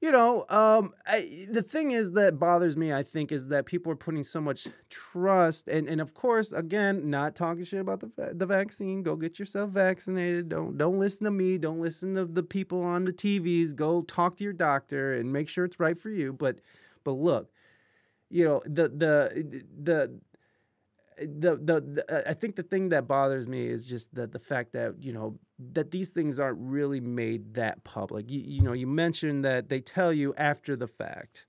you 0.00 0.12
know, 0.12 0.44
um, 0.50 0.92
I, 1.06 1.46
the 1.50 1.62
thing 1.62 1.92
is 1.92 2.12
that 2.12 2.38
bothers 2.38 2.76
me. 2.76 2.92
I 2.92 3.02
think 3.02 3.32
is 3.32 3.48
that 3.48 3.64
people 3.64 3.90
are 3.92 3.96
putting 3.96 4.24
so 4.24 4.40
much 4.40 4.68
trust, 4.90 5.68
and 5.68 5.88
and 5.88 6.00
of 6.00 6.12
course, 6.12 6.52
again, 6.52 7.08
not 7.08 7.34
talking 7.34 7.64
shit 7.64 7.80
about 7.80 8.00
the 8.00 8.34
the 8.34 8.46
vaccine. 8.46 9.02
Go 9.02 9.16
get 9.16 9.38
yourself 9.38 9.70
vaccinated. 9.70 10.50
Don't 10.50 10.76
don't 10.76 10.98
listen 10.98 11.24
to 11.24 11.30
me. 11.30 11.56
Don't 11.56 11.80
listen 11.80 12.14
to 12.14 12.26
the 12.26 12.42
people 12.42 12.82
on 12.82 13.04
the 13.04 13.12
TVs. 13.12 13.74
Go 13.74 14.02
talk 14.02 14.36
to 14.36 14.44
your 14.44 14.52
doctor 14.52 15.14
and 15.14 15.32
make 15.32 15.48
sure 15.48 15.64
it's 15.64 15.80
right 15.80 15.98
for 15.98 16.10
you. 16.10 16.32
But 16.32 16.58
but 17.02 17.12
look, 17.12 17.50
you 18.30 18.44
know 18.44 18.62
the 18.66 18.88
the 18.88 19.64
the. 19.82 20.20
The, 21.18 21.56
the 21.56 21.80
the 21.80 22.28
I 22.28 22.34
think 22.34 22.56
the 22.56 22.62
thing 22.62 22.90
that 22.90 23.08
bothers 23.08 23.48
me 23.48 23.66
is 23.66 23.86
just 23.86 24.14
that 24.16 24.32
the 24.32 24.38
fact 24.38 24.72
that 24.72 25.02
you 25.02 25.14
know 25.14 25.38
that 25.72 25.90
these 25.90 26.10
things 26.10 26.38
aren't 26.38 26.58
really 26.60 27.00
made 27.00 27.54
that 27.54 27.84
public. 27.84 28.30
You, 28.30 28.40
you 28.40 28.60
know, 28.60 28.74
you 28.74 28.86
mentioned 28.86 29.44
that 29.44 29.70
they 29.70 29.80
tell 29.80 30.12
you 30.12 30.34
after 30.36 30.76
the 30.76 30.86
fact, 30.86 31.46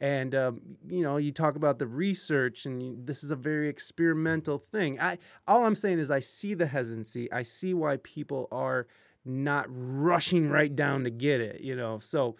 and 0.00 0.34
um, 0.34 0.60
you 0.86 1.02
know, 1.02 1.16
you 1.16 1.32
talk 1.32 1.56
about 1.56 1.78
the 1.78 1.86
research, 1.86 2.66
and 2.66 2.82
you, 2.82 2.98
this 3.02 3.24
is 3.24 3.30
a 3.30 3.36
very 3.36 3.70
experimental 3.70 4.58
thing. 4.58 5.00
I 5.00 5.16
all 5.48 5.64
I'm 5.64 5.74
saying 5.74 5.98
is 5.98 6.10
I 6.10 6.18
see 6.18 6.52
the 6.52 6.66
hesitancy. 6.66 7.32
I 7.32 7.42
see 7.42 7.72
why 7.72 7.96
people 8.02 8.48
are 8.52 8.86
not 9.24 9.64
rushing 9.68 10.50
right 10.50 10.74
down 10.74 11.04
to 11.04 11.10
get 11.10 11.40
it. 11.40 11.62
You 11.62 11.74
know, 11.74 11.98
so 12.00 12.36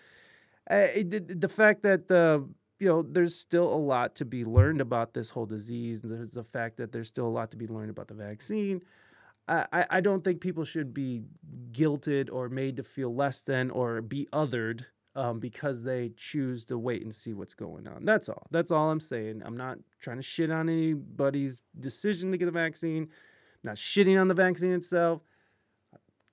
uh, 0.71 0.89
it, 0.95 1.11
the, 1.11 1.21
the 1.21 1.49
fact 1.49 1.83
that 1.85 2.09
the 2.09 2.47
you 2.79 2.89
know 2.89 3.03
there's 3.03 3.35
still 3.35 3.73
a 3.73 3.77
lot 3.77 4.15
to 4.17 4.25
be 4.25 4.45
learned 4.45 4.81
about 4.81 5.15
this 5.15 5.31
whole 5.31 5.47
disease 5.47 6.03
there's 6.03 6.31
the 6.33 6.43
fact 6.45 6.77
that 6.77 6.93
there's 6.93 7.09
still 7.09 7.27
a 7.27 7.29
lot 7.29 7.51
to 7.51 7.57
be 7.57 7.67
learned 7.67 7.91
about 7.91 8.09
the 8.09 8.15
vaccine 8.15 8.83
I, 9.49 9.87
I- 9.91 10.01
don't 10.01 10.25
think 10.25 10.41
people 10.41 10.65
should 10.65 10.93
be 10.93 11.23
guilted 11.71 12.31
or 12.33 12.49
made 12.49 12.77
to 12.79 12.83
feel 12.83 13.15
less 13.15 13.43
than 13.43 13.71
or 13.71 14.03
be 14.03 14.27
othered 14.33 14.87
um, 15.15 15.39
because 15.39 15.85
they 15.85 16.11
choose 16.17 16.65
to 16.67 16.77
wait 16.77 17.03
and 17.03 17.15
see 17.15 17.33
what's 17.33 17.55
going 17.55 17.87
on. 17.87 18.05
That's 18.05 18.29
all. 18.29 18.49
That's 18.51 18.73
all 18.73 18.91
I'm 18.91 18.99
saying. 18.99 19.43
I'm 19.45 19.57
not 19.57 19.79
trying 20.01 20.17
to 20.17 20.23
shit 20.23 20.51
on 20.51 20.69
anybody's 20.69 21.63
decision 21.79 22.33
to 22.33 22.39
get 22.39 22.47
the 22.47 22.51
vaccine. 22.51 23.05
I'm 23.05 23.09
not 23.63 23.77
shitting 23.77 24.21
on 24.21 24.27
the 24.27 24.35
vaccine 24.35 24.73
itself. 24.73 25.23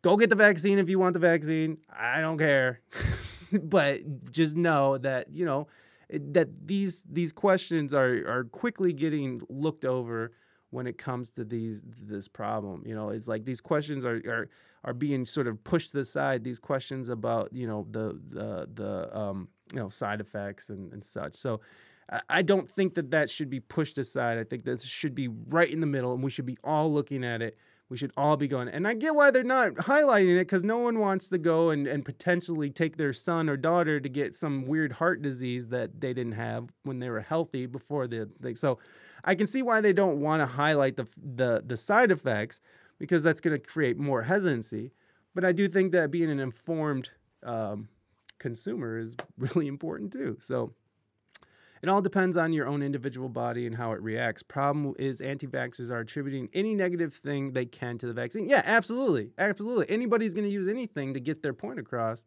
Go 0.02 0.18
get 0.18 0.32
the 0.32 0.36
vaccine 0.36 0.80
if 0.80 0.90
you 0.90 0.98
want 0.98 1.14
the 1.14 1.20
vaccine. 1.20 1.78
I 1.96 2.20
don't 2.20 2.40
care. 2.40 2.82
but 3.62 4.32
just 4.32 4.58
know 4.58 4.98
that, 4.98 5.34
you 5.34 5.46
know, 5.46 5.68
that 6.10 6.68
these 6.68 7.02
these 7.10 7.32
questions 7.32 7.94
are 7.94 8.14
are 8.28 8.44
quickly 8.46 8.94
getting 8.94 9.42
looked 9.50 9.86
over 9.86 10.32
when 10.70 10.88
it 10.88 10.98
comes 10.98 11.30
to 11.32 11.44
these 11.44 11.82
this 12.02 12.28
problem. 12.28 12.84
You 12.86 12.96
know, 12.96 13.10
it's 13.10 13.28
like 13.28 13.46
these 13.46 13.62
questions 13.62 14.06
are 14.06 14.22
are 14.28 14.50
are 14.84 14.94
being 14.94 15.24
sort 15.26 15.48
of 15.48 15.64
pushed 15.64 15.92
to 15.92 15.98
the 15.98 16.06
side. 16.06 16.44
These 16.44 16.60
questions 16.60 17.10
about 17.10 17.54
you 17.54 17.68
know 17.68 17.88
the 17.92 18.20
the 18.30 18.68
the 18.74 19.18
um, 19.18 19.48
you 19.72 19.80
know 19.80 19.90
side 19.90 20.22
effects 20.22 20.70
and, 20.70 20.92
and 20.94 21.04
such. 21.04 21.36
So. 21.36 21.62
I- 22.10 22.22
I 22.30 22.42
don't 22.42 22.70
think 22.70 22.96
that 22.96 23.12
that 23.12 23.30
should 23.30 23.50
be 23.50 23.62
pushed 23.62 23.98
aside. 23.98 24.38
I 24.38 24.44
think 24.44 24.66
this 24.66 24.84
should 24.84 25.16
be 25.16 25.30
right 25.30 25.70
in 25.72 25.80
the 25.80 25.88
middle, 25.88 26.14
and 26.14 26.22
we 26.22 26.30
should 26.30 26.46
be 26.46 26.58
all 26.62 26.92
looking 26.94 27.24
at 27.24 27.42
it. 27.42 27.58
We 27.90 27.98
should 27.98 28.12
all 28.18 28.38
be 28.38 28.48
going. 28.48 28.70
And 28.70 28.88
I 28.88 28.94
get 28.94 29.14
why 29.14 29.30
they're 29.30 29.44
not 29.44 29.74
highlighting 29.74 30.38
it 30.38 30.48
because 30.48 30.64
no 30.64 30.78
one 30.80 31.00
wants 31.00 31.30
to 31.30 31.38
go 31.38 31.70
and, 31.70 31.86
and 31.86 32.04
potentially 32.04 32.70
take 32.70 32.98
their 32.98 33.14
son 33.14 33.50
or 33.50 33.58
daughter 33.58 34.00
to 34.00 34.10
get 34.10 34.34
some 34.34 34.66
weird 34.66 34.94
heart 34.94 35.22
disease 35.22 35.68
that 35.68 36.02
they 36.02 36.14
didn't 36.14 36.34
have 36.34 36.70
when 36.84 37.00
they 37.00 37.10
were 37.10 37.22
healthy 37.22 37.66
before 37.66 38.08
the 38.08 38.30
thing. 38.42 38.56
So 38.56 38.80
I 39.24 39.36
can 39.36 39.48
see 39.48 39.62
why 39.62 39.82
they 39.82 39.94
don't 39.94 40.22
want 40.22 40.42
to 40.42 40.46
highlight 40.46 40.96
the 40.98 41.08
the 41.18 41.64
the 41.66 41.78
side 41.78 42.12
effects 42.12 42.60
because 43.00 43.24
that's 43.24 43.42
going 43.42 43.60
to 43.60 43.68
create 43.68 43.98
more 43.98 44.24
hesitancy. 44.24 44.92
But 45.36 45.46
I 45.46 45.52
do 45.52 45.68
think 45.68 45.92
that 45.92 46.12
being 46.12 46.30
an 46.30 46.40
informed 46.40 47.10
um, 47.44 47.90
consumer 48.40 48.98
is 48.98 49.16
really 49.38 49.68
important 49.68 50.14
too. 50.14 50.38
So 50.40 50.74
it 51.84 51.90
all 51.90 52.02
depends 52.02 52.38
on 52.38 52.54
your 52.54 52.66
own 52.66 52.82
individual 52.82 53.28
body 53.28 53.68
and 53.68 53.76
how 53.76 53.92
it 53.92 54.02
reacts. 54.02 54.42
Problem 54.42 54.96
is, 54.98 55.20
anti 55.20 55.48
vaxxers 55.48 55.92
are 55.92 56.00
attributing 56.00 56.48
any 56.54 56.76
negative 56.76 57.14
thing 57.14 57.52
they 57.52 57.66
can 57.66 57.98
to 57.98 58.08
the 58.08 58.14
vaccine. 58.14 58.48
Yeah, 58.48 58.62
absolutely. 58.64 59.32
Absolutely. 59.38 59.90
Anybody's 59.90 60.34
going 60.34 60.48
to 60.48 60.50
use 60.50 60.70
anything 60.70 61.14
to 61.14 61.20
get 61.20 61.44
their 61.44 61.54
point 61.54 61.80
across. 61.80 62.24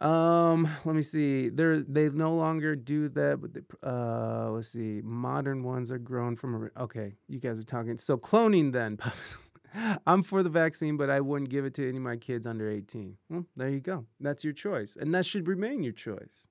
Um, 0.00 0.66
let 0.86 0.96
me 0.96 1.02
see. 1.02 1.50
They're 1.50 1.82
they 1.82 2.08
no 2.08 2.34
longer 2.34 2.74
do 2.74 3.10
that, 3.10 3.38
but 3.42 3.52
the, 3.52 3.64
uh, 3.86 4.50
let's 4.52 4.68
see. 4.68 5.02
Modern 5.04 5.62
ones 5.62 5.90
are 5.90 5.98
grown 5.98 6.34
from. 6.34 6.70
A, 6.74 6.82
okay, 6.84 7.16
you 7.28 7.38
guys 7.38 7.58
are 7.58 7.64
talking. 7.64 7.98
So 7.98 8.16
cloning 8.16 8.72
then. 8.72 8.98
I'm 10.06 10.22
for 10.22 10.42
the 10.42 10.50
vaccine, 10.50 10.96
but 10.96 11.10
I 11.10 11.20
wouldn't 11.20 11.50
give 11.50 11.64
it 11.66 11.74
to 11.74 11.86
any 11.86 11.98
of 11.98 12.02
my 12.02 12.16
kids 12.16 12.46
under 12.46 12.70
18. 12.70 13.16
Well, 13.30 13.46
there 13.56 13.70
you 13.70 13.80
go. 13.80 14.06
That's 14.20 14.44
your 14.44 14.52
choice, 14.52 14.96
and 15.00 15.14
that 15.14 15.24
should 15.24 15.48
remain 15.48 15.82
your 15.82 15.94
choice. 15.94 16.48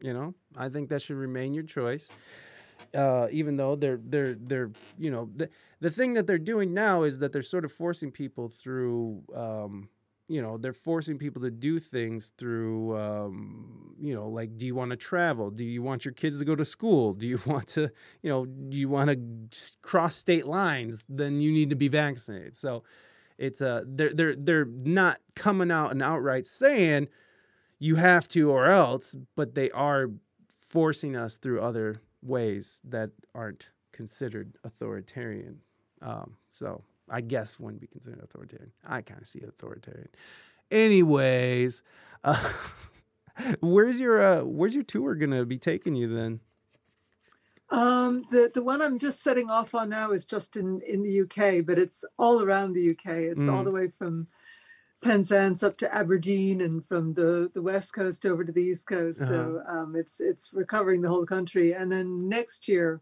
You 0.00 0.12
know, 0.12 0.34
I 0.56 0.68
think 0.68 0.88
that 0.90 1.02
should 1.02 1.16
remain 1.16 1.54
your 1.54 1.64
choice. 1.64 2.08
Uh, 2.94 3.26
even 3.32 3.56
though 3.56 3.74
they're 3.74 4.00
they're 4.02 4.34
they're 4.34 4.70
you 4.98 5.10
know 5.10 5.28
the 5.34 5.48
the 5.80 5.90
thing 5.90 6.14
that 6.14 6.26
they're 6.26 6.38
doing 6.38 6.72
now 6.72 7.02
is 7.02 7.18
that 7.18 7.32
they're 7.32 7.42
sort 7.42 7.64
of 7.64 7.72
forcing 7.72 8.10
people 8.10 8.48
through 8.48 9.22
um, 9.34 9.88
you 10.28 10.40
know 10.40 10.56
they're 10.58 10.72
forcing 10.72 11.18
people 11.18 11.42
to 11.42 11.50
do 11.50 11.80
things 11.80 12.30
through 12.38 12.96
um, 12.96 13.94
you 14.00 14.14
know 14.14 14.28
like 14.28 14.56
do 14.56 14.66
you 14.66 14.74
want 14.74 14.90
to 14.90 14.96
travel? 14.96 15.50
Do 15.50 15.64
you 15.64 15.82
want 15.82 16.04
your 16.04 16.14
kids 16.14 16.38
to 16.38 16.44
go 16.44 16.54
to 16.54 16.64
school? 16.64 17.14
Do 17.14 17.26
you 17.26 17.40
want 17.46 17.66
to 17.68 17.90
you 18.22 18.30
know 18.30 18.46
do 18.46 18.76
you 18.76 18.88
want 18.88 19.10
to 19.10 19.76
cross 19.82 20.14
state 20.14 20.46
lines? 20.46 21.04
Then 21.08 21.40
you 21.40 21.50
need 21.50 21.70
to 21.70 21.76
be 21.76 21.88
vaccinated. 21.88 22.56
So 22.56 22.84
it's 23.38 23.60
uh 23.60 23.82
they're 23.86 24.12
they're 24.12 24.36
they're 24.36 24.66
not 24.66 25.18
coming 25.34 25.70
out 25.70 25.90
and 25.90 26.02
outright 26.02 26.46
saying 26.46 27.08
you 27.78 27.96
have 27.96 28.28
to 28.28 28.50
or 28.50 28.66
else, 28.70 29.14
but 29.36 29.54
they 29.54 29.70
are 29.70 30.10
forcing 30.58 31.16
us 31.16 31.36
through 31.36 31.60
other 31.60 32.00
ways 32.22 32.80
that 32.84 33.10
aren't 33.34 33.70
considered 33.92 34.56
authoritarian. 34.64 35.60
Um, 36.02 36.36
so 36.50 36.82
I 37.10 37.20
guess 37.20 37.58
wouldn't 37.58 37.80
be 37.80 37.86
considered 37.86 38.20
authoritarian. 38.22 38.72
I 38.86 39.02
kind 39.02 39.20
of 39.20 39.26
see 39.26 39.40
authoritarian. 39.40 40.08
Anyways, 40.70 41.82
uh, 42.24 42.52
where's 43.60 43.98
your 44.00 44.22
uh, 44.22 44.44
where's 44.44 44.74
your 44.74 44.84
tour 44.84 45.14
gonna 45.14 45.44
be 45.44 45.58
taking 45.58 45.94
you 45.94 46.14
then? 46.14 46.40
Um, 47.70 48.24
the 48.30 48.50
the 48.52 48.62
one 48.62 48.80
I'm 48.80 48.98
just 48.98 49.22
setting 49.22 49.50
off 49.50 49.74
on 49.74 49.90
now 49.90 50.12
is 50.12 50.24
just 50.24 50.56
in 50.56 50.80
in 50.86 51.02
the 51.02 51.20
UK, 51.22 51.64
but 51.66 51.78
it's 51.78 52.04
all 52.18 52.42
around 52.42 52.72
the 52.72 52.90
UK. 52.90 53.06
It's 53.32 53.46
all 53.48 53.62
Mm. 53.62 53.64
the 53.64 53.70
way 53.70 53.88
from 53.98 54.26
Penzance 55.02 55.62
up 55.62 55.78
to 55.78 55.94
Aberdeen, 55.94 56.60
and 56.60 56.84
from 56.84 57.14
the 57.14 57.50
the 57.54 57.62
west 57.62 57.94
coast 57.94 58.26
over 58.26 58.44
to 58.44 58.52
the 58.52 58.62
east 58.62 58.86
coast. 58.86 59.20
So 59.20 59.62
um, 59.68 59.94
it's 59.96 60.20
it's 60.20 60.50
recovering 60.52 61.02
the 61.02 61.08
whole 61.08 61.26
country. 61.26 61.72
And 61.72 61.90
then 61.90 62.28
next 62.28 62.68
year, 62.68 63.00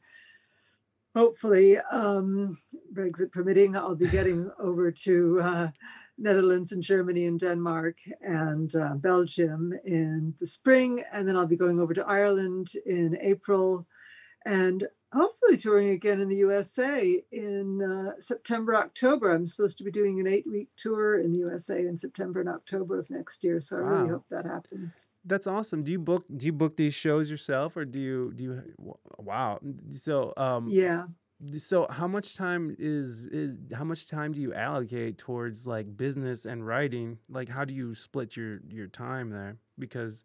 hopefully, 1.14 1.78
um, 1.78 2.58
Brexit 2.92 3.32
permitting, 3.32 3.76
I'll 3.76 3.94
be 3.94 4.08
getting 4.08 4.50
over 4.58 4.90
to 4.90 5.40
uh, 5.40 5.68
Netherlands 6.18 6.72
and 6.72 6.82
Germany 6.82 7.26
and 7.26 7.40
Denmark 7.40 7.96
and 8.20 8.74
uh, 8.74 8.94
Belgium 8.94 9.72
in 9.84 10.34
the 10.38 10.46
spring, 10.46 11.02
and 11.12 11.26
then 11.26 11.36
I'll 11.36 11.46
be 11.46 11.56
going 11.56 11.80
over 11.80 11.94
to 11.94 12.06
Ireland 12.06 12.72
in 12.84 13.16
April 13.20 13.86
and 14.44 14.86
hopefully 15.16 15.56
touring 15.56 15.88
again 15.90 16.20
in 16.20 16.28
the 16.28 16.36
USA 16.36 17.22
in 17.32 17.82
uh, 17.82 18.12
September, 18.20 18.76
October. 18.76 19.32
I'm 19.32 19.46
supposed 19.46 19.78
to 19.78 19.84
be 19.84 19.90
doing 19.90 20.20
an 20.20 20.26
eight 20.26 20.46
week 20.46 20.68
tour 20.76 21.18
in 21.20 21.32
the 21.32 21.38
USA 21.38 21.80
in 21.80 21.96
September 21.96 22.40
and 22.40 22.48
October 22.48 22.98
of 22.98 23.10
next 23.10 23.42
year. 23.44 23.60
So 23.60 23.76
I 23.76 23.80
really 23.80 24.08
hope 24.10 24.26
that 24.30 24.44
happens. 24.46 25.06
That's 25.24 25.46
awesome. 25.46 25.82
Do 25.82 25.90
you 25.90 25.98
book 25.98 26.24
do 26.36 26.46
you 26.46 26.52
book 26.52 26.76
these 26.76 26.94
shows 26.94 27.30
yourself 27.30 27.76
or 27.76 27.84
do 27.84 27.98
you 27.98 28.32
do 28.36 28.44
you 28.44 28.98
wow. 29.18 29.58
So 29.90 30.32
um 30.36 30.68
Yeah. 30.68 31.06
so 31.58 31.86
how 31.90 32.06
much 32.06 32.36
time 32.36 32.74
is 32.78 33.26
is 33.26 33.56
how 33.74 33.84
much 33.84 34.06
time 34.06 34.32
do 34.32 34.40
you 34.40 34.54
allocate 34.54 35.18
towards 35.18 35.66
like 35.66 35.96
business 35.96 36.46
and 36.46 36.64
writing? 36.66 37.18
Like 37.28 37.48
how 37.48 37.64
do 37.64 37.74
you 37.74 37.94
split 37.94 38.36
your 38.36 38.60
your 38.68 38.86
time 38.86 39.30
there? 39.30 39.56
Because 39.78 40.24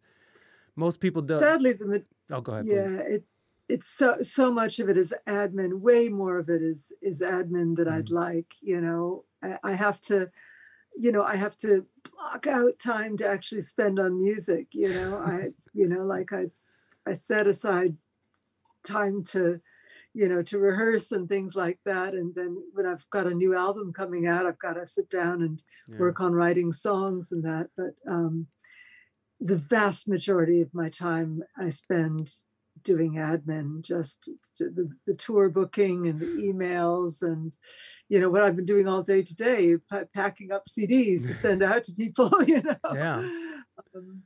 most 0.76 1.00
people 1.00 1.20
don't 1.22 1.38
Sadly, 1.38 1.72
the 1.72 1.86
ma- 1.86 2.36
Oh, 2.36 2.40
go 2.40 2.52
ahead, 2.52 2.66
yeah, 2.66 2.96
it 3.14 3.24
it's 3.68 3.88
so 3.88 4.22
so 4.22 4.52
much 4.52 4.78
of 4.78 4.88
it 4.88 4.96
is 4.96 5.14
admin. 5.26 5.80
Way 5.80 6.08
more 6.08 6.38
of 6.38 6.48
it 6.48 6.62
is 6.62 6.92
is 7.00 7.20
admin 7.20 7.76
that 7.76 7.88
I'd 7.88 8.10
like. 8.10 8.54
You 8.60 8.80
know, 8.80 9.24
I, 9.42 9.58
I 9.64 9.72
have 9.72 10.00
to, 10.02 10.30
you 10.98 11.12
know, 11.12 11.22
I 11.22 11.36
have 11.36 11.56
to 11.58 11.86
block 12.10 12.46
out 12.46 12.78
time 12.78 13.16
to 13.18 13.28
actually 13.28 13.62
spend 13.62 13.98
on 13.98 14.20
music. 14.22 14.68
You 14.72 14.92
know, 14.92 15.16
I 15.16 15.50
you 15.72 15.88
know 15.88 16.04
like 16.04 16.32
I 16.32 16.50
I 17.06 17.14
set 17.14 17.46
aside 17.46 17.96
time 18.84 19.22
to 19.24 19.60
you 20.14 20.28
know 20.28 20.42
to 20.42 20.58
rehearse 20.58 21.12
and 21.12 21.28
things 21.28 21.56
like 21.56 21.78
that 21.86 22.12
and 22.14 22.34
then 22.34 22.56
when 22.74 22.84
i've 22.84 23.08
got 23.10 23.26
a 23.26 23.34
new 23.34 23.56
album 23.56 23.92
coming 23.92 24.26
out 24.26 24.44
i've 24.44 24.58
got 24.58 24.74
to 24.74 24.84
sit 24.84 25.08
down 25.08 25.40
and 25.40 25.62
Yeah. 25.88 25.98
work 25.98 26.20
on 26.20 26.32
writing 26.34 26.72
songs 26.72 27.32
and 27.32 27.44
that 27.44 27.70
but 27.76 27.94
um 28.06 28.48
the 29.40 29.56
vast 29.56 30.06
majority 30.08 30.60
of 30.60 30.74
my 30.74 30.88
time 30.88 31.42
i 31.56 31.70
spend 31.70 32.30
doing 32.82 33.14
admin 33.14 33.82
just 33.82 34.28
the, 34.58 34.90
the 35.06 35.14
tour 35.14 35.48
booking 35.48 36.06
and 36.06 36.20
the 36.20 36.26
emails 36.26 37.22
and 37.22 37.56
you 38.08 38.18
know 38.20 38.30
what 38.30 38.42
i've 38.44 38.56
been 38.56 38.64
doing 38.64 38.86
all 38.88 39.02
day 39.02 39.22
today 39.22 39.76
pa- 39.90 40.04
packing 40.14 40.50
up 40.52 40.64
cds 40.66 41.26
to 41.26 41.34
send 41.44 41.62
out 41.62 41.84
to 41.84 41.92
people 41.92 42.30
you 42.46 42.62
know 42.62 42.76
Yeah. 42.94 43.28
um, 43.94 44.22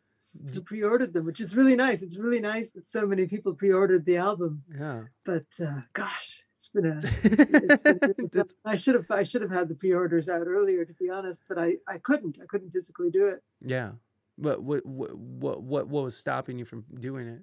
who 0.52 0.62
pre-ordered 0.62 1.12
them 1.14 1.24
which 1.24 1.40
is 1.40 1.56
really 1.56 1.76
nice 1.76 2.02
it's 2.02 2.18
really 2.18 2.40
nice 2.40 2.72
that 2.72 2.88
so 2.88 3.06
many 3.06 3.26
people 3.26 3.54
pre-ordered 3.54 4.04
the 4.04 4.16
album 4.18 4.62
Yeah. 4.78 5.02
but 5.24 5.46
uh, 5.62 5.80
gosh 5.92 6.40
it's 6.54 6.68
been 6.68 6.86
a 6.86 6.98
it's, 7.02 7.50
it's 7.52 7.82
been 7.82 7.98
really 8.02 8.44
i 8.64 8.76
should 8.76 8.94
have 8.94 9.10
i 9.10 9.22
should 9.22 9.42
have 9.42 9.50
had 9.50 9.68
the 9.68 9.74
pre-orders 9.74 10.28
out 10.28 10.46
earlier 10.46 10.84
to 10.84 10.92
be 10.94 11.08
honest 11.10 11.44
but 11.48 11.58
i 11.58 11.76
i 11.88 11.98
couldn't 11.98 12.38
i 12.42 12.46
couldn't 12.46 12.70
physically 12.70 13.10
do 13.10 13.26
it 13.26 13.42
yeah. 13.60 13.92
But 14.38 14.62
what 14.62 14.84
what 14.84 15.16
what 15.16 15.86
what 15.88 16.04
was 16.04 16.14
stopping 16.14 16.58
you 16.58 16.66
from 16.66 16.84
doing 17.00 17.26
it? 17.26 17.40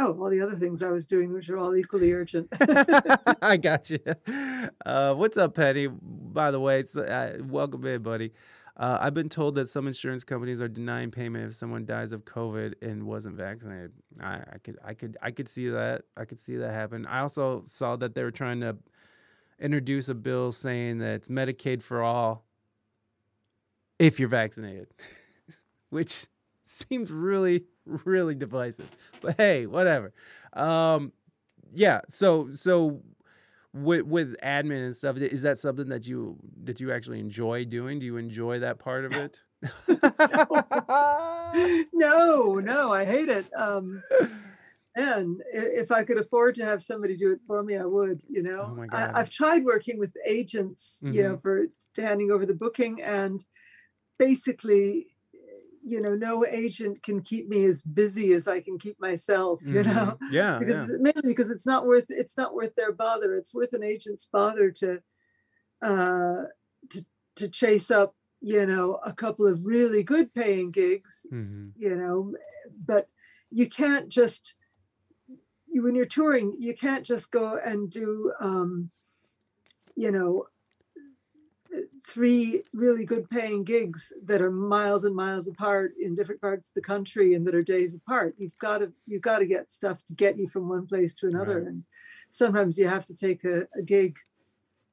Oh 0.00 0.12
all 0.20 0.30
the 0.30 0.40
other 0.40 0.56
things 0.56 0.82
i 0.82 0.90
was 0.90 1.06
doing 1.06 1.32
which 1.32 1.48
are 1.48 1.58
all 1.58 1.76
equally 1.76 2.12
urgent 2.12 2.48
I 3.42 3.56
got 3.56 3.90
you. 3.90 3.98
Uh, 4.84 5.14
what's 5.14 5.36
up, 5.36 5.54
Penny? 5.54 5.88
By 5.88 6.50
the 6.50 6.60
way, 6.60 6.84
uh, 6.96 7.30
welcome 7.42 7.84
in, 7.86 8.02
buddy. 8.02 8.32
Uh, 8.76 8.98
I've 9.00 9.14
been 9.14 9.28
told 9.28 9.56
that 9.56 9.68
some 9.68 9.86
insurance 9.86 10.24
companies 10.24 10.60
are 10.60 10.68
denying 10.68 11.10
payment 11.10 11.46
if 11.46 11.54
someone 11.54 11.84
dies 11.84 12.12
of 12.12 12.24
COVID 12.24 12.74
and 12.82 13.04
wasn't 13.04 13.36
vaccinated. 13.36 13.92
I, 14.20 14.40
I 14.52 14.58
could, 14.62 14.78
I 14.84 14.94
could, 14.94 15.16
I 15.22 15.30
could 15.30 15.48
see 15.48 15.68
that. 15.68 16.02
I 16.16 16.24
could 16.24 16.38
see 16.38 16.56
that 16.56 16.72
happen. 16.72 17.06
I 17.06 17.20
also 17.20 17.62
saw 17.66 17.96
that 17.96 18.14
they 18.14 18.22
were 18.22 18.30
trying 18.30 18.60
to 18.60 18.76
introduce 19.58 20.08
a 20.08 20.14
bill 20.14 20.52
saying 20.52 20.98
that 20.98 21.14
it's 21.14 21.28
Medicaid 21.28 21.82
for 21.82 22.02
all 22.02 22.44
if 23.98 24.18
you're 24.18 24.28
vaccinated, 24.28 24.88
which 25.90 26.26
seems 26.70 27.10
really, 27.10 27.64
really 27.86 28.34
divisive. 28.34 28.88
But 29.20 29.36
hey, 29.36 29.66
whatever. 29.66 30.12
Um, 30.52 31.12
yeah. 31.72 32.00
So, 32.08 32.50
so 32.54 33.02
with 33.72 34.02
with 34.02 34.36
admin 34.40 34.84
and 34.84 34.94
stuff, 34.94 35.16
is 35.16 35.42
that 35.42 35.58
something 35.58 35.88
that 35.88 36.06
you 36.06 36.38
that 36.64 36.80
you 36.80 36.92
actually 36.92 37.20
enjoy 37.20 37.64
doing? 37.64 37.98
Do 37.98 38.06
you 38.06 38.16
enjoy 38.16 38.60
that 38.60 38.78
part 38.78 39.04
of 39.04 39.12
it? 39.12 39.38
no 41.92 42.54
no 42.54 42.94
i 42.94 43.04
hate 43.04 43.28
it 43.28 43.44
um 43.54 44.02
and 44.96 45.42
if 45.52 45.92
i 45.92 46.02
could 46.02 46.16
afford 46.16 46.54
to 46.54 46.64
have 46.64 46.82
somebody 46.82 47.14
do 47.14 47.30
it 47.30 47.40
for 47.46 47.62
me 47.62 47.76
i 47.76 47.84
would 47.84 48.22
you 48.26 48.42
know 48.42 48.68
Oh 48.70 48.74
my 48.74 48.86
God. 48.86 48.98
Mm-hmm. 48.98 49.16
I, 49.16 49.20
i've 49.20 49.28
tried 49.28 49.64
working 49.64 49.98
with 49.98 50.14
agents 50.26 51.02
you 51.04 51.22
know 51.22 51.36
for 51.36 51.66
handing 51.94 52.30
over 52.30 52.46
the 52.46 52.54
booking 52.54 53.02
and 53.02 53.44
basically 54.18 55.08
you 55.84 56.00
know 56.00 56.14
no 56.14 56.44
agent 56.46 57.02
can 57.02 57.20
keep 57.22 57.48
me 57.48 57.64
as 57.64 57.82
busy 57.82 58.32
as 58.32 58.46
i 58.48 58.60
can 58.60 58.78
keep 58.78 59.00
myself 59.00 59.60
you 59.62 59.82
know 59.82 60.16
Mhm. 60.18 60.18
yeah, 60.30 60.58
because 60.60 60.90
yeah. 60.90 60.96
mainly 61.00 61.22
because 61.32 61.50
it's 61.50 61.66
not 61.66 61.86
worth 61.86 62.06
it's 62.10 62.36
not 62.36 62.54
worth 62.54 62.74
their 62.74 62.92
bother 62.92 63.34
it's 63.34 63.54
worth 63.54 63.72
an 63.72 63.82
agent's 63.82 64.26
bother 64.26 64.70
to 64.72 65.00
uh 65.82 66.42
to 66.90 67.04
to 67.36 67.48
chase 67.48 67.90
up 67.90 68.14
you 68.40 68.66
know 68.66 68.96
a 69.04 69.12
couple 69.12 69.46
of 69.46 69.64
really 69.64 70.02
good 70.02 70.32
paying 70.34 70.70
gigs 70.70 71.26
Mhm. 71.32 71.72
you 71.76 71.94
know 71.96 72.34
but 72.86 73.08
you 73.50 73.68
can't 73.68 74.08
just 74.10 74.54
you, 75.66 75.82
when 75.82 75.94
you're 75.94 76.06
touring 76.06 76.54
you 76.58 76.74
can't 76.74 77.04
just 77.06 77.30
go 77.30 77.58
and 77.64 77.90
do 77.90 78.32
um 78.40 78.90
you 79.96 80.10
know 80.12 80.46
three 82.04 82.62
really 82.72 83.04
good 83.04 83.28
paying 83.30 83.62
gigs 83.64 84.12
that 84.24 84.42
are 84.42 84.50
miles 84.50 85.04
and 85.04 85.14
miles 85.14 85.46
apart 85.46 85.92
in 86.00 86.14
different 86.16 86.40
parts 86.40 86.68
of 86.68 86.74
the 86.74 86.80
country 86.80 87.34
and 87.34 87.46
that 87.46 87.54
are 87.54 87.62
days 87.62 87.94
apart 87.94 88.34
you've 88.38 88.58
got 88.58 88.78
to 88.78 88.92
you've 89.06 89.22
got 89.22 89.38
to 89.38 89.46
get 89.46 89.70
stuff 89.70 90.04
to 90.04 90.14
get 90.14 90.36
you 90.36 90.46
from 90.48 90.68
one 90.68 90.86
place 90.86 91.14
to 91.14 91.26
another 91.28 91.58
Right. 91.58 91.68
and 91.68 91.86
sometimes 92.30 92.76
you 92.78 92.88
have 92.88 93.06
to 93.06 93.14
take 93.14 93.44
a, 93.44 93.68
a 93.76 93.82
gig 93.82 94.18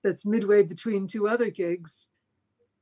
that's 0.04 0.26
midway 0.26 0.62
between 0.64 1.08
two 1.08 1.28
other 1.28 1.50
gigs 1.50 2.10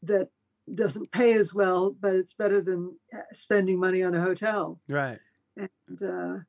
that 0.03 0.29
doesn't 0.73 1.11
pay 1.11 1.33
as 1.33 1.53
well 1.53 1.95
but 1.99 2.15
it's 2.15 2.33
better 2.33 2.61
than 2.61 2.97
uh, 3.13 3.19
spending 3.31 3.79
money 3.79 4.03
on 4.03 4.13
a 4.15 4.21
hotel 4.21 4.79
Right. 4.89 5.19
and 5.55 6.01
uh, 6.03 6.39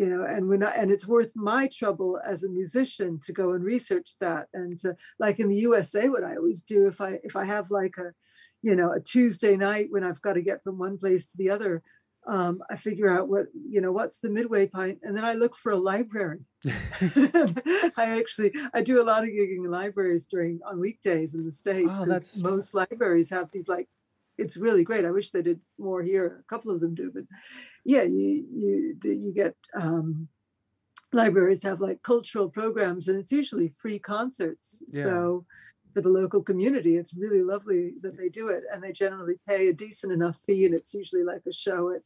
you 0.00 0.08
know 0.10 0.22
and 0.34 0.42
when 0.50 0.62
I, 0.68 0.70
and 0.80 0.88
it's 0.94 1.08
worth 1.14 1.32
my 1.52 1.62
trouble 1.80 2.12
as 2.32 2.40
a 2.44 2.48
musician 2.60 3.10
to 3.26 3.32
go 3.40 3.46
and 3.54 3.62
research 3.74 4.08
that. 4.24 4.44
And 4.58 4.78
to, 4.82 4.88
like 5.24 5.36
in 5.42 5.48
the 5.48 5.62
usa 5.68 6.02
what 6.14 6.24
i 6.30 6.32
always 6.36 6.60
do 6.74 6.78
if 6.92 6.98
i 7.08 7.10
if 7.28 7.34
i 7.42 7.44
have 7.54 7.66
like 7.80 7.96
a 8.06 8.08
you 8.68 8.74
know 8.78 8.90
a 8.98 9.00
tuesday 9.12 9.54
night 9.68 9.86
when 9.92 10.04
i've 10.08 10.22
got 10.26 10.34
to 10.34 10.48
get 10.50 10.62
from 10.64 10.76
one 10.86 10.96
place 11.02 11.24
to 11.28 11.36
the 11.40 11.50
other 11.56 11.74
um, 12.34 12.54
i 12.72 12.76
figure 12.88 13.10
out 13.16 13.28
what 13.32 13.46
you 13.74 13.80
know 13.82 13.92
what's 13.98 14.18
the 14.20 14.34
midway 14.38 14.64
point 14.78 14.98
and 15.04 15.12
then 15.16 15.24
i 15.30 15.34
look 15.42 15.54
for 15.62 15.72
a 15.72 15.78
library. 15.92 16.42
I 18.02 18.04
actually 18.20 18.50
i 18.74 18.80
do 18.82 19.00
a 19.02 19.08
lot 19.10 19.22
of 19.24 19.30
gigging 19.30 19.64
in 19.64 19.70
libraries 19.82 20.24
during 20.26 20.60
on 20.68 20.80
weekdays 20.86 21.34
in 21.36 21.42
the 21.44 21.52
states 21.52 21.90
Oh, 21.94 21.98
'cause 22.04 22.08
that's 22.14 22.30
smart. 22.38 22.54
most 22.54 22.74
libraries 22.74 23.30
have 23.30 23.48
these 23.52 23.68
like 23.76 23.88
it's 24.44 24.56
really 24.56 24.84
great. 24.84 25.04
I 25.04 25.10
wish 25.10 25.30
they 25.30 25.42
did 25.42 25.58
more 25.78 26.00
here. 26.00 26.26
A 26.44 26.48
couple 26.52 26.70
of 26.70 26.78
them 26.78 26.94
do 26.94 27.10
but 27.12 27.24
yeah 27.88 28.02
you 28.02 28.44
you 28.52 28.96
you 29.02 29.32
get 29.32 29.54
um 29.74 30.28
libraries 31.14 31.62
have 31.62 31.80
like 31.80 32.02
cultural 32.02 32.48
programs 32.50 33.08
and 33.08 33.18
it's 33.18 33.32
usually 33.32 33.68
free 33.68 33.98
concerts. 33.98 34.82
Yeah. 34.90 35.04
so 35.04 35.46
for 35.94 36.02
the 36.02 36.10
local 36.10 36.42
community 36.42 36.98
it's 36.98 37.14
really 37.14 37.42
lovely 37.42 37.94
that 38.02 38.18
they 38.18 38.28
do 38.28 38.48
it 38.48 38.62
and 38.70 38.82
they 38.82 38.92
generally 38.92 39.36
pay 39.48 39.68
a 39.68 39.72
decent 39.72 40.12
enough 40.12 40.38
fee 40.38 40.66
and 40.66 40.74
it's 40.74 40.92
usually 40.92 41.24
like 41.24 41.40
a 41.48 41.52
show 41.52 41.90
at 41.94 42.02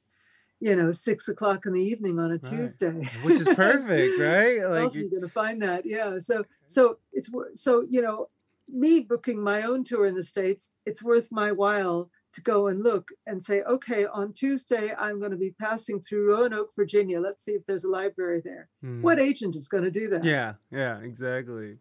you 0.61 0.77
know 0.77 0.93
six 0.93 1.27
o'clock 1.27 1.67
in 1.67 1.73
the 1.73 1.83
evening 1.83 2.21
on 2.21 2.31
a 2.31 2.39
tuesday. 2.39 2.93
Which 3.25 3.41
is 3.41 3.49
perfect, 3.57 4.21
right? 4.21 4.61
Like 4.73 4.85
else 4.85 4.97
are 4.97 5.01
you 5.01 5.11
going 5.11 5.23
to 5.23 5.29
find 5.29 5.61
that? 5.63 5.85
Yeah 5.85 6.21
so 6.21 6.45
so 6.67 6.99
it's 7.13 7.29
so 7.55 7.85
you 7.91 8.03
know 8.03 8.29
me 8.69 9.01
booking 9.01 9.43
my 9.43 9.63
own 9.63 9.83
tour 9.83 10.07
in 10.07 10.15
the 10.15 10.23
States, 10.23 10.71
it's 10.87 11.03
worth 11.03 11.33
my 11.33 11.51
while 11.51 12.09
to 12.33 12.41
go 12.41 12.67
and 12.69 12.83
look 12.83 13.11
and 13.27 13.43
say, 13.43 13.63
okay, 13.63 14.07
on 14.07 14.33
Tuesday, 14.33 14.95
I'm 14.99 15.19
going 15.19 15.33
to 15.33 15.37
be 15.37 15.55
passing 15.61 16.01
through 16.01 16.31
Roanoke, 16.31 16.71
Virginia. 16.75 17.21
Let's 17.21 17.45
see 17.45 17.53
if 17.53 17.67
there's 17.67 17.85
a 17.85 17.91
library 17.91 18.41
there. 18.45 18.69
Mm. 18.85 19.03
What 19.03 19.19
agent 19.21 19.55
is 19.55 19.69
going 19.69 19.85
to 19.85 19.91
do 19.91 20.09
that? 20.09 20.25
Yeah, 20.25 20.55
yeah, 20.71 20.99
exactly. 20.99 21.79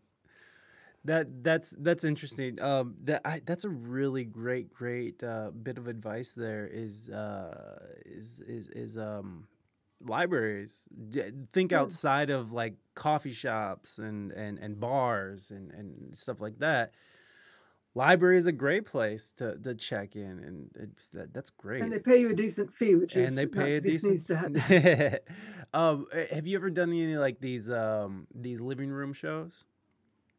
That 1.03 1.43
that's 1.43 1.73
that's 1.79 2.03
interesting. 2.03 2.61
Um, 2.61 2.95
that 3.05 3.21
I, 3.25 3.41
that's 3.43 3.63
a 3.63 3.69
really 3.69 4.23
great 4.23 4.71
great 4.71 5.23
uh, 5.23 5.49
bit 5.49 5.79
of 5.79 5.87
advice. 5.87 6.33
There 6.33 6.69
is 6.71 7.09
uh, 7.09 7.79
is 8.05 8.39
is 8.45 8.69
is 8.69 8.97
um 8.99 9.47
libraries. 10.05 10.87
Think 11.53 11.71
outside 11.71 12.29
of 12.29 12.51
like 12.51 12.75
coffee 12.93 13.31
shops 13.31 13.97
and 13.97 14.31
and 14.31 14.59
and 14.59 14.79
bars 14.79 15.49
and 15.49 15.71
and 15.71 16.17
stuff 16.17 16.39
like 16.39 16.59
that. 16.59 16.93
Library 17.93 18.37
is 18.37 18.47
a 18.47 18.51
great 18.53 18.85
place 18.85 19.33
to 19.37 19.57
to 19.59 19.75
check 19.75 20.15
in, 20.15 20.39
and 20.39 20.71
it's, 20.75 21.09
that 21.09 21.33
that's 21.33 21.49
great. 21.49 21.83
And 21.83 21.91
they 21.91 21.99
pay 21.99 22.17
you 22.21 22.29
a 22.29 22.33
decent 22.33 22.73
fee, 22.73 22.95
which 22.95 23.15
and 23.15 23.23
is 23.23 23.35
they 23.37 23.45
pay 23.45 23.73
to 23.73 23.77
a 23.77 23.81
decent. 23.81 24.21
um, 25.73 26.07
have 26.31 26.47
you 26.47 26.57
ever 26.57 26.69
done 26.69 26.89
any 26.91 27.17
like 27.17 27.39
these 27.39 27.69
um 27.69 28.27
these 28.33 28.61
living 28.61 28.89
room 28.89 29.13
shows? 29.13 29.65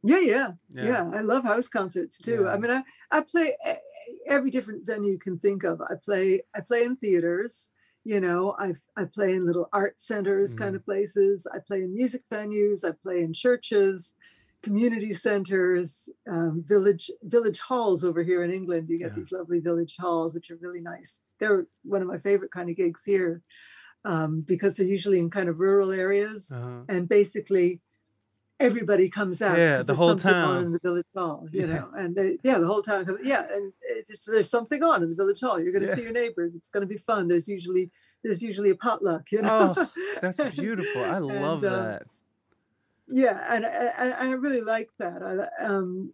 Yeah, 0.05 0.19
yeah, 0.20 0.53
Yeah. 0.69 0.83
yeah. 0.89 1.11
I 1.15 1.20
love 1.20 1.45
house 1.45 1.69
concerts 1.69 2.19
too. 2.19 2.49
Yeah. 2.49 2.49
I 2.49 2.57
mean, 2.59 2.70
I, 2.73 2.83
I 3.11 3.20
play 3.20 3.57
every 4.27 4.51
different 4.51 4.85
venue 4.85 5.12
you 5.12 5.19
can 5.19 5.39
think 5.39 5.62
of. 5.62 5.81
I 5.81 5.95
play 6.03 6.43
I 6.55 6.61
play 6.61 6.83
in 6.85 6.97
theaters. 6.97 7.70
You 8.05 8.20
know, 8.20 8.57
I 8.59 8.74
I 8.97 9.05
play 9.05 9.33
in 9.33 9.47
little 9.47 9.69
art 9.73 10.01
centers 10.01 10.55
kind 10.55 10.74
Mhm. 10.74 10.77
of 10.77 10.85
places. 10.85 11.47
I 11.53 11.59
play 11.61 11.83
in 11.83 11.95
music 11.95 12.24
venues. 12.31 12.85
I 12.89 12.93
play 12.93 13.23
in 13.23 13.33
churches, 13.33 14.16
community 14.62 15.12
centers, 15.12 16.09
um, 16.30 16.62
village 16.66 17.10
village 17.22 17.60
halls 17.60 18.05
over 18.05 18.22
here 18.22 18.43
in 18.44 18.51
England. 18.52 18.89
You 18.89 18.98
get 18.98 19.10
Yeah. 19.10 19.16
these 19.16 19.32
lovely 19.32 19.60
village 19.60 19.97
halls, 19.98 20.34
which 20.34 20.51
are 20.51 20.56
really 20.56 20.80
nice. 20.80 21.22
They're 21.40 21.66
one 21.84 22.02
of 22.02 22.09
my 22.09 22.18
favorite 22.18 22.51
kind 22.52 22.70
of 22.70 22.76
gigs 22.76 23.05
here 23.05 23.43
um, 24.05 24.40
because 24.43 24.76
they're 24.76 24.86
usually 24.86 25.18
in 25.18 25.30
kind 25.30 25.48
of 25.48 25.59
rural 25.60 25.90
areas 25.93 26.51
Uh-huh. 26.52 26.82
and 26.89 27.09
basically 27.09 27.80
everybody 28.60 29.09
comes 29.09 29.43
out 29.43 29.59
Yeah, 29.59 29.72
because 29.72 29.86
the 29.86 29.93
there's 29.93 29.98
whole 29.98 30.09
something 30.10 30.34
on 30.34 30.55
town. 30.56 30.64
in 30.66 30.72
the 30.72 30.78
village 30.82 31.06
hall 31.16 31.48
you 31.52 31.60
Yeah. 31.60 31.66
know 31.66 31.90
and 31.97 32.14
they, 32.14 32.39
yeah 32.44 32.59
the 32.59 32.66
whole 32.66 32.82
town 32.82 33.05
comes 33.05 33.26
yeah 33.26 33.44
and 33.52 33.72
it's 33.82 34.09
just, 34.10 34.26
there's 34.30 34.48
something 34.51 34.82
on 34.84 35.02
in 35.02 35.10
the 35.10 35.16
village 35.16 35.40
hall 35.40 35.59
you're 35.60 35.72
going 35.72 35.82
to 35.82 35.89
Yeah. 35.89 35.94
see 35.97 36.02
your 36.02 36.12
neighbors 36.12 36.55
it's 36.55 36.68
going 36.68 36.82
to 36.82 36.86
be 36.86 36.97
fun 36.97 37.26
there's 37.28 37.48
usually 37.48 37.90
there's 38.22 38.40
usually 38.43 38.70
a 38.70 38.76
potluck 38.76 39.32
you 39.32 39.43
know 39.43 39.74
Oh, 39.76 39.90
that's 40.20 40.51
beautiful. 40.60 41.02
I 41.02 41.18
love 41.18 41.64
And, 41.64 41.72
um, 41.74 41.82
that. 41.84 42.06
Yeah 43.12 43.39
and 43.52 43.62
I, 43.66 43.93
I, 44.05 44.09
I 44.26 44.30
really 44.44 44.60
like 44.74 44.90
that 44.98 45.20
I, 45.22 45.32
um 45.64 46.12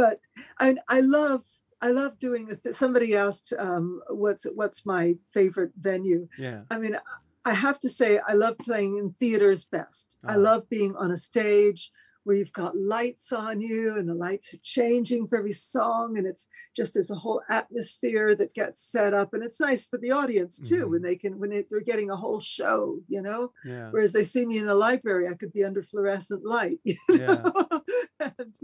but 0.00 0.20
i 0.58 0.76
i 0.88 1.00
love 1.00 1.44
i 1.80 1.90
love 1.90 2.18
doing 2.18 2.46
this. 2.48 2.76
somebody 2.76 3.14
asked 3.14 3.52
um 3.58 4.00
what's 4.22 4.44
what's 4.60 4.84
my 4.94 5.04
favorite 5.36 5.72
venue 5.76 6.22
Yeah. 6.38 6.60
I 6.70 6.78
mean, 6.78 6.96
I 7.44 7.54
have 7.54 7.78
to 7.84 7.88
say, 7.88 8.10
I 8.32 8.34
love 8.34 8.56
playing 8.58 8.92
in 9.00 9.06
theaters 9.20 9.62
best. 9.76 10.18
I 10.32 10.34
Ah. 10.34 10.42
love 10.48 10.62
being 10.68 10.92
on 11.02 11.10
a 11.10 11.16
stage 11.30 11.82
where 12.28 12.36
you've 12.36 12.52
got 12.52 12.76
lights 12.76 13.32
on 13.32 13.58
you 13.58 13.96
and 13.96 14.06
the 14.06 14.12
lights 14.12 14.52
are 14.52 14.58
changing 14.62 15.26
for 15.26 15.38
every 15.38 15.50
song. 15.50 16.18
And 16.18 16.26
it's 16.26 16.46
just 16.76 16.92
there's 16.92 17.10
a 17.10 17.14
whole 17.14 17.40
atmosphere 17.48 18.34
that 18.34 18.52
gets 18.52 18.82
set 18.82 19.14
up. 19.14 19.32
And 19.32 19.42
it's 19.42 19.58
nice 19.58 19.86
for 19.86 19.96
the 19.96 20.12
audience 20.12 20.60
too 20.60 20.88
when 20.88 21.00
mm-hmm. 21.00 21.06
they 21.06 21.16
can, 21.16 21.38
when 21.38 21.52
it, 21.52 21.70
they're 21.70 21.80
getting 21.80 22.10
a 22.10 22.16
whole 22.16 22.38
show, 22.38 22.98
you 23.08 23.22
know? 23.22 23.52
Yeah. 23.64 23.88
Whereas 23.92 24.12
they 24.12 24.24
see 24.24 24.44
me 24.44 24.58
in 24.58 24.66
the 24.66 24.74
library, 24.74 25.26
I 25.26 25.36
could 25.36 25.54
be 25.54 25.64
under 25.64 25.82
fluorescent 25.82 26.44
light. 26.44 26.80
you 26.84 26.96
Yeah. 27.08 27.36
know? 27.36 27.82
and, 28.20 28.56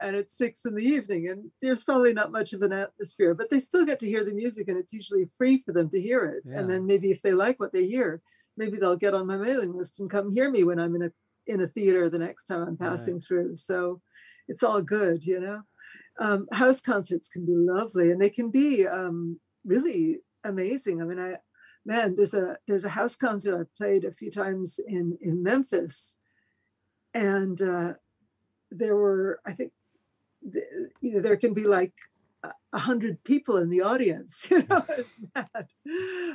and 0.00 0.14
it's 0.14 0.38
six 0.38 0.64
in 0.64 0.76
the 0.76 0.84
evening, 0.84 1.26
and 1.30 1.50
there's 1.60 1.82
probably 1.82 2.14
not 2.14 2.30
much 2.30 2.52
of 2.52 2.62
an 2.62 2.72
atmosphere, 2.72 3.34
but 3.34 3.50
they 3.50 3.58
still 3.58 3.84
get 3.84 3.98
to 4.00 4.06
hear 4.06 4.22
the 4.22 4.32
music, 4.32 4.68
and 4.68 4.78
it's 4.78 4.92
usually 4.92 5.24
free 5.36 5.64
for 5.66 5.72
them 5.72 5.90
to 5.90 6.00
hear 6.00 6.26
it. 6.26 6.44
Yeah. 6.46 6.60
And 6.60 6.70
then 6.70 6.86
maybe 6.86 7.10
if 7.10 7.22
they 7.22 7.32
like 7.32 7.58
what 7.58 7.72
they 7.72 7.86
hear, 7.86 8.22
maybe 8.56 8.78
they'll 8.78 8.94
get 8.94 9.14
on 9.14 9.26
my 9.26 9.36
mailing 9.36 9.76
list 9.76 9.98
and 9.98 10.08
come 10.08 10.32
hear 10.32 10.48
me 10.48 10.62
when 10.62 10.78
I'm 10.78 10.94
in 10.94 11.02
a 11.02 11.10
in 11.46 11.60
a 11.60 11.66
theater 11.66 12.08
the 12.08 12.18
next 12.18 12.44
time 12.46 12.62
I'm 12.62 12.68
Right. 12.68 12.78
passing 12.90 13.20
through. 13.20 13.56
So 13.56 14.00
it's 14.48 14.62
all 14.62 14.82
good, 14.82 15.24
you 15.24 15.40
know. 15.40 15.62
Um, 16.18 16.48
house 16.52 16.80
concerts 16.80 17.28
can 17.28 17.46
be 17.46 17.54
lovely, 17.54 18.10
and 18.10 18.20
they 18.20 18.30
can 18.30 18.50
be 18.50 18.86
um, 18.86 19.40
really 19.64 20.18
amazing. 20.44 21.00
I 21.00 21.04
mean, 21.04 21.18
I 21.18 21.36
man, 21.86 22.14
there's 22.14 22.34
a 22.34 22.56
there's 22.66 22.84
a 22.84 22.90
house 22.90 23.16
concert 23.16 23.58
I've 23.58 23.74
played 23.74 24.04
a 24.04 24.12
few 24.12 24.30
times 24.30 24.78
in 24.86 25.16
in 25.20 25.42
Memphis, 25.42 26.16
and 27.14 27.60
uh, 27.62 27.94
there 28.70 28.96
were 28.96 29.40
I 29.46 29.52
think 29.52 29.72
th- 30.52 30.64
you 31.00 31.14
know 31.14 31.20
there 31.20 31.36
can 31.36 31.54
be 31.54 31.64
like 31.64 31.94
a 32.42 32.52
a 32.72 32.78
hundred 32.78 33.22
people 33.24 33.56
in 33.56 33.70
the 33.70 33.82
audience. 33.82 34.46
You 34.50 34.64
know, 34.68 34.84
it's 34.90 35.16
mad. 35.34 35.68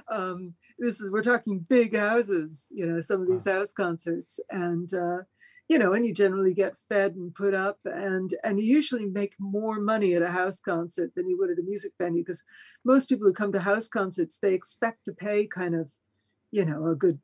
Um, 0.09 0.55
this 0.79 0.99
is 1.01 1.11
we're 1.11 1.23
talking 1.23 1.59
big 1.59 1.95
houses. 1.95 2.71
You 2.73 2.85
know, 2.87 3.01
some 3.01 3.21
of 3.21 3.27
these 3.29 3.45
house 3.47 3.73
concerts, 3.73 4.39
and 4.49 4.93
uh, 4.93 5.19
you 5.67 5.79
know, 5.79 5.93
and 5.93 6.05
you 6.05 6.13
generally 6.13 6.53
get 6.53 6.77
fed 6.77 7.15
and 7.15 7.33
put 7.33 7.53
up, 7.53 7.79
and 7.85 8.33
and 8.43 8.59
you 8.59 8.65
usually 8.65 9.05
make 9.05 9.33
more 9.39 9.79
money 9.79 10.13
at 10.15 10.21
a 10.21 10.29
house 10.31 10.59
concert 10.59 11.11
than 11.15 11.29
you 11.29 11.37
would 11.37 11.49
at 11.49 11.59
a 11.59 11.63
music 11.63 11.93
venue 11.97 12.21
because 12.21 12.43
most 12.83 13.09
people 13.09 13.27
who 13.27 13.33
come 13.33 13.51
to 13.51 13.59
house 13.61 13.87
concerts 13.87 14.37
they 14.37 14.53
expect 14.53 15.05
to 15.05 15.13
pay 15.13 15.45
kind 15.47 15.75
of, 15.75 15.91
you 16.51 16.65
know, 16.65 16.87
a 16.87 16.95
good 16.95 17.19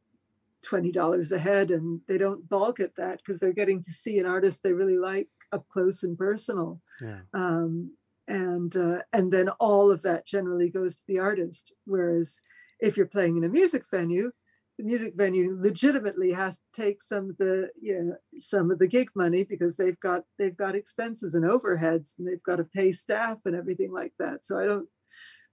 twenty 0.64 0.92
dollars 0.92 1.32
a 1.32 1.40
head, 1.40 1.72
and 1.72 2.02
they 2.08 2.18
don't 2.18 2.48
balk 2.50 2.80
at 2.80 2.96
that 2.96 3.18
because 3.18 3.40
they're 3.40 3.54
getting 3.54 3.82
to 3.84 3.92
see 3.92 4.18
an 4.20 4.26
artist 4.26 4.62
they 4.64 4.74
really 4.74 4.98
like 4.98 5.28
up 5.52 5.68
close 5.68 6.02
and 6.04 6.18
personal 6.18 6.80
Yeah. 7.02 7.22
um, 7.34 7.92
and 8.28 8.74
uh, 8.78 9.00
and 9.12 9.34
then 9.34 9.50
all 9.60 9.92
of 9.92 10.04
that 10.04 10.26
generally 10.26 10.70
goes 10.70 10.96
to 10.98 11.04
the 11.08 11.20
artist. 11.20 11.74
Whereas 11.86 12.40
if 12.82 12.98
you're 12.98 13.06
playing 13.06 13.38
in 13.38 13.44
a 13.44 13.50
music 13.50 13.84
venue, 13.90 14.32
the 14.78 14.84
music 14.84 15.14
venue 15.16 15.56
legitimately 15.60 16.32
has 16.32 16.60
to 16.60 16.82
take 16.82 17.02
some 17.04 17.30
of 17.30 17.38
the 17.38 17.70
you 17.80 18.02
know, 18.02 18.16
some 18.38 18.72
of 18.72 18.80
the 18.80 18.88
gig 18.88 19.10
money 19.16 19.44
because 19.44 19.78
they've 19.78 20.00
got 20.00 20.24
they've 20.40 20.58
got 20.58 20.76
expenses 20.76 21.36
and 21.36 21.46
overheads 21.46 22.18
and 22.18 22.28
they've 22.28 22.44
got 22.44 22.58
to 22.58 22.64
pay 22.64 22.92
staff 22.92 23.42
and 23.46 23.56
everything 23.56 23.92
like 23.92 24.14
that. 24.20 24.44
So 24.46 24.58
I 24.58 24.66
don't 24.66 24.88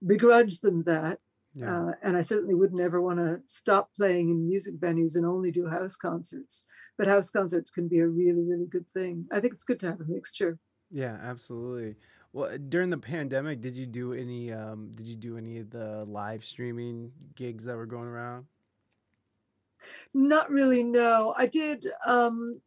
begrudge 0.07 0.61
them 0.61 0.83
that. 0.85 1.19
Yeah. 1.55 1.89
Uh, 1.89 1.93
and 2.03 2.17
I 2.17 2.21
certainly 2.21 2.55
wouldn't 2.55 2.81
ever 2.81 3.01
want 3.01 3.19
to 3.19 3.41
stop 3.47 3.91
playing 3.97 4.31
in 4.31 4.49
music 4.49 4.79
venues 4.79 5.17
and 5.17 5.27
only 5.27 5.51
do 5.51 5.67
house 5.67 5.97
concerts. 5.97 6.67
But 6.97 7.09
house 7.09 7.31
concerts 7.31 7.71
can 7.71 7.89
be 7.89 7.99
a 7.99 8.07
really, 8.07 8.43
really 8.43 8.67
good 8.67 8.89
thing. 8.89 9.27
I 9.33 9.41
think 9.41 9.55
it's 9.55 9.65
good 9.65 9.81
to 9.81 9.87
have 9.87 10.01
a 10.01 10.05
mixture. 10.05 10.59
Yeah, 10.91 11.19
absolutely. 11.23 11.97
Well, 12.33 12.59
during 12.59 12.91
the 12.91 12.99
pandemic, 12.99 13.61
did 13.61 13.77
you 13.77 13.87
do 13.87 14.13
any 14.13 14.53
um 14.53 14.93
did 14.95 15.07
you 15.07 15.17
do 15.17 15.37
any 15.39 15.59
of 15.59 15.71
the 15.71 16.05
live 16.05 16.45
streaming 16.45 17.13
gigs 17.35 17.65
that 17.65 17.77
were 17.77 17.87
going 17.87 18.09
around? 18.09 18.47
Not 20.15 20.51
really, 20.51 20.83
no. 20.83 21.35
I 21.37 21.47
did 21.47 21.87
um 22.07 22.61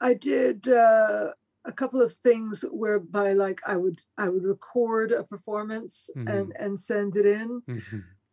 I 0.00 0.14
did 0.14 0.68
uh 0.68 1.32
a 1.64 1.72
couple 1.72 2.00
of 2.02 2.12
things 2.12 2.64
whereby 2.70 3.32
like 3.32 3.60
I 3.66 3.76
would 3.76 4.00
I 4.18 4.28
would 4.28 4.44
record 4.44 5.12
a 5.12 5.24
performance 5.24 6.10
and 6.26 6.52
and 6.58 6.78
send 6.80 7.16
it 7.16 7.26
in, 7.26 7.62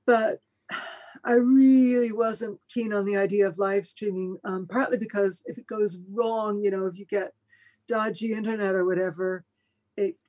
but 0.05 0.41
I 1.23 1.33
really 1.33 2.11
wasn't 2.11 2.59
keen 2.69 2.93
on 2.93 3.05
the 3.05 3.17
idea 3.17 3.47
of 3.47 3.57
live 3.57 3.85
streaming, 3.87 4.37
um, 4.43 4.67
partly 4.67 4.97
because 4.97 5.43
if 5.45 5.57
it 5.57 5.67
goes 5.67 5.99
wrong, 6.11 6.61
you 6.63 6.71
know, 6.71 6.85
if 6.87 6.97
you 6.97 7.05
get 7.05 7.33
dodgy 7.87 8.33
internet 8.33 8.75
or 8.75 8.85
whatever, 8.85 9.45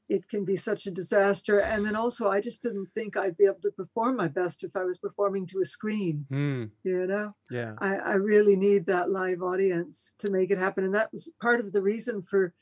it 0.08 0.28
can 0.28 0.44
be 0.44 0.56
such 0.56 0.86
a 0.86 0.90
disaster. 0.90 1.58
And 1.60 1.84
then 1.86 1.96
also 1.96 2.28
I 2.28 2.40
just 2.40 2.62
didn't 2.62 2.88
think 2.92 3.16
I'd 3.16 3.36
be 3.36 3.44
able 3.46 3.60
to 3.62 3.70
perform 3.70 4.16
my 4.16 4.28
best 4.28 4.62
if 4.62 4.76
I 4.76 4.84
was 4.84 4.98
performing 4.98 5.46
to 5.48 5.60
a 5.60 5.64
screen, 5.64 6.26
Hmm. 6.28 6.64
you 6.82 7.06
know? 7.06 7.34
Yeah. 7.50 7.74
I, 7.78 7.96
I 7.96 8.14
really 8.14 8.56
need 8.56 8.86
that 8.86 9.08
live 9.10 9.42
audience 9.42 10.14
to 10.18 10.30
make 10.30 10.50
it 10.50 10.58
happen. 10.58 10.84
And 10.84 10.94
that 10.94 11.10
was 11.12 11.30
part 11.40 11.60
of 11.60 11.72
the 11.72 11.80
reason 11.82 12.20
for 12.22 12.52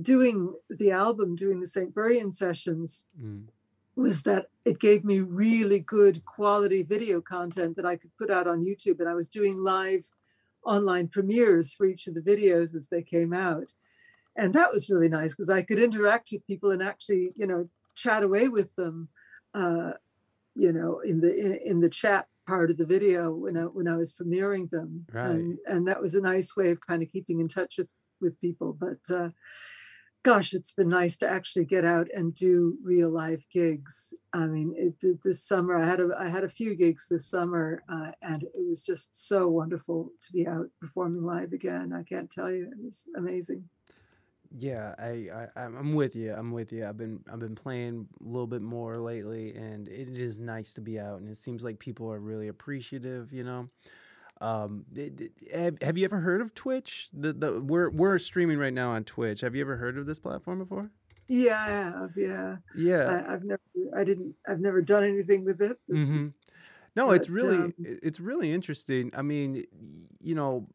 doing 0.00 0.54
the 0.70 0.90
album, 0.92 1.34
doing 1.34 1.60
the 1.60 1.66
St. 1.66 1.94
Buryan 1.94 2.32
sessions, 2.32 3.04
Mm. 3.20 3.48
was 3.96 4.22
that 4.24 4.50
it 4.64 4.78
gave 4.78 5.04
me 5.04 5.20
really 5.20 5.80
good 5.80 6.24
quality 6.24 6.82
video 6.82 7.20
content 7.20 7.76
that 7.76 7.86
I 7.86 7.96
could 7.96 8.10
put 8.18 8.30
out 8.30 8.46
on 8.46 8.62
YouTube. 8.62 9.00
And 9.00 9.08
I 9.08 9.14
was 9.14 9.28
doing 9.28 9.56
live 9.62 10.10
online 10.64 11.08
premieres 11.08 11.72
for 11.72 11.86
each 11.86 12.06
of 12.06 12.14
the 12.14 12.20
videos 12.20 12.74
as 12.74 12.88
they 12.88 13.02
came 13.02 13.32
out. 13.32 13.72
And 14.36 14.54
that 14.54 14.72
was 14.72 14.90
really 14.90 15.08
nice 15.08 15.34
because 15.34 15.50
I 15.50 15.62
could 15.62 15.78
interact 15.78 16.28
with 16.30 16.46
people 16.46 16.70
and 16.70 16.82
actually, 16.82 17.32
you 17.36 17.46
know, 17.46 17.68
chat 17.94 18.22
away 18.22 18.48
with 18.48 18.74
them, 18.76 19.08
uh, 19.54 19.92
you 20.54 20.72
know, 20.72 21.00
in 21.00 21.20
the 21.20 21.34
in, 21.34 21.58
in 21.64 21.80
the 21.80 21.88
chat 21.88 22.26
part 22.46 22.70
of 22.70 22.76
the 22.76 22.86
video 22.86 23.32
when 23.32 23.56
I 23.56 23.62
when 23.62 23.88
I 23.88 23.96
was 23.96 24.12
premiering 24.12 24.70
them. 24.70 25.06
Right. 25.12 25.30
And 25.30 25.58
and 25.66 25.88
that 25.88 26.00
was 26.00 26.14
a 26.14 26.20
nice 26.20 26.56
way 26.56 26.70
of 26.70 26.80
kind 26.80 27.02
of 27.02 27.10
keeping 27.10 27.40
in 27.40 27.48
touch 27.48 27.76
with 27.78 27.92
with 28.20 28.40
people. 28.40 28.76
But 28.78 29.14
uh, 29.14 29.30
gosh, 30.22 30.54
it's 30.54 30.72
been 30.72 30.88
nice 30.88 31.16
to 31.18 31.28
actually 31.28 31.64
get 31.64 31.84
out 31.84 32.08
and 32.12 32.34
do 32.34 32.76
real 32.82 33.10
live 33.10 33.46
gigs. 33.52 34.12
I 34.32 34.46
mean, 34.46 34.74
it, 34.76 35.22
this 35.22 35.42
summer 35.42 35.76
I 35.76 35.86
had 35.86 36.00
a 36.00 36.10
I 36.18 36.28
had 36.28 36.44
a 36.44 36.48
few 36.48 36.74
gigs 36.74 37.06
this 37.08 37.26
summer, 37.26 37.82
uh, 37.88 38.10
and 38.22 38.42
it 38.42 38.68
was 38.68 38.84
just 38.84 39.28
so 39.28 39.48
wonderful 39.48 40.10
to 40.22 40.32
be 40.32 40.46
out 40.46 40.66
performing 40.80 41.22
live 41.22 41.52
again. 41.52 41.92
I 41.92 42.02
can't 42.02 42.30
tell 42.30 42.50
you, 42.50 42.64
it 42.64 42.84
was 42.84 43.06
amazing. 43.16 43.68
Yeah, 44.50 44.94
I, 44.98 45.28
I 45.56 45.60
I'm 45.62 45.94
with 45.94 46.14
you. 46.16 46.32
I'm 46.32 46.52
with 46.52 46.72
you. 46.72 46.86
I've 46.86 46.96
been 46.96 47.20
I've 47.32 47.40
been 47.40 47.54
playing 47.54 48.08
a 48.20 48.24
little 48.24 48.46
bit 48.46 48.62
more 48.62 48.98
lately, 48.98 49.54
and 49.54 49.88
it 49.88 50.08
is 50.08 50.38
nice 50.38 50.72
to 50.74 50.80
be 50.80 50.98
out. 50.98 51.20
And 51.20 51.28
it 51.28 51.36
seems 51.38 51.64
like 51.64 51.78
people 51.78 52.10
are 52.12 52.20
really 52.20 52.48
appreciative. 52.48 53.32
You 53.32 53.44
know, 53.44 53.68
um, 54.40 54.84
it- 54.94 55.20
it- 55.20 55.52
have, 55.52 55.82
have 55.82 55.98
you 55.98 56.04
ever 56.04 56.20
heard 56.20 56.40
of 56.40 56.54
Twitch? 56.54 57.08
The 57.12 57.32
the 57.32 57.60
we're 57.60 57.90
we're 57.90 58.18
streaming 58.18 58.58
right 58.58 58.72
now 58.74 58.92
on 58.92 59.04
Twitch. 59.04 59.40
Have 59.40 59.54
you 59.54 59.62
ever 59.62 59.76
heard 59.76 59.98
of 59.98 60.06
this 60.06 60.20
platform 60.20 60.58
before? 60.58 60.90
Yeah, 61.28 61.58
I 61.58 61.68
have. 61.70 62.10
Yeah, 62.16 62.56
Yeah. 62.76 63.24
I, 63.26 63.32
I've 63.34 63.42
never, 63.44 63.60
I 63.96 64.04
didn't, 64.04 64.36
I've 64.46 64.60
never 64.60 64.80
done 64.80 65.02
anything 65.02 65.44
with 65.44 65.60
it. 65.60 65.76
This 65.88 66.08
Mhm. 66.08 66.22
is- 66.24 66.40
No, 66.94 67.10
it's 67.10 67.26
But, 67.26 67.34
really 67.34 67.56
um, 67.58 67.74
it's 67.78 68.20
really 68.20 68.52
interesting. 68.52 69.10
I 69.14 69.22
mean, 69.22 69.54
y- 69.54 70.06
you 70.20 70.34
know, 70.36 70.68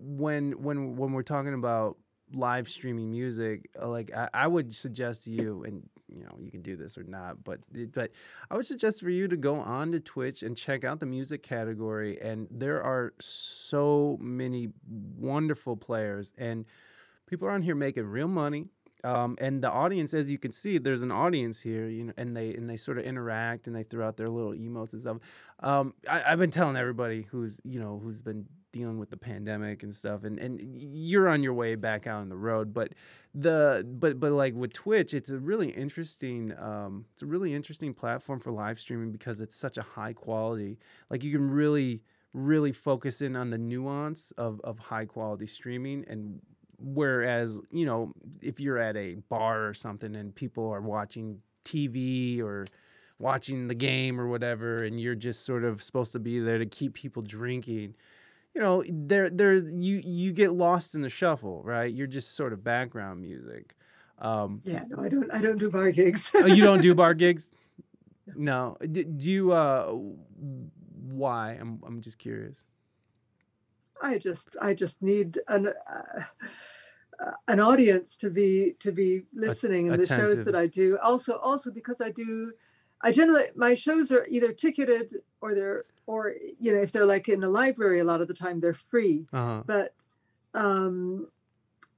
when 0.00 0.60
when 0.62 0.96
when 0.96 1.12
we're 1.12 1.22
talking 1.22 1.54
about 1.54 1.96
live 2.34 2.68
streaming 2.68 3.10
music, 3.10 3.70
uh, 3.80 3.88
like 3.88 4.12
I, 4.14 4.28
I 4.34 4.46
would 4.46 4.74
suggest 4.74 5.26
you, 5.26 5.64
and 5.64 5.88
you 6.08 6.24
know, 6.24 6.36
you 6.38 6.50
can 6.50 6.62
do 6.62 6.76
this 6.76 6.96
or 6.96 7.02
not, 7.02 7.42
but 7.44 7.60
but 7.92 8.10
I 8.50 8.56
would 8.56 8.66
suggest 8.66 9.00
for 9.00 9.10
you 9.10 9.28
to 9.28 9.36
go 9.36 9.56
on 9.56 9.92
to 9.92 10.00
Twitch 10.00 10.42
and 10.42 10.56
check 10.56 10.84
out 10.84 11.00
the 11.00 11.06
music 11.06 11.42
category. 11.42 12.20
And 12.20 12.46
there 12.50 12.82
are 12.82 13.14
so 13.20 14.18
many 14.20 14.68
wonderful 14.88 15.76
players, 15.76 16.32
and 16.38 16.64
people 17.26 17.48
are 17.48 17.52
on 17.52 17.62
here 17.62 17.74
making 17.74 18.04
real 18.04 18.28
money. 18.28 18.66
Um, 19.02 19.36
and 19.38 19.62
the 19.62 19.70
audience, 19.70 20.14
as 20.14 20.30
you 20.30 20.38
can 20.38 20.50
see, 20.50 20.78
there's 20.78 21.02
an 21.02 21.12
audience 21.12 21.60
here, 21.60 21.88
you 21.88 22.04
know, 22.04 22.12
and 22.16 22.34
they 22.34 22.54
and 22.54 22.70
they 22.70 22.78
sort 22.78 22.96
of 22.96 23.04
interact 23.04 23.66
and 23.66 23.76
they 23.76 23.82
throw 23.82 24.06
out 24.06 24.16
their 24.16 24.30
little 24.30 24.52
emotes 24.52 24.92
and 24.92 25.02
stuff. 25.02 25.18
Um, 25.60 25.92
I, 26.08 26.22
I've 26.26 26.38
been 26.38 26.50
telling 26.50 26.76
everybody 26.76 27.26
who's 27.30 27.60
you 27.64 27.80
know 27.80 28.00
who's 28.02 28.22
been 28.22 28.46
dealing 28.74 28.98
with 28.98 29.08
the 29.08 29.16
pandemic 29.16 29.84
and 29.84 29.94
stuff, 29.94 30.24
and 30.24 30.38
and 30.38 30.60
you're 30.60 31.28
on 31.28 31.42
your 31.44 31.54
way 31.54 31.76
back 31.76 32.06
out 32.08 32.20
on 32.20 32.28
the 32.28 32.36
road, 32.36 32.74
but 32.74 32.92
the 33.32 33.86
but 33.88 34.18
but 34.18 34.32
like 34.32 34.54
with 34.54 34.72
Twitch, 34.72 35.14
it's 35.14 35.30
a 35.30 35.38
really 35.38 35.70
interesting 35.70 36.52
um, 36.58 37.06
it's 37.12 37.22
a 37.22 37.26
really 37.26 37.54
interesting 37.54 37.94
platform 37.94 38.40
for 38.40 38.50
live 38.50 38.80
streaming 38.80 39.12
because 39.12 39.40
it's 39.40 39.54
such 39.54 39.78
a 39.78 39.82
high 39.82 40.12
quality. 40.12 40.78
Like 41.08 41.22
you 41.22 41.32
can 41.32 41.50
really 41.50 42.02
really 42.32 42.72
focus 42.72 43.22
in 43.22 43.36
on 43.36 43.50
the 43.50 43.58
nuance 43.58 44.32
of 44.32 44.60
of 44.64 44.78
high 44.80 45.04
quality 45.04 45.46
streaming 45.46 46.04
and 46.08 46.40
whereas 46.78 47.60
you 47.70 47.86
know 47.86 48.12
if 48.42 48.58
you're 48.58 48.78
at 48.78 48.96
a 48.96 49.14
bar 49.28 49.68
or 49.68 49.72
something 49.72 50.16
and 50.16 50.34
people 50.34 50.68
are 50.68 50.80
watching 50.80 51.40
TV 51.64 52.42
or 52.42 52.66
watching 53.20 53.68
the 53.68 53.74
game 53.74 54.20
or 54.20 54.26
whatever 54.26 54.82
and 54.82 55.00
you're 55.00 55.14
just 55.14 55.44
sort 55.44 55.62
of 55.62 55.80
supposed 55.80 56.10
to 56.10 56.18
be 56.18 56.40
there 56.40 56.58
to 56.58 56.66
keep 56.66 56.94
people 56.94 57.22
drinking 57.22 57.94
you 58.54 58.60
know 58.60 58.84
there 58.88 59.28
there's 59.30 59.64
you 59.70 60.00
you 60.04 60.32
get 60.32 60.52
lost 60.52 60.94
in 60.94 61.02
the 61.02 61.10
shuffle 61.10 61.62
right? 61.64 61.92
You're 61.92 62.06
just 62.06 62.36
sort 62.36 62.52
of 62.52 62.62
background 62.62 63.20
music. 63.20 63.74
Um 64.18 64.62
yeah, 64.64 64.84
no, 64.88 65.02
I 65.02 65.08
don't, 65.08 65.30
I 65.32 65.40
don't 65.40 65.58
do 65.58 65.70
bar 65.70 65.90
gigs. 65.90 66.30
oh, 66.34 66.46
you 66.46 66.62
don't 66.62 66.80
do 66.80 66.94
bar 66.94 67.14
gigs? 67.24 67.50
No. 68.36 68.76
D- 68.80 69.04
do 69.04 69.30
you 69.30 69.52
uh 69.52 69.92
why? 71.10 71.52
I'm 71.60 71.80
i'm 71.86 72.00
just 72.00 72.18
curious. 72.18 72.56
I 74.02 74.18
just, 74.18 74.56
I 74.60 74.74
just 74.74 75.02
need 75.02 75.38
an, 75.48 75.68
uh, 75.68 76.22
uh, 77.24 77.30
an 77.48 77.60
audience 77.60 78.16
to 78.18 78.28
be, 78.28 78.74
to 78.80 78.92
be 78.92 79.22
listening 79.32 79.86
in 79.86 79.96
the 79.96 80.06
shows 80.06 80.44
that 80.44 80.54
I 80.54 80.66
do. 80.66 80.98
Also, 81.02 81.38
also 81.38 81.70
because 81.70 82.00
I 82.00 82.10
do, 82.10 82.52
I 83.04 83.12
generally, 83.12 83.44
my 83.54 83.74
shows 83.74 84.10
are 84.10 84.26
either 84.28 84.52
ticketed 84.52 85.06
or 85.42 85.54
they're, 85.54 85.84
or, 86.06 86.20
you 86.58 86.72
know, 86.72 86.80
if 86.80 86.90
they're 86.92 87.06
like 87.06 87.28
in 87.28 87.44
a 87.44 87.48
library, 87.48 88.00
a 88.00 88.04
lot 88.12 88.20
of 88.22 88.28
the 88.28 88.34
time 88.44 88.60
they're 88.60 88.72
free. 88.92 89.26
uh-huh 89.32 89.62
but 89.66 89.94
um 90.54 91.26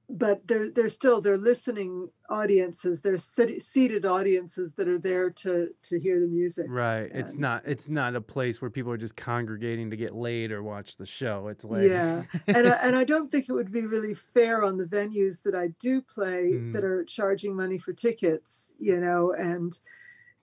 but 0.09 0.47
they're 0.47 0.69
they're 0.71 0.87
still 0.89 1.19
they're 1.19 1.37
listening 1.37 2.09
audiences 2.29 3.01
they're 3.01 3.17
sit- 3.17 3.61
seated 3.61 4.05
audiences 4.05 4.73
that 4.75 4.87
are 4.87 4.97
there 4.97 5.29
to 5.29 5.69
to 5.83 5.99
hear 5.99 6.17
the 6.19 6.27
music 6.27 6.65
Right. 6.69 7.11
It's 7.13 7.35
not 7.35 7.63
it's 7.65 7.89
not 7.89 8.15
a 8.15 8.21
place 8.21 8.61
where 8.61 8.71
people 8.71 8.91
are 8.91 8.97
just 8.97 9.17
congregating 9.17 9.89
to 9.91 9.97
get 9.97 10.15
laid 10.15 10.51
or 10.53 10.63
watch 10.63 10.95
the 10.95 11.05
show. 11.05 11.49
It's 11.49 11.65
like 11.65 11.83
yeah 11.89 12.23
and 12.47 12.67
I, 12.69 12.75
and 12.85 12.95
I 12.95 13.03
don't 13.11 13.29
think 13.29 13.49
it 13.49 13.53
would 13.53 13.71
be 13.71 13.85
really 13.85 14.13
fair 14.13 14.63
on 14.63 14.77
the 14.77 14.85
venues 14.85 15.43
that 15.43 15.55
I 15.55 15.67
do 15.79 16.01
play 16.01 16.43
that 16.73 16.83
Mhm. 16.83 16.91
are 16.91 17.03
charging 17.03 17.53
money 17.55 17.77
for 17.77 17.91
tickets 17.93 18.73
you 18.79 18.97
know 18.99 19.33
and 19.33 19.77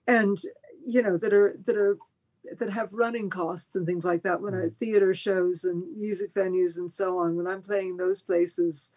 and 0.07 0.37
you 0.85 1.01
know 1.01 1.17
that 1.17 1.33
are 1.33 1.57
that 1.65 1.77
are 1.77 1.97
that 2.59 2.71
have 2.71 2.93
running 2.93 3.29
costs 3.29 3.75
and 3.75 3.85
things 3.85 4.05
like 4.05 4.23
that. 4.23 4.41
When 4.41 4.53
I 4.53 4.69
theater 4.69 5.13
shows 5.13 5.63
and 5.63 5.95
music 5.97 6.33
venues 6.33 6.77
and 6.77 6.91
so 6.91 7.17
on 7.17 7.35
when 7.35 7.47
I'm 7.47 7.61
playing 7.61 7.97
those 7.97 8.21
places 8.21 8.91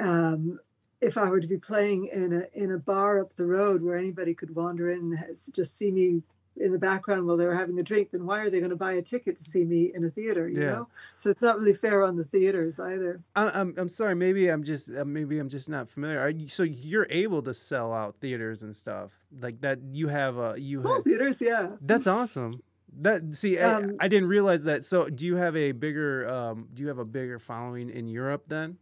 um 0.00 0.58
if 1.00 1.18
I 1.18 1.28
were 1.28 1.40
to 1.40 1.48
be 1.48 1.58
playing 1.58 2.06
in 2.06 2.32
a 2.32 2.44
in 2.54 2.70
a 2.72 2.78
bar 2.78 3.20
up 3.20 3.34
the 3.34 3.46
road 3.46 3.82
where 3.82 3.98
anybody 3.98 4.34
could 4.34 4.54
wander 4.54 4.90
in 4.90 4.98
and 5.00 5.18
has- 5.18 5.50
just 5.52 5.76
see 5.76 5.90
me 5.90 6.22
in 6.56 6.70
the 6.72 6.78
background 6.78 7.26
while 7.26 7.36
they 7.36 7.46
were 7.46 7.54
having 7.54 7.78
a 7.78 7.82
drink, 7.82 8.10
then 8.10 8.26
why 8.26 8.38
are 8.40 8.50
they 8.50 8.58
going 8.60 8.70
to 8.70 8.76
buy 8.76 8.92
a 8.92 9.02
ticket 9.02 9.36
to 9.36 9.44
see 9.44 9.64
me 9.64 9.90
in 9.94 10.04
a 10.04 10.10
theater? 10.10 10.48
You 10.48 10.60
Yeah. 10.60 10.70
know, 10.70 10.88
so 11.16 11.30
it's 11.30 11.42
not 11.42 11.56
really 11.58 11.72
fair 11.72 12.04
on 12.04 12.16
the 12.16 12.24
theaters 12.24 12.78
either. 12.78 13.20
I, 13.34 13.48
I'm 13.60 13.74
I'm 13.78 13.88
sorry. 13.88 14.14
Maybe 14.14 14.48
I'm 14.48 14.62
just 14.62 14.90
uh, 14.90 15.04
maybe 15.04 15.38
I'm 15.38 15.48
just 15.48 15.68
not 15.68 15.88
familiar. 15.88 16.20
Are 16.20 16.30
you, 16.30 16.48
so 16.48 16.62
you're 16.62 17.06
able 17.10 17.42
to 17.42 17.54
sell 17.54 17.92
out 17.92 18.16
theaters 18.20 18.62
and 18.62 18.76
stuff 18.76 19.10
like 19.40 19.60
that. 19.62 19.80
You 19.82 20.08
have 20.08 20.36
a 20.38 20.54
you 20.58 20.82
Well, 20.82 20.94
have, 20.94 21.04
theaters, 21.04 21.40
yeah. 21.40 21.76
that's 21.80 22.06
awesome. 22.06 22.60
That 23.00 23.34
see, 23.34 23.58
I, 23.58 23.76
Um, 23.76 23.96
I 23.98 24.08
didn't 24.08 24.28
realize 24.28 24.64
that. 24.64 24.84
So 24.84 25.08
do 25.08 25.24
you 25.24 25.36
have 25.36 25.56
a 25.56 25.72
bigger 25.72 26.28
um 26.28 26.68
do 26.74 26.82
you 26.82 26.88
have 26.88 26.98
a 26.98 27.06
bigger 27.06 27.38
following 27.38 27.88
in 27.88 28.06
Europe 28.08 28.44
then? 28.48 28.76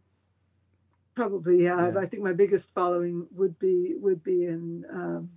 Probably, 1.15 1.63
yeah. 1.63 1.91
Yeah. 1.91 1.99
I 1.99 2.05
think 2.05 2.23
my 2.23 2.33
biggest 2.33 2.73
following 2.73 3.27
would 3.31 3.57
be 3.59 3.95
would 3.97 4.23
be 4.23 4.45
in 4.45 4.85
um, 4.91 5.29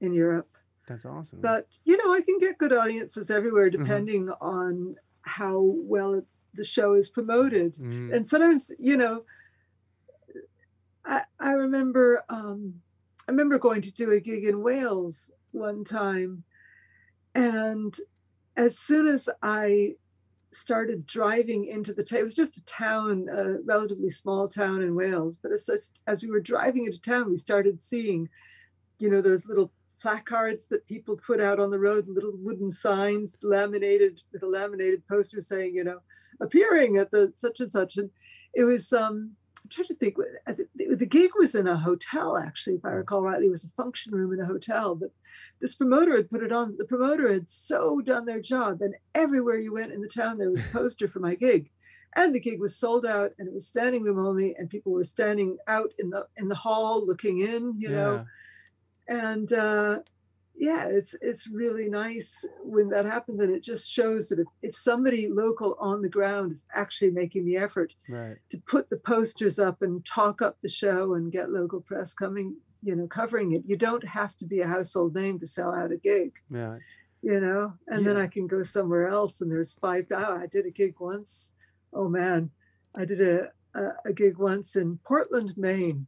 in 0.00 0.12
Europe. 0.12 0.48
That's 0.88 1.04
awesome. 1.04 1.40
But 1.40 1.78
you 1.84 1.96
know, 1.98 2.12
I 2.12 2.20
can 2.22 2.38
get 2.38 2.58
good 2.58 2.72
audiences 2.72 3.30
everywhere 3.30 3.70
Mm-hmm. 3.70 3.82
depending 3.84 4.30
on 4.40 4.96
how 5.22 5.58
well 5.60 6.14
it's 6.14 6.42
the 6.54 6.64
show 6.64 6.94
is 6.94 7.10
promoted. 7.10 7.74
Mhm. 7.76 8.14
and 8.14 8.26
sometimes 8.26 8.70
you 8.78 8.96
know 8.96 9.24
i 11.04 11.22
i 11.38 11.50
remember 11.52 12.24
um 12.28 12.80
i 13.26 13.30
remember 13.30 13.58
going 13.58 13.82
to 13.82 13.92
do 13.92 14.10
a 14.10 14.20
gig 14.20 14.44
in 14.44 14.62
wales 14.62 15.30
one 15.52 15.84
time 15.84 16.44
and 17.34 17.98
as 18.56 18.78
soon 18.78 19.06
as 19.06 19.28
i 19.42 19.94
started 20.52 21.04
driving 21.06 21.66
into 21.66 21.92
the 21.92 22.02
town 22.02 22.20
it 22.20 22.24
was 22.24 22.34
just 22.34 22.56
a 22.56 22.64
town 22.64 23.26
a 23.30 23.60
relatively 23.64 24.08
small 24.10 24.48
town 24.48 24.80
in 24.82 24.94
wales 24.94 25.36
but 25.36 25.52
as, 25.52 25.92
as 26.06 26.22
we 26.22 26.30
were 26.30 26.40
driving 26.40 26.86
into 26.86 27.00
town 27.00 27.28
we 27.28 27.36
started 27.36 27.82
seeing 27.82 28.28
you 28.98 29.10
know 29.10 29.20
those 29.20 29.46
little 29.46 29.70
placards 30.00 30.68
that 30.68 30.86
people 30.86 31.16
put 31.16 31.40
out 31.40 31.58
on 31.58 31.70
the 31.70 31.78
road 31.78 32.06
little 32.08 32.32
wooden 32.36 32.70
signs 32.70 33.36
laminated 33.42 34.20
with 34.32 34.42
a 34.42 34.46
laminated 34.46 35.06
poster 35.08 35.40
saying 35.40 35.74
you 35.74 35.84
know 35.84 36.00
appearing 36.40 36.96
at 36.96 37.10
the 37.10 37.32
such 37.34 37.60
and 37.60 37.72
such. 37.72 37.96
And 37.96 38.10
it 38.54 38.64
was 38.64 38.92
um 38.92 39.32
i'm 39.64 39.70
trying 39.70 39.88
to 39.88 39.94
think, 39.94 40.16
the 40.76 41.06
gig 41.06 41.30
was 41.36 41.54
in 41.54 41.66
a 41.66 41.76
hotel 41.76 42.38
actually 42.38 42.76
if 42.76 42.84
i 42.84 42.90
recall 42.90 43.22
rightly. 43.22 43.46
It 43.46 43.50
was 43.50 43.64
a 43.64 43.70
function 43.70 44.14
room 44.14 44.32
in 44.32 44.40
a 44.40 44.46
hotel 44.46 44.94
but 44.94 45.10
this 45.60 45.74
promoter 45.74 46.16
had 46.16 46.30
put 46.30 46.42
it 46.42 46.52
on 46.52 46.76
the 46.78 46.84
promoter 46.84 47.32
had 47.32 47.50
so 47.50 48.00
done 48.00 48.24
their 48.24 48.40
job 48.40 48.80
and 48.80 48.94
everywhere 49.14 49.58
you 49.58 49.72
went 49.72 49.92
in 49.92 50.00
the 50.00 50.08
town 50.08 50.38
there 50.38 50.50
was 50.50 50.64
a 50.64 50.68
poster 50.72 51.08
for 51.08 51.20
my 51.20 51.34
gig. 51.34 51.70
And 52.16 52.34
the 52.34 52.40
gig 52.40 52.58
was 52.58 52.74
sold 52.74 53.04
out 53.04 53.32
and 53.38 53.46
it 53.46 53.54
was 53.54 53.66
standing 53.66 54.02
room 54.02 54.24
only 54.24 54.54
and 54.56 54.70
people 54.70 54.92
were 54.92 55.04
standing 55.04 55.58
out 55.66 55.92
in 55.98 56.08
the 56.10 56.26
in 56.36 56.48
the 56.48 56.54
hall 56.54 57.06
looking 57.06 57.40
in 57.40 57.74
you 57.78 57.90
know 57.90 58.24
and 59.08 59.52
uh, 59.52 59.98
yeah, 60.56 60.86
it's 60.88 61.14
it's 61.20 61.46
really 61.48 61.88
nice 61.88 62.44
when 62.62 62.88
that 62.90 63.04
happens, 63.04 63.40
and 63.40 63.54
it 63.54 63.62
just 63.62 63.88
shows 63.90 64.28
that 64.28 64.38
if, 64.40 64.48
if 64.62 64.76
somebody 64.76 65.28
local 65.28 65.76
on 65.80 66.02
the 66.02 66.08
ground 66.08 66.52
is 66.52 66.66
actually 66.74 67.10
making 67.10 67.44
the 67.44 67.56
effort. 67.56 67.94
Right. 68.08 68.36
to 68.50 68.58
put 68.66 68.90
the 68.90 68.96
posters 68.98 69.58
up 69.58 69.82
and 69.82 70.04
talk 70.04 70.42
up 70.42 70.60
the 70.60 70.68
show 70.68 71.14
and 71.14 71.32
get 71.32 71.50
local 71.50 71.80
press 71.80 72.12
coming, 72.14 72.56
you 72.82 72.96
know, 72.96 73.06
covering 73.06 73.52
it, 73.52 73.62
you 73.66 73.76
don't 73.76 74.06
have 74.06 74.36
to 74.38 74.46
be 74.46 74.60
a 74.60 74.66
household 74.66 75.14
name 75.14 75.38
to 75.38 75.46
sell 75.46 75.72
out 75.74 75.92
a 75.92 75.96
gig, 75.96 76.32
Yeah. 76.50 76.78
you 77.22 77.40
know. 77.40 77.74
And 77.86 78.04
then 78.04 78.16
I 78.16 78.26
can 78.26 78.46
go 78.46 78.62
somewhere 78.62 79.08
else, 79.08 79.40
and 79.40 79.50
there's 79.50 79.74
five. 79.74 80.06
Oh, 80.10 80.36
I 80.38 80.46
did 80.46 80.66
a 80.66 80.70
gig 80.70 80.96
once. 80.98 81.52
Oh 81.92 82.08
man, 82.08 82.50
I 82.96 83.04
did 83.04 83.20
a 83.20 83.50
a, 83.74 83.90
a 84.06 84.12
gig 84.12 84.38
once 84.38 84.74
in 84.76 84.98
Portland, 85.04 85.56
Maine. 85.56 86.06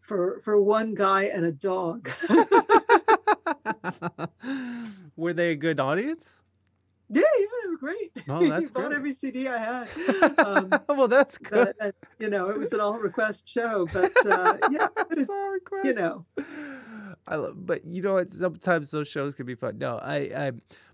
For, 0.00 0.40
for 0.40 0.60
one 0.60 0.94
guy 0.94 1.24
and 1.24 1.44
a 1.44 1.52
dog. 1.52 2.10
Were 5.16 5.32
they 5.32 5.50
a 5.52 5.56
good 5.56 5.78
audience? 5.78 6.40
Yeah, 7.12 7.22
yeah, 7.38 7.46
they 7.62 7.68
were 7.70 7.76
great. 7.76 8.12
Oh, 8.28 8.46
that's 8.48 8.68
he 8.68 8.70
bought 8.70 8.92
every 8.92 9.12
CD 9.12 9.48
I 9.48 9.58
had. 9.58 9.88
Um, 10.38 10.70
well, 10.88 11.08
that's 11.08 11.38
good. 11.38 11.74
but, 11.78 11.86
uh, 11.88 11.92
you 12.18 12.30
know, 12.30 12.48
it 12.48 12.58
was 12.58 12.72
an 12.72 12.80
all 12.80 12.98
request 12.98 13.48
show, 13.48 13.86
but 13.92 14.12
uh, 14.26 14.56
yeah, 14.70 14.88
but 14.94 15.18
it, 15.18 15.26
Song 15.26 15.50
request. 15.52 15.84
you 15.86 15.94
know, 15.94 16.24
I 17.26 17.36
love, 17.36 17.66
but 17.66 17.84
you 17.84 18.02
know, 18.02 18.14
what? 18.14 18.30
sometimes 18.30 18.90
those 18.90 19.08
shows 19.08 19.34
can 19.34 19.44
be 19.46 19.54
fun. 19.54 19.78
No, 19.78 19.98
I, 19.98 20.16
I, 20.16 20.52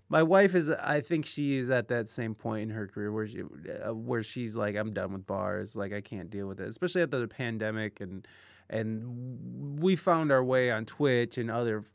My 0.09 0.23
wife 0.23 0.53
is. 0.55 0.69
I 0.69 1.01
think 1.01 1.25
she 1.25 1.57
is 1.57 1.69
at 1.69 1.87
that 1.89 2.09
same 2.09 2.35
point 2.35 2.63
in 2.63 2.75
her 2.75 2.87
career 2.87 3.11
where 3.11 3.27
she, 3.27 3.41
uh, 3.41 3.93
where 3.93 4.23
she's 4.23 4.55
like, 4.55 4.75
I'm 4.75 4.93
done 4.93 5.13
with 5.13 5.25
bars. 5.25 5.75
Like 5.75 5.93
I 5.93 6.01
can't 6.01 6.29
deal 6.29 6.47
with 6.47 6.59
it, 6.59 6.67
especially 6.67 7.03
after 7.03 7.19
the 7.19 7.27
pandemic 7.27 8.01
and 8.01 8.27
and 8.69 9.79
we 9.79 9.95
found 9.95 10.31
our 10.31 10.43
way 10.43 10.71
on 10.71 10.85
Twitch 10.85 11.37
and 11.37 11.49
other 11.51 11.85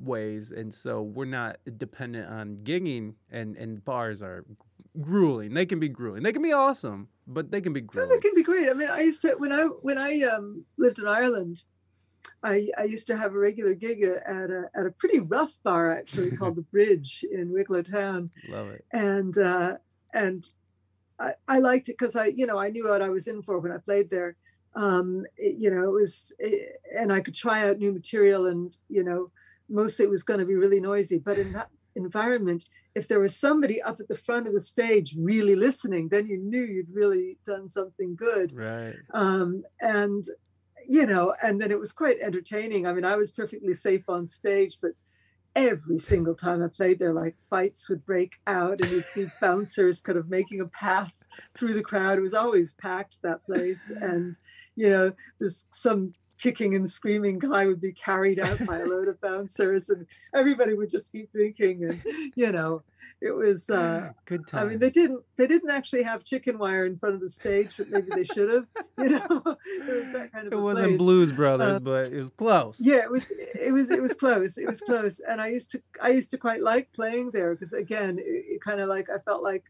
ways, 0.00 0.50
and 0.50 0.72
so 0.72 1.02
we're 1.02 1.24
not 1.24 1.58
dependent 1.76 2.28
on 2.30 2.58
gigging. 2.62 3.14
And 3.30 3.56
and 3.56 3.84
bars 3.84 4.22
are 4.22 4.44
grueling. 5.00 5.54
They 5.54 5.66
can 5.66 5.78
be 5.80 5.88
grueling. 5.88 6.22
They 6.22 6.32
can 6.32 6.42
be 6.42 6.52
awesome, 6.52 7.08
but 7.26 7.50
they 7.50 7.60
can 7.60 7.72
be 7.72 7.80
No, 7.80 7.86
grueling. 7.86 8.10
that 8.10 8.20
can 8.22 8.34
be 8.34 8.42
great. 8.42 8.68
I 8.68 8.74
mean, 8.74 8.88
I 8.88 9.00
used 9.00 9.22
to 9.22 9.34
when 9.38 9.52
I 9.52 9.64
when 9.82 9.98
I 9.98 10.20
um, 10.22 10.64
lived 10.76 10.98
in 10.98 11.06
Ireland, 11.06 11.62
I 12.42 12.68
I 12.78 12.84
used 12.84 13.06
to 13.08 13.16
have 13.16 13.34
a 13.34 13.38
regular 13.38 13.74
gig 13.74 14.02
at 14.02 14.50
a 14.50 14.64
at 14.74 14.86
a 14.86 14.90
pretty 14.90 15.20
rough 15.20 15.58
bar 15.62 15.90
actually 15.96 16.36
called 16.36 16.56
the 16.56 16.62
Bridge 16.72 17.24
in 17.30 17.52
Wicklow 17.52 17.82
Town, 17.82 18.30
Love 18.48 18.68
it. 18.68 18.84
and 18.92 19.36
uh, 19.38 19.76
and 20.12 20.46
I, 21.18 21.32
I 21.48 21.58
liked 21.58 21.88
it 21.88 21.96
because 21.98 22.14
I 22.16 22.26
you 22.26 22.46
know 22.46 22.58
I 22.58 22.68
knew 22.70 22.88
what 22.88 23.02
I 23.02 23.08
was 23.08 23.26
in 23.28 23.42
for 23.42 23.58
when 23.58 23.72
I 23.72 23.78
played 23.78 24.10
there. 24.10 24.36
Um, 24.74 25.26
it- 25.36 25.56
you 25.58 25.70
know, 25.70 25.84
it 25.88 26.00
was 26.00 26.32
it, 26.38 26.80
and 26.96 27.12
I 27.12 27.20
could 27.20 27.34
try 27.34 27.68
out 27.68 27.78
new 27.78 27.92
material, 27.92 28.46
and 28.46 28.76
you 28.88 29.02
know, 29.02 29.30
mostly 29.68 30.04
it 30.04 30.10
was 30.10 30.22
going 30.22 30.40
to 30.40 30.46
be 30.46 30.54
really 30.54 30.80
noisy. 30.80 31.18
But 31.18 31.38
in 31.38 31.52
that 31.52 31.70
environment, 31.96 32.64
if 32.94 33.08
there 33.08 33.18
was 33.20 33.34
somebody 33.36 33.82
up 33.82 33.98
at 33.98 34.08
the 34.08 34.14
front 34.14 34.46
of 34.46 34.52
the 34.52 34.60
stage 34.60 35.16
really 35.18 35.56
listening, 35.56 36.08
then 36.08 36.26
you 36.28 36.38
knew 36.38 36.62
you'd 36.62 36.94
really 36.94 37.38
done 37.44 37.68
something 37.68 38.14
good 38.14 38.52
Right. 38.54 38.94
um, 39.14 39.62
and 39.80 40.24
you 40.86 41.04
know 41.06 41.34
and 41.42 41.60
then 41.60 41.72
it 41.72 41.78
was 41.78 41.90
quite 41.92 42.18
entertaining 42.20 42.86
i 42.86 42.92
mean 42.92 43.04
i 43.04 43.16
was 43.16 43.32
perfectly 43.32 43.74
safe 43.74 44.08
on 44.08 44.26
stage 44.28 44.78
but 44.80 44.92
every 45.56 45.98
single 45.98 46.34
time 46.36 46.62
i 46.62 46.68
played 46.68 46.98
there 47.00 47.12
like 47.12 47.36
fights 47.50 47.88
would 47.90 48.06
break 48.06 48.34
out 48.46 48.80
and 48.80 48.90
you'd 48.92 49.04
see 49.04 49.26
bouncers 49.40 50.00
kind 50.00 50.16
of 50.16 50.30
making 50.30 50.60
a 50.60 50.66
path 50.66 51.24
through 51.52 51.74
the 51.74 51.82
crowd 51.82 52.16
it 52.16 52.22
was 52.22 52.32
always 52.32 52.72
packed 52.74 53.20
that 53.22 53.44
place 53.44 53.90
and 54.00 54.36
you 54.78 54.88
know 54.88 55.12
this 55.40 55.66
some 55.72 56.12
kicking 56.38 56.74
and 56.76 56.88
screaming 56.88 57.38
guy 57.38 57.66
would 57.66 57.80
be 57.80 57.92
carried 57.92 58.38
out 58.38 58.64
by 58.64 58.78
a 58.78 58.84
load 58.86 59.08
of 59.08 59.20
bouncers 59.20 59.90
and 59.90 60.06
everybody 60.34 60.72
would 60.72 60.88
just 60.88 61.10
keep 61.10 61.30
drinking 61.32 61.84
and 61.84 62.00
you 62.36 62.52
know 62.52 62.82
it 63.20 63.32
was 63.32 63.68
uh 63.68 64.12
Good 64.26 64.46
time 64.46 64.66
I 64.66 64.70
mean, 64.70 64.78
they 64.78 64.90
didn't. 64.90 65.24
They 65.36 65.48
didn't 65.48 65.70
actually 65.70 66.04
have 66.04 66.22
chicken 66.22 66.56
wire 66.56 66.84
in 66.86 66.96
front 66.96 67.16
of 67.16 67.20
the 67.20 67.28
stage, 67.28 67.74
but 67.76 67.88
maybe 67.90 68.10
they 68.14 68.22
should 68.22 68.48
have. 68.52 68.66
You 68.96 69.08
know, 69.08 69.26
it 69.88 70.02
was 70.04 70.12
that 70.12 70.30
kind 70.32 70.46
of. 70.46 70.52
it 70.52 70.56
wasn't 70.56 70.86
place. 70.88 70.98
Blues 70.98 71.32
Brothers, 71.32 71.76
Uh, 71.76 71.80
but 71.80 72.12
it 72.12 72.20
was 72.20 72.30
close. 72.30 72.76
Yeah, 72.78 73.02
it 73.06 73.10
was. 73.10 73.26
It 73.30 73.72
was. 73.72 73.90
It 73.90 74.02
was 74.02 74.14
close. 74.14 74.56
It 74.56 74.68
was 74.68 74.80
close. 74.82 75.20
And 75.28 75.40
I 75.40 75.48
used 75.48 75.72
to. 75.72 75.82
I 76.00 76.10
used 76.10 76.30
to 76.30 76.38
quite 76.38 76.62
like 76.62 76.92
playing 76.92 77.32
there 77.32 77.50
because 77.54 77.72
again, 77.72 78.18
it, 78.20 78.44
it 78.54 78.60
kind 78.60 78.80
of 78.80 78.88
like 78.88 79.08
I 79.10 79.18
felt 79.18 79.42
like 79.42 79.64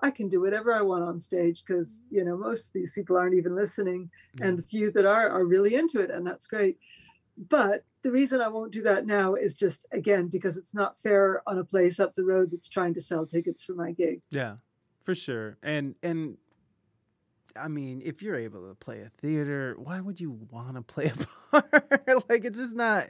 I 0.00 0.10
can 0.10 0.28
do 0.28 0.40
whatever 0.40 0.72
I 0.72 0.82
want 0.82 1.04
on 1.04 1.18
stage 1.18 1.62
because 1.64 2.02
you 2.10 2.24
know 2.24 2.36
most 2.36 2.66
of 2.66 2.72
these 2.72 2.92
people 2.92 3.16
aren't 3.16 3.34
even 3.36 3.54
listening, 3.54 4.10
and 4.40 4.58
the 4.58 4.62
few 4.62 4.90
that 4.92 5.06
are 5.06 5.28
are 5.30 5.44
really 5.44 5.74
into 5.74 6.00
it, 6.00 6.10
and 6.10 6.26
that's 6.26 6.46
great. 6.46 6.78
But 7.36 7.84
the 8.02 8.12
reason 8.12 8.40
I 8.40 8.48
won't 8.48 8.72
do 8.72 8.82
that 8.82 9.06
now 9.06 9.34
is 9.34 9.54
just 9.54 9.86
again 9.92 10.28
because 10.28 10.56
it's 10.56 10.74
not 10.74 10.98
fair 11.00 11.42
on 11.46 11.58
a 11.58 11.64
place 11.64 11.98
up 11.98 12.14
the 12.14 12.24
road 12.24 12.50
that's 12.50 12.68
trying 12.68 12.94
to 12.94 13.00
sell 13.00 13.26
tickets 13.26 13.62
for 13.62 13.74
my 13.74 13.92
gig. 13.92 14.20
Yeah, 14.30 14.56
for 15.02 15.14
sure. 15.14 15.56
And 15.62 15.94
and 16.02 16.36
I 17.56 17.68
mean, 17.68 18.02
if 18.04 18.20
you're 18.22 18.36
able 18.36 18.68
to 18.68 18.74
play 18.74 19.00
a 19.00 19.10
theater, 19.20 19.76
why 19.78 20.00
would 20.00 20.20
you 20.20 20.32
want 20.50 20.74
to 20.74 20.82
play 20.82 21.06
a 21.06 21.60
bar? 21.60 21.84
like 22.28 22.44
it's 22.44 22.58
just 22.58 22.74
not, 22.74 23.08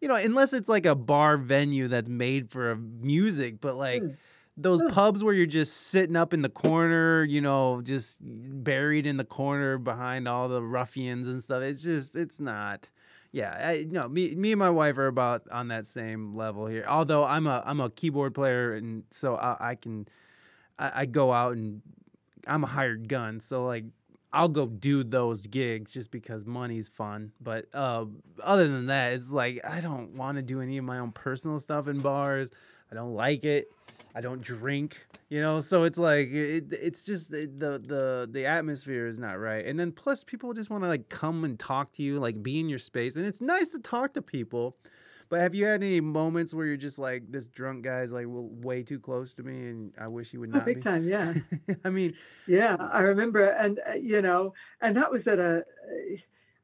you 0.00 0.06
know, 0.08 0.14
unless 0.14 0.52
it's 0.52 0.68
like 0.68 0.86
a 0.86 0.94
bar 0.94 1.36
venue 1.36 1.88
that's 1.88 2.08
made 2.08 2.50
for 2.50 2.76
music. 2.76 3.60
But 3.60 3.76
like 3.76 4.02
Mm. 4.02 4.16
Those 4.62 4.82
pubs 4.90 5.24
where 5.24 5.34
you're 5.34 5.46
just 5.46 5.76
sitting 5.76 6.16
up 6.16 6.34
in 6.34 6.42
the 6.42 6.48
corner, 6.48 7.24
you 7.24 7.40
know, 7.40 7.80
just 7.82 8.18
buried 8.20 9.06
in 9.06 9.16
the 9.16 9.24
corner 9.24 9.78
behind 9.78 10.28
all 10.28 10.48
the 10.48 10.62
ruffians 10.62 11.28
and 11.28 11.42
stuff. 11.42 11.62
It's 11.62 11.82
just, 11.82 12.16
it's 12.16 12.40
not. 12.40 12.90
Yeah, 13.32 13.50
I, 13.52 13.86
no, 13.88 14.08
me, 14.08 14.34
me 14.34 14.52
and 14.52 14.58
my 14.58 14.70
wife 14.70 14.98
are 14.98 15.06
about 15.06 15.48
on 15.50 15.68
that 15.68 15.86
same 15.86 16.34
level 16.34 16.66
here. 16.66 16.84
Although 16.88 17.24
I'm 17.24 17.46
a, 17.46 17.62
I'm 17.64 17.80
a 17.80 17.88
keyboard 17.90 18.34
player, 18.34 18.74
and 18.74 19.04
so 19.10 19.36
I, 19.36 19.70
I 19.70 19.74
can, 19.76 20.08
I, 20.78 21.02
I 21.02 21.06
go 21.06 21.32
out 21.32 21.56
and 21.56 21.80
I'm 22.46 22.64
a 22.64 22.66
hired 22.66 23.08
gun, 23.08 23.40
so 23.40 23.64
like 23.66 23.84
I'll 24.32 24.48
go 24.48 24.66
do 24.66 25.04
those 25.04 25.46
gigs 25.46 25.92
just 25.92 26.10
because 26.10 26.44
money's 26.46 26.88
fun. 26.88 27.32
But 27.40 27.66
uh, 27.74 28.06
other 28.42 28.68
than 28.68 28.86
that, 28.86 29.12
it's 29.12 29.30
like 29.30 29.60
I 29.64 29.80
don't 29.80 30.14
want 30.14 30.36
to 30.36 30.42
do 30.42 30.60
any 30.60 30.78
of 30.78 30.84
my 30.84 30.98
own 30.98 31.12
personal 31.12 31.58
stuff 31.58 31.88
in 31.88 32.00
bars. 32.00 32.50
I 32.90 32.94
don't 32.94 33.14
like 33.14 33.44
it. 33.44 33.68
I 34.14 34.20
don't 34.20 34.42
drink, 34.42 35.06
you 35.28 35.40
know. 35.40 35.60
So 35.60 35.84
it's 35.84 35.98
like 35.98 36.28
it, 36.28 36.72
it's 36.72 37.02
just 37.04 37.30
the 37.30 37.46
the 37.46 38.28
the 38.30 38.46
atmosphere 38.46 39.06
is 39.06 39.18
not 39.18 39.38
right. 39.38 39.64
And 39.64 39.78
then 39.78 39.92
plus 39.92 40.24
people 40.24 40.52
just 40.52 40.68
want 40.70 40.82
to 40.84 40.88
like 40.88 41.08
come 41.08 41.44
and 41.44 41.58
talk 41.58 41.92
to 41.92 42.02
you, 42.02 42.18
like 42.18 42.42
be 42.42 42.58
in 42.58 42.68
your 42.68 42.78
space, 42.80 43.16
and 43.16 43.24
it's 43.26 43.40
nice 43.40 43.68
to 43.68 43.78
talk 43.78 44.14
to 44.14 44.22
people. 44.22 44.76
But 45.28 45.38
have 45.40 45.54
you 45.54 45.64
had 45.66 45.80
any 45.84 46.00
moments 46.00 46.52
where 46.52 46.66
you're 46.66 46.76
just 46.76 46.98
like 46.98 47.30
this 47.30 47.46
drunk 47.46 47.84
guy's 47.84 48.10
like 48.10 48.24
w- 48.24 48.48
way 48.50 48.82
too 48.82 48.98
close 48.98 49.32
to 49.34 49.44
me, 49.44 49.68
and 49.68 49.92
I 49.96 50.08
wish 50.08 50.32
he 50.32 50.38
would 50.38 50.50
not. 50.50 50.56
Oh, 50.56 50.58
not 50.60 50.66
big 50.66 50.76
be? 50.78 50.80
time, 50.80 51.04
yeah. 51.06 51.34
I 51.84 51.90
mean, 51.90 52.14
Yeah, 52.48 52.74
I 52.80 53.02
remember, 53.02 53.46
and 53.46 53.78
uh, 53.88 53.92
you 53.94 54.22
know, 54.22 54.54
and 54.80 54.96
that 54.96 55.12
was 55.12 55.28
at 55.28 55.38
a. 55.38 55.64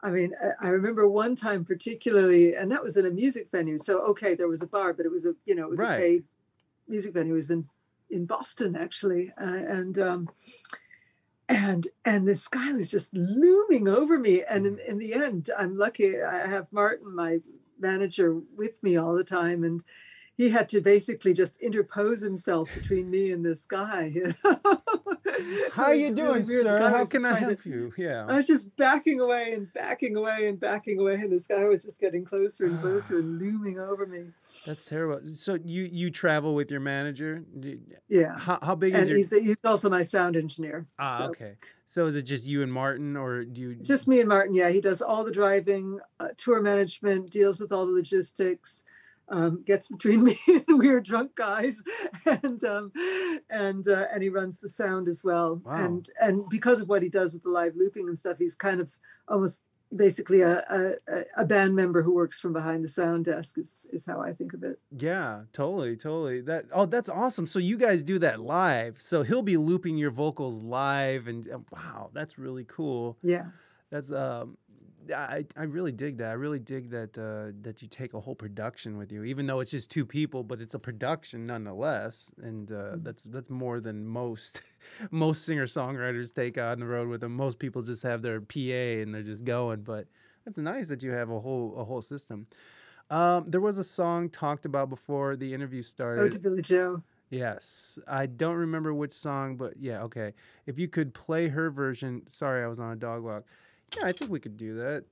I 0.03 0.11
mean, 0.11 0.33
I- 0.43 0.67
I 0.67 0.69
remember 0.71 1.09
one 1.09 1.37
time 1.37 1.65
particularly, 1.65 2.55
and 2.57 2.73
that 2.73 2.83
was 2.83 2.97
in 2.97 3.07
a 3.07 3.11
music 3.11 3.49
venue. 3.53 3.79
So 3.79 4.01
okay, 4.07 4.35
there 4.35 4.49
was 4.49 4.63
a 4.63 4.67
bar, 4.67 4.93
but 4.93 5.07
it 5.07 5.13
was 5.13 5.27
a 5.27 5.35
you 5.45 5.55
know 5.55 5.67
it 5.67 5.71
was 5.71 5.79
Right. 5.81 5.95
a 5.95 5.99
paid 6.03 6.25
music 6.89 7.15
venue. 7.15 7.35
Was 7.35 7.51
in 7.51 7.69
in 8.11 8.27
Boston 8.27 8.77
actually, 8.77 9.33
uh, 9.41 9.45
and 9.45 9.99
um, 9.99 10.29
and 11.49 11.89
and 12.05 12.27
the 12.27 12.35
sky 12.35 12.73
was 12.73 12.91
just 12.91 13.15
looming 13.15 13.89
over 13.89 14.19
me. 14.19 14.43
And 14.43 14.67
in, 14.67 14.79
in 14.87 14.99
the 14.99 15.15
end, 15.15 15.51
I'm 15.57 15.77
lucky. 15.77 16.23
I 16.23 16.47
have 16.47 16.73
Martin, 16.73 17.15
my 17.15 17.41
manager, 17.79 18.35
with 18.57 18.83
me 18.83 18.97
all 18.97 19.15
the 19.15 19.25
time, 19.25 19.65
and 19.65 19.83
he 20.37 20.51
had 20.51 20.69
to 20.69 20.81
basically 20.81 21.33
just 21.33 21.61
interpose 21.61 22.21
himself 22.21 22.69
between 22.75 23.11
me 23.11 23.33
and 23.33 23.45
this 23.45 23.67
guy. 23.67 24.13
you 24.15 24.35
know? 24.45 24.55
how 25.73 25.85
are 25.85 25.95
you 25.95 26.11
really 26.11 26.15
doing, 26.15 26.47
weird. 26.47 26.63
Sir? 26.65 26.79
How 26.91 27.05
can 27.07 27.25
I 27.25 27.31
trying 27.31 27.41
to- 27.41 27.47
help 27.49 27.65
you? 27.67 27.93
Yeah. 27.97 28.27
I 28.29 28.37
was 28.37 28.47
just 28.47 28.75
backing 28.77 29.21
away 29.21 29.55
and 29.55 29.73
backing 29.73 30.17
away 30.17 30.47
and 30.49 30.59
backing 30.61 30.99
away, 31.01 31.15
and 31.15 31.33
this 31.33 31.47
guy 31.47 31.65
was 31.65 31.83
just 31.83 32.01
getting 32.01 32.25
closer 32.25 32.65
and 32.67 32.79
closer 32.81 33.19
and 33.19 33.39
looming 33.43 33.79
over 33.79 34.07
me. 34.07 34.25
That's 34.67 34.85
terrible. 34.85 35.21
So 35.35 35.59
you 35.65 35.85
you 35.85 36.11
travel 36.11 36.55
with 36.55 36.71
your 36.71 36.81
manager? 36.81 37.43
Yeah, 38.09 38.37
How 38.39 38.59
how 38.63 38.75
big 38.75 38.93
is 38.95 39.01
and 39.01 39.09
your? 39.09 39.17
he's 39.19 39.31
he's 39.31 39.57
also 39.65 39.89
my 39.91 40.03
sound 40.03 40.37
engineer. 40.37 40.87
ah, 40.99 41.19
so 41.19 41.25
okay. 41.27 41.55
So 41.87 42.05
is 42.07 42.17
it 42.17 42.23
just 42.23 42.47
you 42.47 42.63
and 42.63 42.73
Martin, 42.73 43.17
or 43.17 43.45
do 43.45 43.61
you? 43.61 43.71
It's 43.71 43.89
just 43.89 44.07
me 44.09 44.21
and 44.21 44.29
Martin. 44.29 44.55
Yeah, 44.55 44.69
he 44.71 44.81
does 44.81 45.01
all 45.01 45.25
the 45.25 45.33
driving, 45.33 45.99
uh, 46.21 46.29
tour 46.37 46.61
management, 46.61 47.31
deals 47.31 47.59
with 47.61 47.73
all 47.73 47.87
the 47.87 47.93
logistics, 47.93 48.83
um, 49.29 49.63
gets 49.65 49.89
between 49.89 50.25
me 50.25 50.37
and 50.47 50.79
weird 50.79 51.05
drunk 51.05 51.35
guys, 51.35 51.83
and 52.27 52.63
um, 52.65 52.93
and 53.51 53.87
uh, 53.89 54.07
and 54.13 54.23
he 54.23 54.29
runs 54.29 54.61
the 54.61 54.69
sound 54.69 55.09
as 55.09 55.23
well. 55.25 55.61
Wow. 55.65 55.75
And 55.75 56.11
and 56.21 56.49
because 56.49 56.81
of 56.81 56.89
what 56.89 57.03
he 57.03 57.09
does 57.09 57.33
with 57.33 57.43
the 57.43 57.51
live 57.51 57.75
looping 57.77 58.09
and 58.09 58.19
stuff, 58.19 58.39
he's 58.39 58.55
kind 58.55 58.81
of 58.81 58.97
almost 59.29 59.63
basically 59.95 60.41
a, 60.43 60.65
a, 61.09 61.25
a- 61.37 61.45
band 61.45 61.75
member 61.77 62.03
who 62.03 62.13
works 62.13 62.41
from 62.41 62.53
behind 62.53 62.83
the 62.83 62.89
sound 62.89 63.25
desk. 63.25 63.59
Is 63.59 63.87
is 63.93 64.07
how 64.07 64.21
I 64.21 64.33
think 64.33 64.53
of 64.53 64.63
it. 64.63 64.79
Yeah, 64.97 65.43
totally, 65.53 65.97
totally. 65.97 66.41
That 66.41 66.67
oh, 66.73 66.87
that's 66.87 67.09
awesome. 67.09 67.47
So 67.47 67.59
you 67.59 67.77
guys 67.77 68.03
do 68.03 68.19
that 68.21 68.41
live. 68.41 69.01
So 69.01 69.23
he'll 69.23 69.43
be 69.43 69.57
looping 69.57 69.97
your 69.97 70.11
vocals 70.11 70.63
live, 70.63 71.27
and 71.29 71.49
uh, 71.49 71.59
wow, 71.71 72.11
that's 72.13 72.39
really 72.39 72.65
cool. 72.65 73.19
Yeah. 73.23 73.47
That's 73.91 74.11
um, 74.11 74.59
I 75.15 75.45
I 75.57 75.65
really 75.65 75.93
dig 75.93 76.19
that. 76.19 76.31
I 76.31 76.33
really 76.35 76.59
dig 76.59 76.91
that 76.91 77.17
uh, 77.19 77.53
that 77.63 77.83
you 77.83 77.89
take 77.89 78.15
a 78.15 78.21
whole 78.21 78.35
production 78.35 78.97
with 78.99 79.13
you, 79.13 79.25
even 79.25 79.47
though 79.47 79.61
it's 79.61 79.71
just 79.71 79.91
two 79.91 80.05
people, 80.07 80.43
but 80.43 80.61
it's 80.61 80.75
a 80.75 80.79
production 80.79 81.47
nonetheless, 81.47 82.31
and 82.43 82.71
uh, 82.71 82.75
Mm-hmm. 82.75 83.03
that's 83.03 83.25
that's 83.25 83.51
more 83.51 83.81
than 83.81 84.07
most 84.07 84.63
most 85.11 85.45
singer 85.45 85.67
songwriters 85.67 86.35
take 86.35 86.59
on 86.59 86.81
the 86.81 86.87
road 86.87 87.09
with 87.09 87.21
them. 87.21 87.35
Most 87.37 87.59
people 87.59 87.83
just 87.83 88.03
have 88.03 88.23
their 88.23 88.41
PA 88.41 88.61
and 89.03 89.15
they're 89.15 89.23
just 89.23 89.45
going, 89.45 89.83
but 89.83 90.07
that's 90.45 90.59
nice 90.59 90.87
that 90.89 91.03
you 91.03 91.11
have 91.13 91.31
a 91.31 91.41
whole 91.41 91.75
a 91.77 91.85
whole 91.85 92.03
system. 92.03 92.47
Um, 93.11 93.45
there 93.47 93.61
was 93.61 93.79
a 93.79 93.85
song 93.85 94.29
talked 94.29 94.65
about 94.65 94.89
before 94.91 95.37
the 95.37 95.55
interview 95.55 95.83
started. 95.83 96.23
Oh, 96.23 96.29
to 96.29 96.39
Billie 96.39 96.63
Joe. 96.63 97.03
Yes. 97.31 97.99
I 98.07 98.27
don't 98.27 98.55
remember 98.57 98.95
which 98.95 99.13
song, 99.13 99.57
but 99.57 99.75
yeah, 99.79 100.03
okay. 100.03 100.33
If 100.67 100.79
you 100.79 100.89
could 100.89 101.13
play 101.13 101.49
her 101.49 101.71
version, 101.71 102.23
sorry, 102.27 102.63
I 102.65 102.69
was 102.69 102.79
on 102.81 102.93
a 102.93 102.97
dog 102.97 103.23
walk. 103.25 103.45
Yeah, 103.97 104.07
I 104.07 104.13
think 104.13 104.31
we 104.31 104.41
could 104.41 104.57
do 104.57 104.75
that. 104.77 105.05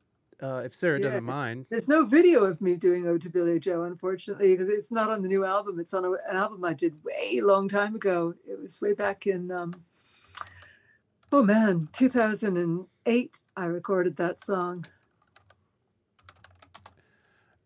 Uh, 0.43 0.63
if 0.65 0.75
Sarah 0.75 0.99
Yeah. 0.99 1.05
doesn't 1.05 1.25
mind. 1.25 1.67
There's 1.71 1.89
no 1.89 2.05
video 2.05 2.45
of 2.45 2.61
me 2.61 2.75
doing 2.77 3.07
"Ode 3.07 3.23
to 3.23 3.31
Billie 3.31 3.61
Joe," 3.61 3.85
unfortunately, 3.85 4.53
because 4.53 4.69
it's 4.69 4.91
not 4.91 5.09
on 5.09 5.23
the 5.23 5.29
new 5.29 5.45
album. 5.45 5.79
It's 5.79 5.95
on 5.95 6.05
a, 6.05 6.11
an 6.11 6.37
album 6.37 6.65
I 6.65 6.73
did 6.75 7.03
way 7.05 7.41
long 7.41 7.69
time 7.69 7.95
ago. 7.95 8.35
It 8.47 8.61
was 8.61 8.81
way 8.81 8.93
back 8.95 9.27
in, 9.29 9.51
um, 9.53 9.85
oh 11.31 11.43
man, 11.45 11.89
2008. 11.93 13.41
I 13.57 13.65
recorded 13.67 14.17
that 14.17 14.41
song. 14.41 14.87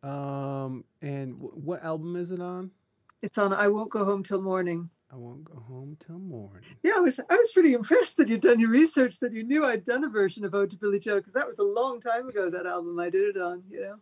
Um, 0.03 0.85
and 1.03 1.37
w- 1.39 1.53
what 1.55 1.83
album 1.83 2.17
is 2.17 2.31
it 2.31 2.41
on? 2.41 2.71
It's 3.23 3.39
on 3.39 3.53
I 3.53 3.69
Won't 3.69 3.91
Go 3.91 4.05
Home 4.05 4.23
Till 4.23 4.43
Morning. 4.43 4.91
I 5.11 5.17
won't 5.17 5.45
go 5.45 5.59
home 5.59 5.97
till 6.05 6.19
morning. 6.19 6.63
Yeah, 6.83 6.95
I 6.97 7.01
was 7.01 7.19
I 7.19 7.35
was 7.35 7.51
pretty 7.53 7.73
impressed 7.73 8.19
that 8.19 8.29
you'd 8.29 8.43
done 8.43 8.61
your 8.61 8.71
research, 8.71 9.21
that 9.21 9.33
you 9.33 9.43
knew 9.43 9.65
I'd 9.65 9.85
done 9.85 10.05
a 10.05 10.09
version 10.09 10.45
of 10.45 10.55
Ode 10.55 10.71
to 10.71 10.77
Billie 10.77 11.01
Joe, 11.01 11.17
because 11.17 11.33
that 11.33 11.47
was 11.47 11.59
a 11.59 11.65
long 11.65 12.01
time 12.01 12.29
ago, 12.29 12.51
that 12.51 12.67
album 12.67 12.99
I 13.01 13.09
did 13.09 13.37
it 13.37 13.41
on, 13.41 13.63
you 13.71 13.81
know. 13.81 13.97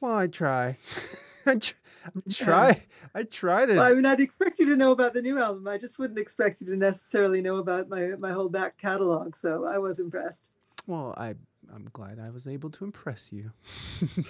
Well, 0.00 0.16
I 0.16 0.26
try. 0.26 0.78
I 1.46 1.56
tr- 1.56 1.74
I 2.06 2.30
try. 2.30 2.82
I 3.14 3.22
try 3.24 3.66
to. 3.66 3.74
Well, 3.74 3.90
I 3.90 3.94
mean, 3.94 4.06
I'd 4.06 4.20
expect 4.20 4.58
you 4.58 4.66
to 4.66 4.76
know 4.76 4.92
about 4.92 5.12
the 5.12 5.22
new 5.22 5.38
album. 5.38 5.68
I 5.68 5.76
just 5.76 5.98
wouldn't 5.98 6.18
expect 6.18 6.60
you 6.60 6.66
to 6.68 6.76
necessarily 6.76 7.42
know 7.42 7.56
about 7.56 7.88
my 7.88 8.12
my 8.18 8.32
whole 8.32 8.48
back 8.48 8.78
catalog. 8.78 9.36
So 9.36 9.66
I 9.66 9.78
was 9.78 9.98
impressed. 9.98 10.48
Well, 10.86 11.14
I 11.16 11.34
I'm 11.74 11.88
glad 11.92 12.18
I 12.18 12.30
was 12.30 12.46
able 12.46 12.70
to 12.70 12.84
impress 12.84 13.32
you. 13.32 13.52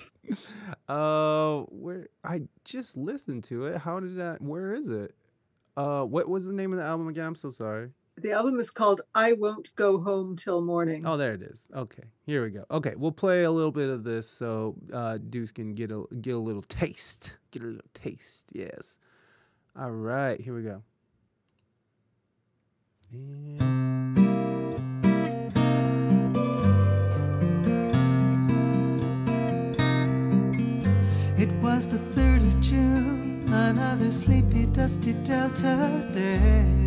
uh, 0.89 1.61
where 1.69 2.09
I 2.25 2.43
just 2.65 2.97
listened 2.97 3.45
to 3.45 3.67
it. 3.67 3.79
How 3.79 4.01
did 4.01 4.17
that? 4.17 4.41
Where 4.41 4.75
is 4.75 4.89
it? 4.89 5.15
Uh, 5.77 6.03
what 6.05 6.29
was 6.29 6.47
the 6.47 6.53
name 6.53 6.73
of 6.73 6.79
the 6.79 6.85
album 6.85 7.09
again? 7.09 7.27
I'm 7.27 7.35
so 7.35 7.51
sorry. 7.51 7.91
The 8.19 8.33
album 8.33 8.59
is 8.61 8.71
called 8.71 9.03
I 9.15 9.35
Won't 9.35 9.75
Go 9.77 9.99
Home 9.99 10.37
Till 10.37 10.63
Morning. 10.63 11.05
Oh, 11.07 11.19
there 11.19 11.35
it 11.35 11.43
is. 11.43 11.69
Okay, 11.77 12.05
here 12.25 12.43
we 12.45 12.51
go. 12.51 12.65
Okay, 12.71 12.95
we'll 12.97 13.13
play 13.13 13.45
a 13.45 13.51
little 13.51 13.71
bit 13.73 13.91
of 13.91 14.05
this 14.05 14.27
so 14.29 14.75
uh, 14.91 15.19
Deuce 15.19 15.53
can 15.53 15.75
get 15.75 15.91
a 15.93 16.05
get 16.23 16.35
a 16.35 16.39
little 16.39 16.63
taste. 16.63 17.35
Get 17.51 17.63
a 17.63 17.67
little 17.67 17.81
taste. 17.93 18.45
Yes. 18.53 18.97
All 19.79 19.91
right, 19.91 20.41
here 20.41 20.55
we 20.55 20.63
go. 20.63 20.83
And- 23.13 24.17
It 31.39 31.53
was 31.61 31.87
the 31.87 31.99
3rd 31.99 32.47
of 32.47 32.61
June, 32.63 33.26
another 33.53 34.11
sleepy, 34.11 34.67
dusty 34.67 35.13
Delta 35.13 36.09
day. 36.13 36.87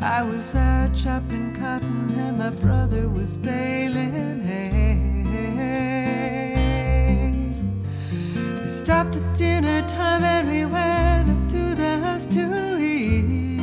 I 0.00 0.22
was 0.22 0.54
out 0.54 0.94
chopping 0.94 1.54
cotton 1.56 2.10
and 2.18 2.38
my 2.38 2.50
brother 2.50 3.08
was 3.08 3.36
baling 3.36 4.40
hay. 4.40 5.14
We 8.62 8.68
stopped 8.68 9.16
at 9.16 9.34
dinner 9.34 9.80
time 9.88 10.24
and 10.24 10.48
we 10.48 10.64
went 10.64 11.30
up 11.30 11.48
to 11.50 11.74
the 11.74 11.98
house 11.98 12.26
to 12.26 12.78
eat. 12.78 13.60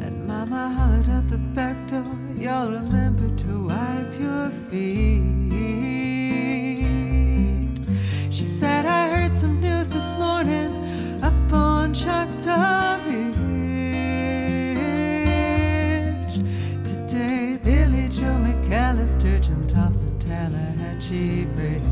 And 0.00 0.26
Mama 0.26 0.68
hollered 0.70 1.08
out 1.10 1.28
the 1.28 1.38
back 1.38 1.76
door, 1.88 2.16
y'all 2.36 2.70
remember 2.70 3.28
to 3.44 3.64
wipe 3.66 4.18
your 4.18 4.50
feet. 4.70 5.27
Ridge. 15.48 16.34
Today, 16.84 17.58
Billie 17.62 18.08
Joe 18.08 18.38
McAllister 18.46 19.40
jumped 19.40 19.76
off 19.76 19.94
the 19.94 20.10
Tallahatchie 20.24 21.46
Bridge. 21.56 21.82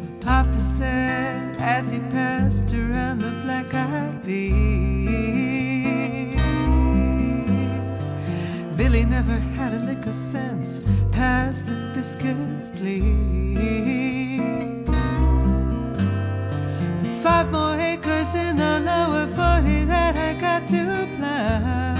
What 0.00 0.14
Papa 0.20 0.60
said 0.78 1.56
as 1.60 1.90
he 1.90 1.98
passed 2.10 2.72
around 2.72 3.18
the 3.20 3.30
black 3.44 3.72
eyed 3.74 4.22
peas. 4.24 4.56
Billie 8.76 9.04
never 9.04 9.38
had 9.56 9.72
a 9.72 9.78
lick 9.78 10.04
of 10.06 10.14
sense. 10.14 10.80
Pass 11.12 11.62
the 11.62 11.75
biscuits, 12.06 12.70
please. 12.70 13.58
There's 17.00 17.18
five 17.18 17.50
more 17.50 17.74
acres 17.74 18.34
in 18.34 18.56
the 18.56 18.80
lower 18.80 19.26
40 19.26 19.84
that 19.86 20.14
I 20.16 20.40
got 20.40 20.68
to 20.68 21.08
plow. 21.16 21.96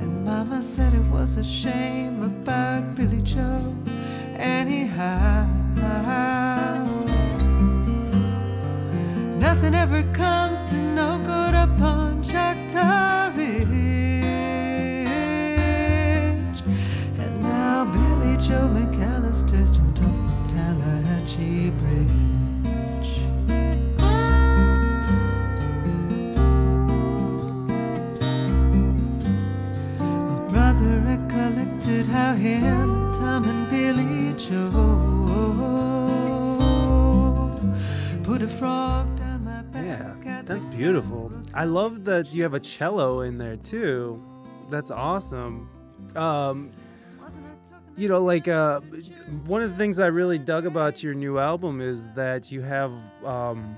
And 0.00 0.24
Mama 0.24 0.62
said 0.62 0.94
it 0.94 1.06
was 1.10 1.36
a 1.36 1.44
shame 1.44 2.22
about 2.22 2.94
Billie 2.94 3.20
Joe. 3.22 3.74
Anyhow, 4.36 5.46
nothing 9.38 9.74
ever 9.74 10.02
comes 10.14 10.62
to 10.70 10.76
no 10.76 11.18
good 11.18 11.54
upon 11.54 12.22
Choctaw 12.22 13.21
Joe 18.52 18.68
McAllister's 18.68 19.70
jumped 19.70 20.00
off 20.00 20.14
the 20.28 20.52
Tallahatchie 20.52 21.70
Bridge. 21.70 23.12
Well, 29.98 30.40
brother 30.50 31.00
recollected 31.00 32.06
how 32.08 32.34
him 32.34 32.62
and 32.64 33.14
Tom 33.14 33.44
and 33.46 33.70
Billie 33.70 34.34
Joe 34.36 34.78
put 38.22 38.42
a 38.42 38.48
frog 38.48 39.16
down 39.16 39.44
my 39.44 39.62
back. 39.62 40.24
Yeah, 40.26 40.42
that's 40.44 40.66
beautiful. 40.66 41.32
I 41.54 41.64
love 41.64 42.04
that 42.04 42.34
you 42.34 42.42
have 42.42 42.52
a 42.52 42.60
cello 42.60 43.22
in 43.22 43.38
there 43.38 43.56
too. 43.56 44.22
That's 44.68 44.90
awesome. 44.90 45.70
Um, 46.14 46.16
Wasn't 46.16 46.74
I 46.74 46.76
talking 46.76 46.81
you 47.96 48.08
know, 48.08 48.22
like 48.22 48.48
uh, 48.48 48.80
one 49.46 49.62
of 49.62 49.70
the 49.70 49.76
things 49.76 49.98
I 49.98 50.06
really 50.06 50.38
dug 50.38 50.66
about 50.66 51.02
your 51.02 51.14
new 51.14 51.38
album 51.38 51.80
is 51.80 52.08
that 52.14 52.50
you 52.50 52.62
have 52.62 52.92
um, 53.24 53.76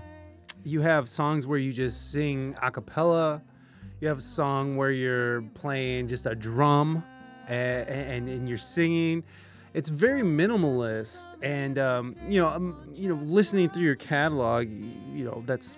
you 0.65 0.81
have 0.81 1.09
songs 1.09 1.47
where 1.47 1.59
you 1.59 1.73
just 1.73 2.13
sing 2.13 2.55
a 2.63 2.71
cappella. 2.71 3.43
You 4.01 4.09
have 4.09 4.19
a 4.19 4.23
song 4.23 4.77
where 4.77 4.91
you're 4.91 5.43
playing 5.55 6.09
just 6.09 6.27
a 6.27 6.35
drum 6.35 7.05
and, 7.49 7.89
and, 7.89 8.29
and 8.29 8.49
you're 8.49 8.59
singing. 8.59 9.25
It's 9.73 9.89
very 9.89 10.23
minimalist, 10.23 11.27
and 11.43 11.79
um, 11.79 12.15
you 12.29 12.41
know, 12.41 12.47
um, 12.47 12.93
you 12.95 13.09
know, 13.09 13.17
listening 13.17 13.69
through 13.71 13.83
your 13.83 13.97
catalog, 13.97 14.69
you 14.69 15.25
know, 15.25 15.43
that's 15.47 15.77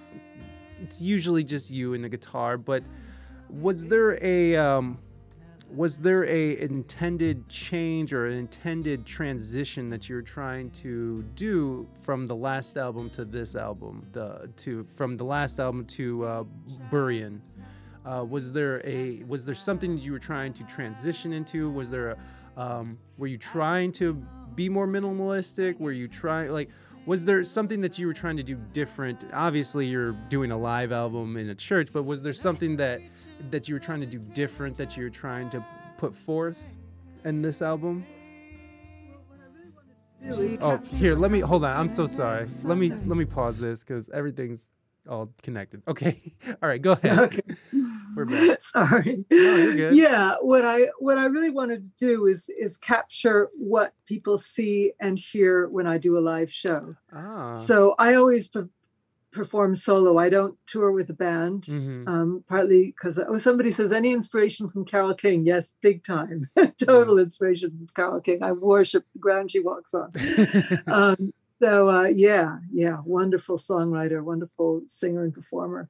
it's 0.82 1.00
usually 1.00 1.42
just 1.42 1.70
you 1.70 1.94
and 1.94 2.04
the 2.04 2.10
guitar. 2.10 2.58
But 2.58 2.82
was 3.48 3.86
there 3.86 4.22
a 4.22 4.56
um, 4.56 4.98
was 5.74 5.98
there 5.98 6.24
a 6.24 6.60
intended 6.60 7.48
change 7.48 8.12
or 8.12 8.26
an 8.26 8.34
intended 8.38 9.04
transition 9.04 9.90
that 9.90 10.08
you're 10.08 10.22
trying 10.22 10.70
to 10.70 11.22
do 11.34 11.88
from 12.02 12.26
the 12.26 12.36
last 12.36 12.76
album 12.76 13.10
to 13.10 13.24
this 13.24 13.54
album 13.54 14.06
the 14.12 14.48
to 14.56 14.86
from 14.94 15.16
the 15.16 15.24
last 15.24 15.58
album 15.58 15.84
to 15.84 16.24
uh, 16.24 16.44
Buryan? 16.90 17.40
Uh, 18.04 18.24
was 18.24 18.52
there 18.52 18.80
a 18.86 19.24
was 19.24 19.44
there 19.44 19.54
something 19.54 19.98
you 19.98 20.12
were 20.12 20.18
trying 20.18 20.52
to 20.52 20.64
transition 20.64 21.32
into? 21.32 21.70
Was 21.70 21.90
there 21.90 22.10
a 22.10 22.16
um, 22.60 22.98
were 23.18 23.26
you 23.26 23.38
trying 23.38 23.92
to 23.92 24.14
be 24.54 24.68
more 24.68 24.86
minimalistic? 24.86 25.78
Were 25.80 25.92
you 25.92 26.06
trying 26.06 26.52
like 26.52 26.70
was 27.06 27.24
there 27.24 27.42
something 27.44 27.80
that 27.82 27.98
you 27.98 28.06
were 28.06 28.14
trying 28.14 28.36
to 28.36 28.42
do 28.42 28.56
different? 28.72 29.24
Obviously 29.32 29.86
you're 29.86 30.12
doing 30.28 30.52
a 30.52 30.58
live 30.58 30.92
album 30.92 31.36
in 31.36 31.50
a 31.50 31.54
church 31.54 31.88
but 31.92 32.04
was 32.04 32.22
there 32.22 32.32
something 32.32 32.76
that 32.76 33.00
that 33.50 33.68
you 33.68 33.74
were 33.74 33.80
trying 33.80 34.00
to 34.00 34.06
do 34.06 34.18
different 34.18 34.76
that 34.76 34.96
you 34.96 35.04
were 35.04 35.10
trying 35.10 35.48
to 35.50 35.64
put 35.98 36.14
forth 36.14 36.76
in 37.24 37.42
this 37.42 37.62
album 37.62 38.04
oh 40.60 40.78
here 40.94 41.14
let 41.14 41.30
me 41.30 41.40
hold 41.40 41.64
on 41.64 41.76
i'm 41.76 41.88
so 41.88 42.06
sorry 42.06 42.46
let 42.64 42.76
me 42.78 42.90
let 42.90 43.16
me 43.16 43.24
pause 43.24 43.58
this 43.58 43.80
because 43.80 44.08
everything's 44.10 44.66
all 45.08 45.30
connected 45.42 45.82
okay 45.88 46.34
all 46.62 46.68
right 46.68 46.82
go 46.82 46.92
ahead 46.92 47.18
Okay. 47.26 47.40
we're 48.16 48.24
back 48.24 48.60
Sorry. 48.62 49.24
good. 49.28 49.92
Yeah, 49.92 50.34
what 50.40 50.64
I 50.64 50.88
what 50.98 51.18
I 51.18 51.26
really 51.26 51.50
wanted 51.50 51.84
to 51.84 51.90
do 51.98 52.26
is 52.26 52.48
is 52.48 52.76
capture 52.78 53.50
what 53.56 53.92
people 54.06 54.38
see 54.38 54.92
and 54.98 55.18
hear 55.18 55.68
when 55.68 55.86
I 55.86 55.98
do 55.98 56.16
a 56.18 56.20
live 56.20 56.50
show. 56.50 56.96
ah 57.12 57.52
So 57.52 57.94
I 57.98 58.14
always 58.14 58.50
perform 59.32 59.74
solo. 59.74 60.18
I 60.18 60.28
don't 60.28 60.56
tour 60.66 60.90
with 60.92 61.10
a 61.10 61.14
band. 61.14 61.62
mhm. 61.64 62.08
Um, 62.08 62.44
partly 62.48 62.86
because 62.86 63.18
oh, 63.18 63.38
somebody 63.38 63.72
says 63.72 63.92
any 63.92 64.12
inspiration 64.12 64.68
from 64.68 64.84
Carole 64.84 65.14
King. 65.14 65.44
Yes, 65.46 65.74
big 65.82 66.04
time, 66.04 66.48
total 66.84 67.18
inspiration 67.18 67.70
from 67.70 67.86
Carole 67.94 68.20
King. 68.20 68.42
I 68.42 68.52
worship 68.52 69.04
the 69.12 69.18
ground 69.18 69.50
she 69.50 69.60
walks 69.60 69.94
on. 69.94 70.10
um, 70.86 71.32
so 71.60 71.88
uh, 71.88 72.04
yeah, 72.04 72.58
yeah, 72.72 72.98
wonderful 73.04 73.56
songwriter, 73.56 74.22
wonderful 74.22 74.82
singer 74.86 75.24
and 75.24 75.34
performer. 75.34 75.88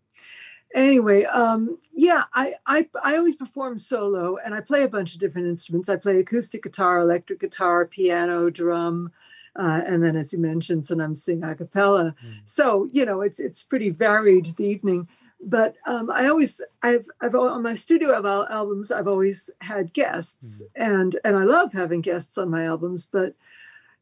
Anyway, 0.75 1.25
um, 1.25 1.79
yeah, 1.93 2.25
I, 2.35 2.55
I 2.67 2.89
I 3.03 3.17
always 3.17 3.37
perform 3.37 3.79
solo, 3.79 4.37
and 4.37 4.55
I 4.55 4.61
play 4.61 4.83
a 4.83 4.89
bunch 4.89 5.15
of 5.15 5.21
different 5.21 5.49
instruments. 5.49 5.89
I 5.89 5.97
play 5.97 6.19
acoustic 6.19 6.63
guitar, 6.63 6.99
electric 6.99 7.41
guitar, 7.41 7.87
piano, 7.87 8.51
drum, 8.51 9.13
uh, 9.59 9.83
and 9.87 10.03
then, 10.03 10.17
as 10.17 10.33
you 10.33 10.39
mentioned, 10.39 10.85
sometimes 10.85 11.23
sing 11.25 11.43
a 11.43 11.55
cappella. 11.55 12.15
Mm. 12.25 12.41
So 12.45 12.89
you 12.93 13.05
know, 13.05 13.21
it's 13.23 13.41
it's 13.41 13.63
pretty 13.63 13.91
varied 13.91 14.57
the 14.57 14.65
evening. 14.65 15.09
but 15.41 15.77
um, 15.87 16.11
I 16.11 16.27
always 16.27 16.61
I've 16.83 17.07
I've 17.21 17.35
on 17.35 17.63
my 17.63 17.75
studio 17.75 18.15
al- 18.15 18.49
albums 18.49 18.91
I've 18.91 19.09
always 19.09 19.51
had 19.61 19.93
guests 19.93 20.63
and 20.75 21.17
and 21.25 21.37
I 21.37 21.45
love 21.45 21.73
having 21.73 22.01
guests 22.01 22.39
on 22.39 22.51
my 22.51 22.65
albums, 22.65 23.07
but 23.11 23.35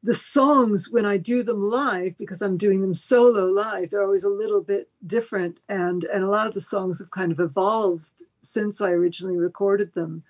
the 0.03 0.15
songs 0.15 0.91
when 0.91 1.07
I 1.07 1.17
do 1.17 1.43
them 1.43 1.63
live 1.63 2.17
because 2.19 2.43
I'm 2.43 2.57
doing 2.57 2.81
them 2.83 2.95
solo 2.95 3.47
live, 3.47 3.91
they're 3.91 4.05
always 4.05 4.25
a 4.25 4.29
little 4.29 4.61
bit 4.61 4.89
different 5.07 5.59
and 5.69 6.05
and 6.05 6.23
a 6.25 6.29
lot 6.29 6.47
of 6.47 6.55
the 6.55 6.61
songs 6.61 6.99
have 6.99 7.11
kind 7.11 7.33
of 7.33 7.41
evolved 7.41 8.23
since 8.41 8.81
I 8.81 8.91
originally 8.91 9.37
recorded 9.37 9.95
them. 9.95 10.23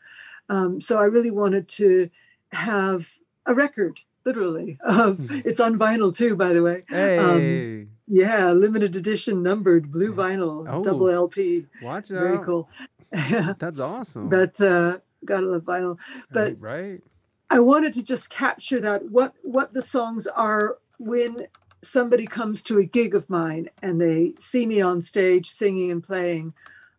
Um, 0.48 0.80
so 0.80 0.98
I 0.98 1.04
really 1.04 1.30
wanted 1.30 1.68
to 1.68 2.10
have 2.52 3.18
a 3.46 3.54
record, 3.54 4.00
literally. 4.24 4.78
Of 4.82 5.18
Mhm. 5.18 5.42
it's 5.44 5.60
on 5.60 5.78
vinyl 5.78 6.14
too, 6.14 6.36
by 6.36 6.52
the 6.52 6.62
way. 6.62 6.84
Hey, 6.88 7.88
Yeah, 8.06 8.52
limited 8.52 8.94
edition, 8.96 9.42
numbered 9.42 9.90
blue 9.90 10.12
vinyl, 10.12 10.66
Oh. 10.70 10.82
double 10.82 11.08
LP. 11.08 11.66
watch 11.82 12.10
out. 12.12 12.20
Very 12.22 12.38
cool. 12.44 12.68
That's 13.58 13.78
awesome. 13.78 14.28
but 14.28 14.60
uh, 14.60 14.98
gotta 15.24 15.46
love 15.46 15.62
vinyl. 15.62 15.98
But 16.30 16.56
right. 16.60 17.02
I 17.50 17.60
wanted 17.60 17.92
to 17.94 18.02
just 18.02 18.28
capture 18.30 18.80
that 18.80 19.10
what 19.10 19.34
what 19.42 19.72
the 19.72 19.82
songs 19.82 20.26
are 20.26 20.78
when 20.98 21.46
somebody 21.82 22.26
comes 22.26 22.62
to 22.64 22.78
a 22.78 22.84
gig 22.84 23.14
of 23.14 23.28
mine 23.30 23.68
and 23.82 24.00
they 24.00 24.34
see 24.38 24.66
me 24.66 24.80
on 24.80 25.00
stage 25.02 25.50
singing 25.50 25.90
and 25.90 26.02
playing. 26.02 26.54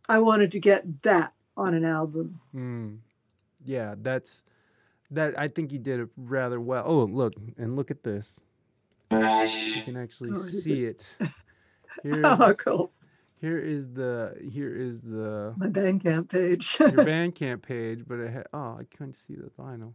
I 0.07 0.19
wanted 0.19 0.51
to 0.51 0.59
get 0.59 1.01
that 1.03 1.33
on 1.57 1.73
an 1.73 1.83
album. 1.83 2.39
Mm. 2.55 2.97
Yeah, 3.65 3.95
that's 3.99 4.43
that. 5.15 5.37
I 5.37 5.47
think 5.47 5.71
you 5.71 5.79
did 5.79 5.99
it 5.99 6.09
rather 6.17 6.59
well. 6.59 6.83
Oh, 6.85 7.03
look 7.05 7.33
and 7.57 7.75
look 7.75 7.91
at 7.91 8.03
this. 8.03 8.39
You 9.11 9.17
can 9.83 9.97
actually 9.97 10.31
Oh, 10.33 10.39
see 10.41 10.85
it. 10.85 11.15
Here, 12.03 12.21
Oh, 12.25 12.53
cool. 12.57 12.91
here 13.39 13.57
is 13.57 13.93
the 13.93 14.35
here 14.51 14.75
is 14.75 15.01
the 15.01 15.53
My 15.57 15.67
Bandcamp 15.67 16.29
page. 16.29 16.77
your 16.79 16.89
Bandcamp 16.91 17.61
page, 17.61 18.03
but 18.07 18.19
it 18.19 18.31
had, 18.31 18.47
oh, 18.53 18.77
I 18.79 18.83
couldn't 18.95 19.13
see 19.15 19.35
the 19.35 19.49
vinyl. 19.57 19.93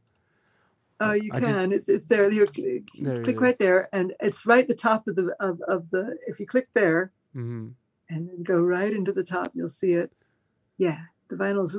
oh, 1.00 1.12
you 1.12 1.30
I 1.32 1.40
just- 1.40 1.52
can. 1.52 1.72
it's 1.72 1.88
it's 1.88 2.06
there. 2.06 2.30
Here, 2.30 2.46
click, 2.46 2.84
There 3.00 3.22
click 3.22 3.40
right 3.40 3.58
there, 3.58 3.88
and 3.92 4.14
it's 4.20 4.46
right 4.46 4.66
the 4.66 4.74
top 4.74 5.06
of 5.08 5.16
the 5.16 5.34
of, 5.40 5.60
of 5.68 5.90
the. 5.90 6.16
If 6.26 6.40
you 6.40 6.46
click 6.46 6.68
there, 6.74 7.12
hmm 7.34 7.68
and 8.08 8.28
then 8.28 8.42
go 8.42 8.60
right 8.62 8.92
into 8.92 9.12
the 9.12 9.22
top, 9.22 9.52
you'll 9.54 9.68
see 9.68 9.92
it. 9.92 10.10
Yeah, 10.78 11.02
the 11.28 11.36
vinyl's 11.36 11.76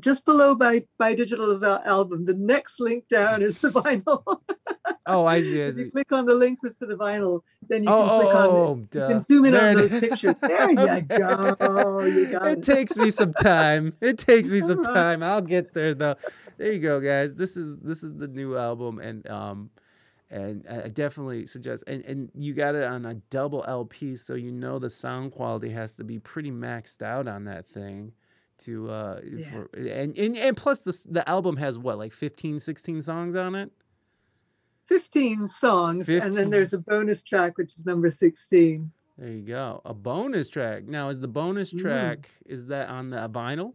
just 0.00 0.24
below 0.24 0.54
by 0.54 0.84
by 0.98 1.14
digital 1.14 1.64
album. 1.84 2.24
The 2.24 2.34
next 2.34 2.80
link 2.80 3.08
down 3.08 3.42
is 3.42 3.58
the 3.58 3.70
vinyl. 3.80 4.22
Oh, 5.06 5.24
I 5.24 5.40
see. 5.40 5.60
If 5.60 5.76
you 5.76 5.90
click 5.90 6.12
on 6.12 6.26
the 6.26 6.34
link 6.34 6.58
for 6.60 6.86
the 6.86 6.94
vinyl, 6.96 7.40
then 7.66 7.84
you 7.84 7.90
Oh, 7.90 8.04
can 8.10 8.20
click 8.20 8.34
oh, 8.34 8.66
on 8.72 8.88
it. 8.90 8.94
You 8.94 9.06
can 9.08 9.20
zoom 9.20 9.44
in 9.46 9.52
There 9.52 9.68
on 9.68 9.74
those 9.74 9.92
pictures. 9.92 10.34
There 10.40 10.70
you 10.70 10.76
go. 11.02 12.00
You 12.04 12.26
got 12.26 12.46
it 12.48 12.58
it. 12.58 12.62
takes 12.64 12.96
me 12.96 13.10
some 13.10 13.32
time. 13.34 13.94
It 14.00 14.18
takes 14.18 14.50
me 14.50 14.60
some 14.60 14.82
time. 15.00 15.22
I'll 15.22 15.40
get 15.42 15.72
there 15.74 15.94
though. 15.94 16.16
There 16.56 16.72
you 16.72 16.80
go, 16.80 17.00
guys. 17.00 17.34
This 17.34 17.56
is 17.56 17.78
this 17.78 18.02
is 18.02 18.16
the 18.16 18.26
new 18.28 18.56
album, 18.56 18.98
and 18.98 19.28
um, 19.30 19.70
and 20.30 20.64
I 20.68 20.84
I 20.84 20.88
definitely 20.88 21.46
suggest. 21.46 21.84
And 21.86 22.04
and 22.04 22.30
you 22.34 22.52
got 22.54 22.74
it 22.74 22.84
on 22.84 23.06
a 23.06 23.14
double 23.30 23.64
LP, 23.66 24.16
so 24.16 24.34
you 24.34 24.50
know 24.52 24.78
the 24.78 24.90
sound 24.90 25.32
quality 25.32 25.70
has 25.70 25.94
to 25.96 26.04
be 26.04 26.18
pretty 26.18 26.50
maxed 26.50 27.02
out 27.02 27.28
on 27.28 27.44
that 27.44 27.68
thing. 27.68 28.12
To 28.64 28.90
uh, 28.90 29.20
Yeah. 29.24 29.50
for, 29.50 29.70
and, 29.76 30.18
and 30.18 30.36
and 30.36 30.56
plus 30.56 30.82
the 30.82 30.96
the 31.08 31.28
album 31.28 31.56
has 31.58 31.78
what 31.78 31.96
like 31.98 32.12
15, 32.12 32.58
16 32.58 33.02
songs 33.02 33.36
on 33.36 33.54
it. 33.54 33.70
15 34.86 35.46
songs, 35.48 36.08
and 36.08 36.34
then 36.34 36.50
there's 36.50 36.72
a 36.72 36.78
bonus 36.78 37.22
track, 37.22 37.58
which 37.58 37.74
is 37.78 37.84
number 37.84 38.10
16. 38.10 38.90
There 39.18 39.28
you 39.28 39.42
go. 39.42 39.82
A 39.84 39.92
bonus 39.92 40.48
track. 40.48 40.84
Now, 40.86 41.08
is 41.10 41.18
the 41.20 41.28
bonus 41.28 41.72
Mm. 41.72 41.80
track 41.80 42.30
is 42.46 42.66
that 42.68 42.88
on 42.88 43.10
the 43.10 43.28
vinyl? 43.28 43.74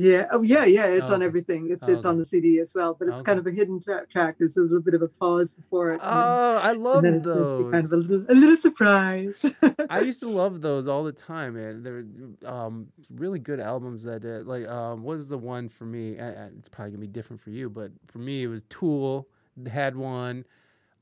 Yeah. 0.00 0.26
Oh, 0.30 0.42
yeah, 0.42 0.64
yeah. 0.64 0.86
It's 0.86 1.10
Oh, 1.10 1.14
on 1.14 1.22
everything. 1.24 1.70
It's 1.72 1.88
Oh, 1.88 1.92
it's 1.92 2.04
on 2.04 2.18
the 2.18 2.24
CD 2.24 2.60
as 2.60 2.72
well, 2.72 2.94
but 2.96 3.08
it's 3.08 3.20
kind 3.20 3.38
of 3.40 3.46
a 3.48 3.50
hidden 3.50 3.80
tra- 3.80 4.06
track. 4.06 4.36
There's 4.38 4.56
a 4.56 4.60
little 4.62 4.80
bit 4.80 4.94
of 4.94 5.02
a 5.02 5.08
pause 5.08 5.52
before 5.52 5.90
it. 5.92 5.98
then- 6.00 6.08
Oh, 6.12 6.60
I 6.62 6.72
love 6.72 7.02
those. 7.24 7.72
kind 7.72 7.84
of 7.84 7.92
a 7.92 7.96
little, 7.96 8.24
a 8.28 8.34
little 8.34 8.56
surprise. 8.56 9.44
I 9.90 10.00
used 10.02 10.20
to 10.20 10.28
love 10.42 10.60
those 10.60 10.86
all 10.86 11.02
the 11.02 11.10
time, 11.10 11.54
man. 11.54 11.82
They're 11.82 12.04
um, 12.48 12.86
really 13.12 13.40
good 13.40 13.58
albums 13.58 14.04
that 14.04 14.22
did. 14.22 14.46
Like, 14.46 14.68
um, 14.68 15.02
what 15.02 15.18
is 15.18 15.28
the 15.28 15.38
one 15.38 15.68
for 15.68 15.84
me? 15.84 16.18
I, 16.20 16.28
I, 16.28 16.44
it's 16.58 16.68
probably 16.68 16.92
gonna 16.92 17.00
be 17.00 17.06
different 17.08 17.42
for 17.42 17.50
you, 17.50 17.68
but 17.68 17.90
for 18.06 18.18
me, 18.18 18.44
it 18.44 18.48
was 18.48 18.62
Tool 18.68 19.26
had 19.68 19.96
one. 19.96 20.44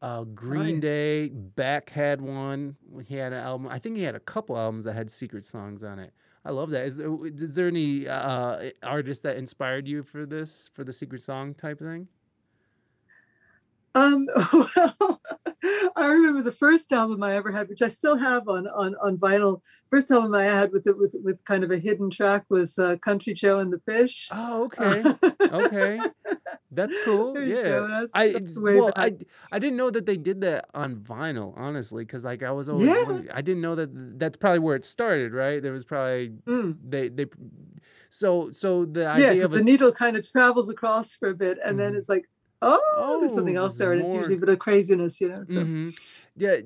Uh, 0.01 0.25
Green. 0.25 0.81
Day, 0.81 1.29
Beck 1.29 1.91
had 1.91 2.21
one. 2.23 2.77
He 3.07 3.17
had 3.17 3.33
an 3.35 3.41
album. 3.41 3.67
I 3.69 3.79
think 3.79 3.97
he 3.97 4.03
had 4.05 4.15
a 4.15 4.21
couple 4.21 4.57
albums 4.57 4.85
that 4.85 4.95
had 4.95 5.11
secret 5.11 5.45
songs 5.45 5.85
on 5.85 5.99
it. 5.99 6.13
I 6.47 6.51
love 6.51 6.71
that. 6.71 6.87
Is, 6.87 6.99
there- 6.99 7.27
is 7.27 7.55
there 7.55 7.67
any 7.69 8.07
uh, 8.09 8.71
artist 8.83 9.25
that 9.25 9.37
inspired 9.37 9.89
you 9.89 10.03
for 10.05 10.27
this, 10.27 10.71
for 10.75 10.85
the 10.85 10.93
secret 10.93 11.23
song 11.23 11.55
type 11.55 11.81
thing? 11.81 12.07
Um, 13.95 14.27
well, 14.53 15.21
I 15.97 16.13
remember 16.13 16.43
the 16.43 16.53
first 16.53 16.93
album 16.93 17.23
I 17.23 17.35
ever 17.37 17.51
had, 17.53 17.69
which 17.69 17.81
I 17.83 17.89
still 17.89 18.17
have 18.17 18.49
on 18.49 18.67
on 18.69 18.95
on 19.03 19.17
vinyl. 19.17 19.63
First 19.91 20.11
album 20.11 20.35
I 20.35 20.45
had 20.45 20.71
with 20.73 20.87
it 20.87 20.99
with 20.99 21.15
with 21.25 21.43
kind 21.45 21.65
of 21.65 21.71
a 21.71 21.79
hidden 21.79 22.11
track 22.11 22.45
was 22.51 22.79
uh, 22.79 22.97
"Country 22.99 23.33
Joe 23.33 23.59
and 23.61 23.73
the 23.73 23.81
Fish." 23.81 24.29
Oh, 24.33 24.65
okay, 24.65 25.03
okay, 25.53 26.01
that's 26.71 26.97
cool. 27.05 27.33
There 27.35 27.45
yeah, 27.45 27.81
that's- 27.81 28.11
I 28.15 28.33
that's 28.33 28.59
well, 28.61 28.93
I 28.97 29.11
back. 29.11 29.27
I 29.53 29.59
didn't 29.59 29.77
know 29.79 29.91
that 29.91 30.05
they 30.07 30.17
did 30.17 30.41
that 30.43 30.67
on 30.75 30.97
vinyl, 30.97 31.55
honestly, 31.57 32.05
because 32.05 32.25
like 32.25 32.43
I 32.43 32.51
was 32.53 32.69
always 32.69 32.87
Yeah. 32.89 33.23
I 33.33 33.41
didn't 33.41 33.63
know 33.63 33.75
that 33.77 33.91
that's 34.19 34.37
probably 34.37 34.59
where 34.61 34.77
it 34.77 34.85
started, 34.85 35.33
right? 35.33 35.63
There 35.63 35.73
was 35.73 35.85
probably 35.85 36.31
Mm. 36.47 36.77
they 36.89 37.09
they 37.09 37.27
so 38.11 38.51
so 38.51 38.85
the 38.85 39.07
idea 39.09 39.35
Yeah, 39.35 39.45
of 39.45 39.53
a 39.55 39.57
the 39.59 39.65
needle 39.65 39.93
kind 39.93 40.17
of 40.17 40.29
travels 40.31 40.69
across 40.69 41.15
for 41.15 41.29
a 41.31 41.35
bit, 41.35 41.59
and 41.65 41.79
then 41.79 41.93
Mhm. 41.93 41.97
it's 41.99 42.09
like, 42.09 42.29
oh, 42.63 43.19
there's 43.21 43.35
something 43.35 43.57
Oh, 43.59 43.63
else 43.65 43.79
there, 43.79 43.93
and 43.93 44.03
it's 44.03 44.15
usually 44.15 44.37
a 44.37 44.39
bit 44.39 44.49
of 44.49 44.59
craziness, 44.59 45.21
you 45.21 45.29
know. 45.29 45.45
So. 45.47 45.61
Mhm. 45.65 45.99
Yeah, 46.37 46.57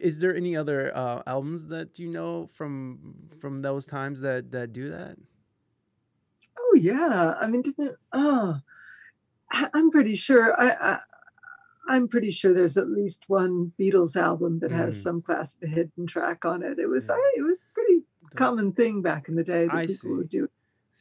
is 0.00 0.20
there 0.20 0.34
any 0.34 0.56
other 0.56 0.94
uh, 0.96 1.22
albums 1.26 1.66
that 1.68 1.98
you 1.98 2.08
know 2.08 2.46
from 2.54 3.14
from 3.40 3.62
those 3.62 3.86
times 3.86 4.20
that 4.20 4.50
that 4.52 4.72
do 4.72 4.90
that? 4.90 5.16
Oh 6.58 6.74
yeah, 6.76 7.34
I 7.40 7.46
mean, 7.46 7.62
didn't 7.62 7.96
oh, 8.12 8.60
I'm 9.52 9.90
pretty 9.90 10.14
sure. 10.14 10.54
I, 10.60 10.70
I 10.80 10.98
I'm 11.86 12.08
pretty 12.08 12.30
sure 12.30 12.54
there's 12.54 12.78
at 12.78 12.88
least 12.88 13.24
one 13.28 13.72
Beatles 13.78 14.16
album 14.16 14.60
that 14.60 14.70
has 14.70 14.96
Mm. 14.98 15.02
some 15.02 15.22
class 15.22 15.54
of 15.56 15.62
a 15.64 15.66
hidden 15.66 16.06
track 16.06 16.44
on 16.46 16.62
it. 16.62 16.78
It 16.78 16.86
was 16.86 17.08
Yeah. 17.08 17.14
I, 17.16 17.32
it 17.36 17.42
was 17.42 17.58
a 17.58 17.74
pretty 17.74 18.02
common 18.34 18.72
thing 18.72 19.02
back 19.02 19.28
in 19.28 19.34
the 19.36 19.44
day 19.44 19.66
that 19.66 19.74
I 19.74 19.86
people 19.86 19.94
see. 20.10 20.16
would 20.16 20.28
do 20.30 20.48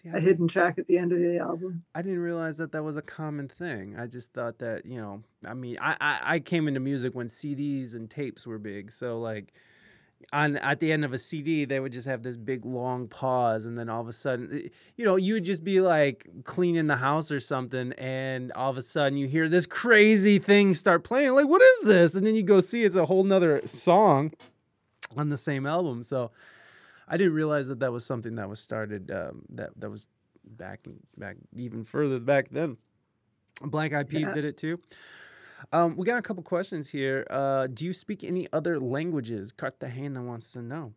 See, 0.03 0.09
I 0.09 0.17
a 0.17 0.19
hidden 0.19 0.47
track 0.47 0.77
at 0.77 0.88
the 0.88 0.97
end 0.97 1.13
of 1.13 1.19
the 1.19 1.38
album. 1.38 1.84
I 1.95 2.01
didn't 2.01 2.19
realize 2.19 2.57
that 2.57 2.71
that 2.73 2.84
was 2.84 2.97
a 2.97 3.01
common 3.01 3.47
thing. 3.47 3.95
I 3.97 4.07
just 4.07 4.34
thought 4.34 4.59
that 4.59 4.85
you 4.85 4.99
know, 4.99 5.23
I 5.45 5.53
mean, 5.53 5.77
I, 5.80 5.95
I 6.01 6.19
I 6.35 6.39
came 6.39 6.67
into 6.67 6.80
music 6.80 7.15
when 7.15 7.27
CDs 7.27 7.93
and 7.93 8.09
tapes 8.09 8.45
were 8.45 8.59
big. 8.59 8.91
So 8.91 9.19
like, 9.19 9.53
on 10.34 10.57
at 10.57 10.81
the 10.81 10.91
end 10.91 11.05
of 11.05 11.13
a 11.13 11.17
CD, 11.17 11.63
they 11.63 11.80
would 11.80 11.93
just 11.93 12.07
have 12.07 12.21
this 12.21 12.35
big 12.35 12.65
long 12.65 13.07
pause, 13.07 13.65
and 13.65 13.77
then 13.77 13.89
all 13.89 14.01
of 14.01 14.09
a 14.09 14.13
sudden, 14.13 14.49
eh, 14.65 14.69
you 14.97 15.05
know, 15.05 15.15
you 15.15 15.35
would 15.35 15.45
just 15.45 15.63
be 15.63 15.80
like 15.80 16.27
cleaning 16.43 16.88
the 16.88 16.97
house 16.97 17.31
or 17.31 17.39
something, 17.39 17.93
and 17.93 18.51
all 18.53 18.69
of 18.69 18.77
a 18.77 18.81
sudden 18.81 19.17
you 19.17 19.27
hear 19.27 19.47
this 19.47 19.65
crazy 19.65 20.38
thing 20.38 20.73
start 20.73 21.05
playing. 21.05 21.34
Like, 21.34 21.47
what 21.47 21.61
is 21.61 21.81
this? 21.84 22.13
And 22.13 22.27
then 22.27 22.35
you 22.35 22.43
go 22.43 22.59
see 22.59 22.84
it's 22.84 22.97
a 22.97 23.05
whole 23.05 23.23
nother 23.23 23.61
song 23.65 24.34
on 25.15 25.30
the 25.30 25.38
same 25.38 25.65
album. 25.65 26.03
So. 26.03 26.31
I 27.14 27.18
didn't 27.18 27.34
realize 27.34 27.68
that 27.68 27.80
that 27.81 27.91
was 27.91 28.03
something 28.03 28.35
that 28.35 28.49
was 28.49 28.60
started 28.60 29.11
um, 29.11 29.44
that 29.49 29.69
that 29.77 29.90
was 29.90 30.07
back 30.44 30.80
back 31.15 31.38
even 31.56 31.85
further 31.85 32.19
back 32.19 32.49
then. 32.49 32.77
Black 33.61 33.94
Eyed 33.94 34.10
Peas 34.10 34.22
Yeah. 34.22 34.34
did 34.34 34.45
it 34.45 34.57
too. 34.57 34.80
Um, 35.72 35.95
we 35.95 36.06
got 36.07 36.18
a 36.18 36.23
couple 36.23 36.41
questions 36.41 36.90
here. 36.90 37.27
Uh, 37.30 37.68
do 37.68 37.85
you 37.85 37.94
speak 37.94 38.23
any 38.23 38.48
other 38.52 38.80
languages? 38.80 39.52
Cartagena 39.52 40.23
wants 40.23 40.52
to 40.53 40.61
know. 40.61 40.94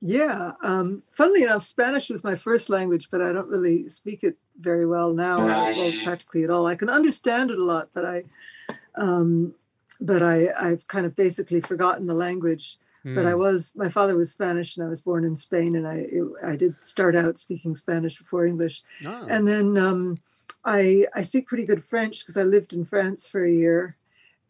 Yeah. 0.00 0.52
Um, 0.62 1.02
funnily 1.10 1.42
enough, 1.42 1.64
Spanish 1.64 2.10
was 2.10 2.22
my 2.22 2.36
first 2.36 2.70
language, 2.70 3.10
but 3.10 3.20
I 3.20 3.32
don't 3.32 3.48
really 3.48 3.88
speak 3.88 4.22
it 4.22 4.38
very 4.60 4.86
well 4.86 5.12
now, 5.12 5.44
well, 5.44 5.72
practically 6.04 6.44
at 6.44 6.50
all. 6.50 6.66
I 6.66 6.76
can 6.76 6.88
understand 6.88 7.50
it 7.50 7.58
a 7.58 7.64
lot, 7.64 7.88
but 7.92 8.04
I, 8.04 8.24
um, 8.94 9.54
but 10.00 10.22
I, 10.22 10.48
I've 10.58 10.86
kind 10.86 11.06
of 11.06 11.16
basically 11.16 11.60
forgotten 11.60 12.06
the 12.06 12.14
language. 12.14 12.78
But 13.04 13.26
I 13.26 13.32
Hmm. 13.32 13.38
was, 13.38 13.72
my 13.76 13.90
father 13.90 14.16
was 14.16 14.30
Spanish, 14.32 14.76
and 14.76 14.86
I 14.86 14.88
was 14.88 15.02
born 15.02 15.24
in 15.26 15.36
Spain, 15.36 15.76
and 15.76 15.86
I, 15.86 16.06
it, 16.10 16.24
I 16.42 16.56
did 16.56 16.82
start 16.82 17.14
out 17.14 17.38
speaking 17.38 17.74
Spanish 17.76 18.16
before 18.18 18.46
English. 18.46 18.82
Oh. 19.04 19.26
And 19.28 19.46
then 19.46 19.76
um, 19.76 20.18
I 20.64 21.06
I 21.14 21.20
speak 21.22 21.46
pretty 21.46 21.66
good 21.66 21.84
French 21.84 22.20
because 22.20 22.38
I 22.38 22.44
lived 22.44 22.72
in 22.72 22.84
France 22.86 23.28
for 23.28 23.44
a 23.44 23.52
year, 23.52 23.96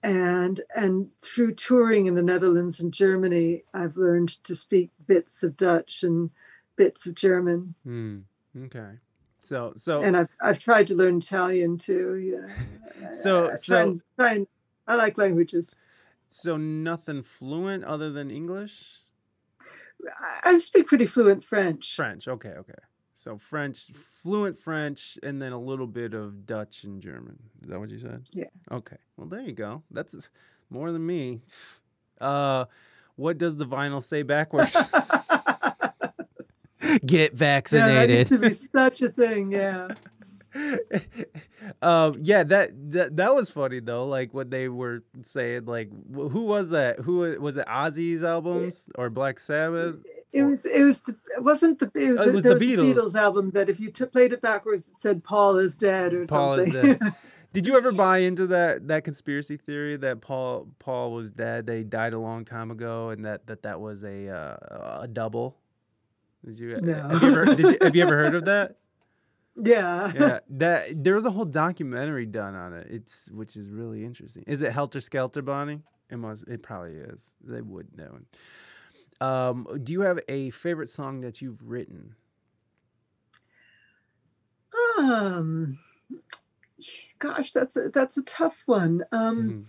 and 0.04 0.60
and 0.76 1.08
through 1.18 1.54
touring 1.54 2.06
in 2.06 2.14
the 2.14 2.22
Netherlands 2.22 2.78
and 2.78 2.92
Germany, 2.94 3.64
I've 3.74 3.96
learned 3.96 4.28
to 4.44 4.54
speak 4.54 4.90
bits 5.04 5.42
of 5.42 5.56
Dutch 5.56 6.04
and 6.04 6.30
bits 6.76 7.06
of 7.06 7.14
German, 7.16 7.74
Hmm. 7.84 8.18
Okay. 8.66 8.98
So 9.42 9.72
so 9.76 10.00
and 10.00 10.16
I've 10.16 10.28
I've 10.40 10.58
tried 10.60 10.86
to 10.88 10.94
learn 10.94 11.18
Italian 11.18 11.76
too. 11.78 12.14
Yeah. 12.16 12.54
So- 13.22 13.46
I, 13.46 13.52
I 13.52 13.56
so- 13.56 13.76
and, 13.82 14.00
try 14.16 14.34
and, 14.34 14.46
I 14.86 14.94
like 14.94 15.18
languages. 15.18 15.74
So 16.28 16.56
nothing 16.56 17.22
fluent 17.22 17.84
other 17.84 18.10
than 18.10 18.30
English. 18.30 19.00
I, 20.42 20.58
speak 20.58 20.86
pretty 20.86 21.06
fluent 21.06 21.42
French. 21.42 21.94
French. 21.94 22.28
Okay, 22.28 22.50
okay. 22.50 22.74
So 23.12 23.38
French, 23.38 23.90
fluent 23.94 24.58
French, 24.58 25.18
and 25.22 25.40
then 25.40 25.52
a 25.52 25.58
little 25.58 25.86
bit 25.86 26.14
of 26.14 26.46
Dutch 26.46 26.84
and 26.84 27.00
German. 27.00 27.38
Is 27.62 27.70
that 27.70 27.80
what 27.80 27.90
you 27.90 27.98
said? 27.98 28.24
Yeah. 28.32 28.48
Okay. 28.70 28.96
Well, 29.16 29.28
there 29.28 29.40
you 29.40 29.52
go. 29.52 29.82
That's 29.90 30.28
more 30.70 30.92
than 30.92 31.06
me. 31.06 31.40
Uh, 32.20 32.64
what 33.16 33.38
does 33.38 33.56
the 33.56 33.66
vinyl 33.66 34.02
say 34.02 34.22
backwards? 34.22 34.74
Get 37.04 37.34
vaccinated. 37.34 37.94
Yeah, 37.94 38.06
that 38.06 38.18
used 38.18 38.30
to 38.30 38.38
be 38.38 38.50
such 38.52 39.02
a 39.02 39.08
thing. 39.08 39.52
Yeah. 39.52 39.88
um, 41.82 42.14
yeah, 42.22 42.44
that, 42.44 42.70
that 42.92 43.16
that 43.16 43.34
was 43.34 43.50
funny 43.50 43.80
though. 43.80 44.06
Like 44.06 44.32
what 44.32 44.50
they 44.50 44.68
were 44.68 45.02
saying, 45.22 45.66
like 45.66 45.90
who 46.14 46.42
was 46.44 46.70
that? 46.70 47.00
Who 47.00 47.36
was 47.40 47.56
it? 47.56 47.66
Ozzy's 47.66 48.22
albums 48.22 48.88
or 48.96 49.10
Black 49.10 49.38
Sabbath? 49.38 49.96
It 50.32 50.42
was. 50.42 50.66
It 50.66 50.82
was. 50.82 51.02
The, 51.02 51.16
it 51.36 51.42
wasn't 51.44 51.78
the. 51.78 51.90
It 51.94 52.10
was, 52.12 52.20
Oh, 52.20 52.28
it 52.28 52.34
was 52.34 52.42
there 52.42 52.58
the 52.58 52.76
was 52.76 52.78
Beatles. 52.86 52.94
Beatles 52.94 53.14
album 53.14 53.50
that 53.52 53.68
if 53.68 53.78
you 53.78 53.90
t- 53.90 54.04
played 54.06 54.32
it 54.32 54.40
backwards, 54.42 54.88
it 54.88 54.98
said 54.98 55.22
"Paul 55.24 55.58
is 55.58 55.76
dead" 55.76 56.12
or 56.12 56.26
Paul 56.26 56.54
is 56.60 56.72
something. 56.72 56.98
dead. 56.98 57.14
Did 57.52 57.66
you 57.68 57.76
ever 57.76 57.92
buy 58.04 58.18
into 58.18 58.48
that 58.48 58.88
that 58.88 59.04
conspiracy 59.04 59.56
theory 59.56 59.96
that 59.98 60.20
Paul 60.20 60.68
Paul 60.80 61.12
was 61.12 61.30
dead? 61.30 61.66
They 61.66 61.84
died 61.84 62.14
a 62.14 62.18
long 62.18 62.44
time 62.44 62.70
ago, 62.72 63.10
and 63.10 63.24
that 63.24 63.46
that 63.46 63.62
that 63.62 63.80
was 63.80 64.02
a 64.02 64.28
uh, 64.28 65.00
a 65.02 65.08
double. 65.08 65.56
Did 66.44 66.58
you? 66.58 66.76
No. 66.80 66.94
Have 67.08 67.22
you 67.22 67.28
ever, 67.28 67.44
did 67.54 67.58
you, 67.60 67.78
have 67.80 67.96
you 67.96 68.02
ever 68.02 68.16
heard 68.16 68.34
of 68.34 68.44
that? 68.46 68.76
yeah. 69.56 70.12
Yeah, 70.18 70.38
that 70.50 70.86
there 71.04 71.14
was 71.14 71.24
a 71.24 71.30
whole 71.30 71.44
documentary 71.44 72.26
done 72.26 72.54
on 72.54 72.72
it. 72.74 72.86
It's 72.90 73.30
which 73.30 73.56
is 73.56 73.68
really 73.68 74.04
interesting. 74.04 74.44
Is 74.46 74.62
it 74.62 74.72
Helter 74.72 75.00
Skelter, 75.00 75.42
Bonnie? 75.42 75.80
It 76.10 76.16
must. 76.18 76.44
It 76.48 76.62
probably 76.62 76.92
is. 76.96 77.34
They 77.42 77.60
would 77.60 77.88
know. 77.96 78.18
Um, 79.26 79.66
do 79.82 79.92
you 79.92 80.00
have 80.02 80.20
a 80.28 80.50
favorite 80.50 80.88
song 80.88 81.20
that 81.20 81.40
you've 81.40 81.62
written? 81.62 82.14
Um. 84.98 85.78
Gosh, 87.18 87.52
that's 87.52 87.76
a 87.76 87.88
that's 87.88 88.16
a 88.18 88.22
tough 88.22 88.62
one. 88.66 89.04
Um. 89.12 89.48
Mhm. 89.48 89.64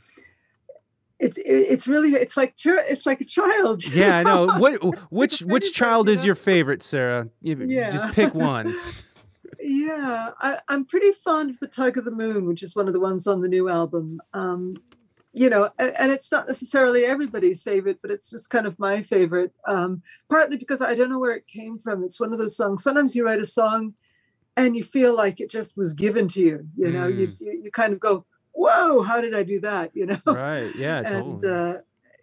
It's 1.20 1.38
it, 1.38 1.44
it's 1.46 1.88
really 1.88 2.10
it's 2.14 2.36
like 2.36 2.56
it's 2.66 3.06
like 3.06 3.22
a 3.22 3.26
child. 3.26 3.82
Yeah, 3.94 4.18
I 4.18 4.24
know. 4.24 4.48
What 4.58 5.12
which 5.12 5.40
which 5.42 5.74
child 5.74 6.10
is 6.10 6.26
your 6.26 6.36
favorite, 6.36 6.84
Sarah? 6.84 7.30
You- 7.42 7.58
Yeah. 7.68 7.90
Just 7.92 8.14
pick 8.16 8.34
one. 8.34 8.76
Yeah, 9.68 10.30
I, 10.40 10.60
I'm 10.68 10.86
pretty 10.86 11.12
fond 11.12 11.50
of 11.50 11.60
the 11.60 11.68
Tug 11.68 11.98
of 11.98 12.06
the 12.06 12.12
Moon, 12.12 12.46
which 12.46 12.62
is 12.62 12.76
one 12.76 12.86
of 12.86 12.94
the 12.94 13.00
ones 13.00 13.26
on 13.26 13.42
the 13.42 13.48
new 13.48 13.68
album. 13.68 14.22
Um, 14.32 14.76
you 15.34 15.50
know, 15.50 15.72
and 15.80 16.12
it's 16.12 16.32
not 16.32 16.48
necessarily 16.48 17.04
everybody's 17.04 17.64
favorite, 17.64 17.98
but 18.02 18.12
it's 18.12 18.30
just 18.30 18.52
kind 18.52 18.68
of 18.68 18.78
my 18.78 19.02
favorite. 19.02 19.54
Um, 19.68 20.04
partly 20.30 20.58
because 20.58 20.84
I 20.84 20.94
don't 20.94 21.10
know 21.10 21.18
where 21.18 21.36
it 21.36 21.48
came 21.48 21.80
from. 21.80 22.04
It's 22.04 22.20
one 22.20 22.32
of 22.32 22.38
those 22.38 22.56
songs. 22.56 22.84
Sometimes 22.84 23.16
you 23.16 23.26
write 23.26 23.40
a 23.42 23.46
song, 23.46 23.96
and 24.56 24.76
you 24.76 24.84
feel 24.84 25.16
like 25.18 25.40
it 25.40 25.50
just 25.50 25.76
was 25.76 25.94
given 25.94 26.28
to 26.30 26.42
you. 26.42 26.68
You 26.78 26.92
know, 26.92 27.08
you, 27.08 27.34
you 27.40 27.62
you 27.64 27.72
kind 27.72 27.92
of 27.92 28.00
go, 28.00 28.26
"Whoa, 28.54 29.02
how 29.02 29.20
did 29.20 29.36
I 29.36 29.42
do 29.42 29.60
that?" 29.62 29.92
You 29.96 30.06
know. 30.06 30.22
Right. 30.28 30.74
Yeah, 30.76 31.00
and 31.06 31.40
totally. 31.40 31.78
uh, 31.78 31.78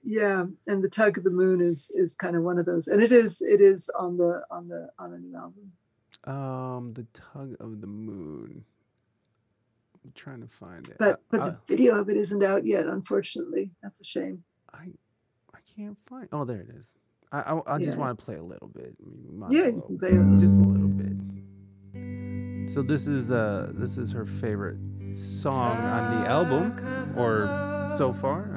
yeah, 0.05 0.45
and 0.69 0.83
the 0.83 0.89
Tug 0.89 1.19
of 1.19 1.25
the 1.25 1.31
Moon 1.31 1.61
is 1.61 1.91
is 1.95 2.15
kind 2.15 2.37
of 2.37 2.45
one 2.45 2.59
of 2.59 2.67
those, 2.67 2.87
and 2.87 3.03
it 3.03 3.11
is 3.11 3.43
it 3.43 3.61
is 3.61 3.91
on 3.99 4.17
the 4.17 4.43
on 4.49 4.69
the 4.69 4.91
on 4.99 5.11
the 5.11 5.19
new 5.19 5.37
album. 5.37 5.73
Um, 6.25 6.93
the 6.95 7.07
tug 7.13 7.57
of 7.61 7.81
the 7.81 7.87
moon. 7.87 8.65
I'm 10.05 10.13
trying 10.15 10.41
to 10.43 10.49
find 10.49 10.87
it. 10.89 10.97
but 10.99 11.21
but 11.31 11.41
I, 11.41 11.45
the 11.51 11.59
video 11.69 11.95
of 12.01 12.09
it 12.09 12.17
isn't 12.17 12.43
out 12.43 12.67
yet 12.67 12.87
unfortunately 12.87 13.71
that's 13.83 14.01
a 14.01 14.05
shame 14.05 14.43
I, 14.75 14.89
I 15.55 15.59
can't 15.77 15.97
find. 16.07 16.29
Oh, 16.33 16.45
there 16.45 16.61
it 16.61 16.71
is. 16.77 16.97
I 17.31 17.41
I, 17.43 17.75
I 17.75 17.79
just 17.79 17.91
Yeah. 17.91 17.97
want 18.01 18.19
to 18.19 18.25
play 18.25 18.37
a 18.37 18.43
little 18.43 18.69
bit. 18.69 18.97
I 19.01 19.09
mean, 19.09 19.25
we 19.29 19.37
might 19.37 19.51
yeah 19.53 19.63
as 19.63 19.75
you 19.75 19.83
can 19.87 19.99
play 19.99 20.09
it. 20.11 20.39
just 20.39 20.59
a 20.59 20.63
little 20.63 20.89
bit. 20.89 21.13
So 22.73 22.83
this 22.83 23.07
is 23.07 23.31
uh 23.31 23.71
this 23.75 23.99
is 23.99 24.11
her 24.13 24.25
favorite 24.27 24.79
song 25.15 25.77
on 25.79 26.23
the 26.23 26.27
album, 26.29 26.73
or 27.19 27.47
so 27.99 28.13
far. 28.13 28.49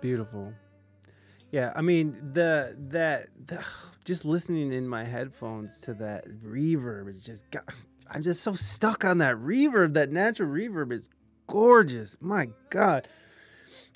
Beautiful. 0.00 0.52
Yeah, 1.50 1.72
I 1.74 1.82
mean 1.82 2.32
the 2.32 2.76
that 2.90 3.28
the, 3.46 3.62
just 4.04 4.24
listening 4.24 4.72
in 4.72 4.88
my 4.88 5.04
headphones 5.04 5.80
to 5.80 5.94
that 5.94 6.28
reverb 6.42 7.08
is 7.08 7.24
just 7.24 7.44
I'm 8.10 8.22
just 8.22 8.42
so 8.42 8.54
stuck 8.54 9.04
on 9.04 9.18
that 9.18 9.36
reverb. 9.36 9.94
That 9.94 10.10
natural 10.10 10.48
reverb 10.48 10.92
is 10.92 11.10
gorgeous. 11.46 12.16
My 12.20 12.48
God. 12.70 13.08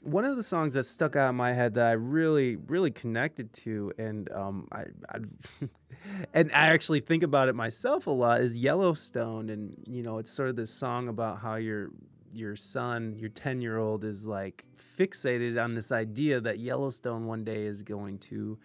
One 0.03 0.24
of 0.24 0.37
the 0.37 0.43
songs 0.43 0.74
that 0.74 0.85
stuck 0.85 1.15
out 1.16 1.31
in 1.31 1.37
my 1.37 1.53
head 1.53 1.74
that 1.74 1.87
I 1.87 1.93
really, 1.93 2.57
really 2.57 2.91
connected 2.91 3.53
to, 3.65 3.93
and 3.97 4.31
um, 4.33 4.69
I, 4.73 4.85
I 5.09 5.19
and 6.35 6.51
I 6.53 6.66
actually 6.69 7.01
think 7.01 7.23
about 7.23 7.49
it 7.49 7.55
myself 7.55 8.09
a 8.09 8.11
lot, 8.11 8.41
is 8.41 8.57
Yellowstone, 8.57 9.49
and 9.49 9.77
you 9.89 10.03
know, 10.03 10.19
it's 10.19 10.33
sort 10.33 10.49
of 10.49 10.57
this 10.57 10.73
song 10.73 11.09
about 11.09 11.39
how 11.39 11.55
you're 11.55 11.91
your 12.34 12.56
son, 12.56 13.14
your 13.18 13.30
10 13.30 13.60
year 13.60 13.78
old, 13.78 14.04
is 14.04 14.26
like 14.26 14.66
fixated 14.78 15.62
on 15.62 15.74
this 15.74 15.92
idea 15.92 16.40
that 16.40 16.59
Yellowstone 16.59 17.26
one 17.26 17.44
day 17.44 17.64
is 17.64 17.82
going 17.82 18.18
to. 18.18 18.59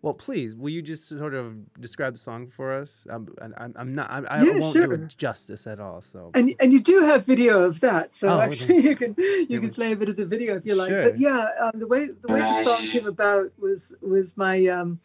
Well, 0.00 0.14
please, 0.14 0.54
will 0.54 0.70
you 0.70 0.80
just 0.80 1.08
sort 1.08 1.34
of 1.34 1.56
describe 1.80 2.12
the 2.14 2.20
song 2.20 2.48
for 2.48 2.72
us? 2.72 3.04
I'm, 3.10 3.34
I'm, 3.40 3.74
I'm 3.76 3.94
not, 3.96 4.10
I, 4.10 4.18
I 4.18 4.44
Yeah, 4.44 4.52
won't 4.52 4.74
do 4.80 4.92
it 4.92 5.16
justice 5.18 5.66
at 5.66 5.80
all. 5.80 6.00
So, 6.00 6.30
and 6.34 6.54
and 6.60 6.72
you 6.72 6.80
do 6.80 7.00
have 7.02 7.26
video 7.26 7.64
of 7.64 7.80
that, 7.80 8.14
so 8.14 8.28
Oh, 8.28 8.40
okay. 8.40 8.44
actually 8.44 8.80
you 8.80 8.94
can 8.96 9.14
you 9.18 9.46
Yeah, 9.48 9.58
can 9.60 9.70
play 9.70 9.92
a 9.92 9.96
bit 9.96 10.08
of 10.08 10.16
the 10.16 10.26
video 10.26 10.56
if 10.56 10.64
you 10.66 10.74
like. 10.76 10.90
Sure. 10.90 11.02
But 11.02 11.18
yeah, 11.18 11.48
um, 11.60 11.72
the 11.74 11.86
way 11.86 12.06
the 12.06 12.28
way 12.28 12.40
the 12.40 12.54
song 12.62 12.86
came 12.86 13.06
about 13.06 13.52
was 13.58 13.94
was 14.00 14.36
my 14.36 14.66
um, 14.66 15.00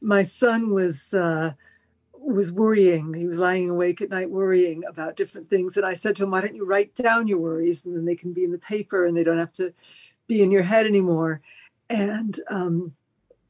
my 0.00 0.22
son 0.22 0.70
was 0.72 1.12
uh, 1.12 1.52
was 2.20 2.52
worrying. 2.52 3.14
He 3.14 3.26
was 3.26 3.38
lying 3.38 3.70
awake 3.70 4.00
at 4.00 4.10
night 4.10 4.30
worrying 4.30 4.84
about 4.88 5.16
different 5.16 5.48
things, 5.48 5.76
and 5.76 5.86
I 5.86 5.94
said 5.94 6.16
to 6.16 6.24
him, 6.24 6.30
"Why 6.30 6.40
don't 6.40 6.54
you 6.54 6.64
write 6.64 6.94
down 6.94 7.26
your 7.26 7.38
worries, 7.38 7.84
and 7.84 7.96
then 7.96 8.04
they 8.04 8.16
can 8.16 8.32
be 8.32 8.44
in 8.44 8.52
the 8.52 8.58
paper, 8.58 9.06
and 9.06 9.16
they 9.16 9.24
don't 9.24 9.38
have 9.38 9.52
to 9.54 9.72
be 10.26 10.42
in 10.42 10.50
your 10.50 10.62
head 10.62 10.86
anymore." 10.86 11.40
And 11.88 12.38
um, 12.48 12.94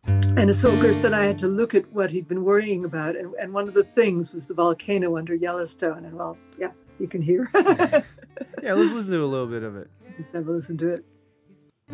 and 0.05 0.55
so 0.55 0.73
of 0.73 0.81
course 0.81 0.99
then 0.99 1.13
I 1.13 1.27
had 1.27 1.39
to 1.41 1.49
look 1.49 1.75
at 1.75 1.93
what 1.93 2.11
he'd 2.11 2.29
been 2.29 2.45
worrying 2.45 2.85
about, 2.85 3.17
and, 3.17 3.35
and 3.35 3.53
one 3.53 3.69
of 3.69 3.75
the 3.75 3.85
things 3.85 4.33
was 4.33 4.47
the 4.47 4.55
volcano 4.55 5.17
under 5.17 5.35
Yellowstone. 5.35 6.05
And 6.05 6.15
well, 6.15 6.39
yeah, 6.59 6.71
you 6.99 7.09
can 7.09 7.23
hear. 7.23 7.51
yeah, 7.55 8.03
let's 8.75 8.93
listen 8.93 9.13
to 9.13 9.25
a 9.25 9.27
little 9.27 9.47
bit 9.47 9.63
of 9.63 9.77
it. 9.77 9.91
Let's 10.17 10.33
never 10.33 10.53
listen 10.53 10.79
to 10.79 10.89
it. 10.89 11.05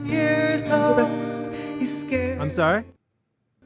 Years 0.05 0.71
old, 0.71 1.55
he's 1.79 2.07
scared. 2.07 2.41
I'm 2.41 2.51
sorry? 2.51 2.85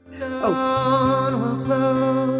Stone 0.05 1.41
will 1.41 1.65
close, 1.65 2.40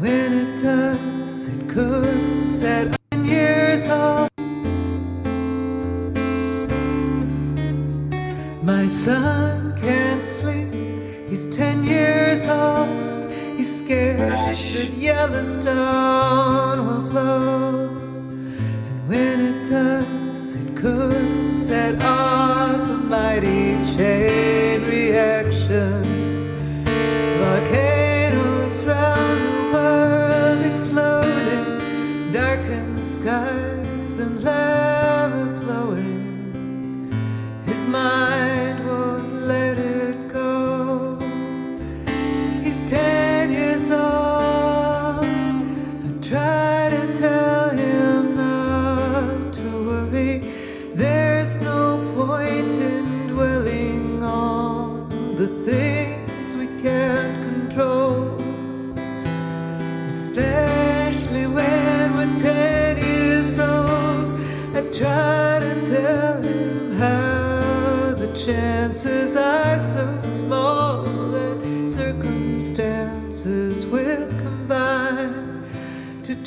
when 0.00 0.32
it 0.32 0.62
does, 0.62 1.48
it 1.48 1.68
could 1.68 2.46
set 2.46 2.96
on 3.12 3.24
years 3.24 3.88
old. 3.88 4.28
My 8.62 8.86
son 8.86 9.74
can't 9.76 10.24
sleep. 10.24 10.72
He's 11.28 11.48
ten 11.56 11.82
years 11.82 12.46
old. 12.46 13.32
He's 13.56 13.84
scared 13.84 14.20
that 14.20 14.90
Yellowstone 14.96 16.86
will 16.86 17.10
close, 17.10 17.90
and 18.18 19.08
when 19.08 19.40
it 19.40 19.68
does, 19.68 20.54
it 20.54 20.76
could 20.76 21.54
set 21.56 22.00
off 22.02 22.80
a 22.80 22.96
mighty 23.08 23.74
chain 23.96 24.27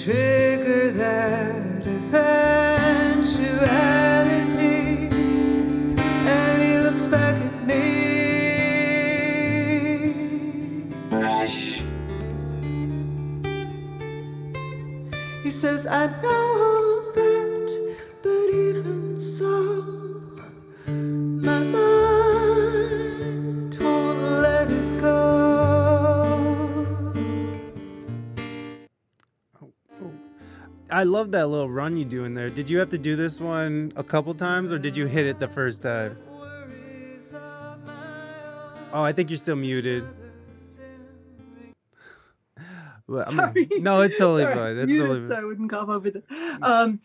trigger 0.03 0.91
that 0.91 1.85
eventuality. 1.85 3.19
And 6.25 6.61
he 6.63 6.79
looks 6.79 7.05
back 7.05 7.35
at 7.35 7.67
me. 7.67 7.75
He 15.43 15.51
says, 15.51 15.85
I 15.85 16.07
know 16.21 16.40
I 30.91 31.03
love 31.03 31.31
that 31.31 31.47
little 31.47 31.69
run 31.69 31.95
you 31.95 32.03
do 32.03 32.25
in 32.25 32.33
there. 32.33 32.49
Did 32.49 32.69
you 32.69 32.77
have 32.79 32.89
to 32.89 32.97
do 32.97 33.15
this 33.15 33.39
one 33.39 33.93
a 33.95 34.03
couple 34.03 34.33
times 34.33 34.71
or 34.73 34.77
did 34.77 34.97
you 34.97 35.05
hit 35.05 35.25
it 35.25 35.39
the 35.39 35.47
first 35.47 35.81
time? 35.81 36.17
Worries 36.37 37.33
of 37.33 37.85
my 37.85 37.93
own. 37.93 38.89
Oh, 38.91 39.01
I 39.01 39.13
think 39.13 39.29
you're 39.29 39.37
still 39.37 39.55
muted. 39.55 40.05
Well, 43.07 43.25
Sorry. 43.25 43.67
no, 43.79 43.99
it's 44.01 44.17
totally 44.17 44.43
Sorry, 44.43 44.55
fine. 44.55 44.77
It's 44.77 44.87
muted 44.89 45.07
totally 45.07 45.27
so. 45.27 45.35
I 45.35 45.43
wouldn't 45.43 45.69
cough 45.69 45.89
over 45.89 46.09
the. 46.09 46.23
Um, 46.61 47.01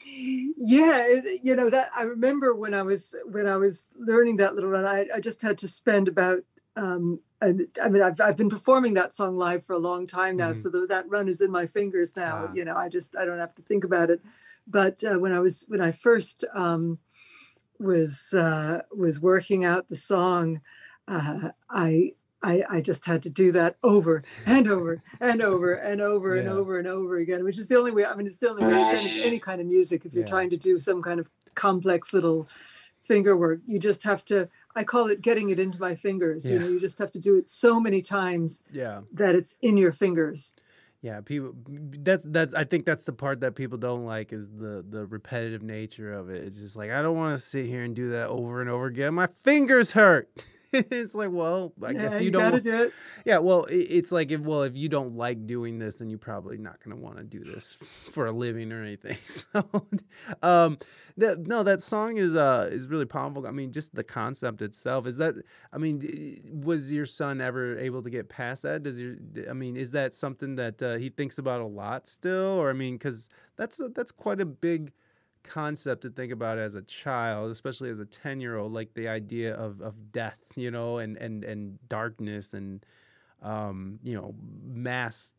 yeah, 0.56 1.20
you 1.42 1.56
know 1.56 1.68
that 1.68 1.90
I 1.96 2.02
remember 2.02 2.54
when 2.54 2.74
I 2.74 2.82
was 2.82 3.16
when 3.24 3.48
I 3.48 3.56
was 3.56 3.90
learning 3.98 4.36
that 4.36 4.54
little 4.54 4.70
run, 4.70 4.86
I, 4.86 5.06
I 5.12 5.18
just 5.18 5.42
had 5.42 5.58
to 5.58 5.68
spend 5.68 6.06
about. 6.06 6.44
Um, 6.76 7.20
and 7.40 7.66
I 7.82 7.88
mean, 7.88 8.02
I've 8.02 8.20
I've 8.20 8.36
been 8.36 8.48
performing 8.50 8.94
that 8.94 9.14
song 9.14 9.36
live 9.36 9.64
for 9.64 9.74
a 9.74 9.78
long 9.78 10.06
time 10.06 10.36
now, 10.36 10.52
Mhm. 10.52 10.56
so 10.56 10.70
the, 10.70 10.86
that 10.86 11.08
run 11.08 11.28
is 11.28 11.40
in 11.40 11.50
my 11.50 11.66
fingers 11.66 12.16
now. 12.16 12.46
Ah. 12.48 12.52
You 12.54 12.64
know, 12.64 12.76
I 12.76 12.88
just 12.88 13.16
I 13.16 13.24
don't 13.24 13.38
have 13.38 13.54
to 13.56 13.62
think 13.62 13.84
about 13.84 14.10
it. 14.10 14.20
But 14.66 15.02
uh, 15.04 15.18
when 15.18 15.32
I 15.32 15.40
was 15.40 15.64
when 15.68 15.80
I 15.80 15.92
first 15.92 16.44
um, 16.54 16.98
was 17.78 18.32
uh, 18.32 18.82
was 18.94 19.20
working 19.20 19.64
out 19.64 19.88
the 19.88 19.96
song, 19.96 20.60
uh, 21.08 21.50
I 21.68 22.14
I, 22.42 22.62
I 22.68 22.80
just 22.80 23.06
had 23.06 23.22
to 23.24 23.30
do 23.30 23.50
that 23.52 23.76
over 23.82 24.22
and 24.44 24.68
over 24.68 25.02
and 25.20 25.42
over 25.42 25.72
and 25.74 26.00
over 26.00 26.36
and 26.36 26.48
over 26.48 26.78
and 26.78 26.86
over 26.86 27.16
again, 27.16 27.42
which 27.44 27.58
is 27.58 27.68
the 27.68 27.76
only 27.76 27.90
way. 27.92 28.04
I 28.04 28.14
mean, 28.14 28.26
it's 28.26 28.38
the 28.38 28.50
only 28.50 28.64
way 28.64 28.72
it's 28.92 29.18
any, 29.18 29.26
any 29.28 29.38
kind 29.40 29.60
of 29.60 29.66
music. 29.66 30.04
If 30.04 30.12
you're 30.12 30.22
Yeah. 30.22 30.28
trying 30.28 30.50
to 30.50 30.56
do 30.56 30.78
some 30.78 31.02
kind 31.02 31.18
of 31.18 31.30
complex 31.54 32.12
little 32.12 32.48
finger 33.06 33.36
work, 33.36 33.60
you 33.66 33.78
just 33.78 34.02
have 34.04 34.24
to. 34.26 34.48
I 34.74 34.84
call 34.84 35.08
it 35.08 35.22
getting 35.22 35.50
it 35.50 35.58
into 35.58 35.80
my 35.80 35.94
fingers. 35.94 36.48
You 36.48 36.58
know, 36.58 36.68
you 36.68 36.80
just 36.80 36.98
have 36.98 37.10
to 37.12 37.18
do 37.18 37.36
it 37.38 37.48
so 37.48 37.80
many 37.80 38.02
times 38.02 38.62
Yeah. 38.70 39.00
that 39.12 39.34
it's 39.34 39.56
in 39.62 39.76
your 39.78 39.92
fingers. 39.92 40.54
Yeah, 41.02 41.20
people 41.20 41.54
that's 42.00 42.24
that's 42.26 42.52
I 42.52 42.64
think 42.64 42.84
that's 42.84 43.04
the 43.04 43.12
part 43.12 43.40
that 43.40 43.54
people 43.54 43.78
don't 43.78 44.04
like 44.04 44.32
is 44.32 44.50
the 44.50 44.84
the 44.88 45.06
repetitive 45.06 45.62
nature 45.62 46.12
of 46.12 46.30
it. 46.30 46.42
It's 46.44 46.58
just 46.58 46.74
like 46.74 46.90
I 46.90 47.00
don't 47.02 47.16
want 47.16 47.38
to 47.38 47.44
sit 47.44 47.66
here 47.66 47.82
and 47.84 47.94
do 47.94 48.10
that 48.10 48.28
over 48.28 48.60
and 48.60 48.68
over 48.68 48.86
again. 48.86 49.14
My 49.14 49.28
fingers 49.28 49.92
hurt. 49.92 50.28
it's 50.72 51.14
like, 51.14 51.30
well, 51.30 51.72
I 51.82 51.90
yeah, 51.90 52.02
guess 52.02 52.20
you, 52.20 52.26
you 52.26 52.30
don't 52.30 52.62
do 52.62 52.74
it. 52.74 52.92
Yeah, 53.24 53.38
well, 53.38 53.66
it's 53.68 54.12
like 54.12 54.30
if 54.30 54.40
well, 54.40 54.62
if 54.62 54.76
you 54.76 54.88
don't 54.88 55.16
like 55.16 55.46
doing 55.46 55.78
this, 55.78 55.96
then 55.96 56.10
you're 56.10 56.18
probably 56.18 56.58
not 56.58 56.82
going 56.82 56.96
to 56.96 57.02
want 57.02 57.18
to 57.18 57.24
do 57.24 57.40
this 57.40 57.78
for 58.10 58.26
a 58.26 58.32
living 58.32 58.72
or 58.72 58.82
anything. 58.82 59.18
So, 59.26 59.86
um, 60.42 60.78
that 61.16 61.46
no, 61.46 61.62
that 61.62 61.82
song 61.82 62.16
is 62.16 62.34
uh 62.34 62.68
is 62.70 62.88
really 62.88 63.04
powerful. 63.04 63.46
I 63.46 63.50
mean, 63.50 63.72
just 63.72 63.94
the 63.94 64.04
concept 64.04 64.62
itself 64.62 65.06
is 65.06 65.16
that. 65.18 65.34
I 65.72 65.78
mean, 65.78 66.60
was 66.64 66.92
your 66.92 67.06
son 67.06 67.40
ever 67.40 67.78
able 67.78 68.02
to 68.02 68.10
get 68.10 68.28
past 68.28 68.62
that? 68.62 68.82
Does 68.82 69.00
your 69.00 69.16
I 69.48 69.52
mean, 69.52 69.76
is 69.76 69.92
that 69.92 70.14
something 70.14 70.56
that 70.56 70.82
uh, 70.82 70.96
he 70.96 71.08
thinks 71.08 71.38
about 71.38 71.60
a 71.60 71.66
lot 71.66 72.06
still, 72.06 72.58
or 72.58 72.70
I 72.70 72.74
mean, 72.74 72.94
because 72.94 73.28
that's 73.56 73.80
that's 73.94 74.12
quite 74.12 74.40
a 74.40 74.46
big 74.46 74.92
concept 75.46 76.02
to 76.02 76.10
think 76.10 76.32
about 76.32 76.58
as 76.58 76.74
a 76.74 76.82
child, 76.82 77.50
especially 77.50 77.90
as 77.90 78.00
a 78.00 78.04
10 78.04 78.40
year 78.40 78.56
old, 78.56 78.72
like 78.72 78.94
the 78.94 79.08
idea 79.08 79.54
of, 79.54 79.80
of 79.80 80.12
death, 80.12 80.38
you 80.56 80.70
know, 80.70 80.98
and, 80.98 81.16
and, 81.16 81.44
and 81.44 81.78
darkness 81.88 82.52
and, 82.52 82.84
um, 83.42 83.98
you 84.02 84.14
know, 84.14 84.34
mass 84.64 85.34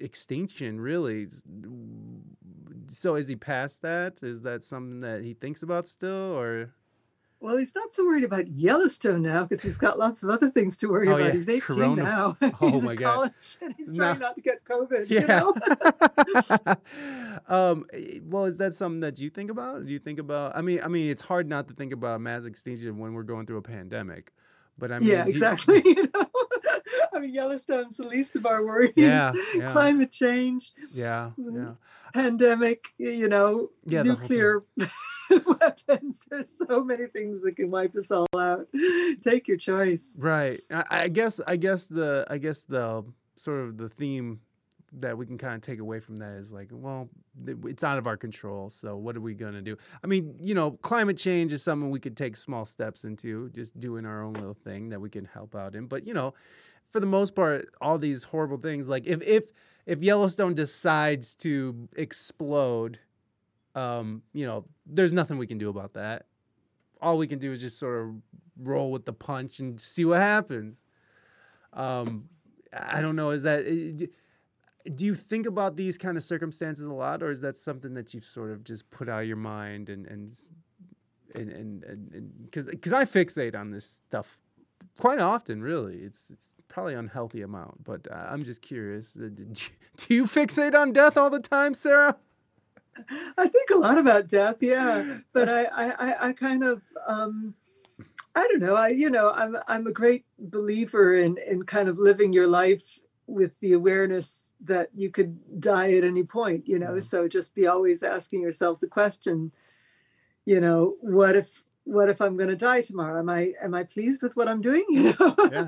extinction 0.00 0.80
really. 0.80 1.28
So 2.88 3.16
is 3.16 3.28
he 3.28 3.36
past 3.36 3.82
that? 3.82 4.18
Is 4.22 4.42
that 4.42 4.64
something 4.64 5.00
that 5.00 5.22
he 5.22 5.34
thinks 5.34 5.62
about 5.62 5.86
still 5.86 6.36
or? 6.36 6.74
Well, 7.42 7.56
he's 7.56 7.74
not 7.74 7.92
so 7.92 8.04
worried 8.06 8.22
about 8.22 8.46
Yellowstone 8.48 9.20
now 9.22 9.42
because 9.42 9.62
he's 9.62 9.76
got 9.76 9.98
lots 9.98 10.22
of 10.22 10.30
other 10.30 10.48
things 10.48 10.78
to 10.78 10.86
worry 10.88 11.08
Oh, 11.08 11.16
about. 11.16 11.26
yeah, 11.26 11.32
He's 11.32 11.48
18 11.48 11.60
Corona. 11.60 12.02
now. 12.04 12.36
Oh, 12.60 12.70
he's 12.70 12.84
my 12.84 12.92
in 12.92 12.98
God. 12.98 13.14
college 13.14 13.56
and 13.60 13.74
he's 13.76 13.92
No. 13.92 14.04
trying 14.04 14.18
not 14.20 14.34
to 14.36 14.40
get 14.40 14.64
COVID. 14.64 15.10
You 15.10 15.20
Yeah. 15.20 15.40
know? 15.40 15.54
um, 17.72 17.86
eh, 17.92 18.20
well, 18.24 18.44
is 18.44 18.58
that 18.58 18.74
something 18.74 19.00
that 19.00 19.18
you 19.18 19.28
think 19.28 19.50
about? 19.50 19.84
Do 19.86 19.92
you 19.92 19.98
think 19.98 20.18
about? 20.20 20.56
I 20.56 20.60
mean, 20.62 20.80
I 20.84 20.88
mean, 20.88 21.10
it's 21.10 21.22
hard 21.22 21.48
not 21.48 21.66
to 21.68 21.74
think 21.74 21.92
about 21.92 22.20
mass 22.20 22.44
extinction 22.44 22.98
when 22.98 23.12
we're 23.14 23.22
going 23.24 23.46
through 23.46 23.58
a 23.58 23.62
pandemic. 23.62 24.32
But 24.78 24.92
I 24.92 24.98
mean, 25.00 25.08
yeah, 25.08 25.24
do 25.24 25.30
you- 25.30 25.34
exactly. 25.34 25.82
You 25.84 26.08
know, 26.14 26.26
I 27.14 27.18
mean, 27.20 27.34
Yellowstone's 27.34 27.96
the 27.96 28.06
least 28.06 28.36
of 28.36 28.46
our 28.46 28.64
worries. 28.64 28.92
Yeah, 28.96 29.32
yeah. 29.54 29.70
Climate 29.70 30.10
change, 30.10 30.72
Yeah, 30.92 31.30
yeah. 31.36 31.72
pandemic, 32.14 32.88
you 32.98 33.28
know, 33.28 33.70
Yeah, 33.84 34.02
the 34.02 34.10
whole 34.10 34.18
thing. 34.18 34.28
nuclear 34.28 34.62
weapons. 35.60 36.20
There's 36.30 36.50
so 36.68 36.84
many 36.84 37.06
things 37.06 37.42
that 37.42 37.56
can 37.56 37.70
wipe 37.70 37.94
us 37.96 38.10
all 38.10 38.26
out. 38.38 38.66
Take 39.22 39.48
your 39.48 39.56
choice. 39.56 40.16
Right. 40.18 40.60
I, 40.70 40.84
I 40.90 41.08
guess 41.08 41.40
I 41.46 41.56
guess 41.56 41.86
the 41.86 42.26
I 42.28 42.38
guess 42.38 42.60
the 42.62 43.04
sort 43.36 43.60
of 43.60 43.76
the 43.76 43.88
theme 43.88 44.40
that 44.94 45.16
we 45.16 45.24
can 45.24 45.38
kind 45.38 45.54
of 45.54 45.62
take 45.62 45.78
away 45.78 45.98
from 46.00 46.16
that 46.18 46.32
is 46.34 46.52
like, 46.52 46.68
well, 46.70 47.08
it's 47.64 47.82
out 47.82 47.96
of 47.96 48.06
our 48.06 48.16
control. 48.18 48.68
So 48.68 48.94
what 48.96 49.16
are 49.16 49.22
we 49.22 49.32
gonna 49.34 49.62
do? 49.62 49.76
I 50.04 50.06
mean, 50.06 50.34
you 50.42 50.54
know, 50.54 50.72
climate 50.82 51.16
change 51.16 51.50
is 51.52 51.62
something 51.62 51.90
we 51.90 52.00
could 52.00 52.16
take 52.16 52.36
small 52.36 52.66
steps 52.66 53.04
into, 53.04 53.48
just 53.50 53.78
doing 53.80 54.04
our 54.04 54.22
own 54.22 54.34
little 54.34 54.52
thing 54.54 54.90
that 54.90 55.00
we 55.00 55.08
can 55.08 55.24
help 55.24 55.54
out 55.54 55.74
in. 55.74 55.86
But 55.86 56.06
you 56.06 56.12
know, 56.12 56.34
for 56.92 57.00
the 57.00 57.06
most 57.06 57.34
part, 57.34 57.68
all 57.80 57.98
these 57.98 58.24
horrible 58.24 58.58
things, 58.58 58.88
like 58.88 59.06
if 59.06 59.22
if 59.22 59.50
if 59.86 60.02
Yellowstone 60.02 60.54
decides 60.54 61.34
to 61.36 61.88
explode, 61.96 63.00
um, 63.74 64.22
you 64.32 64.46
know, 64.46 64.66
there's 64.86 65.12
nothing 65.12 65.38
we 65.38 65.46
can 65.46 65.58
do 65.58 65.70
about 65.70 65.94
that. 65.94 66.26
All 67.00 67.18
we 67.18 67.26
can 67.26 67.38
do 67.38 67.50
is 67.50 67.60
just 67.60 67.78
sort 67.78 68.02
of 68.02 68.14
roll 68.60 68.92
with 68.92 69.06
the 69.06 69.12
punch 69.12 69.58
and 69.58 69.80
see 69.80 70.04
what 70.04 70.18
happens. 70.18 70.84
Um, 71.72 72.28
I 72.72 73.00
don't 73.00 73.16
know. 73.16 73.30
Is 73.30 73.42
that 73.42 73.64
eh, 73.66 74.06
do 74.94 75.06
you 75.06 75.14
think 75.14 75.46
about 75.46 75.76
these 75.76 75.96
kind 75.96 76.18
of 76.18 76.22
circumstances 76.22 76.84
a 76.84 76.92
lot, 76.92 77.22
or 77.22 77.30
is 77.30 77.40
that 77.40 77.56
something 77.56 77.94
that 77.94 78.12
you've 78.12 78.24
sort 78.24 78.50
of 78.50 78.64
just 78.64 78.90
put 78.90 79.08
out 79.08 79.22
of 79.22 79.28
your 79.28 79.36
mind 79.36 79.88
and 79.88 80.06
and 80.06 80.36
and 81.34 81.82
and 81.84 82.32
because 82.44 82.66
because 82.66 82.92
I 82.92 83.06
fixate 83.06 83.56
on 83.56 83.70
this 83.70 83.86
stuff 83.86 84.38
quite 84.98 85.18
often. 85.18 85.62
Really, 85.62 85.98
it's 85.98 86.30
it's 86.30 86.56
probably 86.68 86.94
unhealthy 86.94 87.42
amount, 87.42 87.84
but 87.84 88.06
uh, 88.10 88.26
I'm 88.30 88.42
just 88.44 88.62
curious. 88.62 89.16
uh, 89.16 89.28
Do 89.32 89.42
you, 89.42 89.54
do 89.96 90.14
you 90.14 90.24
fixate 90.24 90.74
on 90.74 90.92
death 90.92 91.16
all 91.16 91.30
the 91.30 91.40
time, 91.40 91.74
Sarah? 91.74 92.16
I 93.38 93.48
think 93.48 93.70
a 93.70 93.76
lot 93.78 93.96
about 93.98 94.28
death, 94.28 94.58
yeah. 94.60 95.02
But 95.32 95.48
I, 95.48 95.64
I, 95.64 95.90
I- 95.98 96.28
I 96.28 96.32
kind 96.34 96.62
of, 96.62 96.82
um, 97.06 97.54
I 98.34 98.46
don't 98.48 98.60
know. 98.60 98.76
I, 98.76 98.88
you 98.88 99.08
know, 99.08 99.30
I'm, 99.30 99.56
I'm 99.66 99.86
a 99.86 99.92
great 99.92 100.24
believer 100.38 101.14
in, 101.14 101.38
in 101.38 101.62
kind 101.64 101.88
of 101.88 101.98
living 101.98 102.34
your 102.34 102.46
life 102.46 103.00
with 103.26 103.58
the 103.60 103.72
awareness 103.72 104.52
that 104.60 104.88
you 104.94 105.10
could 105.10 105.58
die 105.58 105.94
at 105.94 106.04
any 106.04 106.22
point. 106.22 106.68
You 106.68 106.78
know, 106.78 106.92
Mhm. 106.92 107.02
so 107.02 107.28
just 107.28 107.54
be 107.54 107.66
always 107.66 108.02
asking 108.02 108.42
yourself 108.42 108.78
the 108.80 108.88
question, 108.88 109.52
you 110.44 110.60
know, 110.60 110.96
what 111.00 111.34
if, 111.34 111.64
what 111.84 112.08
if 112.08 112.20
I'm 112.20 112.36
going 112.36 112.48
to 112.48 112.56
die 112.56 112.82
tomorrow? 112.82 113.18
Am 113.18 113.28
I, 113.28 113.52
am 113.62 113.74
I 113.74 113.84
pleased 113.84 114.22
with 114.22 114.36
what 114.36 114.48
I'm 114.48 114.60
doing? 114.60 114.84
You 114.90 115.14
know. 115.18 115.36
Yeah. 115.52 115.66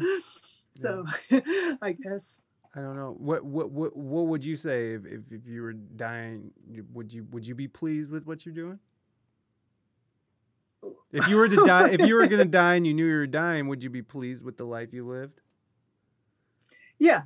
So, 0.73 1.05
I 1.83 1.97
guess. 2.03 2.39
I 2.77 2.81
don't 2.81 2.97
know. 2.97 3.15
What 3.19 3.45
what 3.45 3.71
what 3.71 3.97
what 3.97 4.27
would 4.27 4.45
you 4.45 4.57
say 4.57 4.95
if, 4.95 5.07
if, 5.07 5.21
if 5.31 5.47
you 5.47 5.63
were 5.63 5.73
dying? 5.73 6.51
Would 6.93 7.13
you 7.13 7.25
would 7.31 7.47
you 7.47 7.55
be 7.55 7.69
pleased 7.69 8.11
with 8.11 8.27
what 8.27 8.45
you're 8.45 8.55
doing? 8.55 8.81
If 11.13 11.29
you 11.29 11.37
were 11.37 11.49
to 11.49 11.65
die, 11.65 11.91
if 11.91 12.07
you 12.07 12.17
were 12.17 12.27
gonna 12.27 12.45
die 12.45 12.75
and 12.75 12.87
you 12.87 12.93
knew 12.93 13.07
you 13.07 13.15
were 13.15 13.27
dying, 13.27 13.69
would 13.69 13.83
you 13.83 13.89
be 13.89 14.03
pleased 14.03 14.45
with 14.45 14.59
the 14.59 14.65
life 14.65 14.93
you 14.93 15.09
lived? 15.09 15.41
Yeah, 16.99 17.23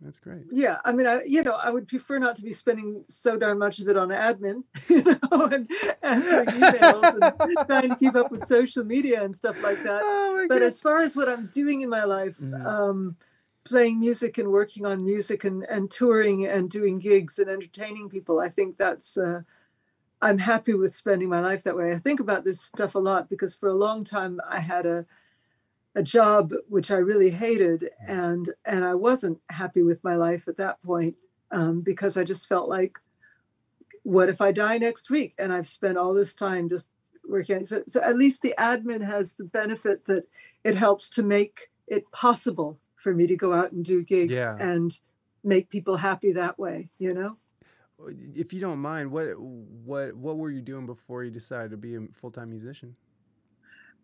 That's 0.00 0.18
great. 0.18 0.44
Yeah, 0.50 0.78
I 0.84 0.92
mean, 0.92 1.06
I 1.06 1.22
you 1.26 1.42
know, 1.42 1.52
I 1.54 1.70
would 1.70 1.86
prefer 1.86 2.18
not 2.18 2.36
to 2.36 2.42
be 2.42 2.52
spending 2.52 3.04
so 3.06 3.36
darn 3.36 3.58
much 3.58 3.80
of 3.80 3.88
it 3.88 3.96
on 3.96 4.08
admin, 4.08 4.64
you 4.88 5.04
know, 5.04 5.46
and 5.46 5.70
answering 6.02 6.48
emails 6.48 7.14
and 7.14 7.66
trying 7.68 7.90
to 7.90 7.96
keep 7.96 8.16
up 8.16 8.30
with 8.30 8.46
social 8.46 8.82
media 8.84 9.22
and 9.22 9.36
stuff 9.36 9.62
like 9.62 9.82
that. 9.82 10.02
Oh 10.04 10.46
But 10.48 10.60
god. 10.60 10.66
as 10.66 10.80
far 10.80 11.00
as 11.00 11.16
what 11.16 11.28
I'm 11.28 11.46
doing 11.46 11.82
in 11.82 11.88
my 11.90 12.04
life, 12.04 12.38
Mhm. 12.38 12.66
um, 12.66 13.16
playing 13.64 14.00
music 14.00 14.38
and 14.38 14.50
working 14.50 14.86
on 14.86 15.04
music 15.04 15.44
and, 15.44 15.64
and 15.64 15.90
touring 15.90 16.46
and 16.46 16.70
doing 16.70 16.98
gigs 16.98 17.38
and 17.38 17.50
entertaining 17.50 18.08
people, 18.08 18.40
I 18.40 18.48
think 18.48 18.78
that's 18.78 19.18
uh, 19.18 19.42
I'm 20.22 20.38
happy 20.38 20.72
with 20.74 20.94
spending 20.94 21.28
my 21.28 21.40
life 21.40 21.62
that 21.64 21.76
way. 21.76 21.92
I 21.92 21.98
think 21.98 22.20
about 22.20 22.44
this 22.44 22.60
stuff 22.60 22.94
a 22.94 22.98
lot 22.98 23.28
because 23.28 23.54
for 23.54 23.68
a 23.68 23.74
long 23.74 24.02
time 24.04 24.40
I 24.48 24.60
had 24.60 24.86
a 24.86 25.04
a 25.94 26.02
job 26.02 26.52
which 26.68 26.90
I 26.90 26.96
really 26.96 27.30
hated, 27.30 27.90
and 28.06 28.48
and 28.64 28.84
I 28.84 28.94
wasn't 28.94 29.40
happy 29.50 29.82
with 29.82 30.04
my 30.04 30.16
life 30.16 30.46
at 30.48 30.56
that 30.58 30.80
point 30.82 31.16
um, 31.50 31.80
because 31.80 32.16
I 32.16 32.24
just 32.24 32.48
felt 32.48 32.68
like, 32.68 32.98
what 34.02 34.28
if 34.28 34.40
I 34.40 34.52
die 34.52 34.78
next 34.78 35.10
week? 35.10 35.34
And 35.38 35.52
I've 35.52 35.68
spent 35.68 35.98
all 35.98 36.14
this 36.14 36.34
time 36.34 36.68
just 36.68 36.90
working. 37.28 37.64
So, 37.64 37.82
so 37.86 38.00
at 38.02 38.16
least 38.16 38.42
the 38.42 38.54
admin 38.58 39.04
has 39.04 39.34
the 39.34 39.44
benefit 39.44 40.06
that 40.06 40.24
it 40.64 40.76
helps 40.76 41.10
to 41.10 41.22
make 41.22 41.70
it 41.86 42.10
possible 42.12 42.78
for 42.96 43.14
me 43.14 43.26
to 43.26 43.36
go 43.36 43.52
out 43.52 43.72
and 43.72 43.84
do 43.84 44.02
gigs 44.04 44.32
Yeah. 44.32 44.56
and 44.58 44.98
make 45.42 45.70
people 45.70 45.96
happy 45.96 46.32
that 46.32 46.58
way. 46.58 46.90
You 46.98 47.14
know. 47.14 47.36
If 48.34 48.52
you 48.54 48.60
don't 48.60 48.78
mind, 48.78 49.10
what 49.10 49.38
what 49.38 50.14
what 50.14 50.38
were 50.38 50.50
you 50.50 50.62
doing 50.62 50.86
before 50.86 51.24
you 51.24 51.30
decided 51.30 51.70
to 51.72 51.76
be 51.76 51.96
a 51.96 52.00
full 52.12 52.30
time 52.30 52.50
musician? 52.50 52.96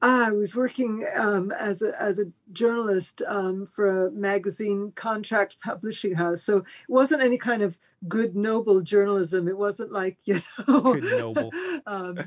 I 0.07 0.31
was 0.31 0.55
working 0.55 1.05
um, 1.17 1.51
as 1.53 1.83
a 1.83 2.01
as 2.01 2.19
a 2.19 2.27
journalist 2.53 3.23
um, 3.27 3.67
for 3.67 4.07
a 4.07 4.11
magazine 4.11 4.93
contract 4.95 5.57
publishing 5.61 6.15
house, 6.15 6.43
so 6.43 6.59
it 6.59 6.65
wasn't 6.89 7.23
any 7.23 7.39
kind 7.39 7.63
of 7.63 7.79
good 8.09 8.37
noble 8.37 8.83
journalism. 8.83 9.49
It 9.49 9.59
wasn't 9.59 9.93
like 9.93 10.19
you 10.27 10.41
know, 10.69 10.95
Good 10.95 11.05
noble. 11.21 11.53
um, 11.87 12.19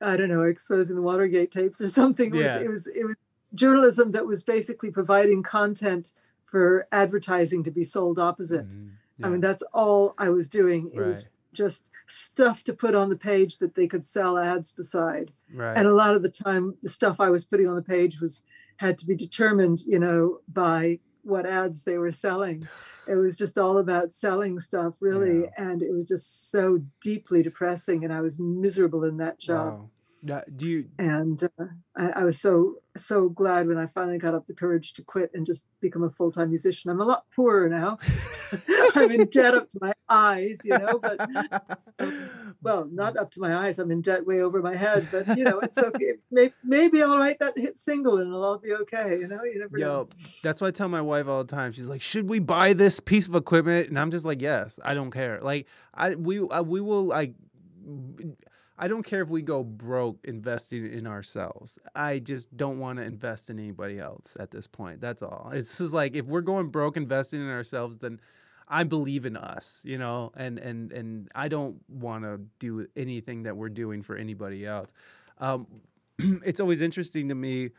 I 0.00 0.16
don't 0.16 0.28
know, 0.28 0.42
exposing 0.42 0.96
the 0.96 1.02
Watergate 1.02 1.50
tapes 1.50 1.80
or 1.80 1.88
something. 1.88 2.34
It 2.34 2.38
was 2.38 2.54
Yeah. 2.54 2.60
it 2.60 2.68
was 2.68 2.86
it 2.88 3.04
was 3.04 3.16
journalism 3.54 4.10
that 4.12 4.26
was 4.26 4.42
basically 4.42 4.90
providing 4.90 5.42
content 5.42 6.10
for 6.44 6.86
advertising 6.92 7.64
to 7.64 7.70
be 7.70 7.84
sold 7.84 8.18
opposite. 8.18 8.66
Mhm. 8.66 8.90
I 9.24 9.28
mean, 9.28 9.40
that's 9.40 9.62
all 9.72 10.14
I 10.18 10.28
was 10.30 10.48
doing. 10.48 10.90
It 10.92 11.00
was 11.00 11.24
Right. 11.24 11.31
Just 11.52 11.90
stuff 12.06 12.62
to 12.64 12.72
put 12.72 12.94
on 12.94 13.08
the 13.08 13.16
page 13.16 13.58
that 13.58 13.74
they 13.74 13.86
could 13.86 14.06
sell 14.06 14.38
ads 14.38 14.72
beside 14.72 15.32
right. 15.54 15.76
and 15.76 15.86
a 15.86 15.94
lot 15.94 16.14
of 16.14 16.22
the 16.22 16.28
time 16.28 16.74
the 16.82 16.88
stuff 16.88 17.20
i 17.20 17.30
was 17.30 17.44
putting 17.44 17.68
on 17.68 17.76
the 17.76 17.82
page 17.82 18.20
was 18.20 18.42
had 18.76 18.98
to 18.98 19.06
be 19.06 19.14
determined 19.14 19.80
you 19.86 19.98
know 19.98 20.38
by 20.52 20.98
what 21.22 21.46
ads 21.46 21.84
they 21.84 21.98
were 21.98 22.10
selling 22.10 22.66
it 23.06 23.14
was 23.14 23.36
just 23.36 23.56
all 23.56 23.78
about 23.78 24.12
selling 24.12 24.58
stuff 24.58 24.96
really 25.00 25.48
and 25.56 25.82
it 25.82 25.92
was 25.92 26.08
just 26.08 26.50
so 26.50 26.82
deeply 27.00 27.42
depressing 27.42 28.04
and 28.04 28.12
i 28.12 28.20
was 28.20 28.38
miserable 28.38 29.04
in 29.04 29.18
that 29.18 29.38
job 29.38 29.74
Wow. 29.74 29.90
Yeah, 30.22 30.42
do 30.54 30.70
you 30.70 30.88
and 30.98 31.42
uh, 31.42 31.64
I, 31.96 32.20
I 32.20 32.24
was 32.24 32.40
so 32.40 32.76
so 32.96 33.28
glad 33.28 33.66
when 33.66 33.78
i 33.78 33.86
finally 33.86 34.18
got 34.18 34.34
up 34.34 34.46
the 34.46 34.54
courage 34.54 34.92
to 34.94 35.02
quit 35.02 35.30
and 35.34 35.44
just 35.44 35.66
become 35.80 36.04
a 36.04 36.10
full-time 36.10 36.50
musician 36.50 36.90
i'm 36.90 37.00
a 37.00 37.04
lot 37.04 37.24
poorer 37.34 37.68
now 37.68 37.98
i'm 38.94 39.10
in 39.10 39.26
debt 39.26 39.54
up 39.54 39.68
to 39.70 39.78
my 39.80 39.92
eyes 40.08 40.60
you 40.64 40.78
know 40.78 41.00
but 41.00 41.18
well, 42.62 42.88
not 42.90 43.16
up 43.16 43.30
to 43.32 43.40
my 43.40 43.66
eyes. 43.66 43.78
I'm 43.78 43.90
in 43.90 44.00
debt 44.00 44.26
way 44.26 44.40
over 44.40 44.62
my 44.62 44.76
head, 44.76 45.08
but 45.10 45.36
you 45.36 45.44
know, 45.44 45.58
it's 45.60 45.78
okay. 45.78 46.12
Maybe, 46.30 46.54
maybe 46.64 47.02
I'll 47.02 47.18
write 47.18 47.38
that 47.40 47.56
hit 47.56 47.76
single 47.76 48.18
and 48.18 48.28
it'll 48.28 48.44
all 48.44 48.58
be 48.58 48.72
okay. 48.72 49.18
You 49.20 49.28
know, 49.28 49.42
you 49.44 49.58
never 49.58 49.76
know. 49.76 49.86
Yo, 49.86 50.08
that's 50.42 50.60
what 50.60 50.68
I 50.68 50.70
tell 50.70 50.88
my 50.88 51.00
wife 51.00 51.26
all 51.28 51.44
the 51.44 51.54
time. 51.54 51.72
She's 51.72 51.88
like, 51.88 52.00
"Should 52.00 52.28
we 52.28 52.38
buy 52.38 52.72
this 52.72 53.00
piece 53.00 53.26
of 53.26 53.34
equipment?" 53.34 53.88
And 53.88 53.98
I'm 53.98 54.10
just 54.10 54.24
like, 54.24 54.40
"Yes, 54.40 54.78
I 54.84 54.94
don't 54.94 55.10
care. 55.10 55.40
Like, 55.42 55.66
I 55.94 56.14
we 56.14 56.40
uh, 56.40 56.62
we 56.62 56.80
will 56.80 57.04
like." 57.04 57.34
I 58.78 58.88
don't 58.88 59.02
care 59.02 59.22
if 59.22 59.28
we 59.28 59.42
go 59.42 59.62
broke 59.62 60.18
investing 60.24 60.90
in 60.90 61.06
ourselves. 61.06 61.78
I 61.94 62.18
just 62.18 62.56
don't 62.56 62.78
want 62.78 62.98
to 62.98 63.04
invest 63.04 63.50
in 63.50 63.58
anybody 63.58 63.98
else 63.98 64.36
at 64.40 64.50
this 64.50 64.66
point. 64.66 65.00
That's 65.00 65.22
all. 65.22 65.50
It's 65.52 65.78
just 65.78 65.92
like 65.92 66.14
if 66.14 66.26
we're 66.26 66.40
going 66.40 66.68
broke 66.68 66.96
investing 66.96 67.40
in 67.40 67.48
ourselves, 67.48 67.98
then 67.98 68.20
I 68.68 68.84
believe 68.84 69.26
in 69.26 69.36
us, 69.36 69.82
you 69.84 69.98
know, 69.98 70.32
and 70.34 70.58
and 70.58 70.92
and 70.92 71.28
I 71.34 71.48
don't 71.48 71.80
want 71.88 72.24
to 72.24 72.40
do 72.58 72.86
anything 72.96 73.42
that 73.42 73.56
we're 73.56 73.68
doing 73.68 74.02
for 74.02 74.16
anybody 74.16 74.66
else. 74.66 74.90
Um, 75.38 75.66
it's 76.18 76.60
always 76.60 76.80
interesting 76.80 77.28
to 77.28 77.34
me 77.34 77.70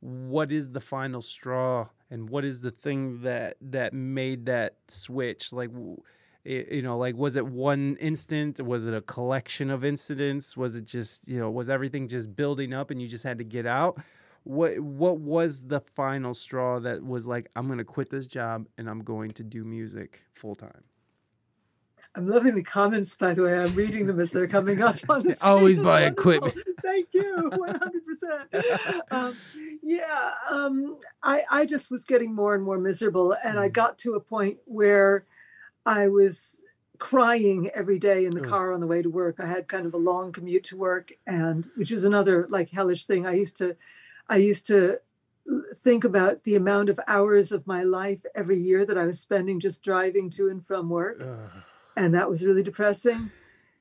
what 0.00 0.52
is 0.52 0.70
the 0.70 0.80
final 0.80 1.20
straw 1.20 1.88
and 2.10 2.30
what 2.30 2.44
is 2.44 2.62
the 2.62 2.70
thing 2.70 3.22
that 3.22 3.56
that 3.60 3.92
made 3.92 4.46
that 4.46 4.76
switch 4.88 5.52
like 5.52 5.70
you 6.48 6.82
know 6.82 6.98
like 6.98 7.16
was 7.16 7.36
it 7.36 7.46
one 7.46 7.96
instant 8.00 8.60
was 8.60 8.86
it 8.86 8.94
a 8.94 9.02
collection 9.02 9.70
of 9.70 9.84
incidents 9.84 10.56
was 10.56 10.76
it 10.76 10.84
just 10.86 11.26
you 11.28 11.38
know 11.38 11.50
was 11.50 11.68
everything 11.68 12.08
just 12.08 12.34
building 12.36 12.72
up 12.74 12.90
and 12.90 13.02
you 13.02 13.08
just 13.08 13.24
had 13.24 13.38
to 13.38 13.44
get 13.44 13.66
out 13.66 14.00
what 14.44 14.78
what 14.80 15.18
was 15.18 15.62
the 15.68 15.80
final 15.80 16.34
straw 16.34 16.80
that 16.80 17.04
was 17.04 17.26
like 17.26 17.50
i'm 17.56 17.66
going 17.66 17.78
to 17.78 17.84
quit 17.84 18.10
this 18.10 18.26
job 18.26 18.66
and 18.78 18.90
i'm 18.90 19.00
going 19.02 19.30
to 19.30 19.44
do 19.44 19.64
music 19.64 20.22
full 20.34 20.54
time 20.56 20.84
I'm 22.14 22.26
loving 22.26 22.56
the 22.56 22.64
comments, 22.64 23.14
by 23.16 23.34
the 23.34 23.42
way. 23.44 23.58
I'm 23.58 23.74
reading 23.74 24.06
them 24.06 24.18
as 24.18 24.32
they're 24.32 24.48
coming 24.48 24.82
up 24.82 24.96
on 25.08 25.22
the 25.22 25.32
screen. 25.32 25.52
Always 25.56 25.78
buy 25.78 26.02
equipment. 26.02 26.58
Thank 26.82 27.14
you, 27.14 27.52
100%. 27.54 29.02
um, 29.12 29.36
yeah, 29.82 30.32
um, 30.50 30.98
I, 31.22 31.42
I 31.50 31.66
just 31.66 31.90
was 31.90 32.04
getting 32.04 32.34
more 32.34 32.54
and 32.54 32.64
more 32.64 32.78
miserable. 32.78 33.36
And 33.44 33.60
I 33.60 33.68
Mm. 33.68 33.72
got 33.74 33.98
to 33.98 34.14
a 34.14 34.20
point 34.20 34.58
where 34.64 35.26
I 35.88 36.08
was 36.08 36.62
crying 36.98 37.70
every 37.74 37.98
day 37.98 38.26
in 38.26 38.32
the 38.32 38.42
Ugh. 38.42 38.48
car 38.48 38.72
on 38.74 38.80
the 38.80 38.86
way 38.86 39.00
to 39.00 39.08
work. 39.08 39.36
I 39.40 39.46
had 39.46 39.68
kind 39.68 39.86
of 39.86 39.94
a 39.94 39.98
long 40.10 40.32
commute 40.32 40.64
to 40.64 40.76
work, 40.76 41.12
and 41.26 41.66
which 41.76 41.90
was 41.90 42.04
another 42.04 42.46
like 42.50 42.70
hellish 42.70 43.06
thing. 43.06 43.26
I 43.26 43.32
used 43.32 43.56
to, 43.56 43.74
I 44.28 44.36
used 44.36 44.66
to 44.66 45.00
think 45.74 46.04
about 46.04 46.44
the 46.44 46.56
amount 46.56 46.90
of 46.90 47.00
hours 47.06 47.52
of 47.52 47.66
my 47.66 47.82
life 47.82 48.26
every 48.34 48.58
year 48.58 48.84
that 48.84 48.98
I 48.98 49.06
was 49.06 49.18
spending 49.18 49.60
just 49.60 49.82
driving 49.82 50.28
to 50.30 50.50
and 50.50 50.64
from 50.64 50.90
work. 50.90 51.22
Ugh. 51.22 51.62
And 51.96 52.14
that 52.14 52.28
was 52.28 52.44
really 52.44 52.62
depressing. 52.62 53.30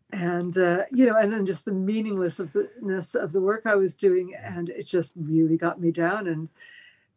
And, 0.09 0.57
uh, 0.57 0.84
you 0.89 1.05
know, 1.05 1.17
and 1.17 1.34
then 1.34 1.45
just 1.45 1.65
the 1.65 1.73
meaninglessness 1.73 3.15
of 3.15 3.31
the 3.34 3.41
work 3.41 3.63
I 3.65 3.75
was 3.75 3.97
doing. 3.97 4.34
And 4.34 4.69
it 4.69 4.88
just 4.88 5.13
really 5.17 5.57
got 5.57 5.81
me 5.81 5.91
down. 5.91 6.25
And, 6.25 6.47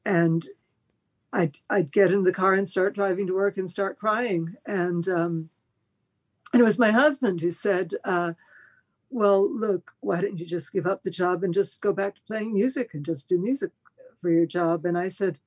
and 0.04 0.48
I'd, 1.32 1.57
I'd 1.69 1.93
get 1.93 2.11
in 2.11 2.24
the 2.24 2.32
car 2.32 2.55
and 2.55 2.69
start 2.69 2.94
driving 2.94 3.27
to 3.28 3.35
work 3.35 3.57
and 3.57 3.70
start 3.70 3.98
crying. 3.98 4.57
And, 4.66 5.09
um, 5.09 5.51
and 6.52 6.61
it 6.61 6.65
was 6.65 6.78
my 6.78 6.90
husband 6.90 7.40
who 7.40 7.51
said, 7.51 7.94
uh, 8.05 8.32
well, 9.11 9.48
look, 9.52 9.93
why 10.01 10.20
don't 10.20 10.39
you 10.39 10.47
just 10.47 10.73
give 10.73 10.86
up 10.86 11.02
the 11.02 11.11
job 11.11 11.43
and 11.44 11.55
just 11.55 11.81
go 11.82 11.93
back 11.93 12.15
to 12.16 12.23
playing 12.23 12.52
music 12.55 12.94
and 12.94 13.05
just 13.05 13.28
do 13.28 13.39
music 13.39 13.70
for 14.20 14.31
your 14.31 14.47
job? 14.47 14.85
And 14.85 14.98
I 14.98 15.09
said, 15.09 15.39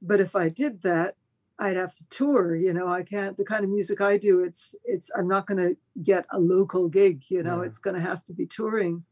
but 0.00 0.20
if 0.20 0.34
I 0.34 0.48
did 0.48 0.82
that, 0.82 1.14
I'd 1.58 1.76
have 1.76 1.94
to 1.96 2.08
tour. 2.08 2.56
You 2.56 2.72
know, 2.72 2.88
I 2.88 3.02
can't. 3.02 3.36
The 3.36 3.44
kind 3.44 3.62
of 3.62 3.70
music 3.70 4.00
I 4.00 4.16
do, 4.16 4.42
it's 4.42 4.74
it's. 4.84 5.10
I'm 5.16 5.28
not 5.28 5.46
going 5.46 5.58
to 5.58 5.76
get 6.02 6.26
a 6.32 6.40
local 6.40 6.88
gig. 6.88 7.22
You 7.28 7.44
know, 7.44 7.60
Yeah. 7.60 7.66
it's 7.68 7.78
going 7.78 7.94
to 7.94 8.02
have 8.02 8.24
to 8.24 8.32
be 8.32 8.46
touring. 8.46 9.04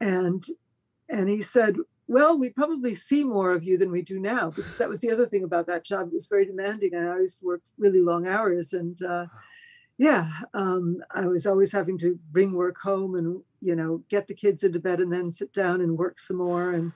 And 0.00 0.44
and 1.08 1.28
he 1.28 1.42
said, 1.42 1.76
well, 2.10 2.36
we 2.38 2.50
probably 2.50 2.94
see 2.94 3.22
more 3.22 3.52
of 3.52 3.62
you 3.62 3.78
than 3.78 3.92
we 3.92 4.02
do 4.02 4.18
now 4.18 4.50
because 4.50 4.76
that 4.78 4.88
was 4.88 5.00
the 5.00 5.12
other 5.12 5.26
thing 5.26 5.44
about 5.44 5.66
that 5.68 5.84
job. 5.84 6.08
It 6.08 6.12
was 6.12 6.26
very 6.26 6.44
demanding, 6.44 6.92
and 6.92 7.08
I 7.08 7.18
used 7.20 7.38
to 7.38 7.46
work 7.46 7.62
really 7.78 8.00
long 8.00 8.26
hours. 8.26 8.72
And 8.72 9.00
uh, 9.02 9.26
yeah, 9.96 10.28
um, 10.52 11.02
I 11.12 11.26
was 11.26 11.46
always 11.46 11.72
having 11.72 11.96
to 11.98 12.18
bring 12.32 12.52
work 12.52 12.78
home 12.82 13.14
and 13.14 13.42
you 13.62 13.76
know 13.76 14.02
get 14.08 14.26
the 14.26 14.34
kids 14.34 14.64
into 14.64 14.80
bed 14.80 14.98
and 15.00 15.12
then 15.12 15.30
sit 15.30 15.52
down 15.52 15.80
and 15.80 15.96
work 15.96 16.18
some 16.18 16.38
more 16.38 16.72
and 16.72 16.92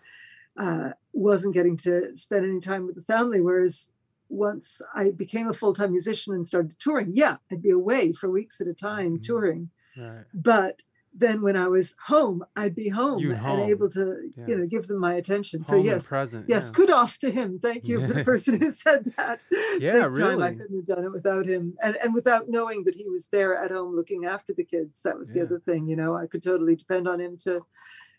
uh, 0.56 0.90
wasn't 1.12 1.54
getting 1.54 1.76
to 1.76 2.16
spend 2.16 2.44
any 2.44 2.60
time 2.60 2.84
with 2.86 2.96
the 2.96 3.02
family. 3.02 3.40
Whereas 3.40 3.90
once 4.28 4.80
I 4.94 5.10
became 5.10 5.48
a 5.48 5.54
full 5.54 5.74
time 5.74 5.92
musician 5.92 6.34
and 6.34 6.44
started 6.46 6.74
touring, 6.80 7.10
yeah, 7.12 7.36
I'd 7.52 7.62
be 7.62 7.70
away 7.70 8.12
for 8.12 8.28
weeks 8.28 8.60
at 8.60 8.66
a 8.66 8.74
time 8.74 9.18
Mhm. 9.18 9.22
touring. 9.22 9.70
Right. 9.96 10.24
But 10.34 10.82
then 11.16 11.42
when 11.42 11.56
I 11.56 11.68
was 11.68 11.94
home, 12.08 12.44
I'd 12.56 12.74
be 12.74 12.88
home 12.88 13.20
You'd 13.20 13.32
and 13.32 13.40
home. 13.40 13.70
able 13.70 13.88
to, 13.90 14.30
Yeah. 14.36 14.46
you 14.48 14.56
know, 14.58 14.66
give 14.66 14.84
them 14.88 14.98
my 14.98 15.14
attention. 15.14 15.62
so 15.62 15.72
Home 15.74 15.80
and 15.80 15.86
yes, 15.86 16.08
present. 16.08 16.46
yes, 16.48 16.70
yeah. 16.72 16.76
kudos 16.76 17.18
to 17.18 17.30
him. 17.30 17.60
Thank 17.60 17.86
you 17.86 18.00
for 18.06 18.12
the 18.12 18.24
person 18.24 18.60
who 18.60 18.70
said 18.70 19.12
that. 19.16 19.44
Yeah, 19.78 20.08
Big 20.08 20.18
time. 20.24 20.42
I 20.42 20.52
couldn't 20.54 20.76
have 20.76 20.86
done 20.86 21.04
it 21.04 21.12
without 21.12 21.46
him, 21.46 21.76
and 21.82 21.96
and 22.02 22.14
without 22.14 22.48
knowing 22.48 22.84
that 22.84 22.96
he 22.96 23.06
was 23.08 23.28
there 23.28 23.56
at 23.64 23.70
home 23.70 23.94
looking 23.94 24.24
after 24.24 24.52
the 24.52 24.64
kids. 24.64 25.02
That 25.02 25.18
was 25.18 25.30
the 25.32 25.42
other 25.42 25.58
thing. 25.58 25.86
You 25.88 25.96
know, 25.96 26.16
I 26.16 26.26
could 26.26 26.42
totally 26.42 26.74
depend 26.76 27.06
on 27.08 27.20
him 27.20 27.36
to 27.44 27.64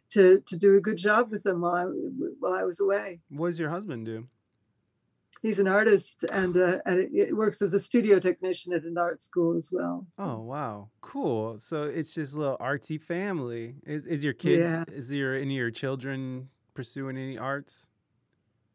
to 0.10 0.40
to 0.50 0.56
do 0.58 0.76
a 0.76 0.82
good 0.82 0.98
job 0.98 1.32
with 1.32 1.44
them 1.44 1.62
while 1.62 1.76
I 1.76 1.84
while 2.40 2.54
I 2.54 2.64
was 2.64 2.80
away. 2.80 3.20
What 3.30 3.48
does 3.48 3.60
your 3.60 3.70
husband 3.72 4.06
do? 4.06 4.28
He's 5.46 5.60
an 5.60 5.68
artist 5.68 6.24
and 6.24 6.58
uh, 6.58 6.80
and 6.88 7.08
it, 7.14 7.38
works 7.38 7.62
as 7.62 7.76
a 7.76 7.80
studio 7.80 8.18
technician 8.18 8.74
at 8.74 8.82
an 8.84 8.98
art 8.98 9.22
school 9.22 9.56
as 9.56 9.70
well. 9.72 10.08
so. 10.10 10.24
Oh 10.24 10.40
wow, 10.42 10.90
cool. 11.02 11.60
So 11.60 11.84
it's 11.84 12.16
just 12.16 12.34
a 12.34 12.40
little 12.40 12.58
artsy 12.58 13.00
family. 13.00 13.76
Is 13.86 14.08
is 14.08 14.24
your 14.24 14.34
kids? 14.34 14.68
Yeah. 14.68 14.84
Is 14.92 15.12
your 15.12 15.36
any 15.36 15.54
of 15.56 15.60
your 15.60 15.70
children 15.70 16.50
pursuing 16.74 17.16
any 17.16 17.38
arts? 17.38 17.86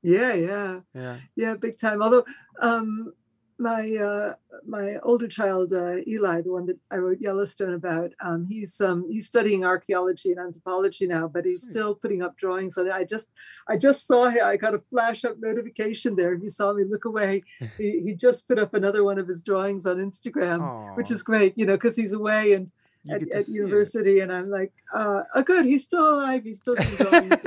Yeah, 0.03 0.35
yeah. 0.35 0.81
Yeah. 0.95 1.17
Yeah, 1.35 1.57
big 1.57 1.77
time. 1.77 2.03
Although 2.03 2.25
um, 2.61 3.15
my 3.61 3.95
uh, 3.97 4.35
my 4.67 4.97
older 5.03 5.29
child 5.29 5.73
uh, 5.73 5.97
Eli, 6.07 6.41
the 6.41 6.53
one 6.53 6.67
that 6.67 6.79
I 6.91 6.97
wrote 6.97 7.19
Yellowstone 7.21 7.75
about, 7.75 8.13
um, 8.21 8.47
he's 8.49 8.81
um, 8.81 9.07
he's 9.11 9.27
studying 9.27 9.65
archaeology 9.65 10.31
and 10.31 10.41
anthropology 10.41 11.07
now, 11.07 11.29
but 11.29 11.45
he's 11.45 11.65
still 11.65 11.95
putting 11.95 12.23
up 12.23 12.37
drawings. 12.37 12.75
So 12.75 12.91
I 12.91 13.05
just 13.05 13.31
I 13.69 13.77
just 13.77 14.07
saw 14.07 14.29
him. 14.29 14.45
I 14.45 14.57
got 14.57 14.75
a 14.75 14.81
flash 14.81 15.25
up 15.25 15.37
notification 15.39 16.17
there. 16.17 16.33
If 16.33 16.43
you 16.43 16.51
saw 16.51 16.73
me 16.73 16.85
look 16.85 17.05
away, 17.05 17.43
he, 17.79 18.01
he 18.01 18.15
just 18.15 18.49
put 18.49 18.59
up 18.59 18.75
another 18.75 19.05
one 19.05 19.19
of 19.19 19.29
his 19.29 19.43
drawings 19.43 19.87
on 19.87 19.99
Instagram, 19.99 20.97
which 20.97 21.11
is 21.11 21.23
great. 21.23 21.53
You 21.57 21.67
know, 21.67 21.75
because 21.75 21.97
he's 21.97 22.15
away 22.15 22.55
and 22.55 22.71
at, 23.09 23.23
at 23.31 23.45
see 23.47 23.53
it. 23.53 23.55
university, 23.57 24.21
and 24.21 24.33
I'm 24.33 24.51
like, 24.51 24.73
uh, 24.93 25.23
oh, 25.35 25.43
good, 25.43 25.65
he's 25.65 25.85
still 25.85 26.15
alive. 26.17 26.43
He's 26.45 26.59
still. 26.59 26.77
He's- 26.77 27.43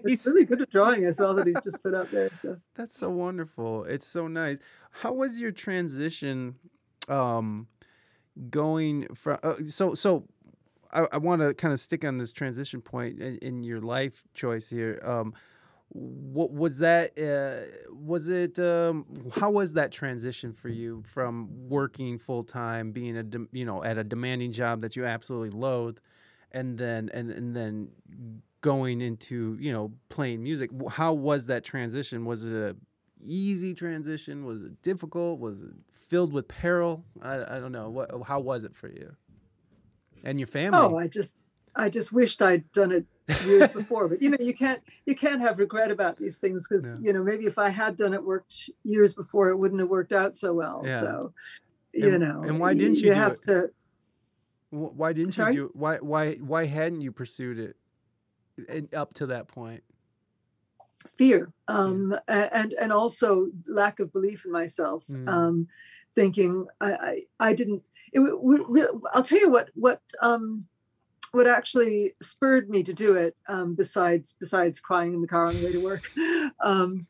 He's 0.06 0.26
really 0.26 0.44
good 0.44 0.60
at 0.62 0.70
drawing. 0.70 1.06
I 1.06 1.10
saw 1.10 1.32
that 1.32 1.46
he's 1.46 1.60
just 1.64 1.82
put 1.82 1.94
up 1.94 2.10
there. 2.10 2.30
So. 2.34 2.58
That's 2.74 2.98
so 2.98 3.10
wonderful. 3.10 3.84
It's 3.84 4.06
so 4.06 4.28
nice. 4.28 4.58
How 4.90 5.12
was 5.12 5.40
your 5.40 5.50
transition 5.52 6.56
um 7.08 7.66
going 8.50 9.06
from 9.14 9.38
uh, 9.42 9.54
so 9.66 9.94
so 9.94 10.24
I, 10.92 11.06
I 11.12 11.18
want 11.18 11.42
to 11.42 11.54
kind 11.54 11.72
of 11.72 11.80
stick 11.80 12.04
on 12.04 12.18
this 12.18 12.32
transition 12.32 12.80
point 12.80 13.20
in, 13.20 13.36
in 13.38 13.62
your 13.62 13.80
life 13.80 14.22
choice 14.34 14.68
here. 14.68 15.00
Um 15.04 15.34
what 15.90 16.50
was 16.52 16.78
that 16.78 17.16
uh 17.18 17.92
was 17.94 18.28
it 18.28 18.58
um 18.58 19.06
how 19.36 19.50
was 19.50 19.74
that 19.74 19.92
transition 19.92 20.52
for 20.52 20.68
you 20.68 21.02
from 21.06 21.48
working 21.68 22.18
full 22.18 22.42
time 22.42 22.90
being 22.90 23.16
a 23.16 23.22
dem- 23.22 23.48
you 23.52 23.64
know 23.64 23.84
at 23.84 23.96
a 23.96 24.02
demanding 24.02 24.50
job 24.50 24.80
that 24.80 24.96
you 24.96 25.04
absolutely 25.04 25.50
loathe 25.50 25.96
and 26.50 26.78
then 26.78 27.10
and, 27.12 27.30
and 27.30 27.54
then 27.54 27.88
going 28.64 29.02
into 29.02 29.58
you 29.60 29.70
know 29.70 29.92
playing 30.08 30.42
music? 30.42 30.70
How 30.88 31.12
was 31.12 31.46
that 31.46 31.64
transition? 31.64 32.24
Was 32.24 32.44
it 32.44 32.52
a 32.52 32.74
easy 33.22 33.74
transition? 33.74 34.46
Was 34.46 34.62
it 34.62 34.80
difficult? 34.80 35.38
Was 35.38 35.60
it 35.60 35.74
filled 35.92 36.32
with 36.32 36.48
peril? 36.48 37.04
I, 37.20 37.56
I 37.56 37.60
don't 37.60 37.72
know. 37.72 37.90
What 37.90 38.10
how 38.26 38.40
was 38.40 38.64
it 38.64 38.74
for 38.74 38.88
you? 38.88 39.14
And 40.24 40.40
your 40.40 40.46
family? 40.46 40.78
Oh, 40.80 40.96
I 40.96 41.08
just 41.08 41.36
I 41.76 41.88
just 41.88 42.12
wished 42.12 42.40
I'd 42.42 42.70
done 42.72 42.92
it 42.92 43.06
years 43.46 43.70
before. 43.70 44.08
But 44.08 44.22
you 44.22 44.30
know, 44.30 44.38
you 44.40 44.54
can't 44.54 44.82
you 45.06 45.14
can't 45.16 45.40
have 45.40 45.58
regret 45.58 45.90
about 45.90 46.16
these 46.18 46.38
things 46.38 46.66
because 46.68 46.92
Yeah. 46.94 46.98
you 47.00 47.12
know 47.12 47.22
maybe 47.24 47.46
if 47.46 47.58
I 47.58 47.68
had 47.70 47.96
done 47.96 48.14
it 48.14 48.22
worked 48.24 48.70
years 48.84 49.14
before, 49.14 49.48
it 49.50 49.56
wouldn't 49.56 49.80
have 49.80 49.88
worked 49.88 50.12
out 50.12 50.36
so 50.36 50.52
well. 50.54 50.82
Yeah. 50.86 51.00
So 51.00 51.32
you 51.92 52.10
And- 52.14 52.22
know, 52.24 52.42
and 52.42 52.58
why 52.60 52.74
didn't 52.74 52.96
you 52.98 53.08
You 53.08 53.14
have 53.14 53.32
it? 53.34 53.42
to. 53.42 53.70
Why 54.70 55.12
didn't 55.12 55.36
you 55.38 55.52
do 55.52 55.70
why 55.74 55.98
why 55.98 56.34
why 56.36 56.66
hadn't 56.66 57.00
you 57.02 57.12
pursued 57.12 57.58
it 57.58 57.76
And 58.68 58.92
up 58.94 59.14
to 59.14 59.26
that 59.26 59.46
point 59.48 59.82
fear 61.06 61.52
um 61.68 62.12
a- 62.28 62.56
and 62.56 62.72
and 62.74 62.92
also 62.92 63.48
lack 63.66 64.00
of 64.00 64.12
belief 64.12 64.44
in 64.44 64.50
myself 64.52 65.06
Mm. 65.06 65.28
um 65.28 65.68
thinking 66.14 66.66
i 66.80 66.92
i, 66.92 67.22
I 67.48 67.52
didn't 67.52 67.82
it, 68.12 68.18
w- 68.20 68.36
w- 68.36 68.66
re- 68.68 69.00
i'll 69.12 69.22
tell 69.22 69.38
you 69.38 69.50
what 69.50 69.70
what 69.74 70.00
um 70.22 70.66
what 71.34 71.46
actually 71.46 72.14
spurred 72.22 72.68
me 72.70 72.82
to 72.82 72.92
do 72.94 73.14
it 73.14 73.36
um 73.48 73.74
besides 73.74 74.36
besides 74.38 74.80
crying 74.80 75.12
in 75.14 75.20
the 75.20 75.28
car 75.28 75.46
on 75.46 75.54
the 75.56 75.64
way 75.64 75.72
to 75.72 75.80
work 75.80 76.10
um 76.62 77.06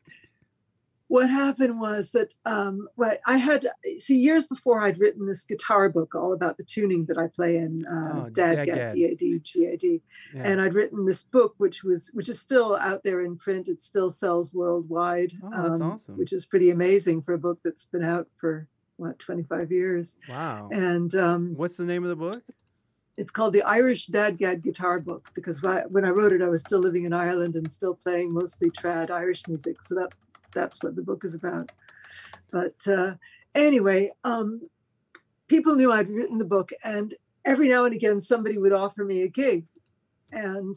what 1.07 1.29
happened 1.29 1.79
was 1.79 2.11
that 2.11 2.33
um 2.45 2.87
right 2.97 3.19
i 3.27 3.37
had 3.37 3.67
see 3.99 4.17
years 4.17 4.47
before 4.47 4.81
i'd 4.81 4.97
written 4.99 5.27
this 5.27 5.43
guitar 5.43 5.87
book 5.87 6.15
all 6.15 6.33
about 6.33 6.57
the 6.57 6.63
tuning 6.63 7.05
that 7.05 7.17
i 7.17 7.27
play 7.27 7.57
in 7.57 7.85
uh, 7.85 8.25
Oh, 8.25 8.29
dad 8.29 8.57
Dadgad. 8.57 8.65
get 8.65 8.93
d-a-d-g-a-d 8.95 10.01
and 10.33 10.59
I'd 10.59 10.73
written 10.73 11.05
this 11.05 11.23
book, 11.23 11.53
which 11.59 11.81
was 11.83 12.09
which 12.13 12.27
is 12.27 12.39
still 12.41 12.75
out 12.75 13.03
there 13.05 13.21
in 13.21 13.37
print. 13.37 13.69
It 13.69 13.81
still 13.81 14.09
sells 14.09 14.53
worldwide, 14.53 15.31
um, 15.43 15.53
Oh, 15.53 15.69
that's 15.69 15.79
awesome. 15.81 16.17
which 16.17 16.33
is 16.33 16.45
pretty 16.45 16.69
amazing 16.71 17.21
for 17.21 17.33
a 17.33 17.37
book 17.37 17.59
that's 17.63 17.85
been 17.85 18.03
out 18.03 18.27
for 18.35 18.67
what 18.97 19.17
25 19.19 19.71
years. 19.71 20.17
wow 20.27 20.67
And 20.73 21.13
um, 21.15 21.53
what's 21.55 21.77
the 21.77 21.85
name 21.85 22.03
of 22.03 22.09
the 22.09 22.15
book 22.17 22.43
it's 23.17 23.31
called 23.31 23.53
the 23.53 23.63
Irish 23.63 24.07
Dadgad 24.07 24.61
Guitar 24.61 24.99
Book 24.99 25.29
because 25.33 25.61
when 25.61 26.03
I 26.05 26.09
wrote 26.09 26.33
it, 26.33 26.41
I 26.41 26.49
was 26.49 26.61
still 26.61 26.79
living 26.79 27.05
in 27.05 27.13
Ireland 27.13 27.55
and 27.55 27.71
still 27.71 27.95
playing 27.95 28.33
mostly 28.33 28.69
trad 28.69 29.09
Irish 29.09 29.47
music. 29.47 29.81
So 29.83 29.95
that 29.95 30.13
that's 30.53 30.81
what 30.83 30.95
the 30.95 31.01
book 31.01 31.23
is 31.23 31.35
about. 31.35 31.71
But 32.51 32.87
uh, 32.87 33.15
anyway, 33.53 34.11
um, 34.23 34.69
people 35.47 35.75
knew 35.75 35.91
I'd 35.91 36.09
written 36.09 36.37
the 36.37 36.45
book, 36.45 36.71
and 36.83 37.13
every 37.43 37.69
now 37.69 37.85
and 37.85 37.93
again 37.95 38.19
somebody 38.19 38.57
would 38.57 38.73
offer 38.73 39.03
me 39.03 39.21
a 39.21 39.27
gig, 39.27 39.65
and 40.31 40.75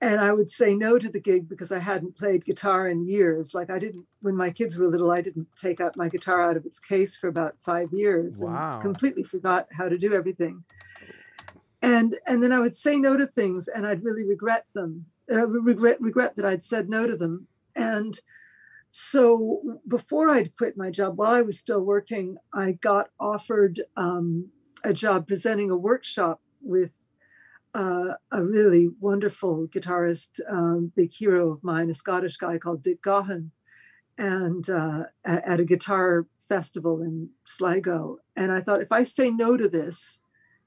and 0.00 0.20
I 0.20 0.32
would 0.32 0.50
say 0.50 0.74
no 0.74 0.98
to 0.98 1.08
the 1.08 1.20
gig 1.20 1.48
because 1.48 1.70
I 1.70 1.78
hadn't 1.78 2.16
played 2.16 2.44
guitar 2.44 2.88
in 2.88 3.06
years. 3.06 3.54
Like 3.54 3.70
I 3.70 3.78
didn't 3.78 4.06
when 4.20 4.34
my 4.34 4.50
kids 4.50 4.76
were 4.76 4.88
little, 4.88 5.12
I 5.12 5.20
didn't 5.20 5.46
take 5.56 5.80
out 5.80 5.96
my 5.96 6.08
guitar 6.08 6.42
out 6.48 6.56
of 6.56 6.66
its 6.66 6.80
case 6.80 7.16
for 7.16 7.28
about 7.28 7.58
five 7.58 7.92
years 7.92 8.40
Wow. 8.40 8.74
and 8.74 8.82
completely 8.82 9.22
forgot 9.22 9.68
how 9.70 9.88
to 9.88 9.96
do 9.96 10.12
everything 10.12 10.64
and 11.82 12.16
and 12.26 12.42
then 12.42 12.52
I 12.52 12.60
would 12.60 12.76
say 12.76 12.96
no 12.96 13.16
to 13.16 13.26
things, 13.26 13.68
and 13.68 13.86
I'd 13.86 14.04
really 14.04 14.24
regret 14.24 14.66
them. 14.72 15.06
Uh, 15.30 15.48
regret 15.48 16.00
regret 16.00 16.36
that 16.36 16.44
I'd 16.44 16.62
said 16.62 16.88
no 16.88 17.06
to 17.06 17.16
them. 17.16 17.48
And 17.74 18.18
so 18.90 19.80
before 19.88 20.30
I'd 20.30 20.56
quit 20.56 20.76
my 20.76 20.90
job, 20.90 21.18
while 21.18 21.32
I 21.32 21.42
was 21.42 21.58
still 21.58 21.80
working, 21.80 22.36
I 22.52 22.72
got 22.72 23.08
offered 23.18 23.80
um, 23.96 24.50
a 24.84 24.92
job 24.92 25.26
presenting 25.26 25.70
a 25.70 25.76
workshop 25.76 26.40
with 26.60 26.94
uh, 27.74 28.14
a 28.30 28.44
really 28.44 28.90
wonderful 29.00 29.66
guitarist, 29.66 30.40
um, 30.48 30.92
big 30.94 31.12
hero 31.12 31.50
of 31.50 31.64
mine, 31.64 31.88
a 31.88 31.94
Scottish 31.94 32.36
guy 32.36 32.58
called 32.58 32.82
Dick 32.82 33.02
Gaughan, 33.02 33.50
and 34.18 34.68
uh, 34.68 35.04
at 35.24 35.58
a 35.58 35.64
guitar 35.64 36.26
festival 36.38 37.00
in 37.00 37.30
Sligo. 37.44 38.18
And 38.36 38.52
I 38.52 38.60
thought, 38.60 38.82
if 38.82 38.92
I 38.92 39.04
say 39.04 39.30
no 39.30 39.56
to 39.56 39.68
this, 39.68 40.20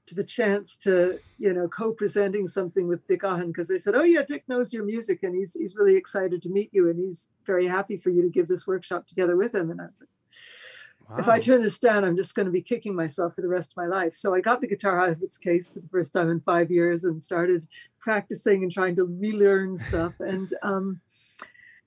to 0.06 0.14
the 0.14 0.24
chance 0.24 0.76
to 0.76 1.18
you 1.38 1.52
know 1.52 1.68
co-presenting 1.68 2.46
something 2.46 2.88
with 2.88 3.06
Dick 3.06 3.22
Gaughan 3.22 3.48
because 3.48 3.68
they 3.68 3.78
said, 3.78 3.94
"Oh 3.94 4.04
yeah, 4.04 4.22
Dick 4.26 4.44
knows 4.48 4.72
your 4.72 4.84
music 4.84 5.22
and 5.22 5.34
he's 5.34 5.54
he's 5.54 5.76
really 5.76 5.96
excited 5.96 6.40
to 6.42 6.48
meet 6.48 6.70
you 6.72 6.88
and 6.88 6.98
he's 6.98 7.28
very 7.44 7.66
happy 7.66 7.96
for 7.96 8.10
you 8.10 8.22
to 8.22 8.28
give 8.28 8.46
this 8.46 8.66
workshop 8.66 9.06
together 9.06 9.36
with 9.36 9.54
him." 9.54 9.70
And 9.70 9.80
I 9.80 9.86
was 9.86 10.00
like, 10.00 11.18
"If 11.18 11.28
I 11.28 11.38
turn 11.38 11.62
this 11.62 11.78
down, 11.78 12.04
I'm 12.04 12.16
just 12.16 12.34
going 12.34 12.46
to 12.46 12.52
be 12.52 12.62
kicking 12.62 12.94
myself 12.94 13.34
for 13.34 13.42
the 13.42 13.48
rest 13.48 13.72
of 13.72 13.76
my 13.76 13.86
life." 13.86 14.14
So 14.14 14.34
I 14.34 14.40
got 14.40 14.60
the 14.60 14.68
guitar 14.68 15.00
out 15.00 15.10
of 15.10 15.22
its 15.22 15.38
case 15.38 15.68
for 15.68 15.80
the 15.80 15.88
first 15.88 16.12
time 16.12 16.30
in 16.30 16.40
five 16.40 16.70
years 16.70 17.04
and 17.04 17.22
started 17.22 17.66
practicing 17.98 18.62
and 18.62 18.70
trying 18.70 18.94
to 18.96 19.04
relearn 19.04 19.76
stuff 19.76 20.20
and 20.20 20.52
um, 20.62 21.00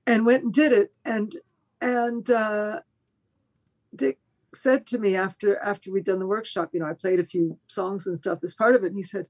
and 0.06 0.26
went 0.26 0.44
and 0.44 0.54
did 0.54 0.74
it 0.74 0.92
and 1.06 1.38
and 1.82 2.30
uh, 2.30 2.82
Dick 3.96 4.20
said 4.54 4.86
to 4.88 4.98
me 4.98 5.16
after 5.16 5.58
after 5.60 5.92
we'd 5.92 6.06
done 6.06 6.20
the 6.20 6.28
workshop, 6.28 6.70
you 6.74 6.80
know, 6.80 6.88
I 6.88 6.94
played 6.94 7.20
a 7.20 7.26
few 7.26 7.58
songs 7.68 8.08
and 8.08 8.18
stuff 8.18 8.40
as 8.44 8.56
part 8.56 8.76
of 8.76 8.84
it, 8.84 8.88
and 8.88 8.96
he 8.96 9.04
said, 9.04 9.28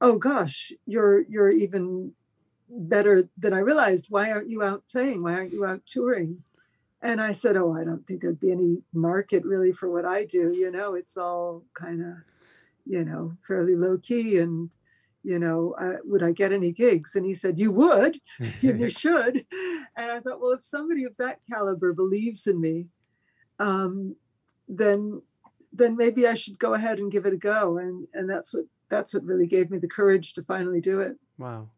"Oh 0.00 0.18
gosh, 0.18 0.72
you're 0.86 1.22
you're 1.22 1.50
even 1.50 2.12
better 2.68 3.28
than 3.36 3.52
I 3.52 3.58
realized. 3.58 4.06
Why 4.08 4.30
aren't 4.30 4.50
you 4.50 4.62
out 4.62 4.84
playing? 4.90 5.22
Why 5.22 5.34
aren't 5.34 5.52
you 5.52 5.64
out 5.64 5.82
touring?" 5.86 6.42
And 7.02 7.20
I 7.20 7.32
said, 7.32 7.56
"Oh, 7.56 7.74
I 7.74 7.84
don't 7.84 8.06
think 8.06 8.22
there'd 8.22 8.40
be 8.40 8.52
any 8.52 8.82
market 8.92 9.44
really 9.44 9.72
for 9.72 9.90
what 9.90 10.04
I 10.04 10.24
do. 10.24 10.52
You 10.52 10.70
know, 10.70 10.94
it's 10.94 11.16
all 11.16 11.64
kind 11.74 12.02
of, 12.02 12.14
you 12.86 13.04
know, 13.04 13.36
fairly 13.46 13.76
low 13.76 13.98
key 13.98 14.38
and." 14.38 14.70
You 15.24 15.38
know, 15.40 15.74
uh, 15.78 15.98
would 16.04 16.22
I 16.22 16.30
get 16.30 16.52
any 16.52 16.72
gigs? 16.72 17.14
And 17.14 17.26
he 17.26 17.34
said, 17.34 17.58
You 17.58 17.72
would 17.72 18.18
you 18.62 18.88
should. 19.02 19.44
And 19.96 20.10
I 20.12 20.20
thought, 20.20 20.40
well, 20.40 20.52
if 20.52 20.64
somebody 20.64 21.04
of 21.04 21.16
that 21.18 21.40
caliber 21.50 21.92
believes 21.92 22.46
in 22.46 22.58
me, 22.60 22.86
um, 23.58 24.14
then 24.68 25.22
then 25.72 25.96
maybe 25.96 26.26
I 26.26 26.34
should 26.34 26.58
go 26.58 26.74
ahead 26.74 26.98
and 26.98 27.10
give 27.12 27.26
it 27.26 27.32
a 27.32 27.36
go. 27.36 27.78
And 27.78 28.06
and 28.14 28.28
that's 28.28 28.52
what 28.54 28.64
that's 28.88 29.12
what 29.14 29.24
really 29.24 29.46
gave 29.46 29.70
me 29.70 29.78
the 29.78 29.88
courage 29.88 30.32
to 30.34 30.42
finally 30.42 30.80
do 30.80 31.00
it. 31.00 31.16
Wow. 31.38 31.68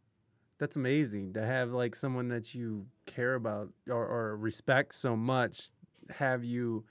That's 0.59 0.77
amazing 0.77 1.33
to 1.35 1.45
have 1.45 1.71
like 1.73 1.95
someone 1.95 2.29
that 2.29 2.55
you 2.55 2.87
care 3.07 3.35
about 3.35 3.71
or, 3.89 4.07
or 4.07 4.37
respect 4.37 4.95
so 4.95 5.17
much 5.17 5.71
have 6.11 6.45
you 6.45 6.85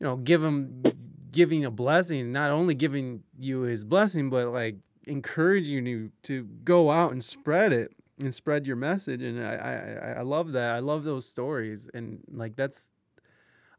you 0.00 0.06
know 0.06 0.16
give 0.16 0.42
him 0.42 0.82
giving 1.32 1.64
a 1.64 1.70
blessing 1.70 2.32
not 2.32 2.50
only 2.50 2.74
giving 2.74 3.22
you 3.38 3.62
his 3.62 3.84
blessing 3.84 4.30
but 4.30 4.48
like 4.48 4.76
encouraging 5.06 5.86
you 5.86 6.10
to 6.22 6.44
go 6.64 6.90
out 6.90 7.12
and 7.12 7.22
spread 7.22 7.72
it 7.72 7.90
and 8.20 8.34
spread 8.34 8.66
your 8.66 8.76
message 8.76 9.22
and 9.22 9.44
I, 9.44 9.54
I 9.54 9.72
I- 10.08 10.12
I 10.18 10.22
love 10.22 10.52
that 10.52 10.70
I 10.70 10.78
love 10.78 11.04
those 11.04 11.26
stories 11.28 11.88
and 11.92 12.20
like 12.30 12.56
that's 12.56 12.90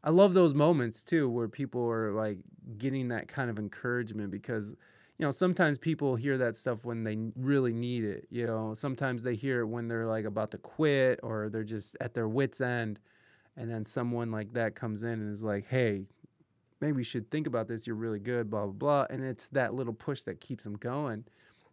I 0.04 0.10
love 0.10 0.34
those 0.34 0.54
moments 0.54 1.02
too 1.02 1.28
where 1.28 1.48
people 1.48 1.88
are 1.88 2.12
like 2.12 2.38
getting 2.78 3.08
that 3.08 3.28
kind 3.28 3.50
of 3.50 3.58
encouragement 3.58 4.30
because 4.30 4.70
you 4.70 5.24
know 5.24 5.30
sometimes 5.30 5.78
people 5.78 6.16
hear 6.16 6.38
that 6.38 6.56
stuff 6.56 6.84
when 6.84 7.04
they 7.04 7.16
really 7.36 7.72
need 7.72 8.04
it 8.04 8.26
you 8.30 8.46
know? 8.46 8.74
Sometimes 8.74 9.22
they 9.22 9.34
hear 9.34 9.60
it 9.60 9.66
when 9.66 9.88
they're 9.88 10.06
like 10.06 10.24
about 10.24 10.50
to 10.52 10.58
quit 10.58 11.20
or 11.22 11.48
they're 11.48 11.64
just 11.64 11.96
at 12.00 12.14
their 12.14 12.28
wits 12.28 12.60
end 12.60 13.00
and 13.56 13.70
then 13.70 13.84
someone 13.84 14.30
like 14.30 14.52
that 14.52 14.74
comes 14.74 15.02
in 15.02 15.12
and 15.12 15.32
is 15.32 15.42
like 15.42 15.66
hey 15.68 16.04
maybe 16.80 16.98
you 16.98 17.04
should 17.04 17.30
think 17.30 17.46
about 17.46 17.68
this 17.68 17.86
you're 17.86 17.96
really 17.96 18.20
good 18.20 18.50
blah 18.50 18.64
blah 18.64 18.72
blah 18.72 19.06
and 19.10 19.24
it's 19.24 19.48
that 19.48 19.74
little 19.74 19.94
push 19.94 20.22
that 20.22 20.40
keeps 20.40 20.64
them 20.64 20.76
going. 20.76 21.24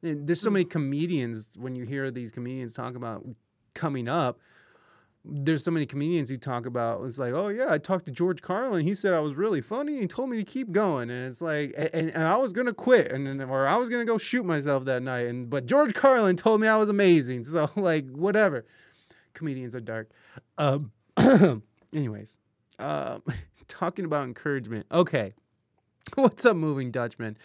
And 0.02 0.28
there's 0.28 0.42
so 0.42 0.50
mm. 0.50 0.54
many 0.54 0.66
comedians 0.66 1.52
when 1.58 1.76
you 1.76 1.86
hear 1.86 2.12
these 2.12 2.32
comedians 2.32 2.74
talk 2.74 2.96
about 2.96 3.26
coming 3.74 4.08
up 4.08 4.40
there's 5.26 5.64
so 5.64 5.72
many 5.72 5.86
comedians 5.86 6.30
who 6.30 6.38
talk 6.38 6.66
about 6.66 7.02
it's 7.04 7.18
like 7.18 7.32
oh 7.32 7.48
yeah 7.48 7.68
i 7.70 7.78
talked 7.78 8.06
to 8.06 8.12
george 8.12 8.42
carlin. 8.42 8.86
He 8.86 8.94
said 8.94 9.14
i 9.14 9.20
was 9.20 9.36
really 9.36 9.62
funny. 9.62 9.94
And 9.94 10.02
he 10.02 10.08
told 10.08 10.30
me 10.30 10.38
to 10.38 10.44
keep 10.44 10.72
going. 10.72 11.10
And 11.10 11.28
it's 11.28 11.42
like 11.42 11.74
and, 11.78 12.10
and 12.10 12.24
i 12.24 12.36
was 12.36 12.52
gonna 12.52 12.74
quit 12.74 13.12
and 13.12 13.26
then 13.26 13.42
or 13.42 13.66
i 13.66 13.78
was 13.78 13.90
gonna 13.90 14.06
go 14.06 14.18
shoot 14.18 14.44
myself 14.44 14.86
that 14.86 15.02
night. 15.02 15.28
And 15.28 15.50
but 15.50 15.66
george 15.66 15.94
carlin 15.94 16.36
told 16.36 16.60
me 16.60 16.68
i 16.68 16.76
was 16.76 16.90
amazing. 16.90 17.46
So 17.54 17.70
like 17.76 18.10
whatever. 18.10 18.66
Comedians 19.34 19.76
are 19.76 19.82
dark. 19.82 20.10
Um 20.58 20.92
anyways 21.94 22.38
um 22.80 23.24
talking 23.68 24.06
about 24.06 24.26
encouragement. 24.26 24.88
Okay. 24.92 25.34
What's 26.16 26.46
up 26.46 26.56
moving 26.58 26.92
dutchman? 26.92 27.38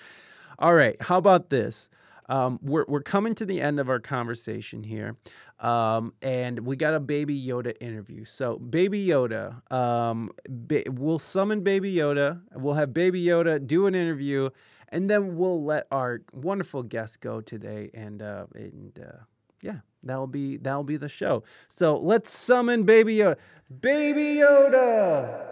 All 0.59 0.75
right 0.75 1.01
how 1.01 1.19
about 1.19 1.51
this 1.51 1.89
um, 2.29 2.59
we're, 2.63 2.85
we're 2.89 3.03
coming 3.03 3.35
to 3.37 3.47
the 3.47 3.61
end 3.61 3.81
of 3.81 3.89
our 3.89 4.01
conversation 4.01 4.83
here 4.83 5.17
um, 5.61 6.13
and 6.23 6.61
we 6.61 6.77
got 6.77 6.95
a 6.95 7.01
Baby 7.01 7.41
Yoda 7.41 7.75
interview. 7.81 8.25
So 8.25 8.59
Baby 8.59 9.05
Yoda, 9.07 9.71
um, 9.73 10.31
ba- 10.49 10.85
we'll 10.87 11.19
summon 11.19 11.63
Baby 11.63 11.95
Yoda. 11.95 12.41
We'll 12.55 12.75
have 12.75 12.95
Baby 12.95 13.25
Yoda 13.25 13.65
do 13.65 13.87
an 13.87 13.95
interview, 13.95 14.51
and 14.91 15.11
then 15.11 15.37
we'll 15.37 15.65
let 15.65 15.87
our 15.91 16.23
wonderful 16.33 16.85
guest 16.85 17.21
go 17.21 17.41
today. 17.41 17.91
And 17.93 18.23
uh, 18.23 18.47
and 18.55 18.99
uh, 19.01 19.19
yeah, 19.63 19.79
that'll 20.05 20.29
be 20.29 20.59
that'll 20.59 20.85
be 20.85 20.97
the 20.97 21.09
show. 21.09 21.43
So 21.69 21.97
let's 21.97 22.37
summon 22.37 22.85
Baby 22.85 23.17
Yoda. 23.17 23.37
Baby 23.81 24.37
Yoda. 24.37 25.45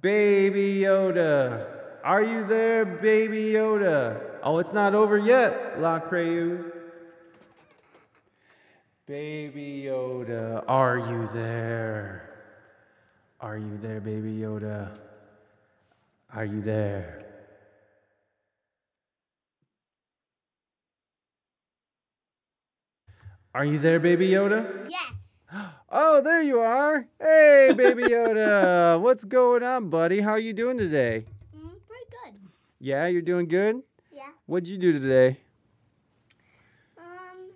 Baby 0.00 0.80
Yoda. 0.80 1.66
Are 2.04 2.22
you 2.22 2.46
there, 2.46 2.84
Baby 2.84 3.46
Yoda? 3.46 4.35
Oh, 4.48 4.58
it's 4.58 4.72
not 4.72 4.94
over 4.94 5.18
yet, 5.18 5.80
La 5.80 5.98
Crayus. 5.98 6.72
Baby 9.04 9.82
Yoda, 9.86 10.62
are 10.68 10.98
you 10.98 11.26
there? 11.34 12.30
Are 13.40 13.58
you 13.58 13.76
there, 13.82 14.00
Baby 14.00 14.36
Yoda? 14.36 14.96
Are 16.32 16.44
you 16.44 16.62
there? 16.62 17.24
Are 23.52 23.64
you 23.64 23.80
there, 23.80 23.98
Baby 23.98 24.28
Yoda? 24.28 24.88
Yes. 24.88 25.12
Oh, 25.90 26.20
there 26.20 26.42
you 26.42 26.60
are. 26.60 27.08
Hey, 27.18 27.74
Baby 27.76 28.02
Yoda. 28.14 29.00
What's 29.00 29.24
going 29.24 29.64
on, 29.64 29.90
buddy? 29.90 30.20
How 30.20 30.32
are 30.32 30.38
you 30.38 30.52
doing 30.52 30.78
today? 30.78 31.24
Mm, 31.56 31.70
pretty 31.88 32.04
good. 32.10 32.50
Yeah, 32.78 33.08
you're 33.08 33.22
doing 33.22 33.48
good? 33.48 33.82
What'd 34.46 34.68
you 34.68 34.78
do 34.78 34.92
today? 34.92 35.38
Um, 36.98 37.50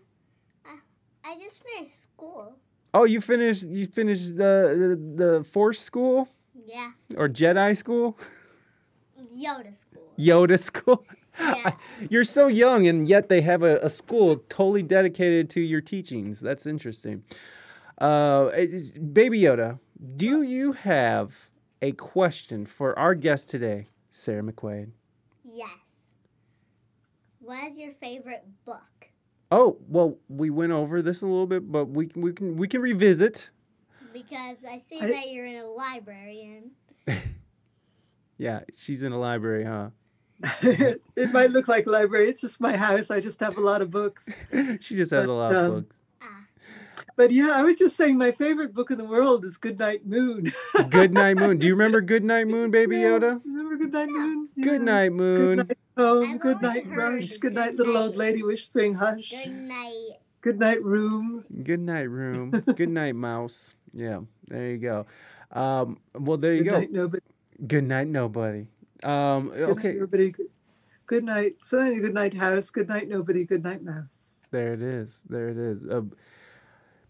I, 0.67 1.31
I 1.33 1.39
just 1.39 1.59
finished 1.63 2.03
school. 2.03 2.57
Oh, 2.93 3.05
you 3.05 3.21
finished 3.21 3.65
you 3.65 3.87
finished 3.87 4.37
the 4.37 4.97
the, 5.17 5.25
the 5.39 5.45
Force 5.45 5.79
school 5.79 6.29
Yeah. 6.67 6.91
or 7.17 7.29
Jedi 7.29 7.77
school? 7.77 8.19
Yoda 9.37 9.73
school. 9.79 10.13
Yoda 10.19 10.59
school? 10.59 11.07
Yeah. 11.39 11.73
You're 12.11 12.25
so 12.25 12.49
young 12.49 12.87
and 12.89 13.09
yet 13.09 13.29
they 13.29 13.41
have 13.43 13.63
a, 13.63 13.77
a 13.77 13.89
school 13.91 14.39
totally 14.49 14.83
dedicated 14.83 15.49
to 15.51 15.61
your 15.61 15.81
teachings. 15.81 16.41
That's 16.41 16.67
interesting. 16.67 17.23
Uh, 17.99 18.47
Baby 19.13 19.43
Yoda, 19.43 19.79
do 20.17 20.43
you 20.43 20.73
have 20.73 21.49
a 21.81 21.93
question 21.93 22.67
for 22.67 22.99
our 22.99 23.15
guest 23.15 23.49
today, 23.51 23.87
Sarah 24.11 24.43
McQuaid? 24.43 24.91
Yes. 25.45 25.69
What 27.51 27.73
is 27.73 27.77
your 27.79 27.93
favorite 27.95 28.45
book? 28.65 29.09
Oh, 29.51 29.77
well, 29.89 30.19
we 30.29 30.51
went 30.51 30.71
over 30.71 31.03
this 31.03 31.21
a 31.23 31.27
little 31.27 31.49
bit, 31.49 31.69
but 31.73 31.87
we 31.87 32.07
can 32.07 32.23
we 32.23 32.33
can 32.33 32.57
we 32.57 32.69
can 32.69 32.81
revisit. 32.81 33.51
Because 34.13 34.59
I 34.71 34.79
see 34.79 35.01
I- 35.01 35.09
that 35.09 35.31
you're 35.33 35.47
in 35.47 35.57
a 35.57 35.67
library 35.67 36.63
and 37.09 37.19
Yeah, 38.39 38.61
she's 38.79 39.03
in 39.03 39.11
a 39.11 39.19
library, 39.19 39.65
huh? 39.65 39.89
it 40.63 41.33
might 41.33 41.51
look 41.51 41.67
like 41.67 41.89
library. 41.89 42.29
It's 42.29 42.41
just 42.41 42.61
my 42.61 42.77
house. 42.77 43.11
I 43.11 43.19
just 43.19 43.41
have 43.41 43.57
a 43.57 43.61
lot 43.61 43.83
of 43.83 43.91
books. 43.91 44.37
she 44.79 44.95
just 44.95 45.11
has 45.11 45.25
a 45.25 45.27
But, 45.27 45.33
lot 45.35 45.51
of 45.53 45.57
um, 45.57 45.71
books. 45.81 45.97
ah, 46.23 46.45
But 47.17 47.33
yeah, 47.33 47.51
I 47.55 47.63
was 47.63 47.77
just 47.79 47.97
saying 47.97 48.17
my 48.17 48.31
favorite 48.31 48.73
book 48.73 48.93
in 48.93 48.97
the 48.99 49.05
world 49.05 49.45
is 49.45 49.57
Goodnight 49.57 50.07
Moon. 50.07 50.45
Good 50.89 51.13
night, 51.13 51.37
Moon. 51.37 51.59
Do 51.59 51.67
you 51.67 51.75
remember 51.75 52.01
Good 52.01 52.23
Night 52.23 52.47
Moon, 52.47 52.71
Baby 52.71 52.99
Yoda? 52.99 53.41
Remember 53.45 53.77
Goodnight 53.77 54.09
Moon? 54.09 54.49
Good 54.55 54.81
Yeah. 54.83 54.85
night, 54.95 55.13
Moon. 55.13 55.57
Good 55.59 55.77
night 56.01 56.09
home. 56.09 56.35
I've 56.35 56.41
Good 56.41 56.63
night 56.63 56.87
heard 56.87 57.15
rush. 57.15 57.29
good 57.31 57.41
Good 57.41 57.55
night 57.55 57.75
little 57.77 57.97
old 57.97 58.11
night. 58.13 58.19
lady 58.19 58.43
whispering 58.43 58.95
hush. 58.95 59.31
good 59.31 59.53
night. 59.53 60.11
Good 60.41 60.59
night 60.59 60.83
room. 60.83 61.45
Good 61.63 61.81
night, 61.81 62.09
room. 62.09 62.51
Good 62.51 62.89
night, 62.89 63.15
mouse. 63.15 63.75
Yeah, 63.93 64.21
there 64.49 64.71
you 64.71 64.79
go. 64.79 65.07
Um, 65.53 65.99
well, 66.15 66.39
there 66.39 66.55
you 66.55 66.65
go. 66.65 66.71
Good 66.71 66.71
go. 66.71 66.79
night 66.81 66.93
nobody. 66.93 67.23
Good 67.67 67.85
night, 67.85 68.09
nobody. 68.09 68.67
Um, 69.05 69.49
Good 69.51 69.61
night, 69.61 69.69
okay, 69.71 69.91
everybody. 69.91 70.35
Good 71.07 71.25
night. 71.25 71.57
So 71.61 71.79
good 71.95 72.15
night 72.15 72.35
house. 72.35 72.71
Good 72.71 72.89
night 72.89 73.09
nobody. 73.09 73.45
Good 73.45 73.63
night 73.65 73.83
mouse. 73.83 74.47
there 74.51 74.73
it 74.73 74.83
is. 74.83 75.23
There 75.29 75.49
it 75.49 75.59
is. 75.59 75.85
Uh, 75.85 76.03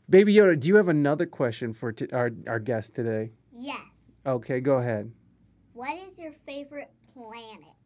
Baby 0.09 0.35
Yoda, 0.35 0.59
do 0.59 0.67
you 0.69 0.75
have 0.77 0.89
another 0.89 1.27
question 1.27 1.73
for 1.73 1.93
t- 1.93 2.09
our 2.13 2.31
our 2.49 2.59
guest 2.59 2.95
today? 2.97 3.31
Yes. 3.57 3.79
Okay, 4.27 4.61
go 4.61 4.79
ahead. 4.79 5.13
What 5.75 5.97
is 5.99 6.19
your 6.19 6.33
favorite 6.47 6.91
planet? 7.15 7.77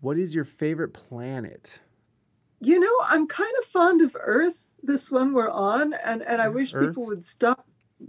What 0.00 0.18
is 0.18 0.34
your 0.34 0.44
favorite 0.44 0.92
planet? 0.92 1.80
You 2.60 2.78
know, 2.78 2.92
I'm 3.04 3.26
kind 3.26 3.52
of 3.58 3.64
fond 3.64 4.02
of 4.02 4.16
Earth, 4.20 4.74
this 4.82 5.10
one 5.10 5.32
we're 5.32 5.50
on, 5.50 5.94
and, 6.04 6.22
and 6.22 6.42
I 6.42 6.48
wish 6.48 6.74
Earth? 6.74 6.88
people 6.88 7.06
would 7.06 7.24
stop 7.24 7.66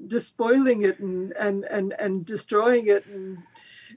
despoiling 0.07 0.83
it 0.83 0.99
and, 0.99 1.31
and, 1.33 1.63
and, 1.65 1.93
and 1.99 2.25
destroying 2.25 2.87
it 2.87 3.05
and 3.05 3.39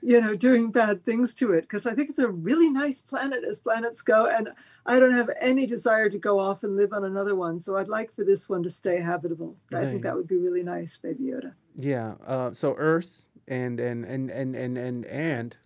you 0.02 0.20
know, 0.20 0.34
doing 0.34 0.70
bad 0.70 1.04
things 1.04 1.34
to 1.34 1.52
it 1.52 1.62
because 1.62 1.86
I 1.86 1.94
think 1.94 2.10
it's 2.10 2.18
a 2.18 2.28
really 2.28 2.68
nice 2.68 3.00
planet 3.00 3.42
as 3.42 3.60
planets 3.60 4.02
go. 4.02 4.26
And 4.26 4.50
I 4.84 4.98
don't 4.98 5.14
have 5.14 5.30
any 5.40 5.66
desire 5.66 6.08
to 6.10 6.18
go 6.18 6.38
off 6.38 6.62
and 6.62 6.76
live 6.76 6.92
on 6.92 7.04
another 7.04 7.34
one. 7.34 7.58
So 7.58 7.76
I'd 7.76 7.88
like 7.88 8.12
for 8.12 8.24
this 8.24 8.48
one 8.48 8.62
to 8.64 8.70
stay 8.70 9.00
habitable. 9.00 9.56
I 9.72 9.86
think 9.86 10.02
that 10.02 10.14
would 10.14 10.28
be 10.28 10.36
really 10.36 10.62
nice, 10.62 10.96
Baby 10.98 11.24
Yoda. 11.24 11.54
Yeah. 11.74 12.14
Uh, 12.26 12.52
so 12.52 12.74
Earth 12.76 13.22
and 13.48 13.80
and 13.80 14.04
and 14.04 14.30
and 14.30 14.54
and 14.54 14.78
and 14.78 15.04
and 15.06 15.56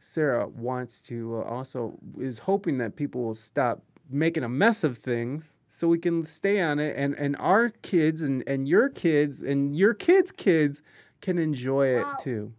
Sarah 0.00 0.48
wants 0.48 1.02
to 1.02 1.38
uh, 1.38 1.42
also 1.42 1.94
is 2.18 2.40
hoping 2.40 2.78
that 2.78 2.96
people 2.96 3.22
will 3.22 3.34
stop 3.34 3.82
making 4.10 4.42
a 4.42 4.48
mess 4.48 4.82
of 4.82 4.98
things 4.98 5.54
so 5.68 5.86
we 5.86 5.98
can 5.98 6.24
stay 6.24 6.60
on 6.60 6.78
it 6.78 6.96
and 6.96 7.14
and 7.14 7.36
our 7.38 7.68
kids 7.68 8.22
and 8.22 8.42
and 8.46 8.68
your 8.68 8.88
kids 8.88 9.42
and 9.42 9.76
your 9.76 9.94
kids 9.94 10.32
kids 10.32 10.82
can 11.20 11.38
enjoy 11.38 11.98
it 11.98 12.06
too. 12.22 12.52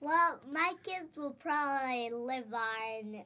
Well, 0.00 0.40
my 0.50 0.74
kids 0.82 1.16
will 1.16 1.36
probably 1.40 2.10
live 2.10 2.52
on 2.52 3.24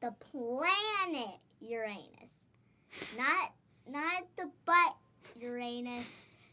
the 0.00 0.12
planet 0.12 1.38
Uranus. 1.60 2.32
Not 3.16 3.52
not 3.88 4.24
the 4.36 4.50
butt 4.64 4.96
Uranus, 5.40 6.06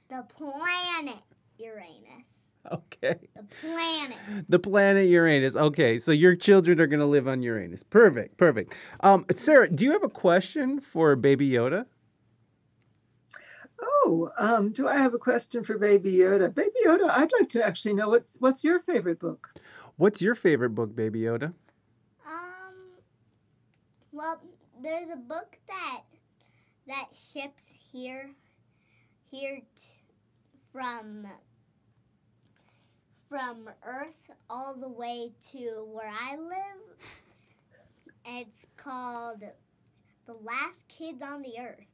the 0.10 0.23
planet 0.30 1.22
Uranus. 1.57 2.40
Okay. 2.71 3.15
The 3.35 3.43
planet. 3.61 4.17
The 4.47 4.59
planet 4.59 5.07
Uranus. 5.07 5.55
Okay, 5.55 5.97
so 5.97 6.11
your 6.11 6.35
children 6.35 6.79
are 6.79 6.85
going 6.88 6.99
to 6.99 7.05
live 7.07 7.27
on 7.27 7.41
Uranus. 7.41 7.81
Perfect. 7.83 8.38
Perfect. 8.38 8.75
Um 8.99 9.25
Sarah, 9.31 9.67
do 9.69 9.83
you 9.83 9.91
have 9.91 10.03
a 10.03 10.09
question 10.09 10.79
for 10.79 11.15
Baby 11.15 11.49
Yoda? 11.49 11.88
Oh, 13.81 14.29
um, 14.38 14.71
do 14.71 14.88
I 14.88 14.95
have 14.97 15.13
a 15.13 15.17
question 15.19 15.63
for 15.63 15.77
Baby 15.77 16.13
Yoda? 16.13 16.53
Baby 16.53 16.75
Yoda, 16.85 17.09
I'd 17.09 17.31
like 17.39 17.49
to 17.49 17.65
actually 17.65 17.93
know 17.93 18.09
what's 18.09 18.38
what's 18.39 18.63
your 18.63 18.79
favorite 18.79 19.19
book? 19.19 19.53
What's 19.97 20.21
your 20.21 20.35
favorite 20.35 20.75
book, 20.75 20.95
Baby 20.95 21.21
Yoda? 21.21 21.53
Um 22.25 22.75
well, 24.11 24.41
there's 24.81 25.09
a 25.09 25.15
book 25.15 25.57
that 25.67 26.01
that 26.88 27.07
ships 27.11 27.73
here 27.91 28.31
here 29.31 29.61
t- 29.75 29.81
from 30.71 31.25
from 33.31 33.69
Earth 33.85 34.29
all 34.49 34.75
the 34.75 34.89
way 34.89 35.31
to 35.53 35.87
where 35.89 36.11
I 36.11 36.35
live. 36.35 37.07
It's 38.25 38.65
called 38.75 39.41
The 40.25 40.33
Last 40.33 40.85
Kids 40.89 41.21
on 41.21 41.41
the 41.41 41.53
Earth. 41.57 41.85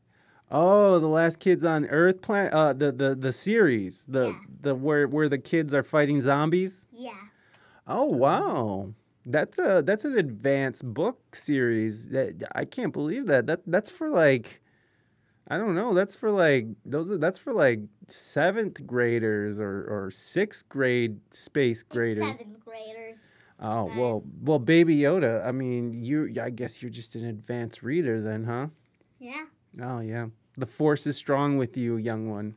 Oh, 0.50 0.98
the 0.98 1.08
last 1.08 1.40
kids 1.40 1.64
on 1.64 1.86
Earth 1.86 2.22
planet. 2.22 2.54
Uh, 2.54 2.74
the 2.74 2.92
the 2.92 3.14
the 3.16 3.32
series. 3.32 4.06
The 4.08 4.30
Yeah. 4.30 4.40
the 4.62 4.76
where 4.76 5.08
where 5.08 5.30
the 5.30 5.38
kids 5.38 5.76
are 5.76 5.84
fighting 5.84 6.22
zombies. 6.22 6.88
Yeah. 6.92 7.12
Oh 7.86 8.06
wow, 8.06 8.94
that's 9.26 9.60
a 9.60 9.84
that's 9.86 10.06
an 10.06 10.18
advanced 10.18 10.86
book 10.92 11.36
series. 11.36 12.10
That 12.10 12.50
I 12.56 12.66
can't 12.66 12.94
believe 12.94 13.28
that. 13.28 13.46
That 13.46 13.62
that's 13.68 13.92
for 13.92 14.10
like, 14.10 14.62
I 15.50 15.58
don't 15.58 15.76
know. 15.76 15.94
That's 15.94 16.16
for 16.16 16.30
like 16.30 16.68
those. 16.86 17.10
Are, 17.12 17.18
that's 17.18 17.40
for 17.40 17.54
like 17.54 17.80
seventh 18.10 18.86
graders 18.86 19.60
or 19.60 19.86
or 19.90 20.12
sixth 20.12 20.68
grade 20.70 21.20
space 21.32 21.80
It's 21.82 21.90
graders. 21.90 22.38
seventh 22.38 22.64
graders. 22.66 23.20
Oh 23.60 23.88
Right. 23.88 23.98
well, 23.98 24.24
well, 24.42 24.60
Baby 24.60 24.98
Yoda. 24.98 25.46
I 25.46 25.52
mean, 25.52 26.04
you. 26.04 26.34
I 26.42 26.50
guess 26.50 26.82
you're 26.82 26.92
just 26.92 27.16
an 27.16 27.26
advanced 27.26 27.82
reader 27.82 28.22
then, 28.22 28.44
huh? 28.44 28.68
Yeah. 29.20 29.46
Oh, 29.82 30.00
yeah. 30.00 30.28
The 30.58 30.66
force 30.66 31.08
is 31.08 31.16
strong 31.18 31.58
with 31.58 31.78
you, 31.78 31.98
young 31.98 32.30
one. 32.30 32.56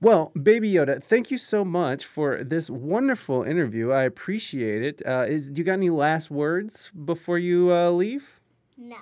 Well, 0.00 0.32
Baby 0.40 0.72
Yoda, 0.72 1.02
thank 1.02 1.30
you 1.30 1.38
so 1.38 1.64
much 1.64 2.04
for 2.04 2.42
this 2.44 2.68
wonderful 2.68 3.42
interview. 3.42 3.90
I 3.90 4.02
appreciate 4.02 4.82
it. 4.82 5.02
Uh, 5.06 5.24
is 5.28 5.50
you 5.54 5.64
got 5.64 5.74
any 5.74 5.88
last 5.88 6.30
words 6.30 6.90
before 6.90 7.38
you 7.38 7.72
uh, 7.72 7.90
leave? 7.90 8.40
No. 8.76 8.96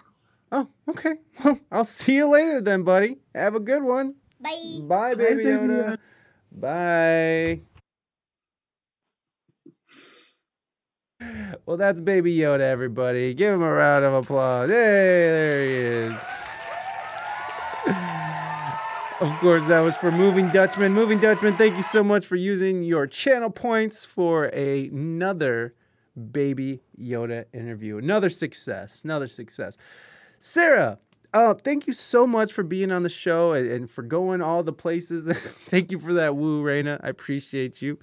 Oh, 0.54 0.68
okay. 0.90 1.14
Well, 1.42 1.58
I'll 1.72 1.84
see 1.86 2.16
you 2.16 2.28
later 2.28 2.60
then, 2.60 2.82
buddy. 2.82 3.16
Have 3.34 3.54
a 3.54 3.60
good 3.60 3.82
one. 3.82 4.16
Bye. 4.38 4.80
Bye, 4.82 4.86
Bye, 4.86 5.14
Baby 5.14 5.44
Baby 5.44 5.50
Yoda. 5.50 5.98
Yoda. 6.52 7.60
Bye. 11.20 11.28
Well, 11.64 11.76
that's 11.78 12.00
Baby 12.02 12.36
Yoda, 12.36 12.60
everybody. 12.60 13.32
Give 13.32 13.54
him 13.54 13.62
a 13.62 13.72
round 13.72 14.04
of 14.04 14.12
applause. 14.12 14.68
Hey, 14.68 14.74
there 14.74 15.64
he 15.64 15.72
is. 15.72 16.14
Of 19.20 19.30
course, 19.38 19.64
that 19.68 19.80
was 19.80 19.96
for 19.96 20.10
Moving 20.10 20.48
Dutchman. 20.48 20.92
Moving 20.92 21.18
Dutchman, 21.20 21.56
thank 21.56 21.76
you 21.76 21.82
so 21.82 22.02
much 22.02 22.26
for 22.26 22.34
using 22.36 22.82
your 22.82 23.06
channel 23.06 23.50
points 23.50 24.04
for 24.04 24.46
another 24.46 25.74
Baby 26.32 26.80
Yoda 27.00 27.44
interview. 27.54 27.98
Another 27.98 28.28
success. 28.28 29.04
Another 29.04 29.28
success. 29.28 29.78
Sarah, 30.44 30.98
uh, 31.32 31.54
thank 31.54 31.86
you 31.86 31.92
so 31.92 32.26
much 32.26 32.52
for 32.52 32.64
being 32.64 32.90
on 32.90 33.04
the 33.04 33.08
show 33.08 33.52
and, 33.52 33.70
and 33.70 33.88
for 33.88 34.02
going 34.02 34.42
all 34.42 34.64
the 34.64 34.72
places. 34.72 35.24
thank 35.68 35.92
you 35.92 36.00
for 36.00 36.12
that 36.14 36.34
woo, 36.34 36.64
Raina. 36.64 36.98
I 37.00 37.10
appreciate 37.10 37.80
you. 37.80 37.96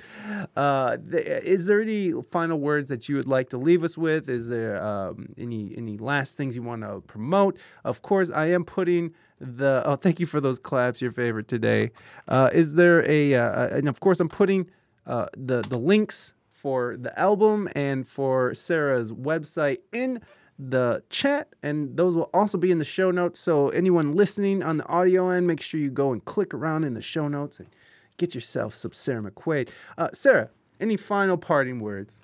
Uh, 0.56 0.96
th- 1.12 1.26
is 1.44 1.68
there 1.68 1.82
any 1.82 2.14
final 2.32 2.58
words 2.58 2.88
that 2.88 3.10
you 3.10 3.18
would 3.18 3.28
like 3.28 3.50
to 3.50 3.58
leave 3.58 3.84
us 3.84 3.98
with? 3.98 4.30
Is 4.30 4.48
there 4.48 4.82
um, 4.82 5.28
any 5.38 5.74
any 5.76 5.98
last 5.98 6.38
things 6.38 6.56
you 6.56 6.64
want 6.64 6.84
to 6.84 7.02
promote? 7.02 7.58
Of 7.84 8.04
course, 8.04 8.30
I 8.30 8.46
am 8.52 8.64
putting 8.64 9.14
the. 9.42 9.84
Oh, 9.86 9.98
thank 9.98 10.22
you 10.22 10.26
for 10.26 10.40
those 10.40 10.58
claps. 10.58 11.02
Your 11.02 11.12
favorite 11.12 11.50
today. 11.50 11.92
Uh, 12.30 12.50
is 12.54 12.76
there 12.76 13.06
a? 13.06 13.36
Uh, 13.36 13.68
and 13.68 13.90
of 13.90 14.00
course, 14.00 14.22
I'm 14.22 14.30
putting 14.30 14.70
uh, 15.06 15.26
the 15.36 15.62
the 15.62 15.78
links 15.78 16.32
for 16.54 16.96
the 16.98 17.18
album 17.20 17.68
and 17.76 18.08
for 18.08 18.54
Sarah's 18.54 19.12
website 19.12 19.80
in 19.92 20.22
the 20.60 21.02
chat, 21.10 21.48
and 21.64 21.96
those 21.96 22.18
will 22.18 22.30
also 22.34 22.58
be 22.58 22.70
in 22.70 22.80
the 22.80 22.86
show 22.86 23.12
notes. 23.12 23.40
So 23.40 23.70
anyone 23.70 24.12
listening 24.12 24.62
on 24.62 24.78
the 24.78 24.86
audio 24.88 25.30
end, 25.30 25.48
make 25.48 25.62
sure 25.62 25.80
you 25.80 25.90
go 25.90 26.12
and 26.12 26.24
click 26.26 26.54
around 26.54 26.84
in 26.84 26.94
the 26.94 27.02
show 27.02 27.30
notes 27.30 27.60
and 27.60 27.70
get 28.18 28.36
yourself 28.36 28.76
some 28.76 28.92
Sarah 28.92 29.24
McQuaid. 29.24 29.70
Uh, 29.98 30.10
Sarah, 30.12 30.50
any 30.80 30.98
final 30.98 31.38
parting 31.38 31.80
words? 31.80 32.24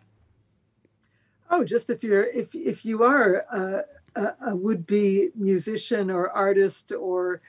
Oh, 1.50 1.64
just 1.64 1.90
if 1.90 2.04
you're 2.04 2.24
if 2.24 2.54
if 2.54 2.86
you 2.86 3.04
are 3.04 3.46
a, 3.52 3.84
a, 4.20 4.34
a 4.48 4.56
would-be 4.56 5.30
musician 5.36 6.12
or 6.12 6.30
artist 6.30 6.92
or 6.92 7.42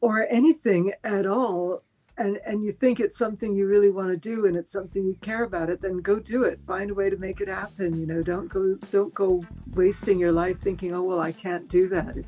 or 0.00 0.26
anything 0.28 0.92
at 1.02 1.24
all, 1.24 1.84
and 2.22 2.40
and 2.46 2.64
you 2.64 2.72
think 2.72 3.00
it's 3.00 3.18
something 3.18 3.54
you 3.54 3.66
really 3.66 3.90
want 3.90 4.08
to 4.10 4.16
do 4.16 4.46
and 4.46 4.56
it's 4.56 4.72
something 4.72 5.04
you 5.04 5.16
care 5.20 5.44
about 5.44 5.68
it, 5.68 5.82
then 5.82 5.98
go 5.98 6.20
do 6.20 6.44
it. 6.44 6.64
Find 6.64 6.90
a 6.90 6.94
way 6.94 7.10
to 7.10 7.16
make 7.16 7.40
it 7.40 7.48
happen. 7.48 7.98
You 7.98 8.06
know, 8.06 8.22
don't 8.22 8.48
go 8.48 8.76
don't 8.90 9.12
go 9.12 9.42
wasting 9.74 10.18
your 10.18 10.32
life 10.32 10.58
thinking, 10.58 10.94
oh 10.94 11.02
well, 11.02 11.20
I 11.20 11.32
can't 11.32 11.68
do 11.68 11.88
that. 11.88 12.16
If, 12.16 12.26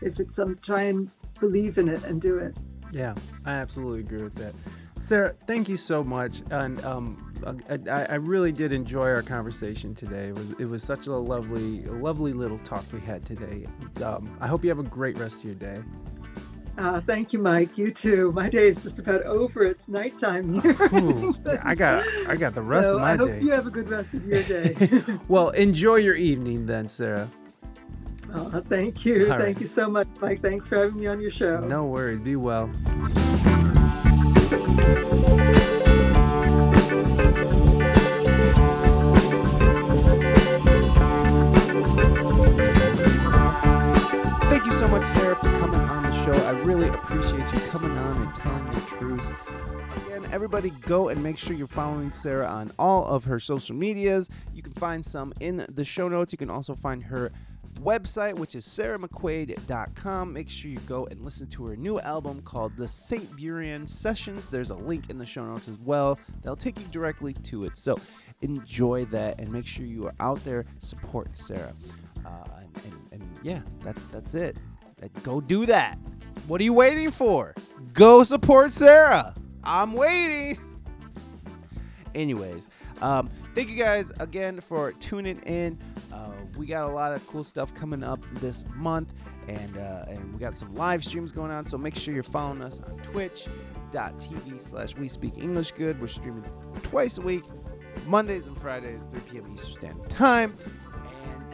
if 0.00 0.20
it's 0.20 0.36
some, 0.36 0.58
try 0.62 0.82
and 0.82 1.10
believe 1.38 1.78
in 1.78 1.88
it 1.88 2.02
and 2.04 2.20
do 2.20 2.38
it. 2.38 2.56
Yeah, 2.92 3.14
I 3.44 3.52
absolutely 3.52 4.00
agree 4.00 4.22
with 4.22 4.36
that. 4.36 4.54
Sarah, 4.98 5.34
thank 5.46 5.68
you 5.68 5.76
so 5.76 6.02
much, 6.02 6.42
and 6.50 6.82
um, 6.82 7.54
I, 7.90 8.06
I 8.06 8.14
really 8.14 8.50
did 8.50 8.72
enjoy 8.72 9.08
our 9.08 9.22
conversation 9.22 9.94
today. 9.94 10.28
It 10.28 10.34
was 10.34 10.52
it 10.52 10.64
was 10.64 10.82
such 10.82 11.06
a 11.06 11.12
lovely, 11.12 11.82
lovely 11.82 12.32
little 12.32 12.58
talk 12.60 12.84
we 12.92 13.00
had 13.00 13.24
today. 13.24 13.66
Um, 14.02 14.34
I 14.40 14.46
hope 14.46 14.64
you 14.64 14.70
have 14.70 14.78
a 14.78 14.88
great 14.88 15.18
rest 15.18 15.38
of 15.38 15.44
your 15.44 15.54
day. 15.54 15.76
Uh, 16.78 17.00
thank 17.00 17.32
you, 17.32 17.38
Mike. 17.38 17.78
You 17.78 17.90
too. 17.90 18.32
My 18.32 18.50
day 18.50 18.68
is 18.68 18.78
just 18.78 18.98
about 18.98 19.22
over. 19.22 19.64
It's 19.64 19.88
nighttime 19.88 20.60
here. 20.60 20.72
Ooh, 20.94 21.34
I 21.62 21.74
got 21.74 22.04
I 22.28 22.36
got 22.36 22.54
the 22.54 22.62
rest 22.62 22.84
so 22.84 22.96
of 22.96 23.00
my 23.00 23.12
I 23.12 23.16
hope 23.16 23.30
day. 23.30 23.40
you 23.40 23.50
have 23.50 23.66
a 23.66 23.70
good 23.70 23.88
rest 23.88 24.14
of 24.14 24.26
your 24.26 24.42
day. 24.42 24.76
Well, 25.28 25.50
enjoy 25.50 25.96
your 25.96 26.14
evening 26.14 26.66
then, 26.66 26.88
Sarah. 26.88 27.28
oh, 28.34 28.60
thank 28.66 29.04
you. 29.04 29.32
All 29.32 29.38
thank 29.38 29.56
right. 29.56 29.60
you 29.60 29.66
so 29.66 29.88
much, 29.88 30.06
Mike. 30.20 30.42
Thanks 30.42 30.66
for 30.66 30.76
having 30.76 31.00
me 31.00 31.06
on 31.06 31.20
your 31.20 31.30
show. 31.30 31.60
No 31.60 31.84
worries. 31.86 32.20
Be 32.20 32.36
well. 32.36 32.70
Thank 44.48 44.66
you 44.66 44.72
so 44.72 44.88
much, 44.88 45.06
Sarah, 45.06 45.36
for 45.36 45.50
coming 45.58 45.85
show. 46.26 46.46
I 46.46 46.50
really 46.62 46.88
appreciate 46.88 47.52
you 47.52 47.60
coming 47.68 47.92
on 47.92 48.22
and 48.22 48.34
telling 48.34 48.72
your 48.72 48.82
truths. 48.82 49.30
Again, 50.06 50.26
everybody 50.32 50.70
go 50.70 51.08
and 51.10 51.22
make 51.22 51.38
sure 51.38 51.54
you're 51.54 51.68
following 51.68 52.10
Sarah 52.10 52.48
on 52.48 52.72
all 52.80 53.06
of 53.06 53.22
her 53.24 53.38
social 53.38 53.76
medias. 53.76 54.28
You 54.52 54.60
can 54.60 54.72
find 54.72 55.06
some 55.06 55.32
in 55.38 55.64
the 55.72 55.84
show 55.84 56.08
notes. 56.08 56.32
You 56.32 56.38
can 56.38 56.50
also 56.50 56.74
find 56.74 57.00
her 57.04 57.30
website, 57.80 58.34
which 58.34 58.56
is 58.56 58.66
sarahmcquaid.com. 58.66 60.32
Make 60.32 60.50
sure 60.50 60.68
you 60.68 60.80
go 60.80 61.06
and 61.06 61.20
listen 61.20 61.46
to 61.48 61.64
her 61.66 61.76
new 61.76 62.00
album 62.00 62.42
called 62.42 62.76
The 62.76 62.88
St. 62.88 63.36
Buryan 63.36 63.88
Sessions. 63.88 64.48
There's 64.48 64.70
a 64.70 64.74
link 64.76 65.08
in 65.10 65.18
the 65.18 65.26
show 65.26 65.44
notes 65.44 65.68
as 65.68 65.78
well. 65.78 66.18
that'll 66.42 66.56
take 66.56 66.76
you 66.80 66.86
directly 66.90 67.34
to 67.34 67.66
it. 67.66 67.76
So 67.76 68.00
enjoy 68.42 69.04
that 69.06 69.38
and 69.38 69.52
make 69.52 69.66
sure 69.68 69.86
you 69.86 70.06
are 70.08 70.14
out 70.18 70.42
there 70.42 70.64
supporting 70.80 71.34
Sarah. 71.34 71.72
Uh, 72.24 72.44
and, 72.58 72.84
and, 72.84 73.22
and 73.22 73.38
yeah, 73.44 73.60
that, 73.84 73.96
that's 74.10 74.34
it. 74.34 74.56
Go 75.22 75.40
do 75.40 75.66
that. 75.66 75.98
What 76.46 76.60
are 76.60 76.64
you 76.64 76.72
waiting 76.72 77.10
for? 77.10 77.54
Go 77.92 78.22
support 78.22 78.70
Sarah. 78.72 79.34
I'm 79.64 79.94
waiting. 79.94 80.56
Anyways, 82.14 82.68
Um, 83.02 83.28
thank 83.54 83.68
you 83.68 83.76
guys 83.76 84.10
again 84.20 84.58
for 84.60 84.92
tuning 84.92 85.36
in. 85.40 85.78
Uh, 86.10 86.30
we 86.56 86.64
got 86.64 86.88
a 86.88 86.92
lot 86.92 87.12
of 87.12 87.26
cool 87.26 87.44
stuff 87.44 87.74
coming 87.74 88.02
up 88.02 88.20
this 88.34 88.64
month, 88.74 89.12
and 89.48 89.76
uh, 89.76 90.06
and 90.08 90.32
we 90.32 90.38
got 90.38 90.56
some 90.56 90.74
live 90.74 91.04
streams 91.04 91.30
going 91.30 91.50
on. 91.50 91.66
So 91.66 91.76
make 91.76 91.94
sure 91.94 92.14
you're 92.14 92.22
following 92.22 92.62
us 92.62 92.80
on 92.80 92.96
Twitch.tv 93.00 94.62
slash 94.62 94.96
We 94.96 95.08
Speak 95.08 95.36
English 95.36 95.72
Good. 95.72 96.00
We're 96.00 96.06
streaming 96.06 96.44
twice 96.82 97.18
a 97.18 97.20
week, 97.20 97.44
Mondays 98.06 98.46
and 98.48 98.58
Fridays, 98.58 99.06
3 99.10 99.20
p.m. 99.30 99.52
Eastern 99.52 99.72
Standard 99.72 100.08
Time. 100.08 100.56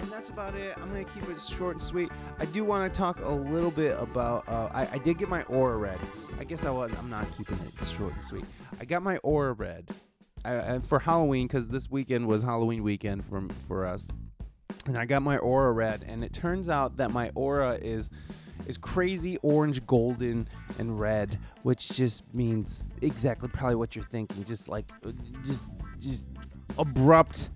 And, 0.02 0.12
that's 0.12 0.28
about 0.28 0.54
it. 0.54 0.76
I'm 0.76 0.88
gonna 0.88 1.04
keep 1.04 1.28
it 1.28 1.40
short 1.40 1.74
and 1.74 1.82
sweet. 1.82 2.10
I 2.38 2.44
do 2.44 2.64
want 2.64 2.92
to 2.92 2.98
talk 2.98 3.20
a 3.24 3.30
little 3.30 3.70
bit 3.70 3.96
about. 3.98 4.48
Uh, 4.48 4.68
I, 4.72 4.88
I 4.92 4.98
did 4.98 5.18
get 5.18 5.28
my 5.28 5.42
aura 5.44 5.76
read. 5.76 5.98
I 6.38 6.44
guess 6.44 6.64
I 6.64 6.70
was. 6.70 6.90
I'm 6.98 7.08
not 7.08 7.30
keeping 7.36 7.58
it 7.60 7.84
short 7.84 8.12
and 8.12 8.22
sweet. 8.22 8.44
I 8.80 8.84
got 8.84 9.02
my 9.02 9.18
aura 9.18 9.52
read, 9.52 9.88
I, 10.44 10.54
and 10.54 10.84
for 10.84 10.98
Halloween 10.98 11.46
because 11.46 11.68
this 11.68 11.90
weekend 11.90 12.26
was 12.26 12.42
Halloween 12.42 12.82
weekend 12.82 13.24
for 13.24 13.42
for 13.66 13.86
us. 13.86 14.08
And 14.86 14.98
I 14.98 15.04
got 15.04 15.22
my 15.22 15.38
aura 15.38 15.72
read, 15.72 16.04
and 16.08 16.24
it 16.24 16.32
turns 16.32 16.68
out 16.68 16.96
that 16.96 17.12
my 17.12 17.30
aura 17.34 17.78
is 17.80 18.10
is 18.66 18.76
crazy 18.76 19.38
orange, 19.42 19.84
golden, 19.86 20.48
and 20.78 20.98
red, 20.98 21.38
which 21.62 21.90
just 21.90 22.22
means 22.34 22.86
exactly 23.00 23.48
probably 23.48 23.76
what 23.76 23.94
you're 23.94 24.04
thinking. 24.04 24.44
Just 24.44 24.68
like 24.68 24.90
uh, 25.06 25.12
just 25.42 25.64
just 26.00 26.26
abrupt, 26.78 27.50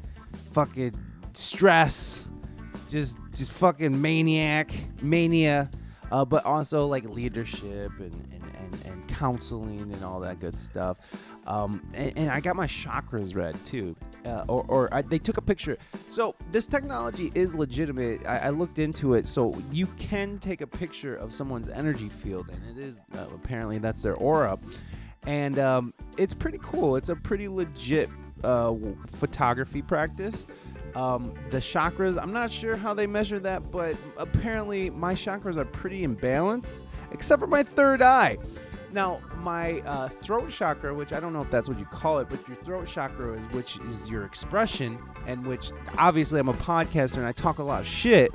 fucking 0.53 0.95
stress, 1.33 2.29
just 2.89 3.19
just 3.33 3.53
fucking 3.53 4.01
maniac, 4.01 4.71
mania, 5.03 5.71
uh, 6.11 6.25
but 6.25 6.45
also 6.45 6.87
like 6.87 7.05
leadership 7.05 7.93
and, 7.99 8.15
and, 8.33 8.43
and, 8.59 8.87
and 8.87 9.09
counseling 9.09 9.93
and 9.93 10.05
all 10.05 10.21
that 10.21 10.41
good 10.41 10.57
stuff. 10.57 10.99
Um, 11.47 11.89
and, 11.95 12.13
and 12.17 12.31
I 12.31 12.41
got 12.41 12.57
my 12.57 12.67
chakras 12.67 13.37
read 13.37 13.55
too, 13.65 13.95
uh, 14.25 14.45
or, 14.49 14.65
or 14.69 14.95
I, 14.95 15.03
they 15.03 15.19
took 15.19 15.37
a 15.37 15.43
picture. 15.43 15.79
So 16.09 16.35
this 16.51 16.67
technology 16.67 17.31
is 17.35 17.55
legitimate. 17.55 18.27
I, 18.27 18.39
I 18.39 18.51
looked 18.51 18.79
into 18.79 19.15
it, 19.15 19.27
so 19.27 19.57
you 19.71 19.87
can 19.97 20.39
take 20.39 20.61
a 20.61 20.67
picture 20.67 21.15
of 21.17 21.33
someone's 21.33 21.69
energy 21.69 22.09
field, 22.09 22.51
and 22.51 22.79
it 22.79 22.83
is 22.83 22.99
uh, 23.15 23.27
apparently 23.35 23.79
that's 23.79 24.03
their 24.03 24.15
aura, 24.17 24.59
and 25.27 25.59
um, 25.59 25.95
it's 26.19 26.35
pretty 26.35 26.59
cool. 26.63 26.97
It's 26.97 27.11
a 27.11 27.17
pretty 27.17 27.49
legit 27.49 28.09
uh, 28.43 28.75
photography 29.07 29.83
practice. 29.83 30.47
Um, 30.97 31.35
the 31.51 31.59
chakras, 31.59 32.21
I'm 32.21 32.33
not 32.33 32.51
sure 32.51 32.75
how 32.75 32.95
they 32.95 33.07
measure 33.07 33.39
that, 33.41 33.71
but 33.71 33.97
apparently 34.17 34.89
my 34.89 35.15
chakras 35.15 35.59
are 35.59 35.67
pretty 35.67 36.05
in 36.05 36.15
balance, 36.15 36.83
except 37.13 37.39
for 37.39 37.47
my 37.47 37.63
third 37.63 38.01
eye. 38.01 38.39
Now, 38.93 39.21
my 39.43 39.81
uh, 39.81 40.09
throat 40.09 40.49
chakra, 40.49 40.95
which 40.95 41.13
I 41.13 41.21
don't 41.21 41.35
know 41.35 41.43
if 41.43 41.51
that's 41.51 41.69
what 41.69 41.79
you 41.79 41.85
call 41.85 42.19
it, 42.21 42.29
but 42.31 42.49
your 42.49 42.57
throat 42.57 42.87
chakra 42.87 43.35
is 43.35 43.47
which 43.49 43.79
is 43.81 44.09
your 44.09 44.25
expression, 44.25 44.99
and 45.27 45.47
which 45.47 45.71
obviously 45.99 46.41
I'm 46.41 46.49
a 46.49 46.55
podcaster 46.55 47.19
and 47.19 47.27
I 47.27 47.33
talk 47.33 47.59
a 47.59 47.63
lot 47.63 47.81
of 47.81 47.87
shit. 47.87 48.33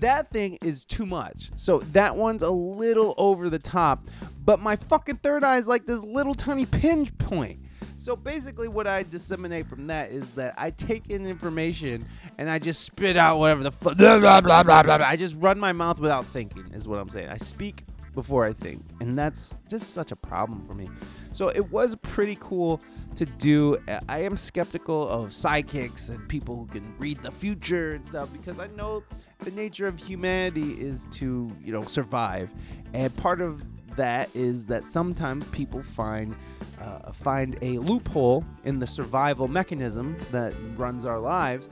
That 0.00 0.28
thing 0.28 0.58
is 0.62 0.84
too 0.84 1.06
much. 1.06 1.52
So 1.56 1.78
that 1.92 2.16
one's 2.16 2.42
a 2.42 2.50
little 2.50 3.14
over 3.16 3.48
the 3.48 3.58
top, 3.58 4.10
but 4.44 4.60
my 4.60 4.76
fucking 4.76 5.16
third 5.22 5.42
eye 5.42 5.56
is 5.56 5.66
like 5.66 5.86
this 5.86 6.02
little 6.02 6.34
tiny 6.34 6.66
pinch 6.66 7.16
point. 7.16 7.60
So 8.04 8.14
basically, 8.14 8.68
what 8.68 8.86
I 8.86 9.02
disseminate 9.02 9.66
from 9.66 9.86
that 9.86 10.10
is 10.10 10.28
that 10.32 10.52
I 10.58 10.72
take 10.72 11.08
in 11.08 11.26
information 11.26 12.04
and 12.36 12.50
I 12.50 12.58
just 12.58 12.82
spit 12.82 13.16
out 13.16 13.38
whatever 13.38 13.62
the 13.62 13.70
fuck. 13.70 13.96
Blah, 13.96 14.18
blah, 14.18 14.42
blah, 14.42 14.62
blah, 14.62 14.82
blah. 14.82 14.96
I 14.96 15.16
just 15.16 15.34
run 15.36 15.58
my 15.58 15.72
mouth 15.72 15.98
without 15.98 16.26
thinking, 16.26 16.70
is 16.74 16.86
what 16.86 16.98
I'm 16.98 17.08
saying. 17.08 17.30
I 17.30 17.38
speak 17.38 17.82
before 18.14 18.44
I 18.44 18.52
think. 18.52 18.84
And 19.00 19.18
that's 19.18 19.56
just 19.70 19.94
such 19.94 20.12
a 20.12 20.16
problem 20.16 20.66
for 20.66 20.74
me. 20.74 20.90
So 21.32 21.48
it 21.48 21.72
was 21.72 21.96
pretty 21.96 22.36
cool 22.40 22.82
to 23.14 23.24
do. 23.24 23.78
I 24.06 24.18
am 24.18 24.36
skeptical 24.36 25.08
of 25.08 25.32
psychics 25.32 26.10
and 26.10 26.28
people 26.28 26.58
who 26.58 26.66
can 26.66 26.94
read 26.98 27.22
the 27.22 27.30
future 27.30 27.94
and 27.94 28.04
stuff 28.04 28.30
because 28.34 28.58
I 28.58 28.66
know 28.76 29.02
the 29.38 29.50
nature 29.52 29.86
of 29.86 29.98
humanity 29.98 30.72
is 30.72 31.06
to, 31.12 31.50
you 31.58 31.72
know, 31.72 31.84
survive. 31.84 32.50
And 32.92 33.16
part 33.16 33.40
of 33.40 33.62
that 33.96 34.28
is 34.34 34.66
that 34.66 34.84
sometimes 34.84 35.46
people 35.46 35.82
find 35.82 36.36
uh, 36.80 37.12
find 37.12 37.56
a 37.62 37.78
loophole 37.78 38.44
in 38.64 38.78
the 38.78 38.86
survival 38.86 39.48
mechanism 39.48 40.16
that 40.30 40.52
runs 40.76 41.06
our 41.06 41.18
lives 41.18 41.68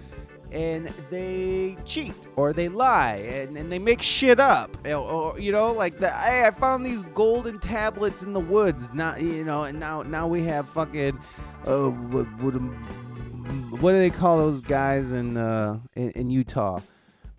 and 0.53 0.89
they 1.11 1.77
cheat 1.85 2.15
or 2.37 2.53
they 2.53 2.69
lie 2.69 3.17
and, 3.17 3.57
and 3.57 3.73
they 3.73 3.79
make 3.79 4.03
shit 4.03 4.39
up. 4.39 4.77
Or, 4.87 4.95
or, 4.95 5.41
you 5.41 5.51
know 5.51 5.73
like 5.73 5.99
the, 5.99 6.11
hey, 6.11 6.45
i 6.45 6.51
found 6.51 6.85
these 6.85 7.03
golden 7.15 7.59
tablets 7.59 8.23
in 8.23 8.33
the 8.33 8.41
woods. 8.41 8.93
Not 8.93 9.21
you 9.21 9.45
know 9.45 9.65
and 9.65 9.81
now 9.81 10.03
now 10.03 10.29
we 10.29 10.43
have 10.45 10.69
fucking 10.69 11.19
uh, 11.67 11.89
what, 11.89 12.27
what, 12.41 12.53
what 13.81 13.93
do 13.93 13.99
they 13.99 14.11
call 14.11 14.39
those 14.39 14.61
guys 14.61 15.13
in 15.13 15.37
uh 15.37 15.79
in, 15.97 16.11
in 16.11 16.31
utah? 16.31 16.81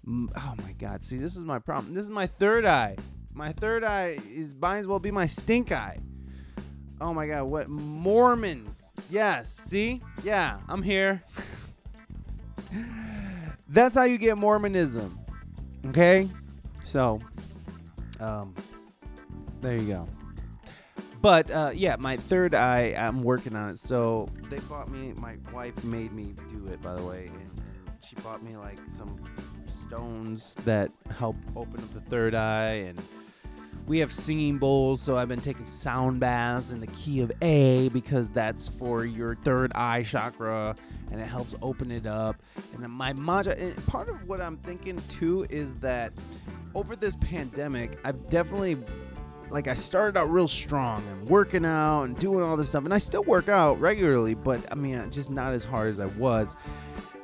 Oh 0.06 0.56
my 0.62 0.74
god. 0.78 1.04
See 1.04 1.18
this 1.18 1.38
is 1.38 1.44
my 1.44 1.60
problem. 1.60 1.94
This 1.94 2.04
is 2.04 2.12
my 2.12 2.28
third 2.28 2.66
eye. 2.66 2.98
My 3.32 3.52
third 3.52 3.84
eye 3.84 4.18
is 4.32 4.56
might 4.56 4.80
as 4.80 4.88
well 4.88 5.00
be 5.00 5.12
my 5.12 5.28
stink 5.28 5.72
eye 5.72 6.00
oh 7.02 7.14
my 7.14 7.28
god 7.28 7.44
what 7.44 7.70
mormons? 7.70 8.92
Yes 9.10 9.54
see? 9.54 10.02
Yeah 10.24 10.60
i'm 10.68 10.82
here. 10.82 11.24
That's 13.68 13.96
how 13.96 14.04
you 14.04 14.18
get 14.18 14.38
mormonism 14.38 15.20
okay? 15.88 16.30
So 16.84 17.20
um 18.20 18.54
there 19.62 19.78
you 19.78 19.88
go. 19.88 20.08
But 21.22 21.50
uh, 21.52 21.72
yeah 21.74 21.96
my 21.98 22.18
third 22.18 22.54
eye 22.54 22.96
i'm 22.98 23.24
working 23.24 23.56
on 23.56 23.72
it. 23.72 23.80
So 23.80 24.30
they 24.50 24.60
bought 24.60 24.90
me 24.90 25.14
my 25.16 25.38
wife 25.54 25.84
made 25.84 26.12
me 26.14 26.34
do 26.50 26.68
it 26.68 26.82
by 26.82 26.96
the 26.96 27.04
way 27.04 27.28
and, 27.28 27.42
and 27.42 27.62
she 28.02 28.16
bought 28.18 28.44
me 28.44 28.58
like 28.58 28.80
some 28.88 29.18
stones 29.66 30.56
that 30.66 30.92
help 31.18 31.36
open 31.56 31.82
up 31.82 31.94
the 31.94 32.02
third 32.02 32.36
eye 32.36 32.86
and 32.88 33.02
we 33.88 34.00
have 34.00 34.12
singing 34.12 34.58
bowls 34.58 35.02
so 35.02 35.18
i've 35.18 35.28
been 35.28 35.42
taking 35.42 35.66
sound 35.66 36.20
baths 36.20 36.72
in 36.72 36.80
the 36.80 36.88
key 36.88 37.22
of 37.22 37.32
a 37.42 37.90
because 37.90 38.30
that's 38.30 38.68
for 38.68 39.06
your 39.06 39.36
third 39.44 39.72
eye 39.76 40.04
chakra 40.04 40.76
and 41.12 41.20
it 41.20 41.26
helps 41.26 41.56
open 41.62 41.92
it 41.92 42.06
up 42.06 42.42
and 42.74 42.88
my 42.90 43.14
mantra 43.14 43.54
and 43.56 43.86
part 43.88 44.10
of 44.10 44.28
what 44.28 44.42
i'm 44.42 44.58
thinking 44.58 45.02
too 45.10 45.46
is 45.50 45.74
that 45.76 46.14
over 46.76 46.96
this 46.96 47.16
pandemic 47.16 48.00
i've 48.04 48.30
definitely 48.30 48.78
like 49.54 49.68
I 49.68 49.76
started 49.76 50.18
out 50.18 50.32
real 50.32 50.48
strong 50.48 51.06
and 51.10 51.30
working 51.30 51.64
out 51.64 52.06
and 52.06 52.18
doing 52.18 52.44
all 52.44 52.58
this 52.58 52.70
stuff, 52.70 52.86
and 52.86 52.94
I 52.94 52.98
still 52.98 53.24
work 53.24 53.50
out 53.50 53.80
regularly, 53.80 54.34
but 54.34 54.66
I 54.72 54.76
mean, 54.76 55.12
just 55.12 55.30
not 55.30 55.54
as 55.54 55.64
hard 55.64 55.90
as 55.90 56.00
I 56.00 56.08
was. 56.08 56.56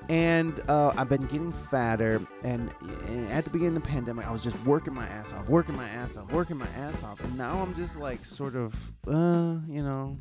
And 0.10 0.60
uh, 0.68 0.92
I've 0.98 1.08
been 1.08 1.28
getting 1.28 1.52
fatter, 1.52 2.20
and, 2.44 2.74
and 3.06 3.32
at 3.32 3.46
the 3.46 3.52
beginning 3.52 3.78
of 3.78 3.84
the 3.84 3.90
pandemic, 3.90 4.26
I 4.26 4.32
was 4.32 4.44
just 4.44 4.60
working 4.66 4.92
my 4.92 5.08
ass 5.08 5.34
off, 5.34 5.48
working 5.48 5.76
my 5.76 5.88
ass 5.90 6.18
off, 6.18 6.32
working 6.32 6.58
my 6.58 6.68
ass 6.70 7.04
off, 7.04 7.24
and 7.24 7.38
now 7.38 7.62
I'm 7.62 7.76
just 7.76 7.96
like 7.96 8.26
sort 8.26 8.56
of, 8.56 8.74
uh, 9.08 9.60
you 9.68 9.84
know, 9.84 10.18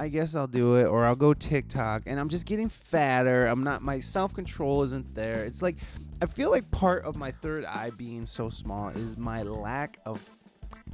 I 0.00 0.08
guess 0.08 0.34
I'll 0.34 0.48
do 0.48 0.74
it, 0.74 0.86
or 0.86 1.06
I'll 1.06 1.14
go 1.14 1.34
TikTok, 1.34 2.02
and 2.06 2.18
I'm 2.18 2.28
just 2.28 2.46
getting 2.46 2.68
fatter. 2.68 3.46
I'm 3.46 3.62
not, 3.62 3.80
my 3.80 4.00
self 4.00 4.34
control 4.34 4.82
isn't 4.82 5.14
there. 5.14 5.44
It's 5.44 5.62
like, 5.62 5.76
I 6.20 6.26
feel 6.26 6.50
like 6.50 6.68
part 6.72 7.04
of 7.04 7.14
my 7.14 7.30
third 7.30 7.64
eye 7.66 7.90
being 7.90 8.26
so 8.26 8.50
small 8.50 8.88
is 8.88 9.16
my 9.16 9.42
lack 9.44 9.98
of 10.04 10.20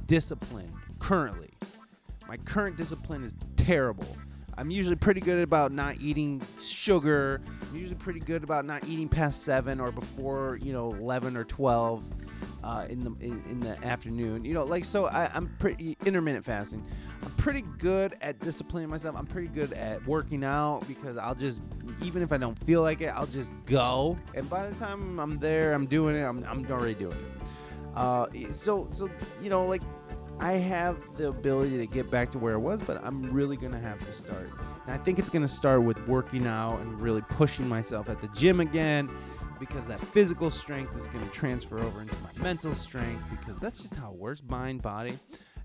discipline 0.05 0.71
currently. 0.99 1.49
My 2.27 2.37
current 2.37 2.77
discipline 2.77 3.23
is 3.23 3.35
terrible. 3.55 4.15
I'm 4.57 4.71
usually 4.71 4.95
pretty 4.95 5.21
good 5.21 5.43
about 5.43 5.71
not 5.71 5.97
eating 6.01 6.41
sugar. 6.59 7.41
I'm 7.69 7.77
usually 7.77 7.95
pretty 7.95 8.19
good 8.19 8.43
about 8.43 8.65
not 8.65 8.83
eating 8.87 9.07
past 9.07 9.43
seven 9.43 9.79
or 9.79 9.91
before 9.91 10.57
you 10.61 10.73
know 10.73 10.93
eleven 10.93 11.37
or 11.37 11.43
twelve 11.43 12.03
uh, 12.63 12.85
in 12.89 12.99
the 12.99 13.11
in, 13.23 13.43
in 13.49 13.59
the 13.59 13.77
afternoon. 13.85 14.43
You 14.43 14.55
know, 14.55 14.63
like 14.63 14.83
so 14.83 15.05
I, 15.05 15.29
I'm 15.33 15.53
pretty 15.59 15.95
intermittent 16.05 16.43
fasting. 16.43 16.83
I'm 17.23 17.31
pretty 17.31 17.63
good 17.77 18.17
at 18.21 18.39
disciplining 18.39 18.89
myself. 18.89 19.15
I'm 19.15 19.27
pretty 19.27 19.47
good 19.47 19.73
at 19.73 20.05
working 20.07 20.43
out 20.43 20.87
because 20.87 21.17
I'll 21.17 21.35
just 21.35 21.61
even 22.03 22.21
if 22.21 22.31
I 22.31 22.37
don't 22.37 22.57
feel 22.63 22.81
like 22.81 23.01
it, 23.01 23.07
I'll 23.07 23.27
just 23.27 23.51
go. 23.65 24.17
And 24.33 24.49
by 24.49 24.67
the 24.67 24.75
time 24.75 25.19
I'm 25.19 25.37
there, 25.39 25.73
I'm 25.73 25.85
doing 25.85 26.15
it. 26.15 26.23
I'm 26.23 26.43
I'm 26.45 26.65
already 26.71 26.95
doing 26.95 27.17
it. 27.17 27.47
Uh, 27.95 28.27
so 28.51 28.87
so 28.91 29.09
you 29.41 29.49
know 29.49 29.65
like 29.65 29.81
I 30.39 30.53
have 30.53 30.97
the 31.17 31.29
ability 31.29 31.77
to 31.77 31.87
get 31.87 32.11
back 32.11 32.31
to 32.31 32.37
where 32.39 32.53
I 32.53 32.57
was, 32.57 32.81
but 32.81 33.03
I'm 33.03 33.31
really 33.33 33.57
gonna 33.57 33.79
have 33.79 33.99
to 34.05 34.13
start. 34.13 34.49
And 34.85 34.93
I 34.93 34.97
think 34.97 35.17
it's 35.17 35.29
gonna 35.29 35.47
start 35.47 35.81
with 35.81 35.99
working 36.07 36.45
out 36.45 36.79
and 36.79 37.01
really 37.01 37.21
pushing 37.29 37.67
myself 37.67 38.07
at 38.07 38.21
the 38.21 38.27
gym 38.29 38.59
again, 38.59 39.09
because 39.59 39.85
that 39.87 39.99
physical 39.99 40.51
strength 40.51 40.95
is 40.95 41.07
gonna 41.07 41.25
transfer 41.29 41.79
over 41.79 42.01
into 42.01 42.15
my 42.21 42.43
mental 42.43 42.75
strength 42.75 43.23
because 43.31 43.57
that's 43.59 43.81
just 43.81 43.95
how 43.95 44.11
it 44.11 44.17
works, 44.17 44.43
mind, 44.47 44.83
body. 44.83 45.17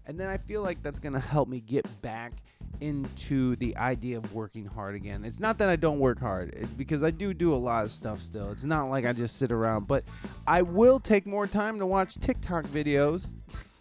And 0.06 0.18
then 0.18 0.28
I 0.28 0.38
feel 0.38 0.62
like 0.62 0.82
that's 0.82 0.98
gonna 0.98 1.20
help 1.20 1.48
me 1.48 1.60
get 1.60 1.86
back 2.00 2.32
into 2.80 3.54
the 3.56 3.76
idea 3.76 4.16
of 4.16 4.32
working 4.34 4.64
hard 4.64 4.94
again. 4.94 5.24
It's 5.24 5.38
not 5.38 5.58
that 5.58 5.68
I 5.68 5.76
don't 5.76 6.00
work 6.00 6.18
hard, 6.18 6.54
it, 6.54 6.78
because 6.78 7.04
I 7.04 7.10
do 7.10 7.34
do 7.34 7.52
a 7.52 7.56
lot 7.56 7.84
of 7.84 7.90
stuff 7.92 8.22
still. 8.22 8.50
It's 8.50 8.64
not 8.64 8.88
like 8.88 9.04
I 9.04 9.12
just 9.12 9.36
sit 9.36 9.52
around, 9.52 9.86
but 9.86 10.02
I 10.46 10.62
will 10.62 10.98
take 10.98 11.26
more 11.26 11.46
time 11.46 11.78
to 11.78 11.86
watch 11.86 12.14
TikTok 12.16 12.64
videos. 12.64 13.32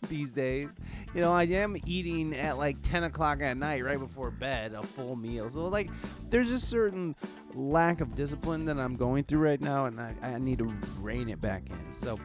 These 0.07 0.29
days. 0.29 0.69
You 1.13 1.21
know, 1.21 1.31
I 1.33 1.43
am 1.43 1.75
eating 1.85 2.35
at 2.35 2.57
like 2.57 2.81
10 2.81 3.03
o'clock 3.05 3.41
at 3.41 3.57
night, 3.57 3.83
right 3.83 3.99
before 3.99 4.31
bed, 4.31 4.73
a 4.73 4.83
full 4.83 5.15
meal. 5.15 5.49
So, 5.49 5.67
like, 5.67 5.89
there's 6.29 6.51
a 6.51 6.59
certain 6.59 7.15
lack 7.53 8.01
of 8.01 8.15
discipline 8.15 8.65
that 8.65 8.79
I'm 8.79 8.95
going 8.95 9.23
through 9.23 9.39
right 9.39 9.61
now, 9.61 9.85
and 9.85 9.99
I, 9.99 10.13
I 10.21 10.37
need 10.39 10.59
to 10.59 10.73
rein 11.01 11.29
it 11.29 11.41
back 11.41 11.63
in. 11.69 11.93
So, 11.93 12.19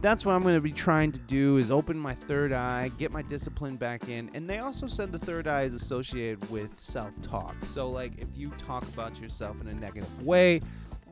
that's 0.00 0.24
what 0.24 0.34
I'm 0.34 0.42
going 0.42 0.54
to 0.54 0.62
be 0.62 0.72
trying 0.72 1.12
to 1.12 1.20
do 1.20 1.58
is 1.58 1.70
open 1.70 1.98
my 1.98 2.14
third 2.14 2.52
eye, 2.52 2.90
get 2.96 3.12
my 3.12 3.20
discipline 3.20 3.76
back 3.76 4.08
in. 4.08 4.30
And 4.32 4.48
they 4.48 4.58
also 4.58 4.86
said 4.86 5.12
the 5.12 5.18
third 5.18 5.46
eye 5.46 5.62
is 5.64 5.74
associated 5.74 6.48
with 6.50 6.70
self-talk. 6.80 7.54
So 7.66 7.90
like 7.90 8.12
if 8.16 8.28
you 8.34 8.48
talk 8.52 8.82
about 8.84 9.20
yourself 9.20 9.60
in 9.60 9.68
a 9.68 9.74
negative 9.74 10.24
way, 10.24 10.62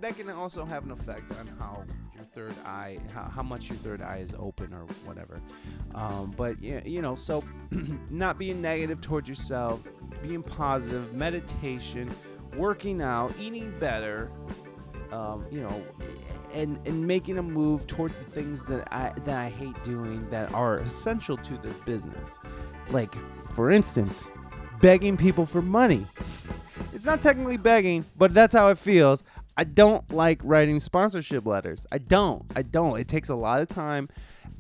that 0.01 0.17
can 0.17 0.31
also 0.31 0.65
have 0.65 0.85
an 0.85 0.93
effect 0.93 1.31
on 1.39 1.47
how 1.59 1.85
your 2.19 2.27
third 2.27 2.55
eye, 2.67 2.99
how, 3.15 3.23
how 3.23 3.43
much 3.43 3.69
your 3.69 3.79
third 3.79 4.03
eye 4.03 4.19
is 4.19 4.35
open 4.39 4.73
or 4.75 4.85
whatever. 5.05 5.41
Um, 5.95 6.35
but 6.37 6.61
yeah, 6.61 6.81
you 6.85 7.01
know, 7.01 7.15
so 7.15 7.45
not 8.11 8.39
being 8.39 8.61
negative 8.61 9.01
towards 9.01 9.29
yourself, 9.29 9.81
being 10.23 10.43
positive, 10.43 11.15
meditation, 11.15 12.11
working 12.57 13.01
out, 13.01 13.33
eating 13.41 13.73
better, 13.79 14.31
um, 15.13 15.47
you 15.51 15.61
know, 15.61 15.83
and 16.53 16.79
and 16.87 17.07
making 17.07 17.39
a 17.39 17.43
move 17.43 17.87
towards 17.87 18.19
the 18.19 18.25
things 18.25 18.63
that 18.65 18.93
I 18.93 19.13
that 19.25 19.39
I 19.39 19.49
hate 19.49 19.83
doing 19.85 20.29
that 20.31 20.53
are 20.53 20.79
essential 20.79 21.37
to 21.37 21.57
this 21.59 21.79
business. 21.79 22.39
Like, 22.91 23.15
for 23.53 23.71
instance, 23.71 24.29
begging 24.81 25.17
people 25.17 25.47
for 25.47 25.63
money. 25.63 26.07
It's 26.93 27.05
not 27.05 27.23
technically 27.23 27.59
begging, 27.59 28.05
but 28.17 28.35
that's 28.35 28.55
how 28.55 28.69
it 28.69 28.79
feels. 28.79 29.23
I 29.59 29.65
don't 29.65 30.09
like 30.13 30.41
writing 30.45 30.79
sponsorship 30.79 31.45
letters. 31.45 31.85
I 31.91 31.99
don't. 31.99 32.45
I 32.55 32.63
don't. 32.63 32.99
It 33.01 33.09
takes 33.09 33.29
a 33.29 33.35
lot 33.35 33.61
of 33.61 33.67
time 33.67 34.09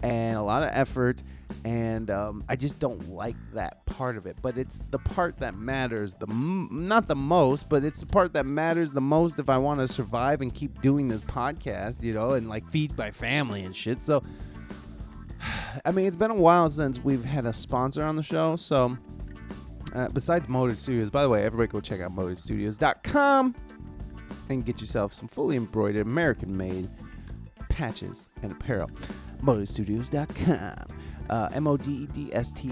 and 0.03 0.37
a 0.37 0.43
lot 0.43 0.65
of 0.65 0.71
effort 0.73 1.23
and 1.65 2.11
um, 2.11 2.45
I 2.49 2.57
just 2.57 2.79
don't 2.79 3.15
like 3.15 3.37
that 3.55 3.85
part 3.87 4.17
of 4.17 4.27
it. 4.27 4.37
But 4.43 4.59
it's 4.59 4.83
the 4.91 4.99
part 4.99 5.39
that 5.39 5.55
matters 5.55 6.15
the 6.15 6.27
m- 6.29 6.69
not 6.89 7.07
the 7.07 7.17
most, 7.17 7.69
but 7.69 7.85
it's 7.85 8.01
the 8.01 8.07
part 8.07 8.33
that 8.35 8.45
matters 8.45 8.91
the 8.91 9.01
most 9.01 9.39
if 9.39 9.49
I 9.49 9.59
want 9.59 9.81
to 9.81 9.89
survive 9.89 10.41
and 10.41 10.53
keep 10.53 10.81
doing 10.83 11.07
this 11.07 11.21
podcast, 11.23 12.03
you 12.03 12.13
know, 12.13 12.33
and 12.33 12.49
like 12.49 12.69
feed 12.69 12.97
my 12.99 13.11
family 13.11 13.65
and 13.65 13.75
shit. 13.75 14.03
So, 14.03 14.23
I 15.85 15.93
mean, 15.93 16.07
it's 16.07 16.17
been 16.17 16.31
a 16.31 16.35
while 16.35 16.69
since 16.69 17.03
we've 17.03 17.25
had 17.25 17.47
a 17.47 17.53
sponsor 17.53 18.03
on 18.03 18.17
the 18.17 18.23
show. 18.23 18.57
So, 18.57 18.97
uh, 19.95 20.09
besides 20.09 20.49
Moded 20.49 20.77
Studios, 20.77 21.09
by 21.09 21.23
the 21.23 21.29
way, 21.29 21.45
everybody 21.45 21.69
go 21.69 21.81
check 21.81 22.01
out 22.01 22.15
modedstudios.com 22.15 23.55
and 24.49 24.65
get 24.65 24.81
yourself 24.81 25.13
some 25.13 25.29
fully 25.29 25.57
embroidered, 25.57 26.07
American-made 26.07 26.89
patches 27.69 28.29
and 28.43 28.53
apparel. 28.53 28.91
Modedstudios.com. 29.43 30.87
Uh, 31.31 31.49
M 31.53 31.67
O 31.67 31.77
D 31.77 31.93
E 31.93 32.07
D 32.07 32.31
S 32.33 32.53
T 32.53 32.71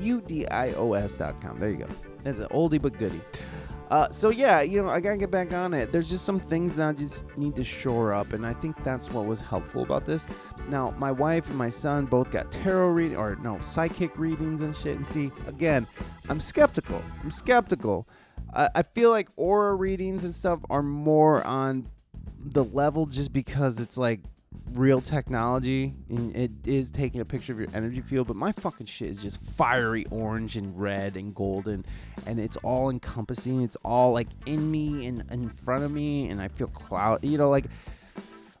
U 0.00 0.20
D 0.22 0.46
I 0.48 0.72
O 0.72 0.94
S.com. 0.94 1.58
There 1.58 1.70
you 1.70 1.76
go. 1.76 1.86
That's 2.24 2.38
an 2.38 2.48
oldie 2.48 2.80
but 2.80 2.98
goodie. 2.98 3.20
Uh, 3.90 4.08
so 4.10 4.28
yeah, 4.28 4.60
you 4.60 4.82
know, 4.82 4.88
I 4.88 5.00
gotta 5.00 5.16
get 5.16 5.30
back 5.30 5.52
on 5.52 5.72
it. 5.72 5.92
There's 5.92 6.10
just 6.10 6.24
some 6.24 6.38
things 6.38 6.74
that 6.74 6.88
I 6.88 6.92
just 6.92 7.24
need 7.38 7.56
to 7.56 7.64
shore 7.64 8.12
up, 8.12 8.34
and 8.34 8.44
I 8.46 8.52
think 8.52 8.82
that's 8.84 9.10
what 9.10 9.24
was 9.24 9.40
helpful 9.40 9.82
about 9.82 10.04
this. 10.04 10.26
Now, 10.68 10.94
my 10.98 11.10
wife 11.10 11.48
and 11.48 11.56
my 11.56 11.70
son 11.70 12.04
both 12.04 12.30
got 12.30 12.52
tarot 12.52 12.88
reading, 12.88 13.16
or 13.16 13.36
no, 13.36 13.58
psychic 13.60 14.16
readings 14.18 14.60
and 14.60 14.76
shit. 14.76 14.96
And 14.96 15.06
see, 15.06 15.32
again, 15.46 15.86
I'm 16.28 16.40
skeptical. 16.40 17.02
I'm 17.22 17.30
skeptical. 17.30 18.06
I, 18.58 18.82
feel 18.82 19.10
like 19.10 19.28
aura 19.36 19.74
readings 19.74 20.24
and 20.24 20.34
stuff 20.34 20.58
are 20.68 20.82
more 20.82 21.46
on 21.46 21.88
the 22.40 22.64
level 22.64 23.06
just 23.06 23.32
because 23.32 23.78
it's 23.78 23.96
like 23.96 24.20
real 24.72 25.00
technology 25.00 25.94
and 26.08 26.34
it 26.36 26.50
is 26.66 26.90
taking 26.90 27.20
a 27.20 27.24
picture 27.24 27.52
of 27.52 27.58
your 27.60 27.68
energy 27.72 28.00
field 28.00 28.26
but 28.26 28.36
my 28.36 28.52
fucking 28.52 28.86
shit 28.86 29.10
is 29.10 29.22
just 29.22 29.40
fiery 29.40 30.04
orange 30.10 30.56
and 30.56 30.78
red 30.78 31.16
and 31.16 31.34
golden 31.34 31.84
and 32.26 32.40
it's 32.40 32.56
all 32.58 32.90
encompassing. 32.90 33.62
It's 33.62 33.76
all 33.84 34.12
like 34.12 34.28
in 34.46 34.70
me 34.70 35.06
and 35.06 35.24
in 35.30 35.48
front 35.48 35.84
of 35.84 35.92
me 35.92 36.28
and 36.28 36.40
i 36.40 36.48
feel 36.48 36.66
cloud 36.68 37.24
you 37.24 37.38
know 37.38 37.48
like 37.48 37.66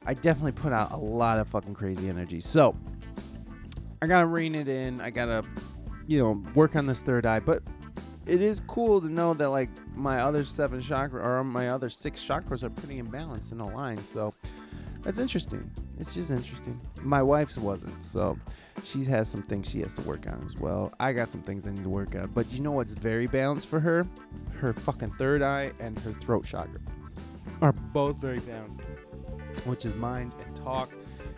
i 0.06 0.14
definitely 0.14 0.52
put 0.52 0.72
out 0.72 0.92
a 0.92 0.96
lot 0.96 1.38
of 1.38 1.48
fucking 1.48 1.74
crazy 1.74 2.08
energy. 2.08 2.40
So 2.40 2.76
i 4.00 4.06
gotta 4.06 4.26
rein 4.26 4.54
it 4.54 4.68
in. 4.68 5.00
I 5.00 5.10
gotta 5.10 5.44
you 6.06 6.22
know 6.22 6.42
work 6.54 6.76
on 6.76 6.86
this 6.86 7.02
third 7.02 7.26
eye 7.26 7.40
but 7.40 7.62
it 8.28 8.42
is 8.42 8.60
cool 8.60 9.00
to 9.00 9.08
know 9.08 9.34
that 9.34 9.48
like 9.48 9.70
my 9.96 10.20
other 10.20 10.44
seven 10.44 10.80
chakra 10.80 11.22
or 11.22 11.42
my 11.42 11.70
other 11.70 11.88
six 11.88 12.24
chakras 12.24 12.62
are 12.62 12.70
pretty 12.70 13.00
imbalanced 13.00 13.52
and 13.52 13.60
aligned 13.60 14.04
so 14.04 14.34
that's 15.02 15.18
interesting. 15.18 15.70
It's 15.98 16.14
just 16.14 16.30
interesting. 16.30 16.80
My 17.02 17.22
wife's 17.22 17.56
wasn't, 17.56 18.02
so 18.02 18.38
she 18.84 19.04
has 19.04 19.28
some 19.28 19.42
things 19.42 19.70
she 19.70 19.80
has 19.80 19.94
to 19.94 20.02
work 20.02 20.26
on 20.26 20.44
as 20.46 20.56
well. 20.60 20.92
I 21.00 21.12
got 21.12 21.30
some 21.30 21.42
things 21.42 21.66
I 21.66 21.70
need 21.70 21.84
to 21.84 21.88
work 21.88 22.14
on. 22.14 22.26
But 22.34 22.52
you 22.52 22.60
know 22.60 22.72
what's 22.72 22.94
very 22.94 23.26
balanced 23.26 23.68
for 23.68 23.80
her? 23.80 24.06
Her 24.58 24.72
fucking 24.72 25.12
third 25.12 25.42
eye 25.42 25.72
and 25.80 25.98
her 26.00 26.12
throat 26.12 26.44
chakra 26.44 26.80
are 27.62 27.72
both 27.72 28.16
very 28.16 28.40
balanced, 28.40 28.80
which 29.64 29.84
is 29.84 29.94
mind 29.94 30.34
and 30.44 30.54
talk. 30.54 30.92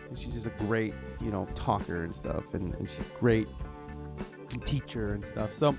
And 0.07 0.17
she's 0.17 0.33
just 0.33 0.47
a 0.47 0.63
great, 0.65 0.93
you 1.21 1.31
know, 1.31 1.47
talker 1.55 2.03
and 2.03 2.13
stuff, 2.13 2.53
and, 2.53 2.73
and 2.73 2.89
she's 2.89 3.07
great 3.17 3.47
teacher 4.65 5.13
and 5.13 5.25
stuff. 5.25 5.53
So, 5.53 5.75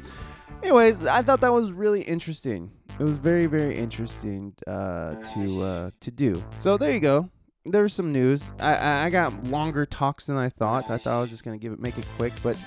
anyways, 0.63 1.05
I 1.05 1.23
thought 1.23 1.41
that 1.41 1.53
was 1.53 1.73
really 1.73 2.03
interesting. 2.03 2.71
It 2.99 3.05
was 3.05 3.17
very, 3.17 3.47
very 3.47 3.77
interesting 3.77 4.55
uh, 4.67 5.15
to 5.15 5.63
uh, 5.63 5.91
to 6.01 6.11
do. 6.11 6.45
So 6.57 6.77
there 6.77 6.93
you 6.93 7.01
go 7.01 7.31
there's 7.65 7.95
some 7.95 8.13
news. 8.13 8.53
I, 8.59 9.07
I, 9.07 9.11
got 9.11 9.45
longer 9.45 9.87
talks 9.87 10.27
than 10.27 10.37
I 10.37 10.49
thought. 10.49 10.91
I 10.91 10.99
thought 10.99 11.19
I 11.19 11.21
was 11.21 11.31
just 11.31 11.45
gonna 11.45 11.59
give 11.59 11.73
it 11.73 11.81
make 11.81 11.97
it 11.97 12.07
quick, 12.17 12.33
but 12.43 12.59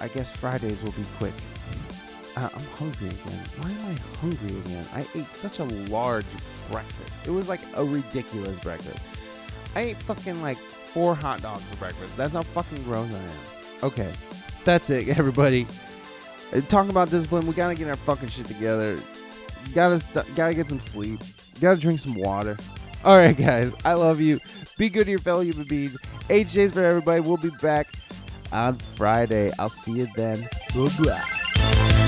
I 0.00 0.08
guess 0.08 0.34
Fridays 0.34 0.82
will 0.82 0.92
be 0.92 1.04
quick. 1.18 1.34
Uh, 2.36 2.48
I'm 2.54 2.64
hungry 2.76 3.08
again. 3.08 3.44
Why 3.58 3.70
am 3.70 3.86
I 3.86 4.18
hungry 4.18 4.58
again? 4.58 4.86
I 4.94 5.06
ate 5.14 5.30
such 5.32 5.58
a 5.58 5.64
large 5.64 6.26
breakfast. 6.70 7.26
It 7.26 7.30
was 7.30 7.48
like 7.48 7.60
a 7.74 7.84
ridiculous 7.84 8.58
breakfast. 8.60 9.04
I 9.74 9.82
ate 9.82 9.96
fucking 9.96 10.40
like 10.40 10.56
four 10.56 11.14
hot 11.14 11.42
dogs 11.42 11.64
for 11.64 11.76
breakfast. 11.76 12.16
That's 12.16 12.32
how 12.32 12.42
fucking 12.42 12.82
gross 12.84 13.12
I 13.12 13.18
am. 13.18 13.30
Okay, 13.82 14.12
that's 14.64 14.88
it, 14.88 15.08
everybody. 15.18 15.66
Talking 16.68 16.90
about 16.90 17.10
discipline, 17.10 17.46
we 17.46 17.54
gotta 17.54 17.74
get 17.74 17.88
our 17.88 17.96
fucking 17.96 18.28
shit 18.28 18.46
together. 18.46 18.98
Gotta 19.74 20.24
gotta 20.34 20.54
get 20.54 20.68
some 20.68 20.80
sleep. 20.80 21.20
Gotta 21.60 21.80
drink 21.80 21.98
some 21.98 22.14
water. 22.14 22.56
All 23.04 23.16
right, 23.16 23.36
guys. 23.36 23.72
I 23.84 23.94
love 23.94 24.20
you. 24.20 24.38
Be 24.78 24.88
good 24.88 25.04
to 25.04 25.10
your 25.10 25.20
fellow 25.20 25.40
human 25.40 25.66
beings. 25.66 25.96
HJs 26.28 26.72
for 26.72 26.84
everybody. 26.84 27.20
We'll 27.20 27.36
be 27.36 27.50
back 27.60 27.88
on 28.52 28.76
Friday. 28.76 29.50
I'll 29.58 29.68
see 29.68 29.92
you 29.92 30.08
then. 30.14 30.48
Bye. 30.74 32.01